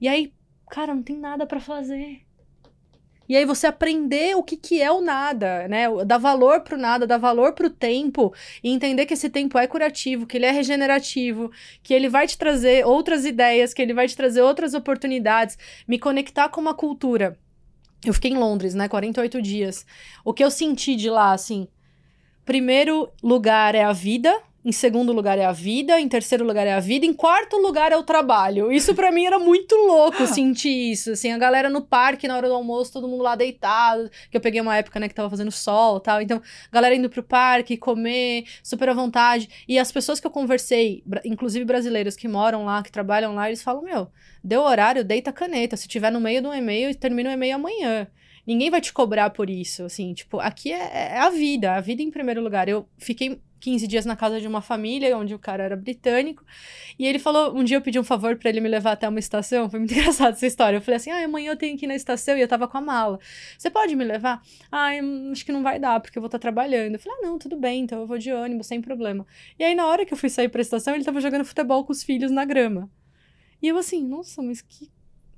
E 0.00 0.08
aí, 0.08 0.32
cara, 0.70 0.94
não 0.94 1.02
tem 1.02 1.16
nada 1.16 1.46
para 1.46 1.60
fazer. 1.60 2.22
E 3.30 3.36
aí 3.36 3.44
você 3.44 3.68
aprender 3.68 4.36
o 4.36 4.42
que, 4.42 4.56
que 4.56 4.82
é 4.82 4.90
o 4.90 5.00
nada, 5.00 5.68
né? 5.68 5.84
Dar 6.04 6.18
valor 6.18 6.62
pro 6.62 6.76
nada, 6.76 7.06
dar 7.06 7.16
valor 7.16 7.52
pro 7.52 7.70
tempo 7.70 8.34
e 8.60 8.72
entender 8.72 9.06
que 9.06 9.14
esse 9.14 9.30
tempo 9.30 9.56
é 9.56 9.68
curativo, 9.68 10.26
que 10.26 10.36
ele 10.36 10.46
é 10.46 10.50
regenerativo, 10.50 11.48
que 11.80 11.94
ele 11.94 12.08
vai 12.08 12.26
te 12.26 12.36
trazer 12.36 12.84
outras 12.84 13.24
ideias, 13.24 13.72
que 13.72 13.80
ele 13.80 13.94
vai 13.94 14.08
te 14.08 14.16
trazer 14.16 14.42
outras 14.42 14.74
oportunidades, 14.74 15.56
me 15.86 15.96
conectar 15.96 16.48
com 16.48 16.60
uma 16.60 16.74
cultura. 16.74 17.38
Eu 18.04 18.12
fiquei 18.12 18.32
em 18.32 18.36
Londres, 18.36 18.74
né? 18.74 18.88
48 18.88 19.40
dias. 19.40 19.86
O 20.24 20.34
que 20.34 20.42
eu 20.42 20.50
senti 20.50 20.96
de 20.96 21.08
lá, 21.08 21.32
assim, 21.32 21.68
primeiro 22.44 23.12
lugar 23.22 23.76
é 23.76 23.84
a 23.84 23.92
vida, 23.92 24.36
em 24.62 24.72
segundo 24.72 25.12
lugar 25.12 25.38
é 25.38 25.44
a 25.46 25.52
vida, 25.52 25.98
em 25.98 26.08
terceiro 26.08 26.44
lugar 26.44 26.66
é 26.66 26.72
a 26.74 26.80
vida, 26.80 27.06
em 27.06 27.14
quarto 27.14 27.56
lugar 27.56 27.92
é 27.92 27.96
o 27.96 28.02
trabalho. 28.02 28.70
Isso 28.70 28.94
para 28.94 29.10
mim 29.10 29.24
era 29.24 29.38
muito 29.38 29.74
louco 29.74 30.26
sentir 30.26 30.92
isso, 30.92 31.12
assim, 31.12 31.32
a 31.32 31.38
galera 31.38 31.70
no 31.70 31.80
parque 31.80 32.28
na 32.28 32.36
hora 32.36 32.46
do 32.46 32.54
almoço, 32.54 32.92
todo 32.92 33.08
mundo 33.08 33.22
lá 33.22 33.34
deitado, 33.34 34.10
que 34.30 34.36
eu 34.36 34.40
peguei 34.40 34.60
uma 34.60 34.76
época, 34.76 35.00
né, 35.00 35.08
que 35.08 35.14
tava 35.14 35.30
fazendo 35.30 35.50
sol, 35.50 35.98
tal. 35.98 36.20
Então, 36.20 36.42
galera 36.70 36.94
indo 36.94 37.08
pro 37.08 37.22
parque, 37.22 37.76
comer, 37.76 38.44
super 38.62 38.90
à 38.90 38.92
vontade. 38.92 39.48
E 39.66 39.78
as 39.78 39.90
pessoas 39.90 40.20
que 40.20 40.26
eu 40.26 40.30
conversei, 40.30 41.02
inclusive 41.24 41.64
brasileiros 41.64 42.14
que 42.14 42.28
moram 42.28 42.66
lá, 42.66 42.82
que 42.82 42.92
trabalham 42.92 43.34
lá, 43.34 43.48
eles 43.48 43.62
falam: 43.62 43.82
"Meu, 43.82 44.08
deu 44.44 44.60
horário, 44.60 45.02
deita 45.02 45.30
a 45.30 45.32
caneta. 45.32 45.76
Se 45.76 45.88
tiver 45.88 46.10
no 46.12 46.20
meio 46.20 46.42
de 46.42 46.48
um 46.48 46.54
e-mail, 46.54 46.94
termina 46.94 47.30
o 47.30 47.32
e-mail 47.32 47.54
amanhã." 47.56 48.06
Ninguém 48.46 48.70
vai 48.70 48.80
te 48.80 48.92
cobrar 48.92 49.30
por 49.30 49.48
isso, 49.48 49.84
assim, 49.84 50.12
tipo, 50.12 50.40
aqui 50.40 50.72
é, 50.72 51.12
é 51.14 51.18
a 51.18 51.30
vida, 51.30 51.74
a 51.74 51.80
vida 51.80 52.02
em 52.02 52.10
primeiro 52.10 52.42
lugar. 52.42 52.68
Eu 52.68 52.88
fiquei 52.98 53.40
15 53.60 53.86
dias 53.86 54.06
na 54.06 54.16
casa 54.16 54.40
de 54.40 54.48
uma 54.48 54.60
família, 54.60 55.16
onde 55.16 55.34
o 55.34 55.38
cara 55.38 55.62
era 55.62 55.76
britânico. 55.76 56.44
E 56.98 57.06
ele 57.06 57.18
falou: 57.18 57.56
um 57.56 57.62
dia 57.62 57.76
eu 57.76 57.82
pedi 57.82 57.98
um 57.98 58.04
favor 58.04 58.36
para 58.36 58.48
ele 58.48 58.60
me 58.60 58.68
levar 58.68 58.92
até 58.92 59.08
uma 59.08 59.18
estação. 59.18 59.68
Foi 59.68 59.78
muito 59.78 59.92
engraçado 59.94 60.32
essa 60.32 60.46
história. 60.46 60.78
Eu 60.78 60.80
falei 60.80 60.96
assim: 60.96 61.10
ah, 61.10 61.24
amanhã 61.24 61.52
eu 61.52 61.56
tenho 61.56 61.76
que 61.76 61.84
ir 61.84 61.88
na 61.88 61.94
estação 61.94 62.36
e 62.36 62.40
eu 62.40 62.48
tava 62.48 62.66
com 62.66 62.78
a 62.78 62.80
mala. 62.80 63.20
Você 63.56 63.70
pode 63.70 63.94
me 63.94 64.04
levar? 64.04 64.42
Ah, 64.72 64.90
acho 65.30 65.44
que 65.44 65.52
não 65.52 65.62
vai 65.62 65.78
dar, 65.78 66.00
porque 66.00 66.18
eu 66.18 66.22
vou 66.22 66.28
estar 66.28 66.38
tá 66.38 66.42
trabalhando. 66.42 66.94
Eu 66.94 66.98
falei: 66.98 67.18
ah, 67.20 67.26
não, 67.26 67.38
tudo 67.38 67.56
bem, 67.56 67.82
então 67.82 68.00
eu 68.00 68.06
vou 68.06 68.18
de 68.18 68.32
ônibus, 68.32 68.66
sem 68.66 68.80
problema. 68.80 69.26
E 69.58 69.64
aí, 69.64 69.74
na 69.74 69.86
hora 69.86 70.04
que 70.06 70.12
eu 70.12 70.18
fui 70.18 70.30
sair 70.30 70.48
pra 70.48 70.62
estação, 70.62 70.94
ele 70.94 71.04
tava 71.04 71.20
jogando 71.20 71.44
futebol 71.44 71.84
com 71.84 71.92
os 71.92 72.02
filhos 72.02 72.30
na 72.30 72.44
grama. 72.44 72.90
E 73.62 73.68
eu 73.68 73.76
assim, 73.76 74.02
nossa, 74.02 74.42
mas 74.42 74.62
que 74.62 74.90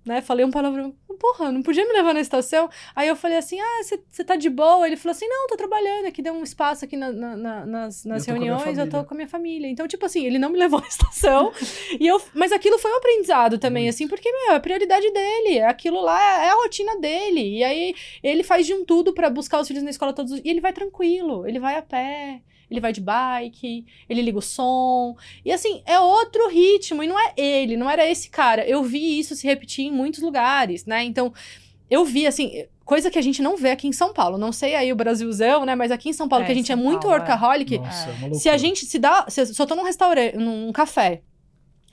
né? 0.05 0.21
Falei 0.21 0.45
um 0.45 0.51
palavrão, 0.51 0.95
porra, 1.23 1.53
não 1.53 1.63
podia 1.63 1.87
me 1.87 1.93
levar 1.93 2.13
na 2.13 2.21
estação? 2.21 2.69
Aí 2.97 3.07
eu 3.07 3.15
falei 3.15 3.39
assim, 3.39 3.61
ah, 3.61 3.81
você 4.11 4.25
tá 4.25 4.35
de 4.35 4.51
boa? 4.51 4.87
Ele 4.87 4.97
falou 4.97 5.13
assim, 5.13 5.29
não, 5.29 5.47
tô 5.47 5.57
trabalhando 5.57 6.07
aqui, 6.07 6.21
deu 6.21 6.35
um 6.35 6.43
espaço 6.43 6.85
aqui 6.85 6.97
na, 6.97 7.13
na, 7.13 7.67
nas, 7.67 8.05
nas 8.05 8.27
eu 8.27 8.35
reuniões, 8.35 8.77
eu 8.77 8.91
tô 8.91 9.05
com 9.05 9.15
a 9.15 9.17
minha 9.17 9.29
família. 9.29 9.69
Então, 9.69 9.87
tipo 9.87 10.05
assim, 10.05 10.27
ele 10.27 10.39
não 10.39 10.51
me 10.51 10.59
levou 10.63 10.81
à 10.81 10.87
estação, 10.87 11.53
e 11.99 12.07
eu, 12.07 12.21
mas 12.35 12.51
aquilo 12.51 12.79
foi 12.79 12.91
um 12.91 12.97
aprendizado 12.97 13.59
também, 13.59 13.89
assim, 13.89 14.09
porque, 14.09 14.31
meu, 14.31 14.53
é 14.53 14.57
a 14.57 14.61
prioridade 14.61 15.11
dele, 15.13 15.61
aquilo 15.61 16.01
lá 16.01 16.21
é, 16.21 16.47
é 16.47 16.51
a 16.51 16.55
rotina 16.55 16.99
dele, 16.99 17.59
e 17.59 17.65
aí 17.65 17.95
ele 18.23 18.43
faz 18.43 18.67
de 18.67 18.75
um 18.75 18.85
tudo 18.85 19.13
para 19.13 19.31
buscar 19.31 19.61
os 19.61 19.69
filhos 19.69 19.85
na 19.85 19.91
escola 19.91 20.13
todos, 20.13 20.33
e 20.33 20.43
ele 20.45 20.61
vai 20.61 20.73
tranquilo, 20.73 21.47
ele 21.47 21.61
vai 21.61 21.77
a 21.77 21.83
pé, 21.83 22.43
ele 22.73 22.81
vai 22.81 22.93
de 22.93 23.01
bike, 23.01 23.85
ele 24.09 24.23
liga 24.23 24.39
o 24.39 24.43
som. 24.43 25.17
E 25.45 25.53
assim, 25.53 25.83
é 25.87 25.99
outro 26.01 26.49
ritmo. 26.49 27.03
E 27.03 27.07
não 27.07 27.19
é 27.19 27.33
ele, 27.37 27.77
não 27.77 27.89
era 27.89 28.09
esse 28.09 28.29
cara. 28.29 28.67
Eu 28.67 28.83
vi 28.83 29.19
isso 29.19 29.37
se 29.37 29.47
repetir 29.47 29.87
em 29.87 29.93
muitos 29.93 30.23
lugares, 30.23 30.85
né? 30.87 31.05
Então, 31.05 31.33
eu 31.91 32.05
vi, 32.05 32.27
assim, 32.27 32.65
coisa 32.85 33.11
que 33.11 33.19
a 33.19 33.23
gente 33.23 33.43
não 33.43 33.57
vê 33.57 33.71
aqui 33.71 33.87
em 33.87 33.93
São 33.93 34.13
Paulo. 34.13 34.39
Não 34.39 34.53
sei 34.53 34.75
aí 34.75 34.93
o 34.93 34.97
Brasilzão, 34.97 35.65
né? 35.65 35.75
Mas 35.75 35.91
aqui 35.91 36.09
em 36.09 36.13
São 36.13 36.29
Paulo, 36.29 36.45
é, 36.45 36.47
que 36.47 36.53
a 36.53 36.55
gente 36.55 36.73
é 36.73 36.77
muito 36.77 37.03
Paulo, 37.03 37.17
é. 37.17 37.19
workaholic. 37.19 37.75
É. 37.75 37.79
Nossa, 37.79 38.35
se 38.35 38.49
a 38.49 38.57
gente 38.57 38.87
se 38.87 38.99
dá. 38.99 39.27
Se, 39.29 39.41
eu 39.41 39.67
tô 39.67 39.75
num 39.75 39.85
restaurante, 39.85 40.37
num 40.37 40.73
café, 40.73 41.21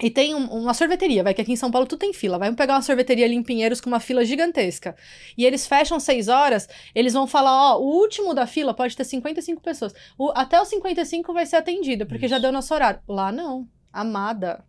e 0.01 0.09
tem 0.09 0.33
um, 0.33 0.45
uma 0.45 0.73
sorveteria, 0.73 1.23
vai, 1.23 1.33
que 1.33 1.41
aqui 1.41 1.51
em 1.51 1.57
São 1.57 1.69
Paulo 1.69 1.85
tudo 1.85 1.99
tem 1.99 2.13
fila. 2.13 2.39
Vai 2.39 2.53
pegar 2.53 2.75
uma 2.75 2.81
sorveteria 2.81 3.25
ali 3.25 3.35
em 3.35 3.43
Pinheiros 3.43 3.81
com 3.81 3.89
uma 3.89 3.99
fila 3.99 4.23
gigantesca. 4.23 4.95
E 5.37 5.45
eles 5.45 5.67
fecham 5.67 5.99
seis 5.99 6.29
horas, 6.29 6.69
eles 6.95 7.13
vão 7.13 7.27
falar, 7.27 7.73
ó, 7.73 7.79
o 7.79 7.99
último 7.99 8.33
da 8.33 8.47
fila 8.47 8.73
pode 8.73 8.95
ter 8.95 9.03
55 9.03 9.61
pessoas. 9.61 9.93
O, 10.17 10.31
até 10.35 10.61
os 10.61 10.69
55 10.69 11.33
vai 11.33 11.45
ser 11.45 11.57
atendido, 11.57 12.05
porque 12.05 12.25
Isso. 12.25 12.35
já 12.35 12.39
deu 12.39 12.51
nosso 12.51 12.73
horário. 12.73 13.01
Lá 13.07 13.31
não. 13.31 13.67
Amada. 13.91 14.63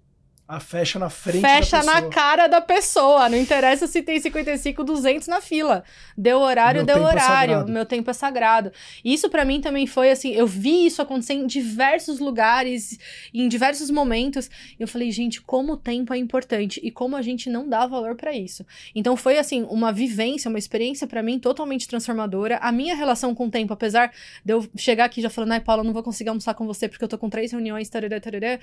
A 0.51 0.59
fecha 0.59 0.99
na 0.99 1.09
frente 1.09 1.43
Fecha 1.43 1.81
na 1.85 2.03
cara 2.09 2.49
da 2.49 2.61
pessoa. 2.61 3.29
Não 3.29 3.39
interessa 3.39 3.87
se 3.87 4.03
tem 4.03 4.19
55, 4.19 4.83
200 4.83 5.29
na 5.29 5.41
fila. 5.41 5.85
Deu 6.19 6.41
horário, 6.41 6.85
Meu 6.85 6.87
deu 6.87 7.07
é 7.07 7.09
horário. 7.09 7.55
É 7.61 7.65
Meu 7.71 7.87
tempo 7.87 8.11
é 8.11 8.13
sagrado. 8.13 8.73
Isso 9.05 9.31
para 9.31 9.45
mim 9.45 9.61
também 9.61 9.87
foi 9.87 10.11
assim, 10.11 10.33
eu 10.33 10.49
vi 10.49 10.87
isso 10.87 11.01
acontecer 11.01 11.35
em 11.35 11.47
diversos 11.47 12.19
lugares, 12.19 12.99
em 13.33 13.47
diversos 13.49 13.91
momentos. 13.91 14.51
E 14.77 14.83
eu 14.83 14.89
falei, 14.89 15.13
gente, 15.13 15.41
como 15.41 15.75
o 15.75 15.77
tempo 15.77 16.13
é 16.13 16.19
importante 16.19 16.81
e 16.83 16.91
como 16.91 17.15
a 17.15 17.23
gente 17.23 17.49
não 17.49 17.69
dá 17.69 17.87
valor 17.87 18.17
para 18.17 18.33
isso. 18.33 18.67
Então 18.93 19.17
foi 19.17 19.39
assim, 19.39 19.65
uma 19.71 19.93
vivência, 19.93 20.49
uma 20.49 20.59
experiência 20.59 21.07
para 21.07 21.23
mim 21.23 21.39
totalmente 21.39 21.87
transformadora. 21.87 22.59
A 22.61 22.73
minha 22.73 22.97
relação 22.97 23.37
com 23.37 23.47
o 23.47 23.51
tempo, 23.53 23.73
apesar 23.73 24.11
de 24.45 24.53
eu 24.53 24.69
chegar 24.77 25.05
aqui 25.05 25.23
já 25.23 25.31
falando, 25.31 25.53
ai, 25.53 25.61
Paula, 25.61 25.85
não 25.85 25.93
vou 25.93 26.03
conseguir 26.03 26.31
almoçar 26.31 26.55
com 26.55 26.67
você 26.67 26.89
porque 26.89 27.05
eu 27.05 27.09
tô 27.09 27.17
com 27.17 27.31
três 27.31 27.53
reuniões, 27.53 27.89
tarará, 27.89 28.19
tarará, 28.19 28.59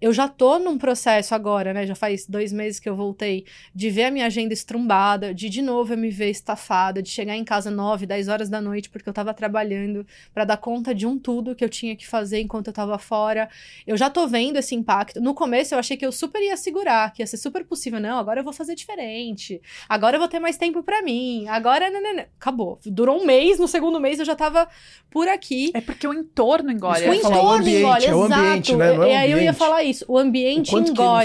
eu 0.00 0.14
já 0.14 0.28
tô 0.28 0.58
num 0.58 0.78
processo 0.78 1.25
processo 1.26 1.34
agora, 1.34 1.74
né? 1.74 1.86
Já 1.86 1.94
faz 1.94 2.26
dois 2.26 2.52
meses 2.52 2.78
que 2.78 2.88
eu 2.88 2.94
voltei, 2.94 3.44
de 3.74 3.90
ver 3.90 4.04
a 4.04 4.10
minha 4.10 4.26
agenda 4.26 4.54
estrumbada, 4.54 5.34
de 5.34 5.48
de 5.48 5.60
novo 5.60 5.92
eu 5.92 5.98
me 5.98 6.10
ver 6.10 6.30
estafada, 6.30 7.02
de 7.02 7.08
chegar 7.08 7.36
em 7.36 7.44
casa 7.44 7.70
nove, 7.70 8.06
dez 8.06 8.28
horas 8.28 8.48
da 8.48 8.60
noite, 8.60 8.88
porque 8.88 9.08
eu 9.08 9.12
tava 9.12 9.34
trabalhando 9.34 10.06
para 10.32 10.44
dar 10.44 10.56
conta 10.56 10.94
de 10.94 11.06
um 11.06 11.18
tudo 11.18 11.54
que 11.54 11.64
eu 11.64 11.68
tinha 11.68 11.96
que 11.96 12.06
fazer 12.06 12.40
enquanto 12.40 12.68
eu 12.68 12.72
tava 12.72 12.98
fora. 12.98 13.48
Eu 13.86 13.96
já 13.96 14.08
tô 14.08 14.26
vendo 14.26 14.56
esse 14.56 14.74
impacto. 14.74 15.20
No 15.20 15.34
começo 15.34 15.74
eu 15.74 15.78
achei 15.78 15.96
que 15.96 16.06
eu 16.06 16.12
super 16.12 16.40
ia 16.40 16.56
segurar, 16.56 17.12
que 17.12 17.22
ia 17.22 17.26
ser 17.26 17.36
super 17.36 17.64
possível. 17.64 17.98
Não, 18.00 18.18
agora 18.18 18.40
eu 18.40 18.44
vou 18.44 18.52
fazer 18.52 18.74
diferente. 18.74 19.60
Agora 19.88 20.16
eu 20.16 20.20
vou 20.20 20.28
ter 20.28 20.38
mais 20.38 20.56
tempo 20.56 20.82
para 20.82 21.02
mim. 21.02 21.46
Agora, 21.48 21.90
não, 21.90 22.02
não, 22.02 22.16
não. 22.16 22.24
acabou. 22.38 22.78
Durou 22.86 23.20
um 23.20 23.26
mês, 23.26 23.58
no 23.58 23.66
segundo 23.66 23.98
mês 23.98 24.18
eu 24.18 24.24
já 24.24 24.36
tava 24.36 24.68
por 25.10 25.28
aqui. 25.28 25.70
É 25.74 25.80
porque 25.80 26.06
o 26.06 26.14
entorno 26.14 26.70
engole. 26.70 27.08
O 27.08 27.14
entorno 27.14 27.42
o 27.42 27.50
ambiente, 27.50 27.80
engole, 27.80 28.04
é 28.04 28.14
o 28.14 28.22
ambiente, 28.22 28.72
exato. 28.72 28.98
Né? 28.98 29.08
É 29.08 29.12
e 29.12 29.16
aí 29.16 29.30
eu 29.32 29.38
ia 29.38 29.52
falar 29.52 29.82
isso. 29.82 30.04
O 30.08 30.18
ambiente 30.18 30.74
engole 30.74 31.15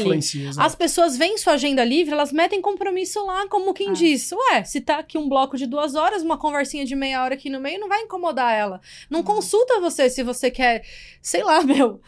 as 0.57 0.75
pessoas 0.75 1.17
veem 1.17 1.37
sua 1.37 1.53
agenda 1.53 1.83
livre, 1.83 2.13
elas 2.13 2.31
metem 2.31 2.61
compromisso 2.61 3.25
lá, 3.25 3.47
como 3.47 3.73
quem 3.73 3.89
ah. 3.89 3.93
diz: 3.93 4.31
Ué, 4.31 4.63
se 4.63 4.81
tá 4.81 4.99
aqui 4.99 5.17
um 5.17 5.27
bloco 5.27 5.57
de 5.57 5.65
duas 5.65 5.95
horas, 5.95 6.23
uma 6.23 6.37
conversinha 6.37 6.85
de 6.85 6.95
meia 6.95 7.23
hora 7.23 7.35
aqui 7.35 7.49
no 7.49 7.59
meio, 7.59 7.79
não 7.79 7.89
vai 7.89 8.01
incomodar 8.01 8.53
ela. 8.53 8.81
Não 9.09 9.19
uhum. 9.19 9.25
consulta 9.25 9.79
você 9.79 10.09
se 10.09 10.23
você 10.23 10.49
quer, 10.51 10.83
sei 11.21 11.43
lá, 11.43 11.61
meu 11.63 12.01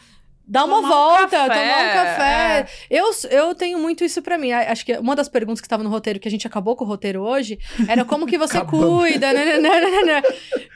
Dar 0.46 0.66
uma 0.66 0.82
volta, 0.82 1.24
um 1.24 1.48
tomar 1.48 1.48
um 1.48 1.92
café. 1.92 2.58
É. 2.60 2.66
Eu, 2.90 3.10
eu 3.30 3.54
tenho 3.54 3.78
muito 3.78 4.04
isso 4.04 4.20
para 4.20 4.36
mim. 4.36 4.52
Acho 4.52 4.84
que 4.84 4.92
uma 4.98 5.16
das 5.16 5.28
perguntas 5.28 5.60
que 5.60 5.66
estava 5.66 5.82
no 5.82 5.88
roteiro, 5.88 6.20
que 6.20 6.28
a 6.28 6.30
gente 6.30 6.46
acabou 6.46 6.76
com 6.76 6.84
o 6.84 6.86
roteiro 6.86 7.22
hoje, 7.22 7.58
era 7.88 8.04
como 8.04 8.26
que 8.26 8.36
você 8.36 8.62
cuida. 8.64 9.32
Né, 9.32 9.58
né, 9.58 9.58
né, 9.58 10.02
né, 10.02 10.22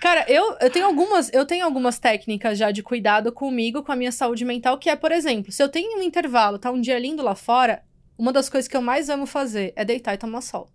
Cara, 0.00 0.24
eu, 0.26 0.56
eu, 0.60 0.70
tenho 0.70 0.86
algumas, 0.86 1.30
eu 1.34 1.44
tenho 1.44 1.64
algumas 1.64 1.98
técnicas 1.98 2.56
já 2.56 2.70
de 2.70 2.82
cuidado 2.82 3.30
comigo, 3.30 3.82
com 3.82 3.92
a 3.92 3.96
minha 3.96 4.12
saúde 4.12 4.44
mental, 4.44 4.78
que 4.78 4.88
é, 4.88 4.96
por 4.96 5.12
exemplo, 5.12 5.52
se 5.52 5.62
eu 5.62 5.68
tenho 5.68 5.98
um 5.98 6.02
intervalo, 6.02 6.58
tá 6.58 6.70
um 6.70 6.80
dia 6.80 6.98
lindo 6.98 7.22
lá 7.22 7.34
fora, 7.34 7.82
uma 8.16 8.32
das 8.32 8.48
coisas 8.48 8.68
que 8.68 8.76
eu 8.76 8.82
mais 8.82 9.10
amo 9.10 9.26
fazer 9.26 9.72
é 9.76 9.84
deitar 9.84 10.14
e 10.14 10.18
tomar 10.18 10.40
sol. 10.40 10.70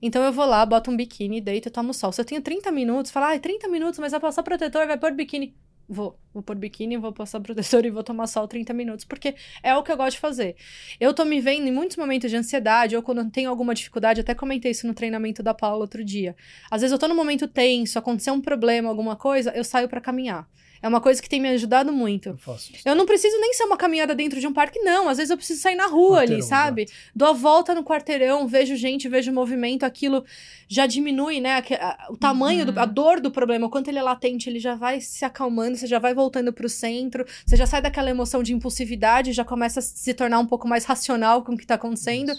Então 0.00 0.22
eu 0.24 0.32
vou 0.32 0.44
lá, 0.44 0.66
boto 0.66 0.90
um 0.90 0.96
biquíni, 0.96 1.40
deito 1.40 1.68
e 1.68 1.70
tomo 1.70 1.94
sol. 1.94 2.10
Se 2.10 2.20
eu 2.20 2.24
tenho 2.24 2.42
30 2.42 2.72
minutos, 2.72 3.12
fala, 3.12 3.34
ah, 3.34 3.38
30 3.38 3.68
minutos, 3.68 4.00
mas 4.00 4.10
vai 4.10 4.20
passar 4.20 4.42
protetor, 4.42 4.86
vai 4.86 4.98
pôr 4.98 5.12
biquíni. 5.12 5.54
Vou, 5.88 6.18
vou 6.32 6.42
pôr 6.42 6.56
biquíni, 6.56 6.96
vou 6.96 7.12
passar 7.12 7.40
protetor 7.40 7.84
e 7.86 7.90
vou 7.90 8.02
tomar 8.02 8.26
sol 8.26 8.48
30 8.48 8.72
minutos, 8.72 9.04
porque 9.04 9.34
é 9.62 9.74
o 9.76 9.82
que 9.82 9.92
eu 9.92 9.96
gosto 9.96 10.12
de 10.12 10.20
fazer. 10.20 10.56
Eu 11.00 11.12
tô 11.12 11.24
me 11.24 11.40
vendo 11.40 11.68
em 11.68 11.72
muitos 11.72 11.96
momentos 11.96 12.30
de 12.30 12.36
ansiedade, 12.36 12.96
ou 12.96 13.02
quando 13.02 13.28
tenho 13.30 13.50
alguma 13.50 13.74
dificuldade, 13.74 14.20
até 14.20 14.34
comentei 14.34 14.70
isso 14.70 14.86
no 14.86 14.94
treinamento 14.94 15.42
da 15.42 15.52
Paula 15.52 15.80
outro 15.80 16.04
dia. 16.04 16.34
Às 16.70 16.80
vezes 16.80 16.92
eu 16.92 16.98
tô 16.98 17.08
num 17.08 17.16
momento 17.16 17.46
tenso, 17.46 17.98
aconteceu 17.98 18.34
um 18.34 18.40
problema, 18.40 18.88
alguma 18.88 19.16
coisa, 19.16 19.50
eu 19.50 19.64
saio 19.64 19.88
para 19.88 20.00
caminhar. 20.00 20.48
É 20.82 20.88
uma 20.88 21.00
coisa 21.00 21.22
que 21.22 21.28
tem 21.28 21.40
me 21.40 21.48
ajudado 21.48 21.92
muito. 21.92 22.30
Eu 22.30 22.36
faço 22.36 22.72
isso. 22.74 22.82
Eu 22.86 22.96
não 22.96 23.06
preciso 23.06 23.38
nem 23.40 23.54
ser 23.54 23.64
uma 23.64 23.76
caminhada 23.76 24.14
dentro 24.14 24.40
de 24.40 24.46
um 24.46 24.52
parque, 24.52 24.80
não. 24.80 25.08
Às 25.08 25.18
vezes 25.18 25.30
eu 25.30 25.36
preciso 25.36 25.60
sair 25.60 25.76
na 25.76 25.86
rua 25.86 26.18
Quarteirão, 26.18 26.34
ali, 26.34 26.42
sabe? 26.42 26.88
Dou 27.14 27.28
a 27.28 27.32
volta 27.32 27.74
no 27.74 27.84
quarteirão, 27.84 28.48
vejo 28.48 28.74
gente, 28.74 29.08
vejo 29.08 29.32
movimento, 29.32 29.84
aquilo 29.84 30.24
já 30.68 30.86
diminui, 30.86 31.40
né? 31.40 31.62
O 32.10 32.16
tamanho, 32.16 32.66
do, 32.66 32.80
a 32.80 32.84
dor 32.84 33.20
do 33.20 33.30
problema, 33.30 33.66
o 33.66 33.70
quanto 33.70 33.88
ele 33.88 33.98
é 33.98 34.02
latente, 34.02 34.48
ele 34.48 34.58
já 34.58 34.74
vai 34.74 35.00
se 35.00 35.24
acalmando, 35.24 35.76
você 35.76 35.86
já 35.86 35.98
vai 35.98 36.14
voltando 36.14 36.52
pro 36.52 36.68
centro, 36.68 37.24
você 37.46 37.56
já 37.56 37.66
sai 37.66 37.80
daquela 37.80 38.10
emoção 38.10 38.42
de 38.42 38.52
impulsividade, 38.52 39.32
já 39.32 39.44
começa 39.44 39.80
a 39.80 39.82
se 39.82 40.12
tornar 40.14 40.38
um 40.38 40.46
pouco 40.46 40.66
mais 40.66 40.84
racional 40.84 41.44
com 41.44 41.52
o 41.52 41.56
que 41.56 41.66
tá 41.66 41.74
acontecendo. 41.74 42.32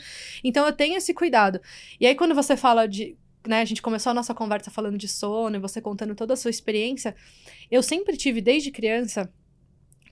Então 0.43 0.65
eu 0.65 0.73
tenho 0.73 0.97
esse 0.97 1.13
cuidado. 1.13 1.61
E 1.99 2.05
aí, 2.05 2.15
quando 2.15 2.35
você 2.35 2.57
fala 2.57 2.87
de. 2.87 3.15
Né, 3.45 3.59
a 3.59 3.65
gente 3.65 3.81
começou 3.81 4.11
a 4.11 4.13
nossa 4.13 4.33
conversa 4.33 4.71
falando 4.71 4.97
de 4.97 5.07
sono 5.07 5.57
e 5.57 5.59
você 5.59 5.81
contando 5.81 6.15
toda 6.15 6.33
a 6.33 6.37
sua 6.37 6.49
experiência. 6.49 7.13
Eu 7.69 7.83
sempre 7.83 8.15
tive, 8.15 8.39
desde 8.39 8.71
criança, 8.71 9.31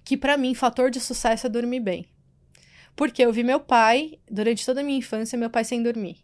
que 0.03 0.17
pra 0.17 0.37
mim, 0.37 0.53
fator 0.53 0.91
de 0.91 0.99
sucesso 0.99 1.47
é 1.47 1.49
dormir 1.49 1.79
bem. 1.79 2.05
Porque 2.95 3.23
eu 3.23 3.31
vi 3.31 3.43
meu 3.43 3.59
pai, 3.59 4.19
durante 4.29 4.65
toda 4.65 4.81
a 4.81 4.83
minha 4.83 4.97
infância, 4.97 5.37
meu 5.37 5.49
pai 5.49 5.63
sem 5.63 5.81
dormir. 5.81 6.17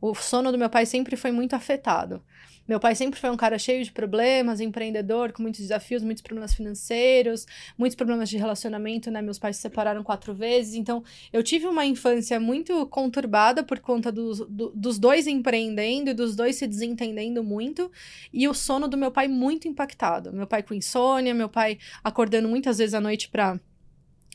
O 0.00 0.14
sono 0.14 0.50
do 0.50 0.58
meu 0.58 0.68
pai 0.68 0.84
sempre 0.86 1.16
foi 1.16 1.30
muito 1.30 1.54
afetado. 1.54 2.22
Meu 2.66 2.80
pai 2.80 2.94
sempre 2.94 3.20
foi 3.20 3.28
um 3.30 3.36
cara 3.36 3.58
cheio 3.58 3.84
de 3.84 3.92
problemas, 3.92 4.58
empreendedor, 4.58 5.32
com 5.32 5.42
muitos 5.42 5.60
desafios, 5.60 6.02
muitos 6.02 6.22
problemas 6.22 6.54
financeiros, 6.54 7.46
muitos 7.76 7.94
problemas 7.94 8.28
de 8.30 8.38
relacionamento, 8.38 9.10
né? 9.10 9.20
Meus 9.20 9.38
pais 9.38 9.56
se 9.56 9.62
separaram 9.62 10.02
quatro 10.02 10.32
vezes, 10.32 10.74
então 10.74 11.04
eu 11.30 11.42
tive 11.42 11.66
uma 11.66 11.84
infância 11.84 12.40
muito 12.40 12.86
conturbada 12.86 13.62
por 13.62 13.80
conta 13.80 14.10
dos, 14.10 14.38
do- 14.48 14.72
dos 14.74 14.98
dois 14.98 15.26
empreendendo 15.26 16.08
e 16.10 16.14
dos 16.14 16.34
dois 16.34 16.56
se 16.56 16.66
desentendendo 16.66 17.44
muito, 17.44 17.90
e 18.32 18.48
o 18.48 18.54
sono 18.54 18.88
do 18.88 18.96
meu 18.96 19.10
pai 19.10 19.28
muito 19.28 19.68
impactado. 19.68 20.32
Meu 20.32 20.46
pai 20.46 20.62
com 20.62 20.72
insônia, 20.72 21.34
meu 21.34 21.50
pai 21.50 21.78
acordando 22.02 22.48
muitas 22.48 22.78
vezes 22.78 22.94
à 22.94 23.00
noite 23.00 23.28
pra 23.28 23.60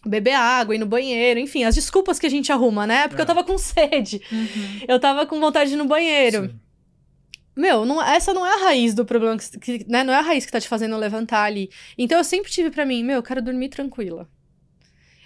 beber 0.05 0.33
água, 0.33 0.75
ir 0.75 0.77
no 0.77 0.85
banheiro, 0.85 1.39
enfim, 1.39 1.63
as 1.63 1.75
desculpas 1.75 2.19
que 2.19 2.25
a 2.25 2.29
gente 2.29 2.51
arruma, 2.51 2.85
né? 2.87 3.07
Porque 3.07 3.21
É. 3.21 3.23
eu 3.23 3.27
tava 3.27 3.43
com 3.43 3.57
sede, 3.57 4.21
Uhum. 4.31 4.85
eu 4.87 4.99
tava 4.99 5.25
com 5.25 5.39
vontade 5.39 5.71
de 5.71 5.75
ir 5.75 5.79
no 5.79 5.85
banheiro. 5.85 6.43
Sim. 6.47 6.59
Meu, 7.59 7.85
não- 7.85 8.01
essa 8.01 8.33
não 8.33 8.45
é 8.45 8.53
a 8.53 8.65
raiz 8.65 8.93
do 8.93 9.03
problema, 9.03 9.37
que, 9.37 9.85
né? 9.85 10.01
Não 10.01 10.13
é 10.13 10.17
a 10.17 10.21
raiz 10.21 10.45
que 10.45 10.51
tá 10.51 10.61
te 10.61 10.67
fazendo 10.69 10.95
levantar 10.95 11.43
ali. 11.43 11.69
Então 11.97 12.17
eu 12.17 12.23
sempre 12.23 12.49
tive 12.49 12.71
pra 12.71 12.85
mim, 12.85 13.03
meu, 13.03 13.17
eu 13.17 13.23
quero 13.23 13.41
dormir 13.41 13.67
tranquila. 13.67 14.29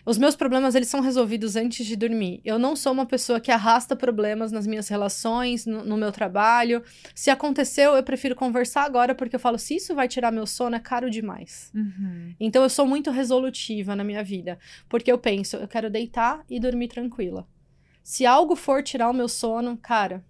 Os 0.03 0.17
meus 0.17 0.35
problemas, 0.35 0.73
eles 0.73 0.87
são 0.89 0.99
resolvidos 0.99 1.55
antes 1.55 1.85
de 1.85 1.95
dormir. 1.95 2.41
Eu 2.43 2.57
não 2.57 2.75
sou 2.75 2.91
uma 2.91 3.05
pessoa 3.05 3.39
que 3.39 3.51
arrasta 3.51 3.95
problemas 3.95 4.51
nas 4.51 4.65
minhas 4.65 4.89
relações, 4.89 5.65
no, 5.67 5.85
no 5.85 5.95
meu 5.95 6.11
trabalho. 6.11 6.83
Se 7.13 7.29
aconteceu, 7.29 7.95
eu 7.95 8.03
prefiro 8.03 8.35
conversar 8.35 8.83
agora, 8.83 9.13
porque 9.13 9.35
eu 9.35 9.39
falo, 9.39 9.59
se 9.59 9.75
isso 9.75 9.93
vai 9.93 10.07
tirar 10.07 10.31
meu 10.31 10.47
sono, 10.47 10.75
é 10.75 10.79
caro 10.79 11.11
demais. 11.11 11.71
Uhum. 11.73 12.33
Então 12.39 12.63
eu 12.63 12.69
sou 12.69 12.87
muito 12.87 13.11
resolutiva 13.11 13.95
na 13.95 14.03
minha 14.03 14.23
vida, 14.23 14.57
porque 14.89 15.11
eu 15.11 15.19
penso, 15.19 15.55
eu 15.55 15.67
quero 15.67 15.89
deitar 15.89 16.43
e 16.49 16.59
dormir 16.59 16.87
tranquila. 16.87 17.47
Se 18.03 18.25
algo 18.25 18.55
for 18.55 18.81
tirar 18.83 19.09
o 19.09 19.13
meu 19.13 19.29
sono, 19.29 19.77
cara, 19.77 20.25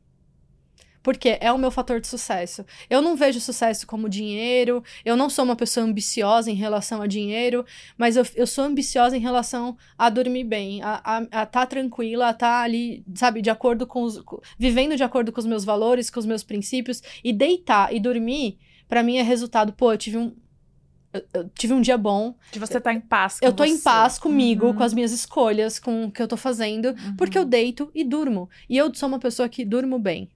porque 1.04 1.38
é 1.42 1.52
o 1.52 1.58
meu 1.58 1.70
fator 1.70 2.00
de 2.00 2.08
sucesso. 2.08 2.66
Eu 2.90 3.02
não 3.02 3.16
vejo 3.16 3.40
sucesso 3.42 3.86
como 3.86 4.08
dinheiro, 4.10 4.82
eu 5.04 5.16
não 5.18 5.30
sou 5.30 5.44
uma 5.44 5.56
pessoa 5.56 5.86
ambiciosa 5.86 6.50
em 6.50 6.56
relação 6.56 7.02
a 7.02 7.08
dinheiro, 7.08 7.66
mas 7.98 8.16
eu, 8.16 8.26
eu 8.36 8.48
sou 8.48 8.64
ambiciosa 8.64 9.16
em 9.18 9.20
relação 9.20 9.78
a 9.98 10.10
dormir 10.10 10.46
bem, 10.46 10.82
a 10.82 11.22
estar 11.24 11.46
tá 11.48 11.66
tranquila, 11.66 12.28
a 12.28 12.32
estar 12.32 12.64
ali, 12.64 13.04
sabe, 13.14 13.42
de 13.42 13.50
acordo 13.50 13.86
com 13.86 14.02
os. 14.04 14.18
com- 14.22 14.40
vivendo 14.58 14.96
de 14.96 15.04
acordo 15.04 15.32
com 15.32 15.40
os 15.40 15.46
meus 15.46 15.66
valores, 15.66 16.10
com 16.10 16.20
os 16.20 16.26
meus 16.26 16.44
princípios, 16.44 17.02
e 17.24 17.34
deitar 17.34 17.94
e 17.94 18.00
dormir, 18.00 18.58
pra 18.88 19.04
mim 19.04 19.18
é 19.18 19.22
resultado, 19.22 19.74
pô, 19.74 19.92
eu 19.92 19.98
tive 19.98 20.18
um. 20.18 20.34
eu- 21.34 21.50
tive 21.50 21.74
um 21.74 21.82
dia 21.82 21.98
bom, 21.98 22.34
De 22.52 22.58
você 22.60 22.78
estar 22.80 22.92
em 22.94 23.00
paz 23.02 23.40
com 23.40 23.46
eu 23.46 23.54
tô 23.54 23.64
em 23.64 23.76
você. 23.76 23.84
paz 23.84 24.18
comigo, 24.18 24.68
Uhum. 24.68 24.74
com 24.76 24.84
as 24.84 24.94
minhas 24.94 25.12
escolhas, 25.12 25.78
com 25.78 26.06
o 26.06 26.12
que 26.12 26.20
eu 26.22 26.28
tô 26.28 26.36
fazendo, 26.38 26.88
Uhum. 26.88 27.16
porque 27.18 27.38
eu 27.38 27.46
deito 27.46 27.92
e 27.94 28.04
durmo. 28.04 28.50
E 28.70 28.78
eu 28.78 28.92
sou 28.96 29.10
uma 29.10 29.20
pessoa 29.20 29.48
que 29.50 29.64
durmo 29.66 30.00
bem. 30.00 30.30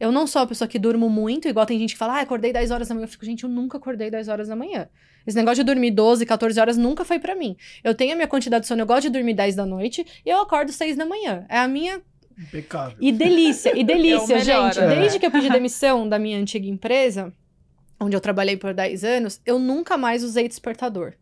Eu 0.00 0.12
não 0.12 0.26
sou 0.26 0.40
uma 0.42 0.48
pessoa 0.48 0.68
que 0.68 0.78
durmo 0.78 1.10
muito, 1.10 1.48
igual 1.48 1.66
tem 1.66 1.78
gente 1.78 1.92
que 1.94 1.98
fala, 1.98 2.18
ah, 2.18 2.20
acordei 2.20 2.52
10 2.52 2.70
horas 2.70 2.88
da 2.88 2.94
manhã. 2.94 3.04
Eu 3.04 3.08
fico, 3.08 3.24
gente, 3.24 3.42
eu 3.44 3.50
nunca 3.50 3.78
acordei 3.78 4.10
10 4.10 4.28
horas 4.28 4.48
da 4.48 4.54
manhã. 4.54 4.88
Esse 5.26 5.36
negócio 5.36 5.62
de 5.62 5.64
dormir 5.64 5.90
12, 5.90 6.24
14 6.24 6.58
horas 6.60 6.76
nunca 6.76 7.04
foi 7.04 7.18
pra 7.18 7.34
mim. 7.34 7.56
Eu 7.82 7.94
tenho 7.94 8.12
a 8.12 8.16
minha 8.16 8.28
quantidade 8.28 8.62
de 8.62 8.68
sono, 8.68 8.80
eu 8.82 8.86
gosto 8.86 9.02
de 9.02 9.10
dormir 9.10 9.34
10 9.34 9.56
da 9.56 9.66
noite 9.66 10.06
e 10.24 10.30
eu 10.30 10.40
acordo 10.40 10.72
6 10.72 10.96
da 10.96 11.04
manhã. 11.04 11.44
É 11.48 11.58
a 11.58 11.66
minha 11.68 12.00
Impecável. 12.38 12.96
e 13.00 13.10
delícia, 13.10 13.76
e 13.76 13.82
delícia, 13.82 14.34
É 14.34 14.36
o 14.36 14.38
melhor, 14.38 14.72
gente. 14.72 14.86
né? 14.86 14.96
Desde 15.00 15.18
que 15.18 15.26
eu 15.26 15.30
pedi 15.30 15.50
demissão 15.50 16.08
da 16.08 16.18
minha 16.18 16.38
antiga 16.38 16.66
empresa, 16.68 17.32
onde 18.00 18.14
eu 18.16 18.20
trabalhei 18.20 18.56
por 18.56 18.72
10 18.72 19.02
anos, 19.04 19.40
eu 19.44 19.58
nunca 19.58 19.96
mais 19.96 20.22
usei 20.22 20.46
despertador. 20.46 21.14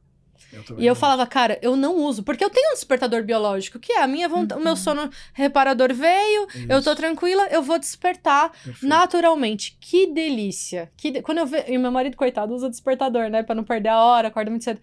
Eu 0.53 0.79
E 0.79 0.87
eu 0.87 0.95
falava, 0.95 1.27
cara, 1.27 1.59
eu 1.63 1.77
não 1.77 1.97
uso, 1.97 2.23
porque 2.23 2.45
eu 2.45 2.51
tenho 2.51 2.71
um 2.71 2.75
despertador 2.75 3.23
biológico, 3.23 3.79
que 3.79 3.93
é 3.93 4.03
a 4.03 4.07
minha 4.07 4.29
vontade. 4.29 4.61
O 4.61 4.65
meu 4.65 4.77
sono 4.77 5.11
reparador 5.33 5.93
veio, 5.95 6.47
eu 6.69 6.83
tô 6.83 6.91
Isso, 6.93 6.97
tranquila, 6.97 7.47
eu 7.51 7.63
vou 7.63 7.79
despertar 7.79 8.51
perfeito. 8.51 8.87
naturalmente. 8.87 9.77
Que 9.81 10.07
delícia. 10.07 10.91
Que 10.97 11.11
de- 11.11 11.23
Quando 11.23 11.39
eu 11.39 11.47
vejo. 11.47 11.65
E 11.69 11.79
meu 11.79 11.91
marido, 11.91 12.17
coitado, 12.17 12.55
usa 12.55 12.69
despertador, 12.71 13.29
né? 13.29 13.43
Pra 13.43 13.55
não 13.55 13.65
perder 13.65 13.91
a 13.91 14.01
hora, 14.01 14.29
acorda 14.29 14.51
muito 14.51 14.65
cedo. 14.65 14.81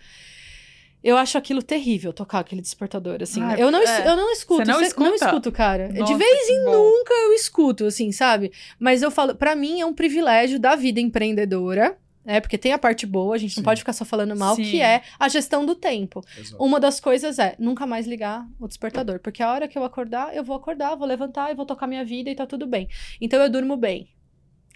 Eu 1.03 1.17
acho 1.17 1.37
aquilo 1.37 1.61
terrível 1.61 2.13
tocar 2.13 2.39
aquele 2.39 2.61
despertador, 2.61 3.17
assim. 3.21 3.43
Ah, 3.43 3.55
eu, 3.59 3.69
não, 3.69 3.81
é. 3.81 4.07
eu 4.07 4.15
não 4.15 4.31
escuto. 4.31 4.65
Você 4.65 4.71
não 4.71 4.81
escuta? 4.81 5.09
Não 5.09 5.15
escuto, 5.15 5.51
cara. 5.51 5.89
de 5.89 5.99
Nossa, 5.99 6.17
vez 6.17 6.47
que 6.47 6.53
em 6.53 6.63
nunca 6.63 7.13
eu 7.13 7.33
escuto, 7.33 7.85
assim, 7.85 8.09
sabe? 8.13 8.53
Mas 8.79 9.01
eu 9.01 9.11
falo, 9.11 9.35
pra 9.35 9.53
mim 9.53 9.81
é 9.81 9.85
um 9.85 9.93
privilégio 9.93 10.57
da 10.57 10.75
vida 10.77 11.01
empreendedora. 11.01 11.97
É, 12.25 12.39
porque 12.39 12.57
tem 12.57 12.71
a 12.71 12.77
parte 12.77 13.05
boa, 13.05 13.35
a 13.35 13.37
gente 13.37 13.53
Sim. 13.53 13.59
não 13.59 13.65
pode 13.65 13.81
ficar 13.81 13.93
só 13.93 14.05
falando 14.05 14.35
mal, 14.35 14.55
Sim. 14.55 14.63
que 14.63 14.81
é 14.81 15.01
a 15.19 15.27
gestão 15.27 15.65
do 15.65 15.75
tempo. 15.75 16.23
Exato. 16.37 16.63
Uma 16.63 16.79
das 16.79 16.99
coisas 16.99 17.39
é 17.39 17.55
nunca 17.59 17.85
mais 17.85 18.07
ligar 18.07 18.47
o 18.59 18.67
despertador, 18.67 19.19
porque 19.19 19.43
a 19.43 19.51
hora 19.51 19.67
que 19.67 19.77
eu 19.77 19.83
acordar, 19.83 20.35
eu 20.35 20.43
vou 20.43 20.55
acordar, 20.55 20.95
vou 20.95 21.07
levantar 21.07 21.51
e 21.51 21.55
vou 21.55 21.65
tocar 21.65 21.87
minha 21.87 22.05
vida 22.05 22.29
e 22.29 22.35
tá 22.35 22.45
tudo 22.45 22.65
bem. 22.65 22.87
Então 23.19 23.41
eu 23.41 23.49
durmo 23.49 23.75
bem. 23.75 24.07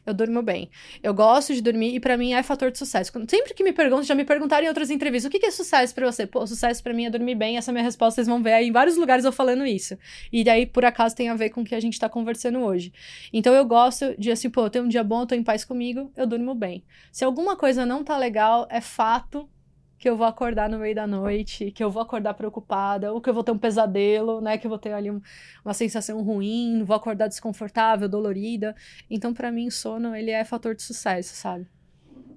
Eu 0.07 0.13
durmo 0.13 0.41
bem. 0.41 0.69
Eu 1.03 1.13
gosto 1.13 1.53
de 1.53 1.61
dormir 1.61 1.93
e 1.93 1.99
pra 1.99 2.15
mim 2.17 2.33
é 2.33 2.41
fator 2.41 2.71
de 2.71 2.77
sucesso. 2.77 3.11
Quando- 3.11 3.29
Sempre 3.29 3.53
que 3.53 3.61
me 3.61 3.73
perguntam, 3.73 4.03
já 4.05 4.15
me 4.15 4.23
perguntaram 4.23 4.63
em 4.63 4.69
outras 4.69 4.89
entrevistas, 4.89 5.27
o 5.27 5.29
que 5.31 5.37
que 5.37 5.45
é 5.47 5.51
sucesso 5.51 5.93
pra 5.93 6.09
você? 6.09 6.25
Pô, 6.25 6.47
sucesso 6.47 6.81
pra 6.81 6.93
mim 6.93 7.05
é 7.05 7.09
dormir 7.09 7.35
bem. 7.35 7.57
Essa 7.57 7.71
é 7.71 7.73
minha 7.73 7.83
resposta, 7.83 8.15
vocês 8.15 8.27
vão 8.27 8.41
ver 8.41 8.53
aí 8.53 8.69
em 8.69 8.71
vários 8.71 8.95
lugares 8.95 9.25
eu 9.25 9.33
falando 9.33 9.65
isso. 9.65 9.97
E 10.31 10.45
daí, 10.45 10.65
por 10.65 10.85
acaso, 10.85 11.13
tem 11.13 11.27
a 11.27 11.35
ver 11.35 11.49
com 11.49 11.59
o 11.61 11.65
que 11.65 11.75
a 11.75 11.79
gente 11.81 11.99
tá 11.99 12.07
conversando 12.07 12.59
hoje. 12.59 12.93
Então 13.33 13.53
eu 13.53 13.65
gosto 13.65 14.15
de 14.17 14.31
assim, 14.31 14.49
pô, 14.49 14.61
eu 14.61 14.69
tenho 14.69 14.85
um 14.85 14.87
dia 14.87 15.03
bom, 15.03 15.21
eu 15.23 15.27
tô 15.27 15.35
em 15.35 15.43
paz 15.43 15.65
comigo, 15.65 16.09
eu 16.15 16.25
durmo 16.25 16.55
bem. 16.55 16.85
Se 17.11 17.25
alguma 17.25 17.57
coisa 17.57 17.85
não 17.85 18.01
tá 18.01 18.17
legal, 18.17 18.65
é 18.71 18.79
fato 18.79 19.49
que 19.97 20.09
eu 20.09 20.15
vou 20.17 20.25
acordar 20.27 20.69
no 20.69 20.79
meio 20.79 20.93
da 20.95 21.07
noite, 21.07 21.71
que 21.71 21.83
eu 21.83 21.89
vou 21.91 22.01
acordar 22.01 22.33
preocupada, 22.35 23.11
ou 23.13 23.19
que 23.21 23.29
eu 23.29 23.33
vou 23.33 23.43
ter 23.43 23.51
um 23.51 23.57
pesadelo, 23.57 24.41
né? 24.41 24.57
Que 24.57 24.67
eu 24.67 24.69
vou 24.69 24.79
ter 24.79 24.93
ali 24.93 25.09
um- 25.11 25.21
uma 25.65 25.73
sensação 25.73 26.21
ruim, 26.23 26.83
vou 26.83 26.95
acordar 26.95 27.27
desconfortável, 27.27 28.07
dolorida. 28.07 28.75
Então, 29.09 29.33
pra 29.33 29.51
mim, 29.51 29.69
sono, 29.69 30.15
ele 30.15 30.31
é 30.31 30.43
fator 30.45 30.75
de 30.75 30.83
sucesso, 30.83 31.35
sabe? 31.35 31.67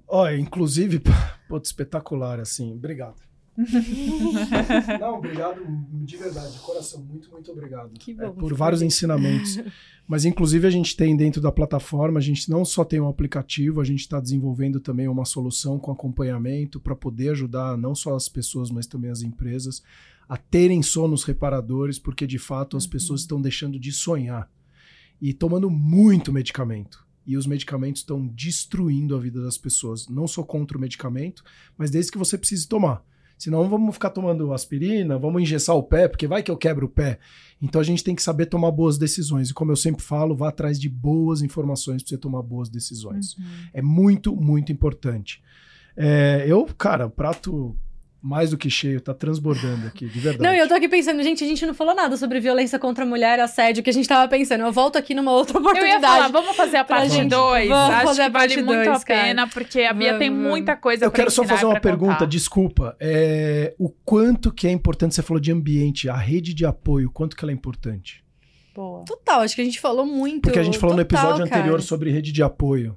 Olha, 0.09 0.37
inclusive, 0.37 1.01
pô, 1.49 1.59
espetacular, 1.59 2.41
assim. 2.41 2.73
Obrigado. 2.73 3.30
Não, 5.01 5.19
obrigado 5.19 5.61
de 6.05 6.17
verdade, 6.17 6.53
de 6.53 6.59
coração. 6.61 7.03
Muito, 7.05 7.31
muito 7.31 7.51
obrigado. 7.53 7.91
Que 7.99 8.13
É, 8.13 8.15
bom, 8.15 8.33
por 8.33 8.45
fico 8.49 8.57
vários 8.57 8.83
ensinamentos. 8.83 9.59
Mas, 10.07 10.25
inclusive, 10.25 10.67
a 10.67 10.71
gente 10.71 10.97
tem 10.97 11.17
dentro 11.17 11.41
da 11.41 11.53
plataforma, 11.53 12.19
a 12.19 12.23
gente 12.23 12.51
não 12.51 12.65
só 12.65 12.85
tem 12.85 13.01
um 13.01 13.09
aplicativo, 13.09 13.81
a 13.81 13.85
gente 13.85 14.01
está 14.01 14.19
desenvolvendo 14.21 14.81
também 14.81 15.07
uma 15.09 15.25
solução 15.25 15.79
com 15.79 15.93
acompanhamento 15.93 16.81
para 16.81 16.97
poder 16.97 17.31
ajudar 17.31 17.77
não 17.79 17.95
só 17.95 18.15
as 18.17 18.29
pessoas, 18.29 18.71
mas 18.71 18.87
também 18.87 19.11
as 19.11 19.23
empresas 19.23 19.83
a 20.29 20.37
terem 20.37 20.83
sonos 20.83 21.25
reparadores, 21.25 21.99
porque 21.99 22.27
de 22.27 22.39
fato 22.39 22.77
as 22.77 22.85
Uhum. 22.85 22.91
pessoas 22.91 23.21
estão 23.23 23.41
deixando 23.41 23.79
de 23.81 23.91
sonhar 23.93 24.49
e 25.21 25.33
tomando 25.35 25.69
muito 25.69 26.33
medicamento. 26.33 27.05
E 27.27 27.37
os 27.37 27.47
medicamentos 27.47 28.01
estão 28.03 28.27
destruindo 28.27 29.15
a 29.15 29.19
vida 29.21 29.43
das 29.43 29.59
pessoas. 29.59 30.09
Não 30.09 30.27
sou 30.27 30.45
contra 30.45 30.79
o 30.79 30.81
medicamento, 30.81 31.45
mas 31.77 31.91
desde 31.91 32.11
que 32.11 32.19
você 32.19 32.39
precise 32.39 32.67
tomar. 32.67 33.05
Senão 33.41 33.67
vamos 33.71 33.95
ficar 33.95 34.11
tomando 34.11 34.53
aspirina, 34.53 35.19
vamos 35.19 35.41
engessar 35.41 35.75
o 35.75 35.83
pé, 35.83 36.07
porque 36.07 36.27
vai 36.27 36.43
que 36.43 36.51
eu 36.51 36.59
quebro 36.59 36.85
o 36.85 36.91
pé. 36.91 37.19
Então 37.61 37.81
a 37.81 37.85
gente 37.85 38.05
tem 38.05 38.15
que 38.15 38.23
saber 38.23 38.45
tomar 38.45 38.71
boas 38.71 38.99
decisões. 38.99 39.49
E 39.49 39.55
como 39.55 39.73
eu 39.73 39.77
sempre 39.77 40.03
falo, 40.03 40.37
vá 40.37 40.51
atrás 40.51 40.79
de 40.79 40.91
boas 40.91 41.41
informações 41.41 42.03
para 42.03 42.11
você 42.11 42.19
tomar 42.19 42.43
boas 42.43 42.69
decisões. 42.69 43.39
Uhum. 43.39 43.45
É 43.73 43.81
muito, 43.81 44.37
muito 44.37 44.71
importante. 44.71 45.43
É, 45.97 46.45
eu, 46.47 46.67
cara, 46.77 47.07
o 47.07 47.11
prato 47.11 47.75
mais 48.23 48.51
do 48.51 48.59
que 48.59 48.69
cheio, 48.69 49.01
tá 49.01 49.15
transbordando 49.15 49.87
aqui, 49.87 50.07
de 50.07 50.21
verdade. 50.21 50.43
Não, 50.45 50.55
e 50.55 50.59
eu 50.59 50.69
tô 50.69 50.75
aqui 50.75 50.89
pensando, 50.89 51.23
gente, 51.23 51.43
a 51.43 51.47
gente 51.47 51.65
não 51.65 51.73
falou 51.73 51.95
nada 51.95 52.17
sobre 52.17 52.39
violência 52.39 52.79
contra 52.79 53.05
a 53.05 53.07
mulher, 53.07 53.41
assédio, 53.41 53.83
que 53.83 53.89
a 53.89 53.93
gente 53.93 54.07
tava 54.07 54.29
pensando. 54.29 54.63
Eu 54.63 54.71
volto 54.73 54.97
aqui 54.97 55.15
numa 55.15 55.33
outra 55.33 55.57
Eu 55.57 55.61
oportunidade. 55.63 56.03
ia 56.03 56.09
falar, 56.09 56.29
vamos 56.29 56.55
fazer 56.55 56.77
a 56.77 56.85
parte 56.85 57.11
gente. 57.15 57.31
2. 57.31 57.69
Vamos 57.69 57.95
Acho 57.95 58.05
fazer 58.07 58.25
que 58.25 58.31
vale 58.31 58.57
muito 58.63 58.85
dois, 58.85 59.03
a 59.03 59.05
pena, 59.07 59.47
porque 59.49 59.81
a 59.83 59.93
Bia 59.95 60.09
Vamos, 60.13 60.19
tem 60.19 60.31
muita 60.31 60.77
coisa 60.77 61.05
Eu 61.07 61.11
quero 61.11 61.31
só 61.31 61.45
fazer 61.45 61.65
uma 61.65 61.81
pergunta, 61.81 62.13
contar. 62.15 62.27
desculpa. 62.27 62.97
É, 63.01 63.75
o 63.79 63.89
quanto 63.89 64.53
que 64.53 64.67
é 64.67 64.71
importante, 64.71 65.15
você 65.15 65.23
falou 65.23 65.41
de 65.41 65.51
ambiente, 65.51 66.09
a 66.09 66.17
rede 66.17 66.53
de 66.53 66.67
apoio, 66.67 67.11
quanto 67.11 67.35
que 67.35 67.45
ela 67.45 67.53
é 67.53 67.55
importante? 67.55 68.23
Boa. 68.75 69.05
Total, 69.05 69.41
acho 69.41 69.55
que 69.55 69.63
a 69.63 69.65
gente 69.65 69.81
falou 69.81 70.05
muito. 70.05 70.43
Porque 70.43 70.59
a 70.59 70.63
gente 70.63 70.79
falou 70.79 70.95
no 70.95 71.05
total, 71.05 71.23
episódio 71.23 71.45
anterior 71.47 71.77
cara. 71.77 71.83
sobre 71.83 72.11
rede 72.11 72.33
de 72.33 72.43
apoio. 72.43 72.97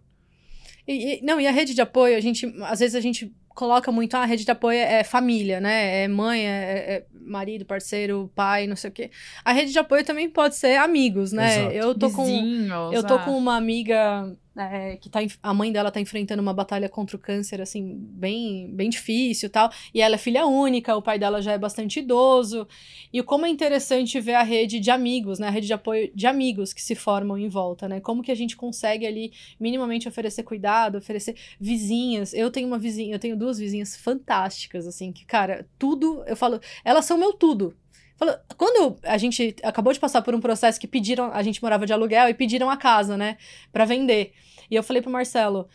E, 0.87 1.15
e- 1.19 1.21
não, 1.23 1.39
e 1.39 1.47
a 1.47 1.51
rede 1.51 1.73
de 1.73 1.81
apoio, 1.81 2.15
a 2.17 2.19
gente, 2.19 2.45
às 2.63 2.79
vezes 2.79 2.93
a 2.93 2.99
gente 2.99 3.33
coloca 3.53 3.91
muito, 3.91 4.15
ah, 4.15 4.21
a 4.21 4.25
rede 4.25 4.45
de 4.45 4.51
apoio 4.51 4.77
é 4.77 5.03
família, 5.03 5.59
né? 5.59 6.03
É 6.03 6.07
mãe, 6.07 6.45
é, 6.45 6.51
é 6.51 7.05
marido, 7.13 7.65
parceiro, 7.65 8.31
pai, 8.35 8.67
não 8.67 8.75
sei 8.75 8.89
o 8.89 8.93
quê. 8.93 9.11
A 9.43 9.51
rede 9.51 9.71
de 9.71 9.79
apoio 9.79 10.03
também 10.03 10.29
pode 10.29 10.55
ser 10.55 10.77
amigos, 10.77 11.31
né? 11.31 11.59
Exato. 11.59 11.75
Eu 11.75 11.95
tô 11.95 12.09
Vizinhos, 12.09 12.69
com 12.71 12.93
eu 12.93 13.03
tô 13.03 13.15
ah. 13.15 13.19
com 13.19 13.37
uma 13.37 13.55
amiga 13.55 14.35
é, 14.55 14.97
que 14.97 15.09
tá, 15.09 15.19
a 15.41 15.53
mãe 15.53 15.71
dela 15.71 15.91
tá 15.91 15.99
enfrentando 15.99 16.41
uma 16.41 16.53
batalha 16.53 16.87
contra 16.87 17.15
o 17.15 17.19
câncer, 17.19 17.61
assim, 17.61 17.97
bem, 17.97 18.69
bem 18.73 18.89
difícil 18.89 19.49
tal. 19.49 19.71
E 19.93 20.01
ela 20.01 20.15
é 20.15 20.17
filha 20.17 20.45
única, 20.45 20.95
o 20.95 21.01
pai 21.01 21.17
dela 21.17 21.41
já 21.41 21.53
é 21.53 21.57
bastante 21.57 21.99
idoso. 21.99 22.67
E 23.11 23.21
como 23.23 23.45
é 23.45 23.49
interessante 23.49 24.19
ver 24.19 24.35
a 24.35 24.43
rede 24.43 24.79
de 24.79 24.91
amigos, 24.91 25.39
né? 25.39 25.47
A 25.47 25.51
rede 25.51 25.67
de 25.67 25.73
apoio 25.73 26.11
de 26.13 26.27
amigos 26.27 26.73
que 26.73 26.81
se 26.81 26.95
formam 26.95 27.37
em 27.37 27.49
volta, 27.49 27.87
né? 27.87 27.99
Como 27.99 28.21
que 28.21 28.31
a 28.31 28.35
gente 28.35 28.55
consegue 28.55 29.05
ali 29.05 29.33
minimamente 29.59 30.07
oferecer 30.07 30.43
cuidado, 30.43 30.97
oferecer 30.97 31.35
vizinhas. 31.59 32.33
Eu 32.33 32.51
tenho 32.51 32.67
uma 32.67 32.77
vizinha, 32.77 33.15
eu 33.15 33.19
tenho 33.19 33.37
duas 33.37 33.57
vizinhas 33.57 33.95
fantásticas, 33.95 34.87
assim, 34.87 35.11
que, 35.11 35.25
cara, 35.25 35.67
tudo, 35.79 36.23
eu 36.27 36.35
falo, 36.35 36.59
elas 36.83 37.05
são 37.05 37.17
meu 37.17 37.33
tudo. 37.33 37.75
Falo- 38.15 38.37
Quando 38.57 38.97
a 39.03 39.17
gente 39.17 39.55
acabou 39.63 39.91
de 39.93 39.99
passar 39.99 40.21
por 40.21 40.33
um 40.35 40.39
processo 40.39 40.79
que 40.79 40.87
pediram, 40.87 41.31
a 41.33 41.41
gente 41.43 41.61
morava 41.61 41.85
de 41.85 41.93
aluguel 41.93 42.29
e 42.29 42.33
pediram 42.33 42.69
a 42.69 42.77
casa, 42.77 43.17
né, 43.17 43.37
Pra 43.71 43.85
vender. 43.85 44.33
E 44.69 44.75
eu 44.75 44.83
falei 44.83 45.01
pro 45.01 45.11
Marcelo, 45.11 45.67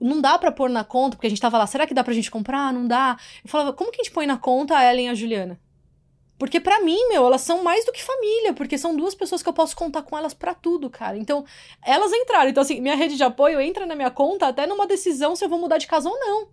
não 0.00 0.20
dá 0.20 0.38
pra 0.38 0.52
pôr 0.52 0.68
na 0.68 0.84
conta, 0.84 1.16
porque 1.16 1.26
a 1.26 1.30
gente 1.30 1.40
tava 1.40 1.56
lá, 1.58 1.66
será 1.66 1.86
que 1.86 1.94
dá 1.94 2.04
pra 2.04 2.12
gente 2.12 2.30
comprar? 2.30 2.72
Não 2.72 2.86
dá. 2.86 3.16
Eu 3.42 3.48
falava, 3.50 3.72
como 3.72 3.90
que 3.90 4.00
a 4.00 4.04
gente 4.04 4.12
põe 4.12 4.26
na 4.26 4.36
conta 4.36 4.76
a 4.76 4.84
Ellen 4.92 5.06
e 5.06 5.08
a 5.08 5.14
Juliana? 5.14 5.58
Porque 6.38 6.60
pra 6.60 6.80
mim, 6.82 6.98
meu, 7.08 7.24
elas 7.24 7.40
são 7.40 7.64
mais 7.64 7.86
do 7.86 7.92
que 7.92 8.02
família, 8.02 8.52
porque 8.52 8.76
são 8.76 8.94
duas 8.94 9.14
pessoas 9.14 9.42
que 9.42 9.48
eu 9.48 9.54
posso 9.54 9.74
contar 9.74 10.02
com 10.02 10.18
elas 10.18 10.34
pra 10.34 10.52
tudo, 10.54 10.90
cara. 10.90 11.16
Então, 11.16 11.46
elas 11.82 12.12
entraram. 12.12 12.50
Então, 12.50 12.62
assim, 12.62 12.78
minha 12.78 12.94
rede 12.94 13.16
de 13.16 13.24
apoio 13.24 13.58
entra 13.58 13.86
na 13.86 13.94
minha 13.94 14.10
conta 14.10 14.46
até 14.46 14.66
numa 14.66 14.86
decisão 14.86 15.34
se 15.34 15.42
eu 15.42 15.48
vou 15.48 15.58
mudar 15.58 15.78
de 15.78 15.86
casa 15.86 16.10
ou 16.10 16.18
não. 16.20 16.48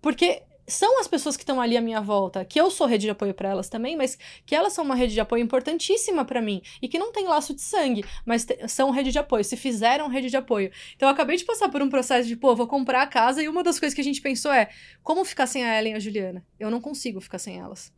Porque 0.00 0.42
são 0.68 1.00
as 1.00 1.08
pessoas 1.08 1.36
que 1.36 1.42
estão 1.42 1.60
ali 1.60 1.76
à 1.76 1.80
minha 1.80 2.00
volta, 2.00 2.44
que 2.44 2.60
eu 2.60 2.70
sou 2.70 2.86
rede 2.86 3.02
de 3.06 3.10
apoio 3.10 3.34
pra 3.34 3.48
elas 3.48 3.68
também, 3.68 3.96
mas 3.96 4.18
que 4.44 4.54
elas 4.54 4.72
são 4.72 4.84
uma 4.84 4.94
rede 4.94 5.14
de 5.14 5.20
apoio 5.20 5.42
importantíssima 5.42 6.24
pra 6.24 6.42
mim 6.42 6.62
e 6.80 6.88
que 6.88 6.98
não 6.98 7.10
tem 7.10 7.26
laço 7.26 7.54
de 7.54 7.62
sangue, 7.62 8.04
mas 8.24 8.46
são 8.68 8.90
rede 8.90 9.10
de 9.10 9.18
apoio, 9.18 9.42
se 9.42 9.56
fizeram 9.56 10.08
rede 10.08 10.28
de 10.28 10.36
apoio. 10.36 10.70
Então 10.94 11.08
eu 11.08 11.12
acabei 11.12 11.36
de 11.36 11.44
passar 11.44 11.68
por 11.68 11.82
um 11.82 11.88
processo 11.88 12.28
de, 12.28 12.36
pô, 12.36 12.54
vou 12.54 12.66
comprar 12.66 13.02
a 13.02 13.06
casa 13.06 13.42
e 13.42 13.48
uma 13.48 13.62
das 13.62 13.80
coisas 13.80 13.94
que 13.94 14.00
a 14.00 14.04
gente 14.04 14.20
pensou 14.20 14.52
é, 14.52 14.68
como 15.02 15.24
ficar 15.24 15.46
sem 15.46 15.64
a 15.64 15.78
Ellen 15.78 15.94
e 15.94 15.96
a 15.96 16.00
Juliana? 16.00 16.46
Eu 16.60 16.70
não 16.70 16.80
consigo 16.80 17.20
ficar 17.20 17.38
sem 17.38 17.58
elas. 17.58 17.92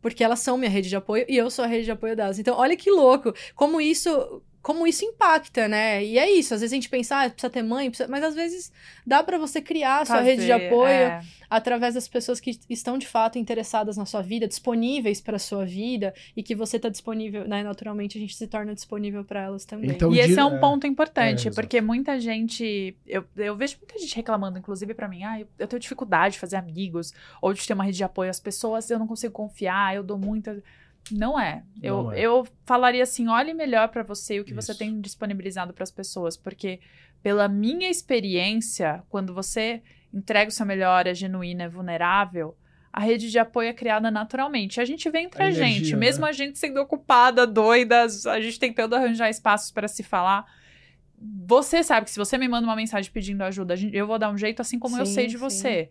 Porque 0.00 0.22
elas 0.22 0.40
são 0.40 0.58
minha 0.58 0.70
rede 0.70 0.88
de 0.88 0.96
apoio 0.96 1.24
e 1.28 1.36
eu 1.36 1.50
sou 1.50 1.64
a 1.64 1.68
rede 1.68 1.84
de 1.84 1.90
apoio 1.90 2.14
delas. 2.14 2.38
Então, 2.38 2.56
olha 2.56 2.76
que 2.76 2.90
louco, 2.90 3.32
como 3.54 3.80
isso, 3.80 4.42
como 4.64 4.86
isso 4.86 5.04
impacta, 5.04 5.68
né? 5.68 6.02
E 6.02 6.18
é 6.18 6.32
isso, 6.32 6.54
às 6.54 6.62
vezes 6.62 6.72
a 6.72 6.76
gente 6.76 6.88
pensa, 6.88 7.20
ah, 7.20 7.28
precisa 7.28 7.50
ter 7.50 7.62
mãe, 7.62 7.90
precisa... 7.90 8.08
mas 8.08 8.24
às 8.24 8.34
vezes 8.34 8.72
dá 9.06 9.22
pra 9.22 9.36
você 9.36 9.60
criar 9.60 10.00
a 10.00 10.04
sua 10.06 10.22
rede 10.22 10.46
de 10.46 10.50
Fazer, 10.50 10.66
apoio 10.68 10.88
é. 10.88 11.20
através 11.50 11.92
das 11.92 12.08
pessoas 12.08 12.40
que 12.40 12.58
estão 12.70 12.96
de 12.96 13.06
fato 13.06 13.38
interessadas 13.38 13.98
na 13.98 14.06
sua 14.06 14.22
vida, 14.22 14.48
disponíveis 14.48 15.20
para 15.20 15.38
sua 15.38 15.66
vida 15.66 16.14
e 16.34 16.42
que 16.42 16.54
você 16.54 16.78
tá 16.78 16.88
disponível, 16.88 17.46
né? 17.46 17.62
Naturalmente 17.62 18.16
a 18.16 18.20
gente 18.22 18.34
se 18.34 18.46
torna 18.46 18.74
disponível 18.74 19.22
para 19.22 19.42
elas 19.42 19.66
também. 19.66 19.90
Então, 19.90 20.10
e 20.14 20.18
esse 20.18 20.40
é 20.40 20.44
um 20.46 20.56
é, 20.56 20.58
ponto 20.58 20.86
importante, 20.86 21.48
é, 21.48 21.50
porque 21.50 21.82
muita 21.82 22.18
gente. 22.18 22.96
Eu, 23.06 23.22
eu 23.36 23.54
vejo 23.54 23.76
muita 23.76 23.98
gente 23.98 24.16
reclamando, 24.16 24.58
inclusive 24.58 24.94
pra 24.94 25.06
mim, 25.06 25.24
ah, 25.24 25.40
eu, 25.40 25.46
eu 25.58 25.68
tenho 25.68 25.78
dificuldade 25.78 26.34
de 26.36 26.40
fazer 26.40 26.56
amigos, 26.56 27.12
ou 27.42 27.52
de 27.52 27.66
ter 27.66 27.74
uma 27.74 27.84
rede 27.84 27.98
de 27.98 28.04
apoio 28.04 28.30
às 28.30 28.40
pessoas, 28.40 28.88
eu 28.88 28.98
não 28.98 29.06
consigo 29.06 29.34
confiar, 29.34 29.94
eu 29.94 30.02
dou 30.02 30.16
muita. 30.16 30.62
Não 31.10 31.38
é. 31.38 31.62
Eu, 31.82 32.04
Não 32.04 32.12
é. 32.12 32.20
eu 32.20 32.46
falaria 32.64 33.02
assim: 33.02 33.28
olhe 33.28 33.52
melhor 33.52 33.88
pra 33.88 34.02
você 34.02 34.36
e 34.36 34.40
o 34.40 34.44
que 34.44 34.54
você 34.54 34.72
Isso. 34.72 34.78
tem 34.78 35.00
disponibilizado 35.00 35.72
pras 35.72 35.90
pessoas, 35.90 36.36
porque 36.36 36.80
pela 37.22 37.48
minha 37.48 37.90
experiência, 37.90 39.02
quando 39.08 39.34
você 39.34 39.82
entrega 40.12 40.48
o 40.48 40.52
seu 40.52 40.64
melhor, 40.66 41.06
é 41.06 41.14
genuína, 41.14 41.64
é 41.64 41.68
vulnerável, 41.68 42.56
a 42.92 43.00
rede 43.00 43.30
de 43.30 43.38
apoio 43.38 43.68
é 43.68 43.72
criada 43.72 44.10
naturalmente. 44.10 44.80
A 44.80 44.84
gente 44.84 45.10
vê 45.10 45.20
entre 45.20 45.42
A 45.42 45.46
a, 45.46 45.48
energia, 45.48 45.66
gente, 45.66 45.92
né? 45.92 45.98
mesmo 45.98 46.24
a 46.24 46.32
gente 46.32 46.58
sendo 46.58 46.80
ocupada, 46.80 47.46
doida, 47.46 48.04
a 48.04 48.40
gente 48.40 48.58
tentando 48.58 48.94
arranjar 48.94 49.28
espaços 49.28 49.70
para 49.70 49.88
se 49.88 50.02
falar. 50.02 50.44
Você 51.46 51.82
sabe 51.82 52.04
que 52.04 52.10
se 52.12 52.18
você 52.18 52.36
me 52.38 52.46
manda 52.46 52.66
uma 52.66 52.76
mensagem 52.76 53.10
pedindo 53.10 53.42
ajuda, 53.42 53.74
eu 53.92 54.06
vou 54.06 54.18
dar 54.18 54.30
um 54.30 54.38
jeito 54.38 54.60
assim 54.60 54.78
como 54.78 54.96
eu 54.98 55.06
Sim, 55.06 55.14
sei 55.14 55.26
de 55.26 55.32
sim. 55.32 55.38
você. 55.38 55.90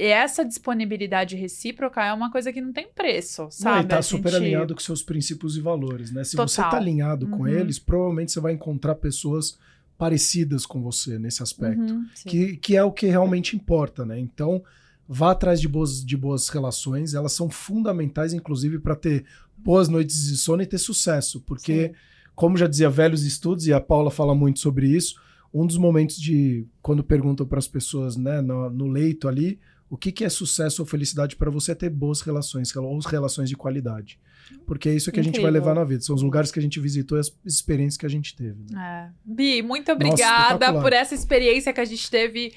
E 0.00 0.06
essa 0.06 0.44
disponibilidade 0.44 1.34
recíproca 1.34 2.04
é 2.04 2.12
uma 2.12 2.30
coisa 2.30 2.52
que 2.52 2.60
não 2.60 2.72
tem 2.72 2.86
preço, 2.94 3.42
Não, 3.42 3.50
sabe? 3.50 3.84
e 3.86 3.88
tá 3.88 3.98
A 3.98 4.02
super 4.02 4.30
gente- 4.30 4.42
alinhado 4.42 4.72
com 4.74 4.80
seus 4.80 5.02
princípios 5.02 5.56
e 5.56 5.60
valores, 5.60 6.12
né? 6.12 6.22
Se 6.22 6.36
você 6.36 6.56
Total. 6.56 6.70
tá 6.70 6.76
alinhado 6.76 7.26
com 7.26 7.40
Uhum. 7.42 7.48
eles, 7.48 7.80
provavelmente 7.80 8.30
você 8.30 8.38
vai 8.38 8.52
encontrar 8.52 8.94
pessoas 8.94 9.58
parecidas 9.98 10.64
com 10.64 10.80
você 10.80 11.18
nesse 11.18 11.42
aspecto. 11.42 11.92
Uhum. 11.92 12.06
Sim. 12.14 12.28
que, 12.28 12.56
que 12.58 12.76
é 12.76 12.84
o 12.84 12.92
que 12.92 13.06
realmente 13.06 13.56
importa, 13.56 14.06
né? 14.06 14.18
Então, 14.20 14.62
vá 15.08 15.32
atrás 15.32 15.60
de 15.60 15.66
boas, 15.66 16.04
de 16.04 16.16
boas 16.16 16.48
relações, 16.48 17.14
elas 17.14 17.32
são 17.32 17.50
fundamentais, 17.50 18.32
inclusive, 18.32 18.78
para 18.78 18.94
ter 18.94 19.24
boas 19.56 19.88
noites 19.88 20.28
de 20.28 20.36
sono 20.36 20.62
e 20.62 20.66
ter 20.66 20.78
sucesso, 20.78 21.40
porque, 21.40 21.92
como 22.36 22.56
já 22.56 22.68
dizia 22.68 22.88
velhos 22.88 23.24
estudos, 23.24 23.66
e 23.66 23.72
a 23.72 23.80
Paula 23.80 24.12
fala 24.12 24.32
muito 24.36 24.60
sobre 24.60 24.86
isso, 24.88 25.16
um 25.52 25.66
dos 25.66 25.76
momentos 25.78 26.16
de 26.20 26.64
quando 26.80 27.02
perguntam 27.02 27.44
para 27.44 27.58
as 27.58 27.66
pessoas, 27.66 28.16
né, 28.16 28.40
no, 28.40 28.70
no 28.70 28.86
leito 28.86 29.26
ali, 29.26 29.58
o 29.90 29.96
que, 29.96 30.12
que 30.12 30.24
é 30.24 30.28
sucesso 30.28 30.82
ou 30.82 30.86
felicidade 30.86 31.36
para 31.36 31.50
você 31.50 31.72
é 31.72 31.74
ter 31.74 31.88
boas 31.90 32.20
relações, 32.20 32.74
ou 32.76 32.98
relações 33.00 33.48
de 33.48 33.56
qualidade. 33.56 34.18
Porque 34.66 34.88
é 34.88 34.94
isso 34.94 35.10
que 35.12 35.20
a 35.20 35.22
gente 35.22 35.40
vai 35.40 35.50
Incrível. 35.50 35.60
levar 35.68 35.74
na 35.74 35.84
vida, 35.84 36.02
são 36.02 36.14
os 36.14 36.22
lugares 36.22 36.50
que 36.50 36.58
a 36.58 36.62
gente 36.62 36.80
visitou 36.80 37.18
e 37.18 37.20
as 37.20 37.30
experiências 37.44 37.96
que 37.96 38.06
a 38.06 38.08
gente 38.10 38.34
teve. 38.34 38.56
né? 38.70 39.10
É. 39.10 39.12
Bi, 39.24 39.62
muito 39.62 39.90
obrigada 39.92 40.54
espetacular. 40.54 40.82
por 40.82 40.92
essa 40.92 41.14
experiência 41.14 41.72
que 41.72 41.80
a 41.80 41.84
gente 41.84 42.10
teve 42.10 42.52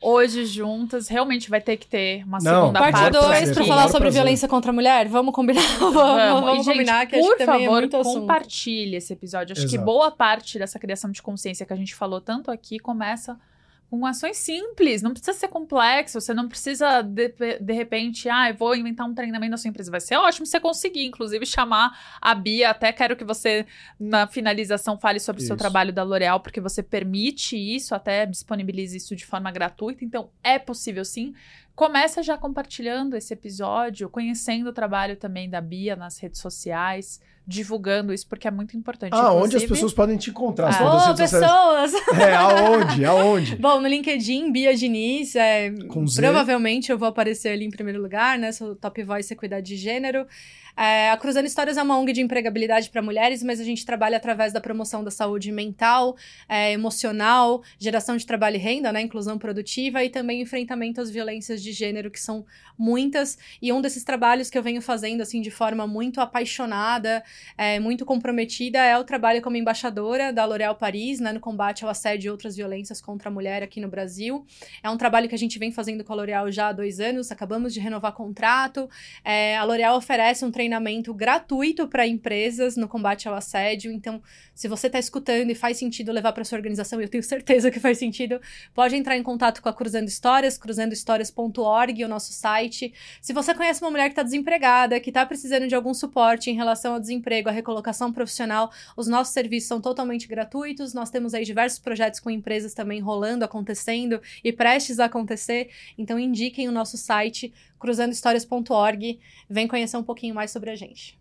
hoje 0.00 0.44
juntas. 0.44 1.08
Realmente 1.08 1.48
vai 1.48 1.60
ter 1.60 1.76
que 1.76 1.86
ter 1.86 2.24
uma 2.24 2.38
Não, 2.38 2.60
segunda 2.62 2.78
Parte 2.80 2.94
Maior 2.96 3.10
2 3.12 3.26
prazer, 3.26 3.54
para 3.54 3.64
falar 3.64 3.82
sobre 3.84 3.98
prazer. 4.00 4.12
violência 4.22 4.48
contra 4.48 4.70
a 4.70 4.74
mulher? 4.74 5.08
Vamos 5.08 5.34
combinar? 5.34 5.62
Vamos, 5.78 5.94
Vamos, 5.94 6.40
vamos 6.42 6.52
E, 6.60 6.64
gente, 6.64 6.72
combinar 6.74 7.06
que 7.06 7.18
por 7.18 7.36
que 7.36 7.44
também 7.46 7.66
favor, 7.66 7.82
é 7.82 7.86
assunto. 7.86 8.20
compartilhe 8.20 8.96
esse 8.96 9.12
episódio. 9.12 9.52
Acho 9.52 9.62
que 9.68 9.74
Exato. 9.76 9.84
boa 9.84 10.10
parte 10.10 10.58
dessa 10.58 10.78
criação 10.78 11.10
de 11.10 11.22
consciência 11.22 11.64
que 11.64 11.72
a 11.72 11.76
gente 11.76 11.94
falou 11.94 12.20
tanto 12.20 12.50
aqui 12.50 12.78
começa 12.78 13.38
com 13.90 14.04
ações 14.04 14.36
simples. 14.38 15.02
Não 15.02 15.12
precisa 15.12 15.32
ser 15.32 15.48
complexo. 15.48 16.20
Você 16.20 16.34
não 16.34 16.48
precisa, 16.48 17.02
de, 17.02 17.28
de 17.60 17.72
repente, 17.72 18.28
ah, 18.28 18.50
eu 18.50 18.54
vou 18.54 18.74
inventar 18.74 19.06
um 19.06 19.14
treinamento 19.14 19.52
da 19.52 19.56
sua 19.56 19.68
empresa. 19.68 19.90
Vai 19.90 20.00
ser 20.00 20.16
ótimo 20.16 20.46
se 20.46 20.52
você 20.52 20.60
conseguir, 20.60 21.04
inclusive, 21.04 21.46
chamar 21.46 21.96
a 22.20 22.34
Bia. 22.34 22.70
Até 22.70 22.92
quero 22.92 23.16
que 23.16 23.24
você, 23.24 23.66
na 23.98 24.26
finalização, 24.26 24.98
fale 24.98 25.20
sobre 25.20 25.42
o 25.42 25.46
seu 25.46 25.56
trabalho 25.56 25.92
da 25.92 26.02
L'Oréal, 26.02 26.40
porque 26.40 26.60
você 26.60 26.82
permite 26.82 27.56
isso, 27.56 27.94
até 27.94 28.26
disponibiliza 28.26 28.96
isso 28.96 29.14
de 29.14 29.24
forma 29.24 29.50
gratuita. 29.50 30.04
Então, 30.04 30.30
é 30.42 30.58
possível 30.58 31.04
sim. 31.04 31.34
Começa 31.74 32.22
já 32.22 32.38
compartilhando 32.38 33.16
esse 33.16 33.34
episódio, 33.34 34.08
conhecendo 34.08 34.70
o 34.70 34.72
trabalho 34.72 35.14
também 35.14 35.48
da 35.48 35.60
Bia 35.60 35.94
nas 35.94 36.18
redes 36.18 36.40
sociais, 36.40 37.20
divulgando 37.46 38.12
isso, 38.12 38.26
porque 38.26 38.48
é 38.48 38.50
muito 38.50 38.76
importante. 38.76 39.12
Ah, 39.12 39.32
onde 39.32 39.56
as 39.56 39.62
Inclusive, 39.62 39.68
pessoas 39.68 39.92
podem 39.92 40.16
te 40.16 40.30
encontrar? 40.30 40.68
Ah. 40.68 40.84
Das 40.84 41.06
redes 41.06 41.30
sociais. 41.30 41.92
pessoas! 41.92 41.92
É, 42.18 42.34
aonde? 42.34 43.04
Aonde? 43.04 43.56
Bom, 43.60 43.80
no 43.80 43.86
LinkedIn, 43.86 44.50
Bia 44.50 44.74
Diniz, 44.74 45.36
é, 45.36 45.72
provavelmente 46.16 46.90
eu 46.90 46.98
vou 46.98 47.08
aparecer 47.08 47.50
ali 47.50 47.64
em 47.64 47.70
primeiro 47.70 48.02
lugar, 48.02 48.38
né? 48.38 48.50
Sou 48.50 48.74
top 48.74 49.02
voice 49.04 49.32
equidade 49.32 49.66
de 49.66 49.76
gênero. 49.76 50.26
É, 50.76 51.10
a 51.10 51.16
Cruzando 51.16 51.46
Histórias 51.46 51.78
é 51.78 51.82
uma 51.82 51.98
ONG 51.98 52.12
de 52.12 52.20
empregabilidade 52.20 52.90
para 52.90 53.00
mulheres, 53.00 53.42
mas 53.42 53.58
a 53.58 53.64
gente 53.64 53.86
trabalha 53.86 54.18
através 54.18 54.52
da 54.52 54.60
promoção 54.60 55.02
da 55.02 55.10
saúde 55.10 55.50
mental, 55.50 56.16
é, 56.46 56.72
emocional, 56.72 57.62
geração 57.78 58.14
de 58.14 58.26
trabalho 58.26 58.56
e 58.56 58.58
renda, 58.58 58.92
né? 58.92 59.00
Inclusão 59.00 59.38
produtiva 59.38 60.04
e 60.04 60.10
também 60.10 60.42
enfrentamento 60.42 61.00
às 61.00 61.10
violências 61.10 61.62
de 61.62 61.72
gênero, 61.72 62.10
que 62.10 62.20
são 62.20 62.44
muitas. 62.76 63.38
E 63.62 63.72
um 63.72 63.80
desses 63.80 64.04
trabalhos 64.04 64.50
que 64.50 64.58
eu 64.58 64.62
venho 64.62 64.82
fazendo, 64.82 65.22
assim, 65.22 65.40
de 65.40 65.50
forma 65.50 65.86
muito 65.86 66.20
apaixonada, 66.20 67.24
é, 67.56 67.80
muito 67.80 68.04
comprometida, 68.04 68.78
é 68.78 68.98
o 68.98 69.04
trabalho 69.04 69.40
como 69.40 69.56
embaixadora 69.56 70.30
da 70.30 70.44
L'Oréal 70.44 70.74
Paris, 70.74 71.20
né? 71.20 71.32
No 71.32 71.40
combate 71.40 71.84
ao 71.84 71.90
assédio 71.90 72.28
e 72.28 72.30
outras 72.30 72.54
violências 72.54 73.00
contra 73.00 73.30
a 73.30 73.32
mulher 73.32 73.62
aqui 73.62 73.80
no 73.80 73.88
Brasil. 73.88 74.44
É 74.82 74.90
um 74.90 74.98
trabalho 74.98 75.26
que 75.26 75.34
a 75.34 75.38
gente 75.38 75.58
vem 75.58 75.72
fazendo 75.72 76.04
com 76.04 76.12
a 76.12 76.16
L'Oréal 76.16 76.52
já 76.52 76.68
há 76.68 76.72
dois 76.72 77.00
anos, 77.00 77.32
acabamos 77.32 77.72
de 77.72 77.80
renovar 77.80 78.12
contrato. 78.12 78.90
É, 79.24 79.56
a 79.56 79.64
L'Oréal 79.64 79.96
oferece 79.96 80.44
um 80.44 80.50
treinamento 80.50 80.65
gratuito 81.14 81.88
para 81.88 82.06
empresas 82.06 82.76
no 82.76 82.88
combate 82.88 83.28
ao 83.28 83.34
assédio. 83.34 83.92
Então, 83.92 84.22
se 84.54 84.68
você 84.68 84.86
está 84.86 84.98
escutando 84.98 85.50
e 85.50 85.54
faz 85.54 85.76
sentido 85.76 86.12
levar 86.12 86.32
para 86.32 86.44
sua 86.44 86.56
organização, 86.56 87.00
eu 87.00 87.08
tenho 87.08 87.22
certeza 87.22 87.70
que 87.70 87.80
faz 87.80 87.98
sentido, 87.98 88.40
pode 88.74 88.96
entrar 88.96 89.16
em 89.16 89.22
contato 89.22 89.60
com 89.60 89.68
a 89.68 89.72
Cruzando 89.72 90.08
Histórias, 90.08 90.56
cruzandohistórias.org, 90.56 92.04
o 92.04 92.08
nosso 92.08 92.32
site. 92.32 92.92
Se 93.20 93.32
você 93.32 93.54
conhece 93.54 93.82
uma 93.82 93.90
mulher 93.90 94.04
que 94.04 94.12
está 94.12 94.22
desempregada, 94.22 94.98
que 95.00 95.10
está 95.10 95.24
precisando 95.26 95.68
de 95.68 95.74
algum 95.74 95.92
suporte 95.92 96.50
em 96.50 96.54
relação 96.54 96.94
ao 96.94 97.00
desemprego, 97.00 97.48
à 97.48 97.52
recolocação 97.52 98.12
profissional, 98.12 98.70
os 98.96 99.06
nossos 99.06 99.32
serviços 99.32 99.68
são 99.68 99.80
totalmente 99.80 100.26
gratuitos. 100.26 100.94
Nós 100.94 101.10
temos 101.10 101.34
aí 101.34 101.44
diversos 101.44 101.78
projetos 101.78 102.20
com 102.20 102.30
empresas 102.30 102.74
também 102.74 103.00
rolando, 103.00 103.44
acontecendo 103.44 104.20
e 104.42 104.52
prestes 104.52 104.98
a 104.98 105.06
acontecer. 105.06 105.70
Então 105.98 106.18
indiquem 106.18 106.68
o 106.68 106.72
nosso 106.72 106.96
site 106.96 107.52
cruzandohistórias.org. 107.78 109.18
Vem 109.48 109.68
conhecer 109.68 109.96
um 109.96 110.02
pouquinho 110.02 110.34
mais 110.34 110.50
sobre 110.50 110.70
a 110.70 110.76
gente. 110.76 111.18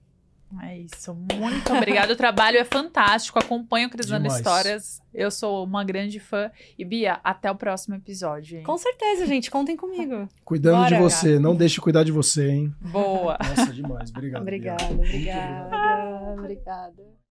É 0.61 0.77
isso. 0.77 1.14
Muito 1.14 1.73
obrigada. 1.73 2.14
O 2.14 2.15
trabalho 2.15 2.57
é 2.57 2.64
fantástico. 2.64 3.40
Acompanho 3.40 3.90
Crisando 3.90 4.23
Demais. 4.23 4.40
Histórias. 4.40 5.02
Eu 5.14 5.30
sou 5.32 5.64
uma 5.65 5.84
grande 5.84 6.19
fã. 6.19 6.52
E 6.77 6.86
Bia, 6.86 7.19
até 7.23 7.49
o 7.52 7.56
próximo 7.56 7.95
episódio. 7.95 8.60
Hein? 8.60 8.64
Com 8.64 8.77
certeza, 8.77 9.26
gente. 9.26 9.49
Contem 9.52 9.76
comigo. 9.76 10.30
Cuidando 10.44 10.77
Bora, 10.77 10.95
de 10.95 11.02
você. 11.02 11.40
Não 11.40 11.56
deixe 11.56 11.76
de 11.76 11.82
cuidar 11.82 12.03
de 12.03 12.11
você, 12.11 12.49
hein? 12.49 12.76
Boa. 12.80 13.38
Nossa, 13.49 13.73
demais. 13.73 14.10
Obrigado. 14.11 14.41
Obrigada, 14.41 14.94
obrigada. 14.94 16.34
Obrigada. 16.38 17.25